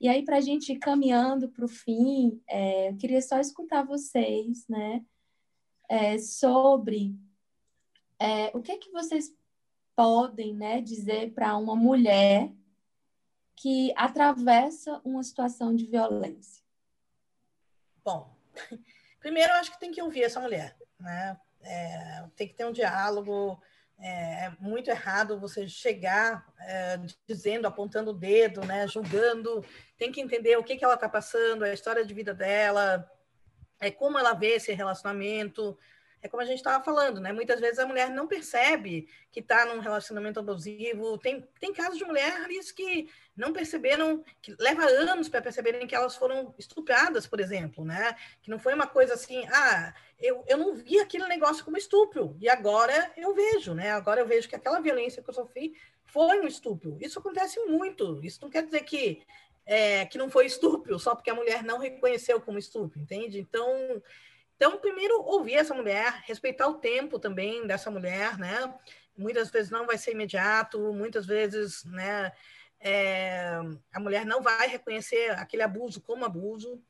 E 0.00 0.08
aí, 0.08 0.24
para 0.24 0.36
a 0.36 0.40
gente 0.40 0.72
ir 0.72 0.78
caminhando 0.78 1.48
para 1.48 1.64
o 1.64 1.68
fim, 1.68 2.40
é, 2.46 2.90
eu 2.90 2.96
queria 2.96 3.22
só 3.22 3.38
escutar 3.38 3.84
vocês, 3.84 4.66
né? 4.68 5.04
É, 5.88 6.18
sobre 6.18 7.14
é, 8.18 8.50
o 8.54 8.60
que 8.60 8.72
é 8.72 8.78
que 8.78 8.90
vocês 8.90 9.34
podem 9.94 10.54
né, 10.54 10.80
dizer 10.80 11.32
para 11.32 11.56
uma 11.56 11.76
mulher 11.76 12.50
que 13.56 13.92
atravessa 13.96 15.00
uma 15.04 15.22
situação 15.22 15.74
de 15.74 15.86
violência? 15.86 16.62
Bom, 18.04 18.34
primeiro 19.20 19.52
eu 19.52 19.56
acho 19.56 19.72
que 19.72 19.80
tem 19.80 19.92
que 19.92 20.02
ouvir 20.02 20.24
essa 20.24 20.40
mulher, 20.40 20.76
né? 20.98 21.38
É, 21.62 22.26
tem 22.36 22.46
que 22.46 22.54
ter 22.54 22.66
um 22.66 22.72
diálogo, 22.72 23.60
é, 24.04 24.44
é 24.44 24.52
muito 24.60 24.90
errado 24.90 25.40
você 25.40 25.66
chegar 25.66 26.46
é, 26.60 27.00
dizendo, 27.26 27.66
apontando 27.66 28.10
o 28.10 28.14
dedo, 28.14 28.60
né, 28.60 28.86
julgando. 28.86 29.64
Tem 29.96 30.12
que 30.12 30.20
entender 30.20 30.58
o 30.58 30.62
que, 30.62 30.76
que 30.76 30.84
ela 30.84 30.94
está 30.94 31.08
passando, 31.08 31.64
a 31.64 31.72
história 31.72 32.04
de 32.04 32.12
vida 32.12 32.34
dela, 32.34 33.10
é 33.80 33.90
como 33.90 34.18
ela 34.18 34.34
vê 34.34 34.56
esse 34.56 34.72
relacionamento. 34.72 35.78
É 36.24 36.28
como 36.28 36.42
a 36.42 36.46
gente 36.46 36.56
estava 36.56 36.82
falando, 36.82 37.20
né? 37.20 37.34
Muitas 37.34 37.60
vezes 37.60 37.78
a 37.78 37.86
mulher 37.86 38.08
não 38.08 38.26
percebe 38.26 39.06
que 39.30 39.40
está 39.40 39.66
num 39.66 39.78
relacionamento 39.78 40.40
abusivo. 40.40 41.18
Tem, 41.18 41.46
tem 41.60 41.70
casos 41.70 41.98
de 41.98 42.04
mulheres 42.06 42.72
que 42.72 43.10
não 43.36 43.52
perceberam, 43.52 44.24
que 44.40 44.56
leva 44.58 44.86
anos 44.86 45.28
para 45.28 45.42
perceberem 45.42 45.86
que 45.86 45.94
elas 45.94 46.16
foram 46.16 46.54
estupradas, 46.58 47.26
por 47.26 47.40
exemplo, 47.40 47.84
né? 47.84 48.16
Que 48.40 48.48
não 48.50 48.58
foi 48.58 48.72
uma 48.72 48.86
coisa 48.86 49.12
assim, 49.12 49.46
ah, 49.52 49.92
eu, 50.18 50.42
eu 50.48 50.56
não 50.56 50.74
vi 50.74 50.98
aquele 50.98 51.28
negócio 51.28 51.62
como 51.62 51.76
estupro, 51.76 52.34
e 52.40 52.48
agora 52.48 53.12
eu 53.18 53.34
vejo, 53.34 53.74
né? 53.74 53.90
Agora 53.90 54.22
eu 54.22 54.26
vejo 54.26 54.48
que 54.48 54.56
aquela 54.56 54.80
violência 54.80 55.22
que 55.22 55.28
eu 55.28 55.34
sofri 55.34 55.74
foi 56.06 56.40
um 56.40 56.46
estupro. 56.46 56.96
Isso 57.02 57.18
acontece 57.18 57.60
muito. 57.66 58.24
Isso 58.24 58.38
não 58.40 58.48
quer 58.48 58.64
dizer 58.64 58.80
que 58.84 59.22
é, 59.66 60.06
que 60.06 60.16
não 60.16 60.30
foi 60.30 60.46
estupro, 60.46 60.98
só 60.98 61.14
porque 61.14 61.28
a 61.28 61.34
mulher 61.34 61.62
não 61.62 61.78
reconheceu 61.78 62.40
como 62.40 62.58
estupro, 62.58 62.98
entende? 62.98 63.38
Então, 63.38 64.02
então, 64.56 64.78
primeiro, 64.78 65.20
ouvir 65.22 65.54
essa 65.54 65.74
mulher, 65.74 66.22
respeitar 66.24 66.68
o 66.68 66.78
tempo 66.78 67.18
também 67.18 67.66
dessa 67.66 67.90
mulher, 67.90 68.38
né? 68.38 68.72
Muitas 69.16 69.50
vezes 69.50 69.70
não 69.70 69.86
vai 69.86 69.98
ser 69.98 70.12
imediato, 70.12 70.78
muitas 70.92 71.26
vezes, 71.26 71.84
né? 71.84 72.32
É, 72.80 73.58
a 73.92 74.00
mulher 74.00 74.24
não 74.24 74.42
vai 74.42 74.68
reconhecer 74.68 75.30
aquele 75.32 75.62
abuso 75.62 76.00
como 76.00 76.24
abuso. 76.24 76.82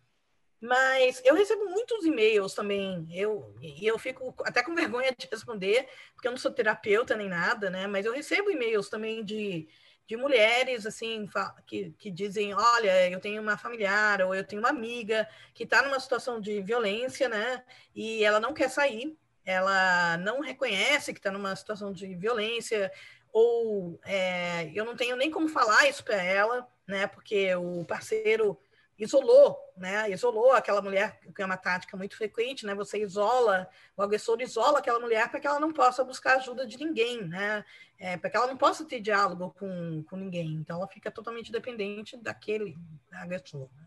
Mas 0.61 1.21
eu 1.25 1.35
recebo 1.35 1.67
muitos 1.67 2.07
e-mails 2.07 2.55
também, 2.55 3.07
eu, 3.13 3.55
e 3.61 3.87
eu 3.87 3.99
fico 3.99 4.35
até 4.47 4.63
com 4.63 4.75
vergonha 4.75 5.15
de 5.17 5.29
responder, 5.31 5.87
porque 6.15 6.27
eu 6.27 6.33
não 6.33 6.39
sou 6.39 6.51
terapeuta 6.51 7.15
nem 7.15 7.29
nada, 7.29 7.69
né? 7.69 7.87
Mas 7.87 8.07
eu 8.07 8.15
recebo 8.15 8.51
e-mails 8.51 8.89
também 8.89 9.23
de, 9.23 9.69
de 10.07 10.17
mulheres 10.17 10.87
assim 10.87 11.29
que, 11.67 11.95
que 11.99 12.11
dizem, 12.11 12.55
olha, 12.55 13.09
eu 13.11 13.21
tenho 13.21 13.41
uma 13.41 13.57
familiar 13.57 14.21
ou 14.23 14.35
eu 14.35 14.45
tenho 14.45 14.61
uma 14.61 14.69
amiga 14.69 15.29
que 15.55 15.65
está 15.65 15.83
numa 15.83 15.99
situação 15.99 16.41
de 16.41 16.61
violência, 16.61 17.29
né? 17.29 17.65
E 17.95 18.23
ela 18.23 18.39
não 18.39 18.53
quer 18.53 18.69
sair, 18.69 19.17
ela 19.45 20.17
não 20.19 20.41
reconhece 20.41 21.13
que 21.13 21.19
está 21.19 21.31
numa 21.31 21.57
situação 21.57 21.93
de 21.93 22.15
violência 22.15 22.93
ou 23.33 23.99
é, 24.05 24.71
eu 24.75 24.85
não 24.85 24.95
tenho 24.95 25.17
nem 25.17 25.31
como 25.31 25.49
falar 25.49 25.89
isso 25.89 26.05
para 26.05 26.23
ela, 26.23 26.69
né? 26.87 27.07
Porque 27.07 27.55
o 27.55 27.85
parceiro 27.85 28.59
isolou, 28.99 29.59
né? 29.77 30.11
Isolou 30.11 30.53
aquela 30.53 30.81
mulher, 30.81 31.19
que 31.35 31.43
é 31.43 31.45
uma 31.45 31.57
tática 31.57 31.97
muito 31.97 32.17
frequente, 32.17 32.65
né? 32.65 32.75
Você 32.75 33.03
isola, 33.03 33.69
o 33.97 34.03
agressor 34.03 34.41
isola 34.41 34.79
aquela 34.79 35.01
mulher 35.01 35.29
para 35.29 35.41
que 35.41 35.47
ela 35.47 35.59
não 35.59 35.73
possa 35.73 36.05
buscar 36.05 36.37
ajuda 36.37 36.67
de 36.67 36.79
ninguém, 36.79 37.27
né? 37.27 37.65
É, 37.99 38.17
para 38.17 38.31
que 38.31 38.37
ela 38.37 38.47
não 38.47 38.57
possa 38.57 38.85
ter 38.85 39.01
diálogo 39.01 39.55
com, 39.59 40.05
com 40.05 40.17
ninguém. 40.17 40.55
Então, 40.55 40.77
ela 40.77 40.89
fica 40.89 41.11
totalmente 41.11 41.51
dependente 41.51 42.17
daquele 42.17 42.77
agressor. 43.13 43.69
Né? 43.77 43.87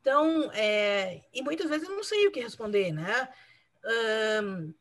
Então, 0.00 0.50
é, 0.52 1.22
e 1.32 1.42
muitas 1.42 1.68
vezes 1.68 1.88
eu 1.88 1.94
não 1.94 2.04
sei 2.04 2.26
o 2.26 2.32
que 2.32 2.40
responder, 2.40 2.92
né? 2.92 3.28
Um, 4.42 4.74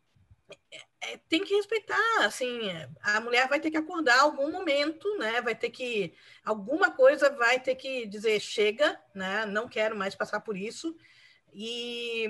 é, 1.02 1.18
tem 1.30 1.44
que 1.44 1.56
respeitar, 1.56 2.26
assim, 2.26 2.60
a 3.02 3.22
mulher 3.22 3.48
vai 3.48 3.60
ter 3.60 3.72
que 3.72 3.78
acordar 3.78 4.20
algum 4.20 4.52
momento, 4.52 5.18
né? 5.18 5.42
Vai 5.42 5.56
ter 5.56 5.70
que 5.70 6.14
alguma 6.44 6.92
coisa 6.92 7.30
vai 7.30 7.60
ter 7.60 7.76
que 7.76 8.06
dizer 8.06 8.40
chega, 8.40 9.00
né? 9.14 9.46
Não 9.46 9.68
quero 9.68 9.96
mais 9.96 10.14
passar 10.14 10.42
por 10.42 10.58
isso. 10.58 10.96
E 11.54 12.28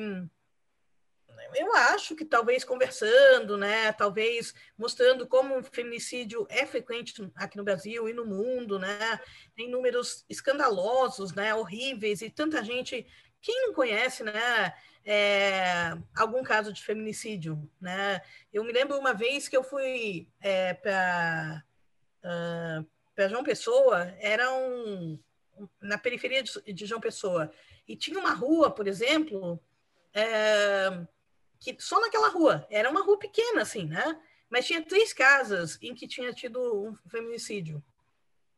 eu 1.56 1.74
acho 1.74 2.16
que 2.16 2.24
talvez 2.24 2.64
conversando, 2.64 3.58
né? 3.58 3.91
Talvez 3.94 4.54
mostrando 4.78 5.28
como 5.28 5.58
o 5.58 5.64
feminicídio 5.64 6.46
é 6.50 6.66
frequente 6.66 7.14
aqui 7.36 7.58
no 7.58 7.64
Brasil 7.64 8.08
e 8.08 8.14
no 8.14 8.26
mundo, 8.26 8.78
né? 8.78 9.20
Tem 9.56 9.70
números 9.70 10.26
escandalosos, 10.30 11.34
né? 11.34 11.56
Horríveis 11.56 12.22
e 12.22 12.30
tanta 12.30 12.64
gente 12.64 13.06
quem 13.41 13.68
não 13.68 13.74
conhece, 13.74 14.24
né? 14.24 14.74
É, 15.11 15.98
algum 16.15 16.44
caso 16.44 16.72
de 16.72 16.84
feminicídio, 16.84 17.68
né? 17.81 18.22
Eu 18.53 18.64
me 18.64 18.72
lembro 18.72 18.95
uma 18.95 19.11
vez 19.11 19.48
que 19.49 19.57
eu 19.57 19.64
fui 19.64 20.27
é, 20.40 20.76
para 20.76 21.64
uh, 22.23 22.88
para 23.15 23.27
João 23.27 23.44
Pessoa, 23.44 24.15
era 24.19 24.53
um 24.53 25.19
na 25.81 25.98
periferia 25.98 26.44
de, 26.44 26.61
de, 26.72 26.86
João 26.86 27.02
Pessoa 27.02 27.52
e 27.88 27.95
tinha 27.95 28.19
uma 28.19 28.36
rua, 28.36 28.69
por 28.69 28.88
exemplo, 28.88 29.60
é, 30.14 31.03
que 31.60 31.76
só 31.80 31.99
naquela 31.99 32.30
rua 32.30 32.68
era 32.69 32.88
uma 32.88 33.03
rua 33.03 33.18
pequena, 33.18 33.64
assim, 33.64 33.86
né? 33.86 34.22
Mas 34.48 34.68
tinha 34.68 34.86
três 34.86 35.11
casas 35.11 35.80
em 35.81 35.95
que 35.95 36.07
tinha 36.07 36.31
tido 36.31 36.88
um 36.88 36.95
feminicídio. 37.10 37.84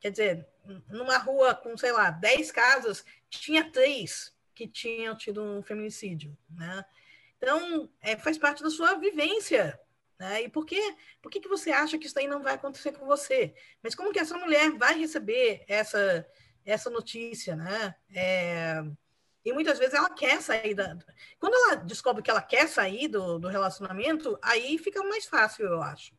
Quer 0.01 0.11
dizer, 0.11 0.47
numa 0.89 1.17
rua 1.17 1.55
com, 1.55 1.77
sei 1.77 1.93
lá, 1.93 2.11
dez 2.11 2.51
casas, 2.51 3.05
tinha 3.29 3.71
três 3.71 4.33
que 4.53 4.67
tinham 4.67 5.15
tido 5.15 5.41
um 5.41 5.61
feminicídio, 5.61 6.37
né? 6.49 6.83
Então, 7.37 7.89
é, 8.01 8.15
faz 8.15 8.37
parte 8.37 8.61
da 8.61 8.69
sua 8.69 8.95
vivência, 8.95 9.79
né? 10.19 10.43
E 10.43 10.49
por, 10.49 10.65
quê? 10.65 10.95
por 11.21 11.31
que, 11.31 11.39
que 11.39 11.47
você 11.47 11.71
acha 11.71 11.97
que 11.97 12.05
isso 12.05 12.19
aí 12.19 12.27
não 12.27 12.43
vai 12.43 12.53
acontecer 12.53 12.91
com 12.91 13.05
você? 13.05 13.55
Mas 13.81 13.95
como 13.95 14.11
que 14.11 14.19
essa 14.19 14.37
mulher 14.37 14.71
vai 14.71 14.99
receber 14.99 15.63
essa, 15.67 16.27
essa 16.63 16.89
notícia, 16.89 17.55
né? 17.55 17.95
É, 18.13 18.83
e 19.43 19.51
muitas 19.51 19.79
vezes 19.79 19.95
ela 19.95 20.09
quer 20.09 20.39
sair 20.41 20.75
da... 20.75 20.95
Quando 21.39 21.55
ela 21.55 21.75
descobre 21.77 22.21
que 22.21 22.29
ela 22.29 22.41
quer 22.41 22.67
sair 22.67 23.07
do, 23.07 23.39
do 23.39 23.47
relacionamento, 23.47 24.37
aí 24.41 24.77
fica 24.77 25.03
mais 25.03 25.25
fácil, 25.25 25.65
eu 25.65 25.81
acho. 25.81 26.13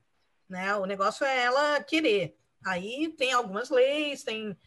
Né? 0.49 0.75
O 0.75 0.87
negócio 0.87 1.25
é 1.25 1.45
ela 1.45 1.83
querer. 1.85 2.37
Aí 2.67 3.09
tem 3.17 3.33
algumas 3.33 3.71
leis, 3.71 4.25
tem 4.25 4.59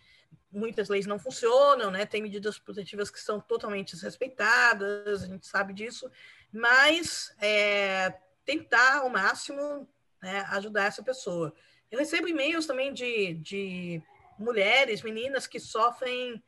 muitas 0.56 0.88
leis 0.88 1.06
não 1.06 1.19
funcionam, 1.19 1.91
né? 1.91 2.06
Tem 2.06 2.22
medidas 2.22 2.57
protetivas 2.57 3.11
que 3.11 3.19
são 3.19 3.40
totalmente 3.40 3.94
desrespeitadas, 3.94 5.23
a 5.23 5.27
gente 5.27 5.45
sabe 5.45 5.73
disso, 5.73 6.10
mas 6.52 7.36
é, 7.41 8.14
tentar 8.45 8.99
ao 8.99 9.10
máximo 9.10 9.88
né, 10.22 10.45
ajudar 10.52 10.86
essa 10.86 11.03
pessoa. 11.03 11.53
Eu 11.91 11.99
recebo 11.99 12.27
e-mails 12.27 12.65
também 12.65 12.94
de, 12.94 13.34
de 13.36 14.02
mulheres, 14.40 15.02
meninas 15.02 15.45
que 15.45 15.60
sofrem 15.60 16.41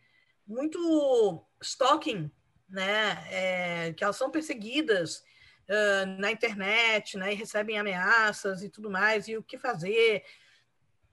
muito 0.47 1.45
stalking, 1.61 2.31
né? 2.69 3.23
É, 3.29 3.93
que 3.93 4.03
elas 4.03 4.15
são 4.15 4.31
perseguidas 4.31 5.23
uh, 5.69 6.05
na 6.19 6.31
internet, 6.31 7.17
né? 7.17 7.33
E 7.33 7.35
recebem 7.35 7.77
ameaças 7.77 8.63
e 8.63 8.69
tudo 8.69 8.89
mais, 8.89 9.27
e 9.27 9.37
o 9.37 9.43
que 9.43 9.57
fazer. 9.57 10.23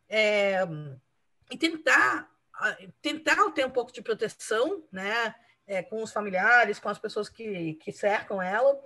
É, 0.08 0.60
e 1.50 1.58
tentar 1.58 2.33
tentar 3.00 3.50
ter 3.50 3.66
um 3.66 3.70
pouco 3.70 3.92
de 3.92 4.02
proteção, 4.02 4.86
né? 4.92 5.34
É, 5.66 5.82
com 5.82 6.02
os 6.02 6.12
familiares, 6.12 6.78
com 6.78 6.90
as 6.90 6.98
pessoas 6.98 7.28
que, 7.28 7.74
que 7.74 7.92
cercam 7.92 8.40
ela. 8.40 8.78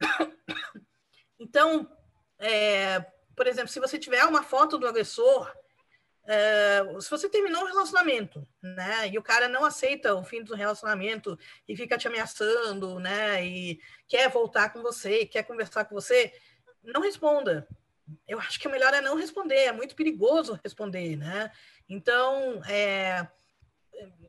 Então, 1.40 1.88
é, 2.40 2.98
por 3.36 3.46
exemplo, 3.46 3.68
se 3.68 3.78
você 3.78 3.96
tiver 3.96 4.24
uma 4.24 4.42
foto 4.42 4.76
do 4.76 4.88
agressor, 4.88 5.48
é, 6.26 6.80
se 7.00 7.08
você 7.08 7.28
terminou 7.28 7.62
um 7.62 7.66
relacionamento, 7.68 8.46
né, 8.62 9.08
e 9.08 9.16
o 9.16 9.22
cara 9.22 9.48
não 9.48 9.64
aceita 9.64 10.14
o 10.14 10.22
fim 10.22 10.42
do 10.42 10.54
relacionamento 10.54 11.38
e 11.66 11.74
fica 11.74 11.96
te 11.96 12.06
ameaçando, 12.06 12.98
né, 12.98 13.42
e 13.46 13.80
quer 14.06 14.28
voltar 14.28 14.70
com 14.70 14.82
você, 14.82 15.24
quer 15.24 15.44
conversar 15.44 15.86
com 15.86 15.94
você, 15.94 16.32
não 16.82 17.00
responda. 17.00 17.66
Eu 18.26 18.38
acho 18.40 18.58
que 18.58 18.68
o 18.68 18.70
melhor 18.70 18.92
é 18.94 19.00
não 19.00 19.16
responder, 19.16 19.64
é 19.64 19.72
muito 19.72 19.94
perigoso 19.94 20.58
responder, 20.62 21.16
né? 21.16 21.50
Então, 21.88 22.62
é, 22.68 23.26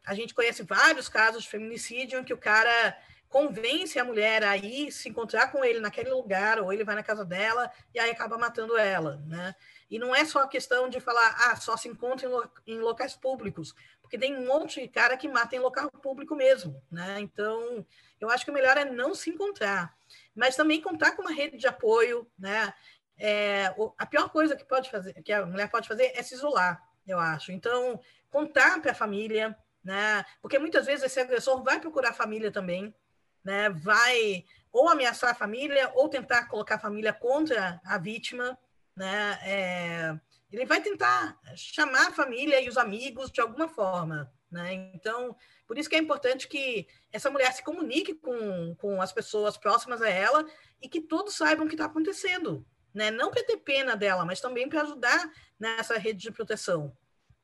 a 0.06 0.14
gente 0.14 0.34
conhece 0.34 0.64
vários 0.64 1.10
casos 1.10 1.44
de 1.44 1.50
feminicídio 1.50 2.20
em 2.20 2.24
que 2.24 2.34
o 2.34 2.38
cara 2.38 2.98
convence 3.30 4.00
a 4.00 4.04
mulher 4.04 4.44
a 4.44 4.58
ir 4.58 4.92
se 4.92 5.08
encontrar 5.08 5.52
com 5.52 5.64
ele 5.64 5.80
naquele 5.80 6.10
lugar, 6.10 6.60
ou 6.60 6.74
ele 6.74 6.84
vai 6.84 6.96
na 6.96 7.04
casa 7.04 7.24
dela 7.24 7.72
e 7.94 8.00
aí 8.00 8.10
acaba 8.10 8.38
matando 8.38 8.76
ela, 8.76 9.18
né? 9.28 9.56
E 9.90 10.00
não 10.00 10.16
é 10.16 10.26
só 10.26 10.44
a 10.44 10.48
questão 10.48 10.90
de 10.90 11.00
falar, 11.00 11.36
ah, 11.38 11.56
só 11.56 11.78
se 11.78 11.88
encontra 11.88 12.28
em, 12.28 12.30
lo 12.30 12.52
em 12.66 12.80
locais 12.80 13.16
públicos, 13.16 13.76
porque 14.02 14.18
tem 14.18 14.36
um 14.36 14.48
monte 14.48 14.82
de 14.82 14.88
cara 14.88 15.16
que 15.16 15.28
mata 15.28 15.56
em 15.56 15.60
local 15.60 15.92
público 15.92 16.36
mesmo, 16.36 16.82
né? 16.92 17.20
Então, 17.20 17.86
eu 18.20 18.30
acho 18.32 18.44
que 18.44 18.52
o 18.52 18.54
melhor 18.54 18.76
é 18.78 18.86
não 18.86 19.14
se 19.14 19.30
encontrar, 19.30 19.96
mas 20.36 20.56
também 20.56 20.82
contar 20.82 21.12
com 21.12 21.22
uma 21.22 21.32
rede 21.32 21.58
de 21.58 21.68
apoio, 21.68 22.28
né? 22.38 22.74
É, 23.20 23.74
a 23.98 24.06
pior 24.06 24.30
coisa 24.30 24.56
que 24.56 24.64
pode 24.64 24.90
fazer, 24.90 25.14
que 25.22 25.34
a 25.34 25.46
mulher 25.46 25.70
pode 25.70 25.88
fazer 25.88 26.14
é 26.16 26.24
se 26.24 26.36
isolar, 26.36 26.82
eu 27.06 27.20
acho. 27.20 27.52
Então, 27.52 28.00
contar 28.30 28.82
para 28.82 28.92
a 28.92 28.96
família, 28.96 29.58
né? 29.84 30.24
Porque 30.42 30.58
muitas 30.58 30.86
vezes 30.86 31.04
esse 31.04 31.20
agressor 31.20 31.62
vai 31.64 31.80
procurar 31.80 32.10
a 32.10 32.14
família 32.14 32.52
também, 32.52 32.96
né? 33.44 33.70
Vai 33.70 34.46
ou 34.72 34.88
ameaçar 34.88 35.32
a 35.32 35.36
família 35.36 35.92
ou 35.96 36.08
tentar 36.08 36.48
colocar 36.48 36.76
a 36.76 36.80
família 36.80 37.12
contra 37.12 37.82
a 37.84 37.98
vítima, 37.98 38.58
né? 38.96 39.40
É, 39.44 40.20
ele 40.52 40.66
vai 40.66 40.82
tentar 40.82 41.38
chamar 41.56 42.08
a 42.08 42.14
família 42.14 42.62
e 42.62 42.70
os 42.70 42.78
amigos 42.78 43.32
de 43.32 43.42
alguma 43.42 43.68
forma, 43.68 44.32
né? 44.52 44.92
Então, 44.94 45.36
por 45.68 45.78
isso 45.78 45.90
que 45.90 45.96
é 45.96 46.00
importante 46.00 46.48
que 46.48 46.88
essa 47.12 47.30
mulher 47.30 47.52
se 47.54 47.64
comunique 47.64 48.14
com, 48.16 48.76
com 48.76 49.02
as 49.02 49.12
pessoas 49.12 49.58
próximas 49.58 50.02
a 50.02 50.10
ela 50.10 50.46
e 50.82 50.88
que 50.90 51.02
todos 51.02 51.36
saibam 51.36 51.66
o 51.66 51.68
que 51.68 51.76
está 51.76 51.86
acontecendo, 51.86 52.66
né? 53.00 53.10
Não 53.10 53.32
para 53.32 53.46
ter 53.46 53.56
pena 53.56 53.96
dela, 53.96 54.26
mas 54.26 54.42
também 54.42 54.68
para 54.68 54.82
ajudar 54.82 55.32
nessa 55.58 55.98
rede 55.98 56.20
de 56.20 56.32
proteção. 56.32 56.94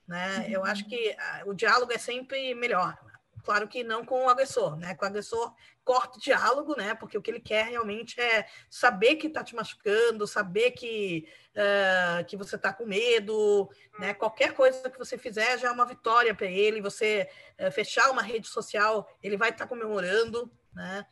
Né? 0.06 0.40
Uhum. 0.40 0.50
Eu 0.50 0.66
acho 0.66 0.86
que 0.86 1.16
o 1.46 1.54
diálogo 1.54 1.94
é 1.94 1.98
sempre 1.98 2.54
melhor. 2.54 2.94
claro 3.42 3.66
que 3.66 3.82
não 3.82 4.04
com 4.04 4.26
o 4.26 4.30
agressor, 4.30 4.76
né? 4.76 4.94
Com 4.96 5.06
o 5.06 5.08
agressor 5.08 5.54
corta 5.82 6.18
o 6.18 6.22
diálogo, 6.22 6.76
né? 6.76 6.94
Porque 6.94 7.18
o 7.18 7.22
que 7.22 7.32
ele 7.32 7.40
quer 7.40 7.68
realmente 7.68 8.20
é 8.20 8.46
saber 8.70 9.16
que 9.16 9.28
está 9.28 9.44
te 9.46 9.56
machucando, 9.56 10.28
saber 10.28 10.72
que, 10.72 11.26
uh, 11.52 12.26
que 12.26 12.36
você 12.36 12.58
está 12.58 12.74
com 12.74 12.86
medo, 12.86 13.70
né? 13.98 14.14
Qualquer 14.14 14.54
coisa 14.54 14.90
que 14.90 15.00
você 15.00 15.18
fizer 15.18 15.58
já 15.58 15.70
é 15.70 15.72
uma 15.72 15.86
vitória 15.86 16.36
para 16.36 16.48
ele. 16.48 16.82
Você 16.82 17.30
uh, 17.62 17.72
fechar 17.72 18.12
uma 18.12 18.22
rede 18.22 18.48
social, 18.48 19.10
ele 19.24 19.38
vai 19.38 19.52
estar 19.52 19.64
tá 19.64 19.70
comemorando, 19.70 20.52
né? 20.74 21.06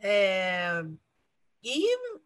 É... 0.00 0.82
E, 1.62 1.82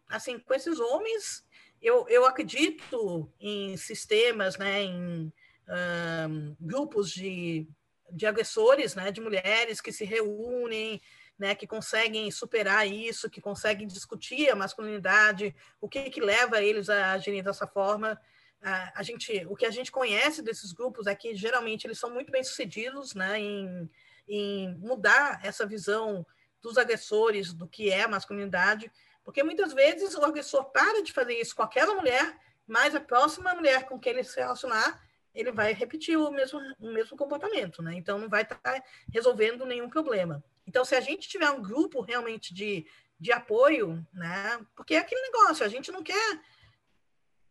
assim, 0.09 0.37
com 0.37 0.53
esses 0.53 0.81
homens, 0.81 1.45
eu, 1.81 2.07
eu 2.09 2.25
acredito 2.25 3.31
em 3.39 3.77
sistemas, 3.77 4.57
né? 4.57 4.83
Em 4.83 5.31
um, 5.69 6.55
grupos 6.59 7.11
de, 7.11 7.67
de 8.11 8.25
agressores, 8.25 8.95
né? 8.95 9.11
De 9.11 9.21
mulheres 9.21 9.81
que 9.81 9.91
se 9.91 10.05
reúnem, 10.05 11.01
né, 11.39 11.55
que 11.55 11.65
conseguem 11.65 12.29
superar 12.29 12.85
isso, 12.85 13.29
que 13.29 13.39
conseguem 13.39 13.87
discutir 13.87 14.49
a 14.49 14.55
masculinidade, 14.57 15.55
o 15.79 15.87
que, 15.87 16.09
que 16.09 16.19
leva 16.19 16.61
eles 16.61 16.89
a 16.89 17.13
agirem 17.13 17.41
dessa 17.41 17.65
forma. 17.65 18.19
A, 18.61 18.99
a, 18.99 19.03
gente, 19.03 19.45
o 19.49 19.55
que 19.55 19.65
a 19.65 19.71
gente 19.71 19.89
conhece 19.89 20.41
desses 20.41 20.73
grupos 20.73 21.07
é 21.07 21.15
que 21.15 21.33
geralmente 21.33 21.87
eles 21.87 21.97
são 21.97 22.13
muito 22.13 22.29
bem 22.29 22.43
sucedidos, 22.43 23.15
né, 23.15 23.39
em, 23.39 23.89
em 24.27 24.75
mudar 24.79 25.39
essa 25.41 25.65
visão 25.65 26.25
dos 26.61 26.77
agressores 26.77 27.53
do 27.53 27.65
que 27.65 27.89
é 27.89 28.05
masculinidade, 28.05 28.91
porque 29.29 29.43
muitas 29.43 29.73
vezes 29.73 30.15
o 30.15 30.25
agressor 30.25 30.71
para 30.71 31.03
de 31.03 31.13
fazer 31.13 31.39
isso 31.39 31.55
com 31.55 31.61
aquela 31.61 31.93
mulher, 31.93 32.35
mas 32.65 32.95
a 32.95 32.99
próxima 32.99 33.53
mulher 33.53 33.85
com 33.85 33.99
quem 33.99 34.13
ele 34.13 34.23
se 34.23 34.39
relacionar, 34.39 34.99
ele 35.35 35.51
vai 35.51 35.71
repetir 35.71 36.17
o 36.17 36.31
mesmo, 36.31 36.59
o 36.79 36.91
mesmo 36.91 37.15
comportamento, 37.15 37.83
né? 37.83 37.93
Então 37.93 38.17
não 38.17 38.27
vai 38.27 38.41
estar 38.41 38.55
tá 38.55 38.83
resolvendo 39.13 39.67
nenhum 39.67 39.87
problema. 39.87 40.43
Então, 40.65 40.83
se 40.83 40.95
a 40.95 40.99
gente 40.99 41.29
tiver 41.29 41.47
um 41.51 41.61
grupo 41.61 42.01
realmente 42.01 42.55
de, 42.55 42.87
de 43.19 43.31
apoio, 43.31 44.03
né? 44.11 44.59
Porque 44.75 44.95
é 44.95 44.97
aquele 44.97 45.21
negócio, 45.21 45.63
a 45.63 45.69
gente 45.69 45.91
não 45.91 46.01
quer 46.01 46.41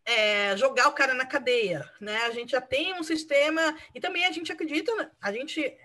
é, 0.04 0.56
jogar 0.56 0.88
o 0.88 0.94
cara 0.94 1.14
na 1.14 1.26
cadeia, 1.26 1.88
né? 2.00 2.24
A 2.24 2.30
gente 2.30 2.50
já 2.50 2.60
tem 2.60 2.92
um 2.94 3.04
sistema 3.04 3.78
e 3.94 4.00
também 4.00 4.26
a 4.26 4.32
gente 4.32 4.50
acredita, 4.50 5.12
a 5.20 5.30
gente 5.30 5.78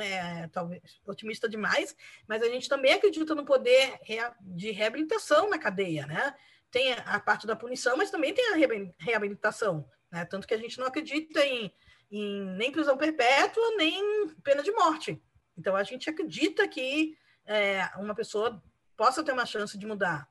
é, 0.00 0.48
talvez 0.48 0.82
otimista 1.06 1.48
demais, 1.48 1.94
mas 2.26 2.42
a 2.42 2.48
gente 2.48 2.68
também 2.68 2.92
acredita 2.92 3.34
no 3.34 3.44
poder 3.44 3.98
de 4.40 4.70
reabilitação 4.70 5.48
na 5.50 5.58
cadeia, 5.58 6.06
né? 6.06 6.34
Tem 6.70 6.92
a 6.92 7.18
parte 7.18 7.46
da 7.46 7.56
punição, 7.56 7.96
mas 7.96 8.10
também 8.10 8.32
tem 8.32 8.52
a 8.52 8.56
reabilitação, 8.98 9.88
né? 10.10 10.24
Tanto 10.24 10.46
que 10.46 10.54
a 10.54 10.58
gente 10.58 10.78
não 10.78 10.86
acredita 10.86 11.44
em, 11.44 11.72
em 12.10 12.44
nem 12.56 12.72
prisão 12.72 12.96
perpétua, 12.96 13.76
nem 13.76 14.28
pena 14.42 14.62
de 14.62 14.72
morte. 14.72 15.20
Então, 15.58 15.76
a 15.76 15.82
gente 15.82 16.08
acredita 16.08 16.66
que 16.66 17.18
é, 17.44 17.88
uma 17.96 18.14
pessoa 18.14 18.62
possa 18.96 19.22
ter 19.22 19.32
uma 19.32 19.44
chance 19.44 19.76
de 19.76 19.86
mudar. 19.86 20.26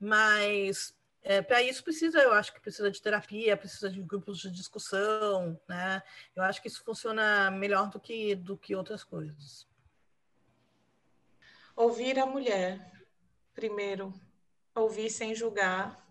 Mas, 0.00 0.95
é, 1.28 1.42
para 1.42 1.60
isso, 1.60 1.82
precisa, 1.82 2.20
eu 2.20 2.32
acho 2.32 2.52
que 2.52 2.60
precisa 2.60 2.88
de 2.88 3.02
terapia, 3.02 3.56
precisa 3.56 3.90
de 3.90 4.00
grupos 4.00 4.38
de 4.38 4.48
discussão, 4.48 5.60
né? 5.68 6.00
Eu 6.36 6.44
acho 6.44 6.62
que 6.62 6.68
isso 6.68 6.84
funciona 6.84 7.50
melhor 7.50 7.90
do 7.90 7.98
que, 7.98 8.36
do 8.36 8.56
que 8.56 8.76
outras 8.76 9.02
coisas. 9.02 9.66
Ouvir 11.74 12.16
a 12.20 12.26
mulher, 12.26 12.92
primeiro. 13.52 14.14
Ouvir 14.72 15.10
sem 15.10 15.34
julgar. 15.34 16.06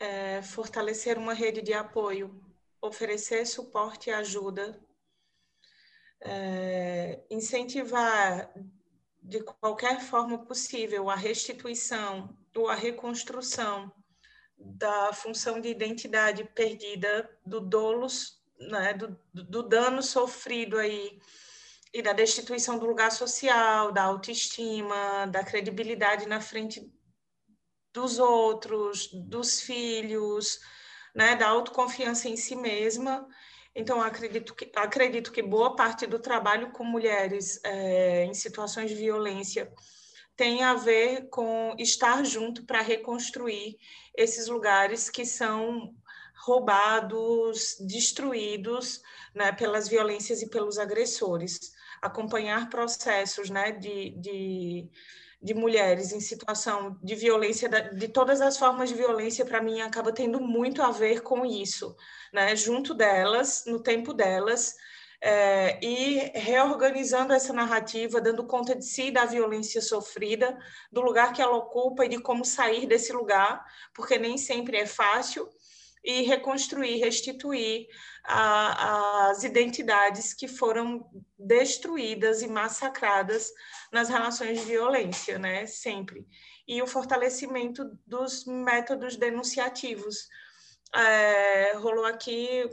É, 0.00 0.42
fortalecer 0.42 1.16
uma 1.16 1.32
rede 1.32 1.62
de 1.62 1.72
apoio. 1.72 2.44
Oferecer 2.80 3.46
suporte 3.46 4.10
e 4.10 4.12
ajuda 4.12 4.76
é, 6.22 7.22
incentivar 7.30 8.52
de 9.22 9.40
qualquer 9.44 10.00
forma 10.00 10.44
possível 10.44 11.08
a 11.08 11.14
restituição 11.14 12.36
ou 12.54 12.68
a 12.68 12.74
reconstrução 12.74 13.92
da 14.56 15.12
função 15.12 15.60
de 15.60 15.68
identidade 15.68 16.44
perdida, 16.54 17.28
do 17.44 17.60
dolos, 17.60 18.40
né, 18.58 18.92
do, 18.94 19.18
do 19.32 19.62
dano 19.62 20.02
sofrido 20.02 20.78
aí 20.78 21.18
e 21.92 22.02
da 22.02 22.12
destituição 22.12 22.78
do 22.78 22.86
lugar 22.86 23.10
social, 23.10 23.90
da 23.90 24.04
autoestima, 24.04 25.26
da 25.26 25.42
credibilidade 25.42 26.28
na 26.28 26.40
frente 26.40 26.92
dos 27.92 28.18
outros, 28.18 29.08
dos 29.12 29.60
filhos, 29.60 30.60
né, 31.14 31.34
da 31.34 31.48
autoconfiança 31.48 32.28
em 32.28 32.36
si 32.36 32.54
mesma. 32.54 33.26
Então, 33.74 34.00
acredito 34.00 34.54
que, 34.54 34.70
acredito 34.76 35.32
que 35.32 35.42
boa 35.42 35.74
parte 35.74 36.06
do 36.06 36.18
trabalho 36.18 36.70
com 36.70 36.84
mulheres 36.84 37.60
é, 37.64 38.24
em 38.24 38.34
situações 38.34 38.90
de 38.90 38.96
violência 38.96 39.72
tem 40.40 40.62
a 40.62 40.72
ver 40.72 41.28
com 41.28 41.74
estar 41.78 42.24
junto 42.24 42.64
para 42.64 42.80
reconstruir 42.80 43.76
esses 44.16 44.48
lugares 44.48 45.10
que 45.10 45.26
são 45.26 45.94
roubados, 46.34 47.76
destruídos 47.78 49.02
né, 49.34 49.52
pelas 49.52 49.86
violências 49.86 50.40
e 50.40 50.48
pelos 50.48 50.78
agressores. 50.78 51.74
Acompanhar 52.00 52.70
processos 52.70 53.50
né, 53.50 53.70
de, 53.72 54.12
de, 54.12 54.88
de 55.42 55.52
mulheres 55.52 56.10
em 56.10 56.20
situação 56.20 56.98
de 57.02 57.14
violência, 57.14 57.68
de 57.68 58.08
todas 58.08 58.40
as 58.40 58.56
formas 58.56 58.88
de 58.88 58.94
violência, 58.94 59.44
para 59.44 59.62
mim, 59.62 59.82
acaba 59.82 60.10
tendo 60.10 60.40
muito 60.40 60.80
a 60.80 60.90
ver 60.90 61.20
com 61.20 61.44
isso 61.44 61.94
né, 62.32 62.56
junto 62.56 62.94
delas, 62.94 63.64
no 63.66 63.78
tempo 63.78 64.14
delas, 64.14 64.74
é, 65.22 65.78
e 65.84 66.30
reorganizando 66.34 67.32
essa 67.32 67.52
narrativa, 67.52 68.20
dando 68.20 68.46
conta 68.46 68.74
de 68.74 68.84
si 68.84 69.10
da 69.10 69.24
violência 69.26 69.82
sofrida, 69.82 70.58
do 70.90 71.02
lugar 71.02 71.32
que 71.32 71.42
ela 71.42 71.56
ocupa 71.56 72.04
e 72.04 72.08
de 72.08 72.18
como 72.20 72.44
sair 72.44 72.86
desse 72.86 73.12
lugar, 73.12 73.64
porque 73.94 74.18
nem 74.18 74.38
sempre 74.38 74.78
é 74.78 74.86
fácil, 74.86 75.48
e 76.02 76.22
reconstruir, 76.22 76.98
restituir 76.98 77.86
a, 78.24 79.28
as 79.28 79.44
identidades 79.44 80.32
que 80.32 80.48
foram 80.48 81.06
destruídas 81.38 82.40
e 82.40 82.48
massacradas 82.48 83.52
nas 83.92 84.08
relações 84.08 84.60
de 84.60 84.64
violência, 84.64 85.38
né? 85.38 85.66
Sempre. 85.66 86.26
E 86.66 86.80
o 86.80 86.86
fortalecimento 86.86 87.84
dos 88.06 88.46
métodos 88.46 89.16
denunciativos, 89.16 90.26
é, 90.94 91.74
rolou 91.76 92.04
aqui, 92.04 92.68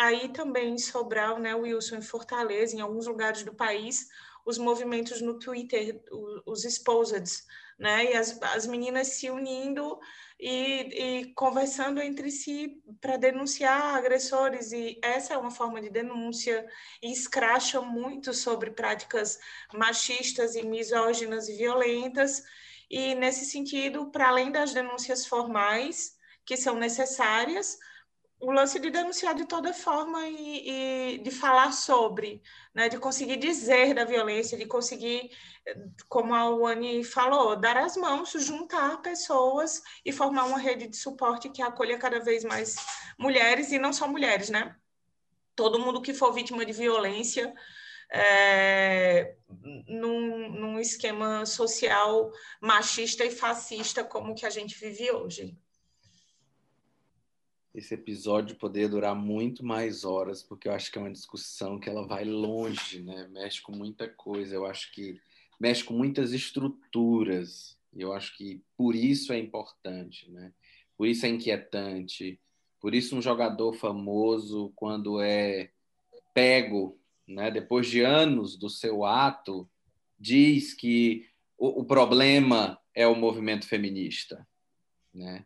aí 0.00 0.30
também 0.30 0.72
em 0.72 0.78
Sobral, 0.78 1.38
né, 1.38 1.54
Wilson, 1.54 1.96
em 1.96 2.02
Fortaleza, 2.02 2.74
em 2.74 2.80
alguns 2.80 3.06
lugares 3.06 3.42
do 3.42 3.54
país, 3.54 4.08
os 4.46 4.56
movimentos 4.56 5.20
no 5.20 5.38
Twitter, 5.38 6.02
os 6.46 6.64
exposeds, 6.64 7.46
né, 7.78 8.10
e 8.10 8.16
as, 8.16 8.40
as 8.42 8.66
meninas 8.66 9.08
se 9.08 9.28
unindo 9.28 10.00
e, 10.38 11.20
e 11.20 11.34
conversando 11.34 12.00
entre 12.00 12.30
si 12.30 12.82
para 12.98 13.18
denunciar 13.18 13.94
agressores, 13.94 14.72
e 14.72 14.98
essa 15.02 15.34
é 15.34 15.36
uma 15.36 15.50
forma 15.50 15.82
de 15.82 15.90
denúncia, 15.90 16.66
e 17.02 17.12
escracha 17.12 17.82
muito 17.82 18.32
sobre 18.32 18.70
práticas 18.70 19.38
machistas 19.74 20.54
e 20.54 20.62
misóginas 20.62 21.46
e 21.46 21.58
violentas, 21.58 22.42
e 22.88 23.14
nesse 23.14 23.44
sentido, 23.44 24.10
para 24.10 24.28
além 24.28 24.50
das 24.50 24.72
denúncias 24.72 25.26
formais, 25.26 26.16
que 26.46 26.56
são 26.56 26.74
necessárias, 26.76 27.78
o 28.40 28.50
lance 28.50 28.80
de 28.80 28.90
denunciar 28.90 29.34
de 29.34 29.44
toda 29.44 29.72
forma 29.74 30.26
e, 30.26 31.16
e, 31.16 31.18
de 31.18 31.30
falar 31.30 31.72
sobre, 31.72 32.42
né, 32.74 32.88
de 32.88 32.98
conseguir 32.98 33.36
dizer 33.36 33.94
da 33.94 34.04
violência, 34.04 34.56
de 34.56 34.64
conseguir, 34.64 35.30
como 36.08 36.34
a 36.34 36.48
Wani 36.48 37.04
falou, 37.04 37.54
dar 37.54 37.76
as 37.76 37.96
mãos, 37.96 38.32
juntar 38.32 39.02
pessoas 39.02 39.82
e 40.04 40.10
formar 40.10 40.44
uma 40.44 40.58
rede 40.58 40.88
de 40.88 40.96
suporte 40.96 41.50
que 41.50 41.60
acolha 41.60 41.98
cada 41.98 42.18
vez 42.18 42.42
mais 42.42 42.76
mulheres, 43.18 43.72
e 43.72 43.78
não 43.78 43.92
só 43.92 44.08
mulheres, 44.08 44.48
né? 44.48 44.74
Todo 45.54 45.78
mundo 45.78 46.00
que 46.00 46.14
for 46.14 46.32
vítima 46.32 46.64
de 46.64 46.72
violência, 46.72 47.52
é, 48.10 49.36
num, 49.86 50.48
num 50.48 50.80
esquema 50.80 51.44
social 51.44 52.32
machista 52.60 53.24
e 53.24 53.30
fascista 53.30 54.02
como 54.02 54.34
que 54.34 54.46
a 54.46 54.50
gente 54.50 54.78
vive 54.80 55.12
hoje 55.12 55.56
esse 57.74 57.94
episódio 57.94 58.56
poder 58.56 58.88
durar 58.88 59.14
muito 59.14 59.64
mais 59.64 60.04
horas, 60.04 60.42
porque 60.42 60.68
eu 60.68 60.72
acho 60.72 60.90
que 60.90 60.98
é 60.98 61.00
uma 61.00 61.12
discussão 61.12 61.78
que 61.78 61.88
ela 61.88 62.06
vai 62.06 62.24
longe, 62.24 63.00
né? 63.02 63.28
Mexe 63.28 63.62
com 63.62 63.72
muita 63.72 64.08
coisa. 64.08 64.54
Eu 64.54 64.66
acho 64.66 64.92
que 64.92 65.20
mexe 65.58 65.84
com 65.84 65.94
muitas 65.94 66.32
estruturas. 66.32 67.78
E 67.94 68.02
eu 68.02 68.12
acho 68.12 68.36
que 68.36 68.60
por 68.76 68.94
isso 68.94 69.32
é 69.32 69.38
importante, 69.38 70.30
né? 70.30 70.52
Por 70.96 71.06
isso 71.06 71.24
é 71.26 71.28
inquietante. 71.28 72.40
Por 72.80 72.94
isso 72.94 73.16
um 73.16 73.22
jogador 73.22 73.72
famoso, 73.74 74.72
quando 74.74 75.20
é 75.20 75.70
pego, 76.34 76.98
né, 77.26 77.50
depois 77.50 77.88
de 77.88 78.00
anos 78.00 78.56
do 78.56 78.68
seu 78.68 79.04
ato, 79.04 79.68
diz 80.18 80.74
que 80.74 81.26
o, 81.56 81.80
o 81.80 81.84
problema 81.84 82.80
é 82.94 83.06
o 83.06 83.14
movimento 83.14 83.66
feminista, 83.66 84.46
né? 85.14 85.44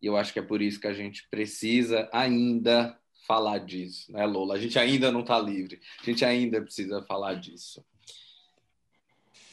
E 0.00 0.06
eu 0.06 0.16
acho 0.16 0.32
que 0.32 0.38
é 0.38 0.42
por 0.42 0.60
isso 0.60 0.80
que 0.80 0.86
a 0.86 0.92
gente 0.92 1.26
precisa 1.30 2.08
ainda 2.12 2.98
falar 3.26 3.58
disso, 3.58 4.12
né, 4.12 4.24
Lola? 4.24 4.54
A 4.54 4.58
gente 4.58 4.78
ainda 4.78 5.10
não 5.10 5.20
está 5.20 5.38
livre, 5.38 5.80
a 6.00 6.04
gente 6.04 6.24
ainda 6.24 6.60
precisa 6.62 7.02
falar 7.02 7.34
disso. 7.34 7.84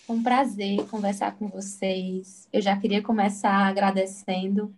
um 0.08 0.22
prazer 0.22 0.86
conversar 0.88 1.36
com 1.38 1.48
vocês. 1.48 2.48
Eu 2.52 2.62
já 2.62 2.78
queria 2.78 3.02
começar 3.02 3.68
agradecendo. 3.68 4.76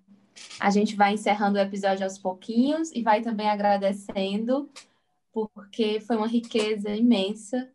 A 0.60 0.70
gente 0.70 0.96
vai 0.96 1.14
encerrando 1.14 1.58
o 1.58 1.62
episódio 1.62 2.04
aos 2.04 2.18
pouquinhos 2.18 2.92
e 2.92 3.02
vai 3.02 3.22
também 3.22 3.50
agradecendo, 3.50 4.70
porque 5.34 6.00
foi 6.00 6.16
uma 6.16 6.28
riqueza 6.28 6.90
imensa 6.90 7.70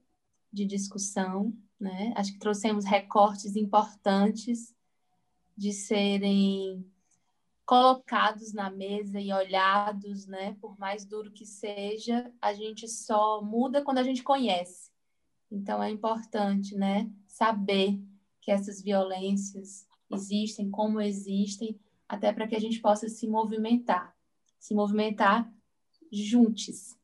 de 0.52 0.64
discussão, 0.64 1.52
né? 1.78 2.12
Acho 2.16 2.32
que 2.32 2.38
trouxemos 2.38 2.84
recortes 2.84 3.56
importantes 3.56 4.74
de 5.56 5.72
serem 5.72 6.84
colocados 7.70 8.52
na 8.52 8.68
mesa 8.68 9.20
e 9.20 9.32
olhados, 9.32 10.26
né? 10.26 10.56
Por 10.60 10.76
mais 10.76 11.04
duro 11.04 11.30
que 11.30 11.46
seja, 11.46 12.28
a 12.42 12.52
gente 12.52 12.88
só 12.88 13.40
muda 13.40 13.80
quando 13.80 13.98
a 13.98 14.02
gente 14.02 14.24
conhece. 14.24 14.90
Então 15.48 15.80
é 15.80 15.88
importante, 15.88 16.74
né? 16.74 17.08
Saber 17.28 17.96
que 18.40 18.50
essas 18.50 18.82
violências 18.82 19.86
existem, 20.10 20.68
como 20.68 21.00
existem, 21.00 21.78
até 22.08 22.32
para 22.32 22.48
que 22.48 22.56
a 22.56 22.60
gente 22.60 22.80
possa 22.80 23.08
se 23.08 23.28
movimentar, 23.28 24.16
se 24.58 24.74
movimentar 24.74 25.48
juntos. 26.10 26.96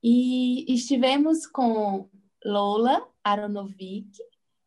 E 0.00 0.64
estivemos 0.72 1.44
com 1.44 2.08
Lola 2.44 3.04
Aronovic, 3.24 4.16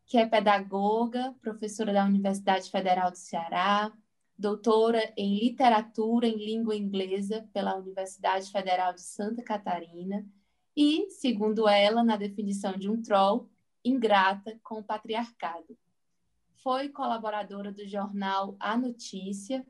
que 0.04 0.18
é 0.18 0.26
pedagoga, 0.26 1.34
professora 1.40 1.90
da 1.90 2.04
Universidade 2.04 2.70
Federal 2.70 3.10
do 3.10 3.16
Ceará, 3.16 3.90
doutora 4.38 5.12
em 5.16 5.36
literatura 5.38 6.28
em 6.28 6.36
língua 6.36 6.76
inglesa 6.76 7.48
pela 7.52 7.76
Universidade 7.76 8.50
Federal 8.52 8.94
de 8.94 9.00
Santa 9.00 9.42
Catarina 9.42 10.24
e, 10.76 11.10
segundo 11.10 11.68
ela, 11.68 12.04
na 12.04 12.16
definição 12.16 12.78
de 12.78 12.88
um 12.88 13.02
troll, 13.02 13.50
ingrata 13.84 14.56
com 14.62 14.76
o 14.76 14.84
patriarcado. 14.84 15.76
Foi 16.54 16.88
colaboradora 16.88 17.72
do 17.72 17.86
jornal 17.86 18.54
A 18.60 18.76
Notícia 18.76 19.66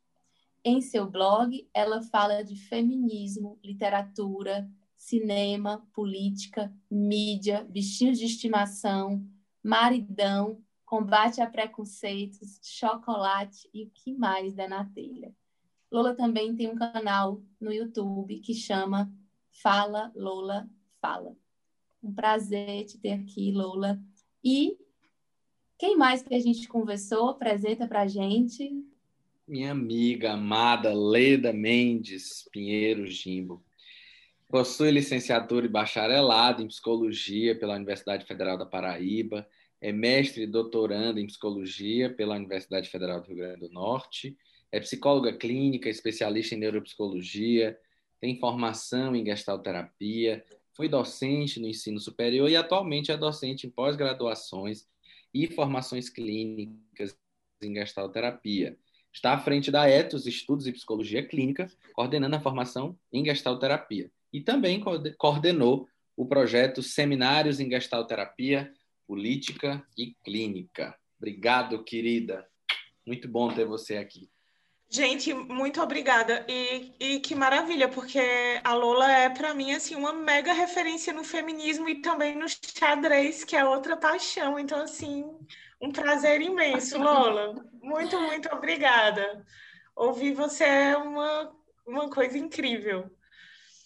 Em 0.65 0.81
seu 0.81 1.09
blog, 1.09 1.69
ela 1.73 2.03
fala 2.03 2.43
de 2.43 2.57
feminismo, 2.57 3.59
literatura, 3.65 4.69
cinema, 4.97 5.89
política, 5.95 6.75
mídia, 6.91 7.65
bichinhos 7.65 8.19
de 8.19 8.27
estimação, 8.27 9.25
maridão, 9.63 10.61
combate 10.85 11.41
a 11.41 11.49
preconceitos, 11.49 12.59
chocolate 12.63 13.71
e 13.73 13.85
o 13.85 13.91
que 13.91 14.13
mais 14.13 14.53
der 14.55 14.69
na 14.69 14.85
telha. 14.85 15.33
Lola 15.91 16.15
também 16.15 16.55
tem 16.55 16.69
um 16.69 16.77
canal 16.77 17.43
no 17.59 17.73
YouTube 17.73 18.41
que 18.41 18.55
chama 18.55 19.11
Fala 19.51 20.13
Lola 20.15 20.69
Fala. 21.01 21.35
Um 22.03 22.13
prazer 22.13 22.85
te 22.85 22.99
ter 22.99 23.13
aqui, 23.13 23.51
Lola. 23.51 23.99
E 24.45 24.77
quem 25.79 25.97
mais 25.97 26.23
que 26.23 26.35
a 26.35 26.41
gente 26.41 26.69
conversou? 26.69 27.31
Apresenta 27.31 27.89
para 27.89 28.03
a 28.03 28.07
gente. 28.07 28.71
Minha 29.47 29.73
amiga 29.73 30.33
amada 30.33 30.93
Leda 30.93 31.55
Mendes 31.55 32.47
Pinheiro 32.53 33.07
Jimbo. 33.07 33.65
Possui 34.47 34.91
licenciatura 34.91 35.65
e 35.65 35.71
bacharelado 35.71 36.63
em 36.63 36.69
psicologia 36.69 37.59
pela 37.59 37.77
Universidade 37.77 38.27
Federal 38.27 38.59
da 38.59 38.67
Paraíba. 38.67 39.49
É 39.81 39.91
mestre 39.91 40.43
e 40.43 40.47
doutorando 40.47 41.19
em 41.19 41.27
psicologia 41.27 42.13
pela 42.13 42.37
Universidade 42.37 42.91
Federal 42.91 43.23
do 43.23 43.29
Rio 43.29 43.37
Grande 43.37 43.61
do 43.61 43.71
Norte 43.71 44.37
é 44.71 44.81
psicóloga 44.81 45.33
clínica, 45.33 45.89
especialista 45.89 46.55
em 46.55 46.59
neuropsicologia, 46.59 47.79
tem 48.21 48.39
formação 48.39 49.15
em 49.15 49.25
gestalterapia, 49.25 50.45
foi 50.75 50.89
docente 50.89 51.59
no 51.61 51.67
ensino 51.67 51.99
superior 51.99 52.49
e 52.51 52.57
atualmente 52.57 53.11
é 53.11 53.17
docente 53.17 53.67
em 53.67 53.71
pós-graduações 53.71 54.87
e 55.33 55.47
formações 55.47 56.09
clínicas 56.09 57.17
em 57.63 57.75
gestalterapia. 57.75 58.77
Está 59.13 59.33
à 59.33 59.39
frente 59.39 59.71
da 59.71 59.89
Etos 59.89 60.27
Estudos 60.27 60.67
e 60.67 60.73
Psicologia 60.73 61.27
Clínica, 61.27 61.71
coordenando 61.93 62.37
a 62.37 62.41
formação 62.41 62.97
em 63.13 63.25
gestalterapia. 63.25 64.11
E 64.33 64.41
também 64.41 64.81
coordenou 65.17 65.89
o 66.17 66.27
projeto 66.27 66.83
Seminários 66.83 67.59
em 67.59 67.71
Gestalterapia, 67.71 68.73
Política 69.07 69.85
e 69.97 70.15
Clínica. 70.25 70.95
Obrigado, 71.17 71.83
querida. 71.83 72.47
Muito 73.07 73.27
bom 73.27 73.53
ter 73.53 73.65
você 73.65 73.97
aqui. 73.97 74.29
Gente, 74.91 75.35
muito 75.35 75.83
obrigada. 75.83 76.47
E, 76.49 76.95
e 76.99 77.21
que 77.21 77.35
maravilha, 77.35 77.89
porque 77.89 78.21
a 78.65 78.73
Lola 78.73 79.11
é, 79.13 79.29
para 79.29 79.53
mim, 79.53 79.73
assim, 79.73 79.95
uma 79.95 80.15
mega 80.15 80.53
referência 80.55 81.13
no 81.13 81.23
feminismo 81.23 81.89
e 81.89 82.01
também 82.01 82.35
no 82.35 82.47
xadrez, 82.49 83.45
que 83.45 83.55
é 83.55 83.65
outra 83.65 83.99
paixão. 83.99 84.59
Então, 84.59 84.81
assim, 84.81 85.25
um 85.81 85.93
prazer 85.93 86.41
imenso, 86.41 86.97
Lola. 86.99 87.55
Muito, 87.83 88.19
muito 88.19 88.49
obrigada. 88.55 89.45
Ouvir 89.95 90.33
você 90.33 90.65
é 90.65 90.97
uma, 90.97 91.55
uma 91.87 92.09
coisa 92.09 92.39
incrível. 92.39 93.11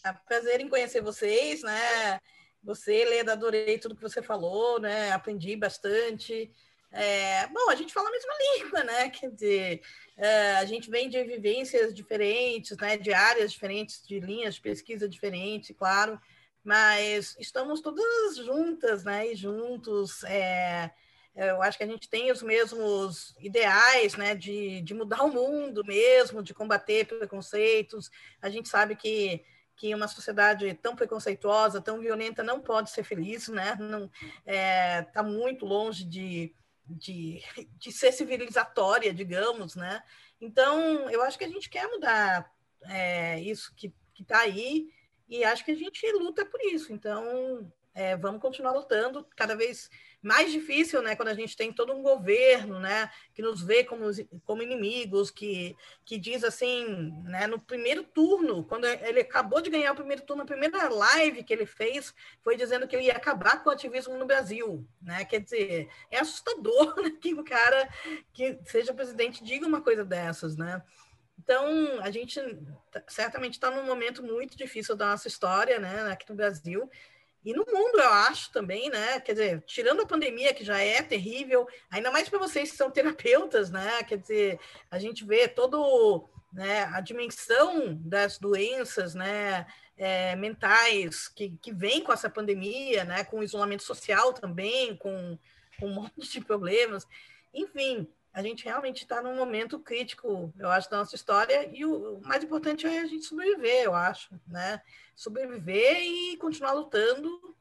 É 0.05 0.11
um 0.11 0.17
prazer 0.27 0.61
em 0.61 0.69
conhecer 0.69 1.01
vocês, 1.01 1.63
né? 1.63 2.21
Você, 2.63 3.05
Leda, 3.05 3.33
adorei 3.33 3.77
tudo 3.77 3.97
que 3.97 4.03
você 4.03 4.23
falou, 4.23 4.79
né? 4.79 5.11
Aprendi 5.11 5.57
bastante. 5.57 6.49
É, 6.93 7.47
bom, 7.47 7.71
a 7.71 7.75
gente 7.75 7.93
fala 7.93 8.09
a 8.09 8.13
mesma 8.13 8.33
língua, 8.59 8.85
né? 8.85 9.11
Quer 9.11 9.31
dizer, 9.31 9.83
é, 10.17 10.57
a 10.57 10.65
gente 10.67 10.91
vem 10.91 11.09
de 11.09 11.23
vivências 11.25 11.95
diferentes, 11.95 12.77
né? 12.77 12.97
De 12.99 13.13
áreas 13.13 13.53
diferentes, 13.53 14.07
de 14.07 14.21
linhas 14.21 14.57
de 14.57 14.61
pesquisa 14.61 15.09
diferentes, 15.09 15.75
claro, 15.77 16.21
mas 16.63 17.35
estamos 17.41 17.81
todas 17.81 18.37
juntas, 18.37 19.05
né? 19.05 19.33
E 19.33 19.35
juntos. 19.35 20.23
É, 20.25 20.91
eu 21.35 21.63
acho 21.63 21.79
que 21.79 21.85
a 21.85 21.87
gente 21.87 22.11
tem 22.11 22.31
os 22.31 22.43
mesmos 22.43 23.35
ideais, 23.41 24.15
né? 24.17 24.35
De, 24.35 24.83
de 24.83 24.93
mudar 24.93 25.23
o 25.25 25.33
mundo 25.33 25.83
mesmo, 25.85 26.43
de 26.43 26.53
combater 26.53 27.07
preconceitos. 27.07 28.11
A 28.41 28.51
gente 28.51 28.69
sabe 28.69 28.97
que 28.97 29.43
que 29.75 29.95
uma 29.95 30.07
sociedade 30.07 30.73
tão 30.75 30.95
preconceituosa, 30.95 31.81
tão 31.81 31.99
violenta, 31.99 32.43
não 32.43 32.61
pode 32.61 32.91
ser 32.91 33.03
feliz, 33.03 33.49
né? 33.49 33.77
Não 33.81 34.05
está 34.05 34.53
é, 34.53 35.03
tá 35.03 35.23
muito 35.25 35.67
longe 35.67 36.05
de, 36.05 36.55
de, 36.87 37.43
de 37.79 37.93
ser 37.93 38.13
civilizatória, 38.13 39.13
digamos, 39.13 39.77
né? 39.77 40.03
Então, 40.41 41.09
eu 41.11 41.23
acho 41.23 41.39
que 41.39 41.45
a 41.45 41.49
gente 41.49 41.71
quer 41.71 41.87
mudar 41.89 42.53
é, 42.85 43.41
isso 43.41 43.73
que 43.75 43.95
está 44.19 44.41
aí 44.41 44.89
e 45.29 45.45
acho 45.45 45.65
que 45.65 45.71
a 45.71 45.77
gente 45.77 46.11
luta 46.13 46.45
por 46.45 46.61
isso. 46.61 46.93
Então, 46.93 47.73
é, 47.95 48.17
vamos 48.17 48.41
continuar 48.41 48.73
lutando 48.73 49.27
cada 49.37 49.55
vez 49.55 49.89
mais 49.89 50.12
difícil, 50.53 51.03
né, 51.03 51.17
quando 51.17 51.29
a 51.29 51.35
gente 51.35 51.57
tem 51.57 51.73
todo 51.73 51.93
um 51.93 52.03
governo, 52.03 52.79
né, 52.79 53.11
que 53.35 53.43
nos 53.43 53.61
vê 53.61 53.83
como, 53.83 54.05
como 54.45 54.63
inimigos, 54.63 55.31
que, 55.31 55.77
que 56.05 56.17
diz 56.17 56.45
assim, 56.45 57.13
né, 57.25 57.47
no 57.49 57.59
primeiro 57.59 58.05
turno, 58.05 58.65
quando 58.65 58.85
ele 58.85 59.21
acabou 59.21 59.61
de 59.61 59.71
ganhar 59.71 59.93
o 59.93 59.97
primeiro 59.97 60.23
turno, 60.23 60.45
a 60.45 60.47
primeira 60.47 60.89
live 60.89 61.43
que 61.43 61.53
ele 61.53 61.67
fez 61.67 62.15
foi 62.41 62.57
dizendo 62.57 62.87
que 62.87 62.97
ia 62.97 63.15
acabar 63.15 63.63
com 63.63 63.71
o 63.71 63.73
ativismo 63.73 64.17
no 64.17 64.27
Brasil, 64.27 64.87
né, 65.01 65.25
quer 65.25 65.41
dizer, 65.41 65.89
é 66.11 66.21
assustador 66.21 66.95
né, 67.03 67.13
que 67.21 67.35
o 67.35 67.43
cara 67.43 67.89
que 68.33 68.59
seja 68.65 68.95
presidente 68.95 69.43
diga 69.43 69.67
uma 69.67 69.81
coisa 69.81 70.05
dessas, 70.05 70.57
né, 70.57 70.83
então, 71.43 72.01
a 72.01 72.11
gente 72.13 72.41
certamente 73.09 73.55
está 73.55 73.69
num 73.69 73.85
momento 73.85 74.23
muito 74.23 74.57
difícil 74.57 74.95
da 74.95 75.11
nossa 75.11 75.27
história, 75.27 75.81
né, 75.81 76.13
aqui 76.13 76.29
no 76.31 76.37
Brasil, 76.37 76.89
e 77.45 77.53
no 77.53 77.65
mundo, 77.67 77.99
eu 77.99 78.09
acho 78.09 78.53
também, 78.53 78.89
né? 78.89 79.21
Quer 79.21 79.33
dizer, 79.33 79.63
tirando 79.63 80.03
a 80.03 80.07
pandemia, 80.07 80.55
que 80.55 80.65
já 80.65 80.79
é 80.79 81.03
terrível, 81.03 81.67
ainda 81.91 82.11
mais 82.11 82.29
para 82.29 82.39
vocês 82.39 82.71
que 82.71 82.77
são 82.77 82.91
terapeutas, 82.91 83.71
né? 83.71 84.03
Quer 84.05 84.19
dizer, 84.19 84.61
a 84.89 84.99
gente 84.99 85.25
vê 85.25 85.49
todo 85.49 86.29
né, 86.53 86.85
a 86.85 87.01
dimensão 87.01 87.97
das 88.01 88.39
doenças, 88.39 89.15
né? 89.15 89.67
É, 89.97 90.35
mentais 90.37 91.29
que, 91.29 91.51
que 91.61 91.73
vem 91.73 92.03
com 92.03 92.13
essa 92.13 92.31
pandemia, 92.31 93.05
né? 93.05 93.25
Com 93.25 93.43
isolamento 93.43 93.83
social 93.83 94.33
também, 94.33 94.97
com, 94.97 95.37
com 95.81 95.87
um 95.87 95.95
monte 95.95 96.31
de 96.31 96.41
problemas. 96.41 97.07
Enfim, 97.53 98.09
a 98.33 98.43
gente 98.43 98.65
realmente 98.65 99.03
está 99.03 99.21
num 99.21 99.37
momento 99.37 99.79
crítico, 99.79 100.53
eu 100.59 100.71
acho, 100.71 100.91
da 100.91 100.99
nossa 100.99 101.15
história, 101.15 101.69
e 101.73 101.85
o 101.85 102.21
mais 102.25 102.43
importante 102.43 102.87
é 102.87 103.01
a 103.01 103.07
gente 103.07 103.25
sobreviver, 103.25 103.85
eu 103.85 103.95
acho, 103.95 104.31
né? 104.47 104.81
Sobreviver 105.15 106.01
e 106.01 106.37
continuar 106.39 106.73
lutando 106.73 107.53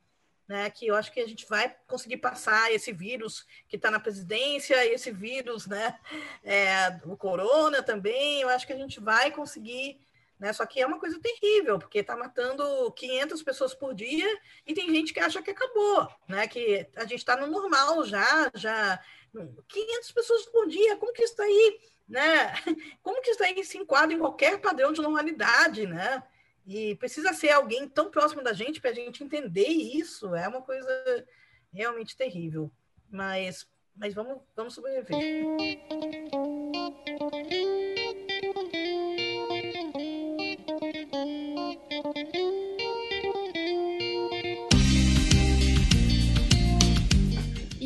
né, 0.52 0.70
que 0.70 0.86
eu 0.86 0.96
acho 0.96 1.14
que 1.14 1.22
a 1.22 1.28
gente 1.28 1.48
vai 1.48 1.74
conseguir 1.88 2.18
passar 2.18 2.74
esse 2.74 2.92
vírus 2.92 3.48
que 3.70 3.78
está 3.78 3.90
na 3.90 4.02
presidência, 4.02 4.86
esse 4.86 5.10
vírus, 5.10 5.66
né, 5.66 5.98
é, 6.44 7.00
o 7.06 7.16
corona 7.16 7.82
também, 7.82 8.42
eu 8.42 8.50
acho 8.50 8.68
que 8.68 8.74
a 8.74 8.78
gente 8.78 9.00
vai 9.00 9.32
conseguir, 9.32 10.02
né, 10.38 10.52
só 10.52 10.66
que 10.66 10.82
é 10.82 10.86
uma 10.86 11.00
coisa 11.00 11.18
terrível, 11.22 11.80
porque 11.80 12.00
está 12.00 12.18
matando 12.18 12.92
500 12.92 13.42
pessoas 13.44 13.74
por 13.74 13.94
dia 13.94 14.28
e 14.68 14.74
tem 14.74 14.94
gente 14.94 15.14
que 15.14 15.22
acha 15.22 15.42
que 15.42 15.52
acabou, 15.52 16.06
né, 16.28 16.46
que 16.50 16.86
a 16.98 17.04
gente 17.04 17.20
está 17.20 17.38
no 17.38 17.48
normal 17.48 18.04
já, 18.04 18.52
já 18.54 19.00
500 19.34 20.12
pessoas 20.12 20.46
por 20.46 20.68
dia, 20.68 20.98
como 20.98 21.14
que 21.14 21.24
isso 21.24 21.42
aí, 21.42 21.80
né, 22.08 22.54
como 23.02 23.22
que 23.22 23.32
isso 23.32 23.44
aí 23.44 23.64
se 23.64 23.78
enquadra 23.78 24.14
em 24.16 24.20
qualquer 24.20 24.60
padrão 24.60 24.92
de 24.92 25.02
normalidade, 25.02 25.86
né, 25.86 26.24
e 26.66 26.96
precisa 26.96 27.34
ser 27.34 27.50
alguém 27.50 27.88
tão 27.88 28.12
próximo 28.12 28.44
da 28.44 28.54
gente 28.54 28.80
para 28.80 28.92
a 28.92 28.94
gente 28.94 29.24
entender 29.24 29.68
isso. 29.68 30.36
É 30.36 30.48
uma 30.48 30.62
coisa 30.62 31.26
realmente 31.74 32.16
terrível. 32.16 32.72
Mas, 33.10 33.68
mas 33.96 34.14
vamos, 34.14 34.42
vamos 34.56 34.74
sobreviver. 34.74 35.20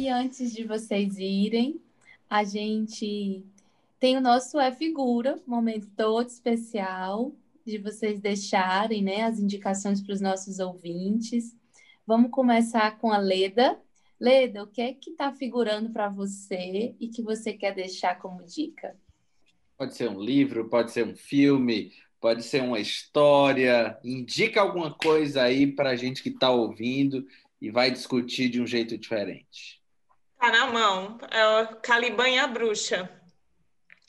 E 0.05 0.07
antes 0.07 0.53
de 0.53 0.63
vocês 0.63 1.17
irem, 1.17 1.81
a 2.29 2.43
gente 2.43 3.43
tem 3.99 4.15
o 4.15 4.21
nosso 4.21 4.59
É 4.59 4.71
Figura, 4.71 5.41
momento 5.47 5.89
todo 5.97 6.27
especial, 6.27 7.31
de 7.65 7.79
vocês 7.79 8.19
deixarem 8.19 9.01
né, 9.01 9.23
as 9.23 9.39
indicações 9.39 10.03
para 10.03 10.13
os 10.13 10.21
nossos 10.21 10.59
ouvintes. 10.59 11.57
Vamos 12.05 12.29
começar 12.29 12.99
com 12.99 13.11
a 13.11 13.17
Leda. 13.17 13.81
Leda, 14.19 14.61
o 14.61 14.67
que 14.67 14.79
é 14.79 14.93
que 14.93 15.09
está 15.09 15.33
figurando 15.33 15.89
para 15.89 16.07
você 16.07 16.93
e 16.99 17.07
que 17.07 17.23
você 17.23 17.53
quer 17.53 17.73
deixar 17.73 18.19
como 18.19 18.45
dica? 18.45 18.95
Pode 19.75 19.95
ser 19.95 20.07
um 20.07 20.21
livro, 20.21 20.69
pode 20.69 20.91
ser 20.91 21.03
um 21.03 21.15
filme, 21.15 21.91
pode 22.21 22.43
ser 22.43 22.61
uma 22.61 22.79
história. 22.79 23.97
Indica 24.03 24.61
alguma 24.61 24.93
coisa 24.93 25.41
aí 25.41 25.65
para 25.65 25.89
a 25.89 25.95
gente 25.95 26.21
que 26.21 26.29
está 26.29 26.51
ouvindo 26.51 27.25
e 27.59 27.71
vai 27.71 27.89
discutir 27.89 28.49
de 28.49 28.61
um 28.61 28.67
jeito 28.67 28.95
diferente. 28.95 29.83
Tá 30.45 30.51
na 30.51 30.67
mão. 30.67 31.17
É 31.31 31.43
o 31.47 31.75
Caliban 31.77 32.29
e 32.29 32.37
a 32.37 32.45
Bruxa. 32.45 33.09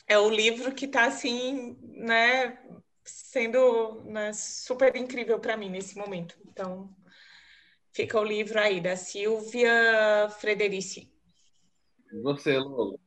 É 0.07 0.19
o 0.19 0.29
livro 0.29 0.75
que 0.75 0.85
está 0.85 1.07
assim, 1.07 1.79
né, 1.81 2.59
sendo 3.03 4.05
né, 4.05 4.35
super 4.35 4.95
incrível 4.97 5.41
para 5.41 5.57
mim 5.57 5.71
nesse 5.71 5.97
momento. 5.97 6.37
Então, 6.47 6.95
fica 7.91 8.21
o 8.21 8.25
livro 8.25 8.59
aí 8.59 8.83
da 8.83 8.97
Silvia 8.97 10.29
Frederici. 10.39 11.11
Você, 12.23 12.59
Lolo? 12.59 13.01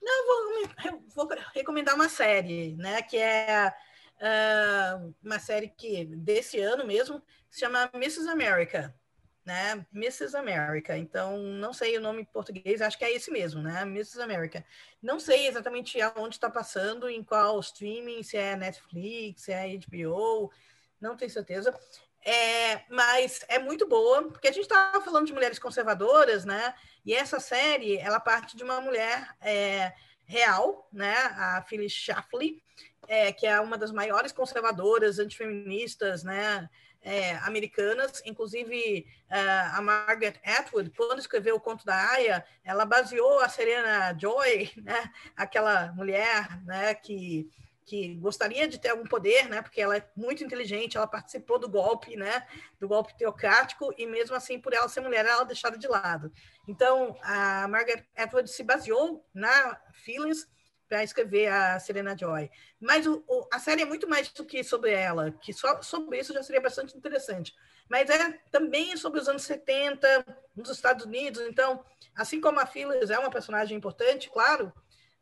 Não, 0.00 0.26
vou, 0.26 1.26
vou, 1.26 1.28
recomendar 1.52 1.94
uma 1.94 2.08
série, 2.08 2.74
né? 2.76 3.02
Que 3.02 3.18
é 3.18 3.74
uh, 4.16 5.14
uma 5.22 5.38
série 5.38 5.68
que 5.68 6.06
desse 6.06 6.58
ano 6.60 6.86
mesmo 6.86 7.22
se 7.50 7.60
chama 7.60 7.90
Mrs. 7.92 8.26
America 8.26 8.94
né? 9.44 9.84
Mrs. 9.92 10.36
America. 10.36 10.96
Então, 10.96 11.38
não 11.38 11.72
sei 11.72 11.96
o 11.96 12.00
nome 12.00 12.22
em 12.22 12.24
português, 12.24 12.80
acho 12.80 12.98
que 12.98 13.04
é 13.04 13.12
esse 13.12 13.30
mesmo, 13.30 13.62
né? 13.62 13.82
Mrs. 13.82 14.20
America. 14.20 14.64
Não 15.02 15.20
sei 15.20 15.46
exatamente 15.46 16.00
aonde 16.00 16.36
está 16.36 16.48
passando, 16.48 17.08
em 17.08 17.22
qual 17.22 17.60
streaming, 17.60 18.22
se 18.22 18.36
é 18.36 18.56
Netflix, 18.56 19.42
se 19.42 19.52
é 19.52 19.76
HBO, 19.76 20.50
não 21.00 21.16
tenho 21.16 21.30
certeza. 21.30 21.78
É, 22.24 22.82
mas 22.88 23.44
é 23.48 23.58
muito 23.58 23.86
boa, 23.86 24.22
porque 24.28 24.48
a 24.48 24.52
gente 24.52 24.62
estava 24.62 25.00
falando 25.02 25.26
de 25.26 25.34
mulheres 25.34 25.58
conservadoras, 25.58 26.46
né? 26.46 26.74
E 27.04 27.12
essa 27.12 27.38
série, 27.38 27.98
ela 27.98 28.18
parte 28.18 28.56
de 28.56 28.64
uma 28.64 28.80
mulher 28.80 29.28
é, 29.42 29.92
real, 30.24 30.88
né? 30.90 31.14
A 31.36 31.62
Phyllis 31.68 31.92
Schlafly, 31.92 32.62
é, 33.06 33.30
que 33.30 33.46
é 33.46 33.60
uma 33.60 33.76
das 33.76 33.92
maiores 33.92 34.32
conservadoras 34.32 35.18
antifeministas, 35.18 36.24
né? 36.24 36.68
É, 37.04 37.32
americanas, 37.36 38.22
inclusive 38.24 39.06
uh, 39.30 39.76
a 39.76 39.82
Margaret 39.82 40.40
Atwood, 40.42 40.90
quando 40.96 41.18
escreveu 41.18 41.56
o 41.56 41.60
Conto 41.60 41.84
da 41.84 41.94
Aya, 42.12 42.44
ela 42.64 42.86
baseou 42.86 43.40
a 43.40 43.48
Serena 43.48 44.16
Joy, 44.18 44.72
né, 44.82 45.12
aquela 45.36 45.92
mulher 45.92 46.48
né, 46.64 46.94
que, 46.94 47.46
que 47.84 48.14
gostaria 48.14 48.66
de 48.66 48.78
ter 48.78 48.88
algum 48.88 49.04
poder, 49.04 49.50
né, 49.50 49.60
porque 49.60 49.82
ela 49.82 49.98
é 49.98 50.08
muito 50.16 50.42
inteligente, 50.42 50.96
ela 50.96 51.06
participou 51.06 51.58
do 51.58 51.68
golpe, 51.68 52.16
né, 52.16 52.46
do 52.80 52.88
golpe 52.88 53.16
teocrático, 53.18 53.94
e 53.98 54.06
mesmo 54.06 54.34
assim, 54.34 54.58
por 54.58 54.72
ela 54.72 54.88
ser 54.88 55.02
mulher, 55.02 55.26
ela 55.26 55.42
é 55.42 55.46
deixada 55.46 55.76
de 55.76 55.86
lado. 55.86 56.32
Então, 56.66 57.14
a 57.22 57.68
Margaret 57.68 58.06
Atwood 58.16 58.50
se 58.50 58.62
baseou 58.62 59.22
na 59.34 59.78
Phyllis 60.04 60.48
para 60.94 61.02
escrever 61.02 61.48
a 61.48 61.80
Serena 61.80 62.16
Joy. 62.16 62.48
Mas 62.80 63.04
o, 63.04 63.24
o, 63.26 63.48
a 63.52 63.58
série 63.58 63.82
é 63.82 63.84
muito 63.84 64.08
mais 64.08 64.28
do 64.28 64.44
que 64.44 64.62
sobre 64.62 64.92
ela, 64.92 65.32
que 65.32 65.52
só 65.52 65.82
sobre 65.82 66.20
isso 66.20 66.32
já 66.32 66.40
seria 66.40 66.60
bastante 66.60 66.96
interessante. 66.96 67.52
Mas 67.90 68.08
é 68.08 68.38
também 68.52 68.96
sobre 68.96 69.18
os 69.18 69.28
anos 69.28 69.42
70 69.42 70.24
nos 70.54 70.70
Estados 70.70 71.04
Unidos. 71.04 71.40
Então, 71.48 71.84
assim 72.14 72.40
como 72.40 72.60
a 72.60 72.66
Phyllis 72.66 73.10
é 73.10 73.18
uma 73.18 73.30
personagem 73.30 73.76
importante, 73.76 74.30
claro, 74.30 74.72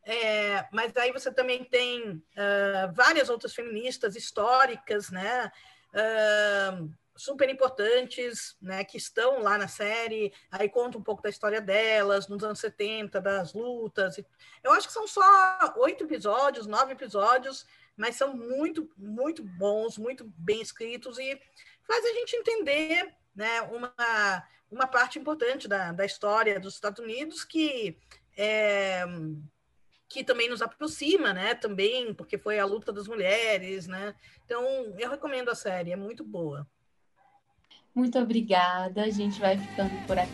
é, 0.05 0.67
mas 0.75 0.95
aí 0.95 1.11
você 1.11 1.33
também 1.33 1.65
tem 1.65 2.11
uh, 2.11 2.93
várias 2.93 3.31
outras 3.31 3.55
feministas 3.55 4.15
históricas, 4.15 5.11
né? 5.11 5.51
Uh, 5.95 6.93
super 7.17 7.49
importantes, 7.49 8.57
né, 8.61 8.85
que 8.85 8.97
estão 8.97 9.43
lá 9.43 9.59
na 9.59 9.69
série, 9.69 10.33
aí 10.51 10.69
conta 10.69 10.99
um 10.99 11.03
pouco 11.03 11.23
da 11.23 11.29
história 11.29 11.61
delas, 11.61 12.29
nos 12.29 12.43
anos 12.43 12.59
70, 12.61 13.21
das 13.21 13.53
lutas. 13.53 14.19
Eu 14.63 14.73
acho 14.73 14.87
que 14.87 14.93
são 14.93 15.07
só 15.07 15.23
oito 15.77 16.05
episódios, 16.05 16.67
nove 16.67 16.93
episódios, 16.93 17.67
mas 17.97 18.17
são 18.17 18.35
muito, 18.35 18.91
muito 18.97 19.43
bons, 19.43 19.99
muito 19.99 20.25
bem 20.37 20.61
escritos 20.61 21.19
e 21.19 21.41
faz 21.87 22.05
a 22.05 22.13
gente 22.13 22.37
entender 22.37 23.15
né, 23.35 23.61
uma, 23.63 24.45
uma 24.71 24.87
parte 24.87 25.19
importante 25.19 25.69
da, 25.69 25.93
da 25.93 26.05
história 26.05 26.59
dos 26.59 26.75
Estados 26.75 27.03
Unidos 27.03 27.45
que 27.45 27.99
é, 28.37 29.05
que 30.09 30.23
também 30.23 30.49
nos 30.49 30.61
aproxima, 30.61 31.33
né? 31.33 31.55
Também 31.55 32.13
porque 32.13 32.37
foi 32.37 32.59
a 32.59 32.67
luta 32.67 32.93
das 32.93 33.09
mulheres, 33.09 33.87
né? 33.87 34.15
Então 34.45 34.63
eu 34.99 35.11
recomendo 35.11 35.51
a 35.51 35.55
série, 35.55 35.93
é 35.93 35.97
muito 35.97 36.23
boa. 36.23 36.69
Muito 37.95 38.19
obrigada. 38.19 39.03
A 39.03 39.11
gente 39.11 39.39
vai 39.39 39.57
ficando 39.57 39.91
por 40.07 40.19
aqui. 40.19 40.31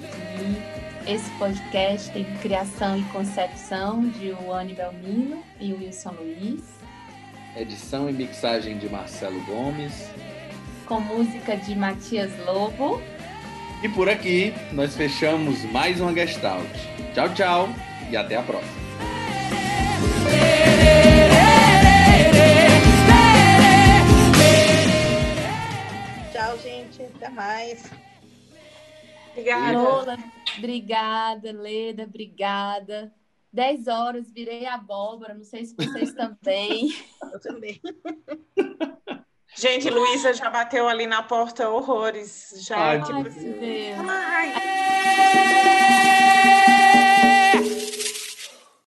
Esse 1.07 1.29
podcast 1.39 2.11
tem 2.13 2.25
criação 2.37 2.97
e 2.97 3.03
concepção 3.05 4.09
de 4.11 4.31
Luane 4.31 4.75
Belmino 4.75 5.43
e 5.61 5.73
Wilson 5.73 6.13
Luiz. 6.13 6.63
Edição 7.57 8.09
e 8.09 8.13
mixagem 8.13 8.79
de 8.79 8.89
Marcelo 8.89 9.41
Gomes. 9.45 10.09
Com 10.87 11.01
música 11.01 11.57
de 11.57 11.75
Matias 11.75 12.31
Lobo. 12.47 13.03
E 13.83 13.89
por 13.89 14.09
aqui 14.09 14.53
nós 14.73 14.95
fechamos 14.95 15.65
mais 15.73 16.01
uma 16.01 16.13
Gestalt. 16.13 16.69
Tchau, 17.13 17.35
tchau 17.35 17.69
e 18.11 18.17
até 18.17 18.37
a 18.37 18.43
próxima. 18.43 18.88
Até 27.15 27.29
mais. 27.29 27.85
Obrigada. 29.33 29.79
Lola, 29.79 30.19
obrigada. 30.57 31.53
Leda, 31.53 32.05
obrigada. 32.05 33.13
10 33.53 33.89
horas, 33.89 34.31
virei 34.31 34.67
abóbora. 34.67 35.35
Não 35.35 35.45
sei 35.45 35.65
se 35.65 35.75
vocês 35.77 36.13
também. 36.13 36.95
Eu 37.33 37.41
também. 37.41 37.81
Gente, 39.57 39.91
Luísa 39.91 40.33
já 40.33 40.49
bateu 40.51 40.89
ali 40.89 41.07
na 41.07 41.23
porta 41.23 41.69
horrores. 41.69 42.65
Já, 42.67 42.79
Ai, 42.79 43.03
tipo... 43.03 43.15
Ai, 43.15 43.23
Deus. 43.25 44.09
Ai. 44.09 44.53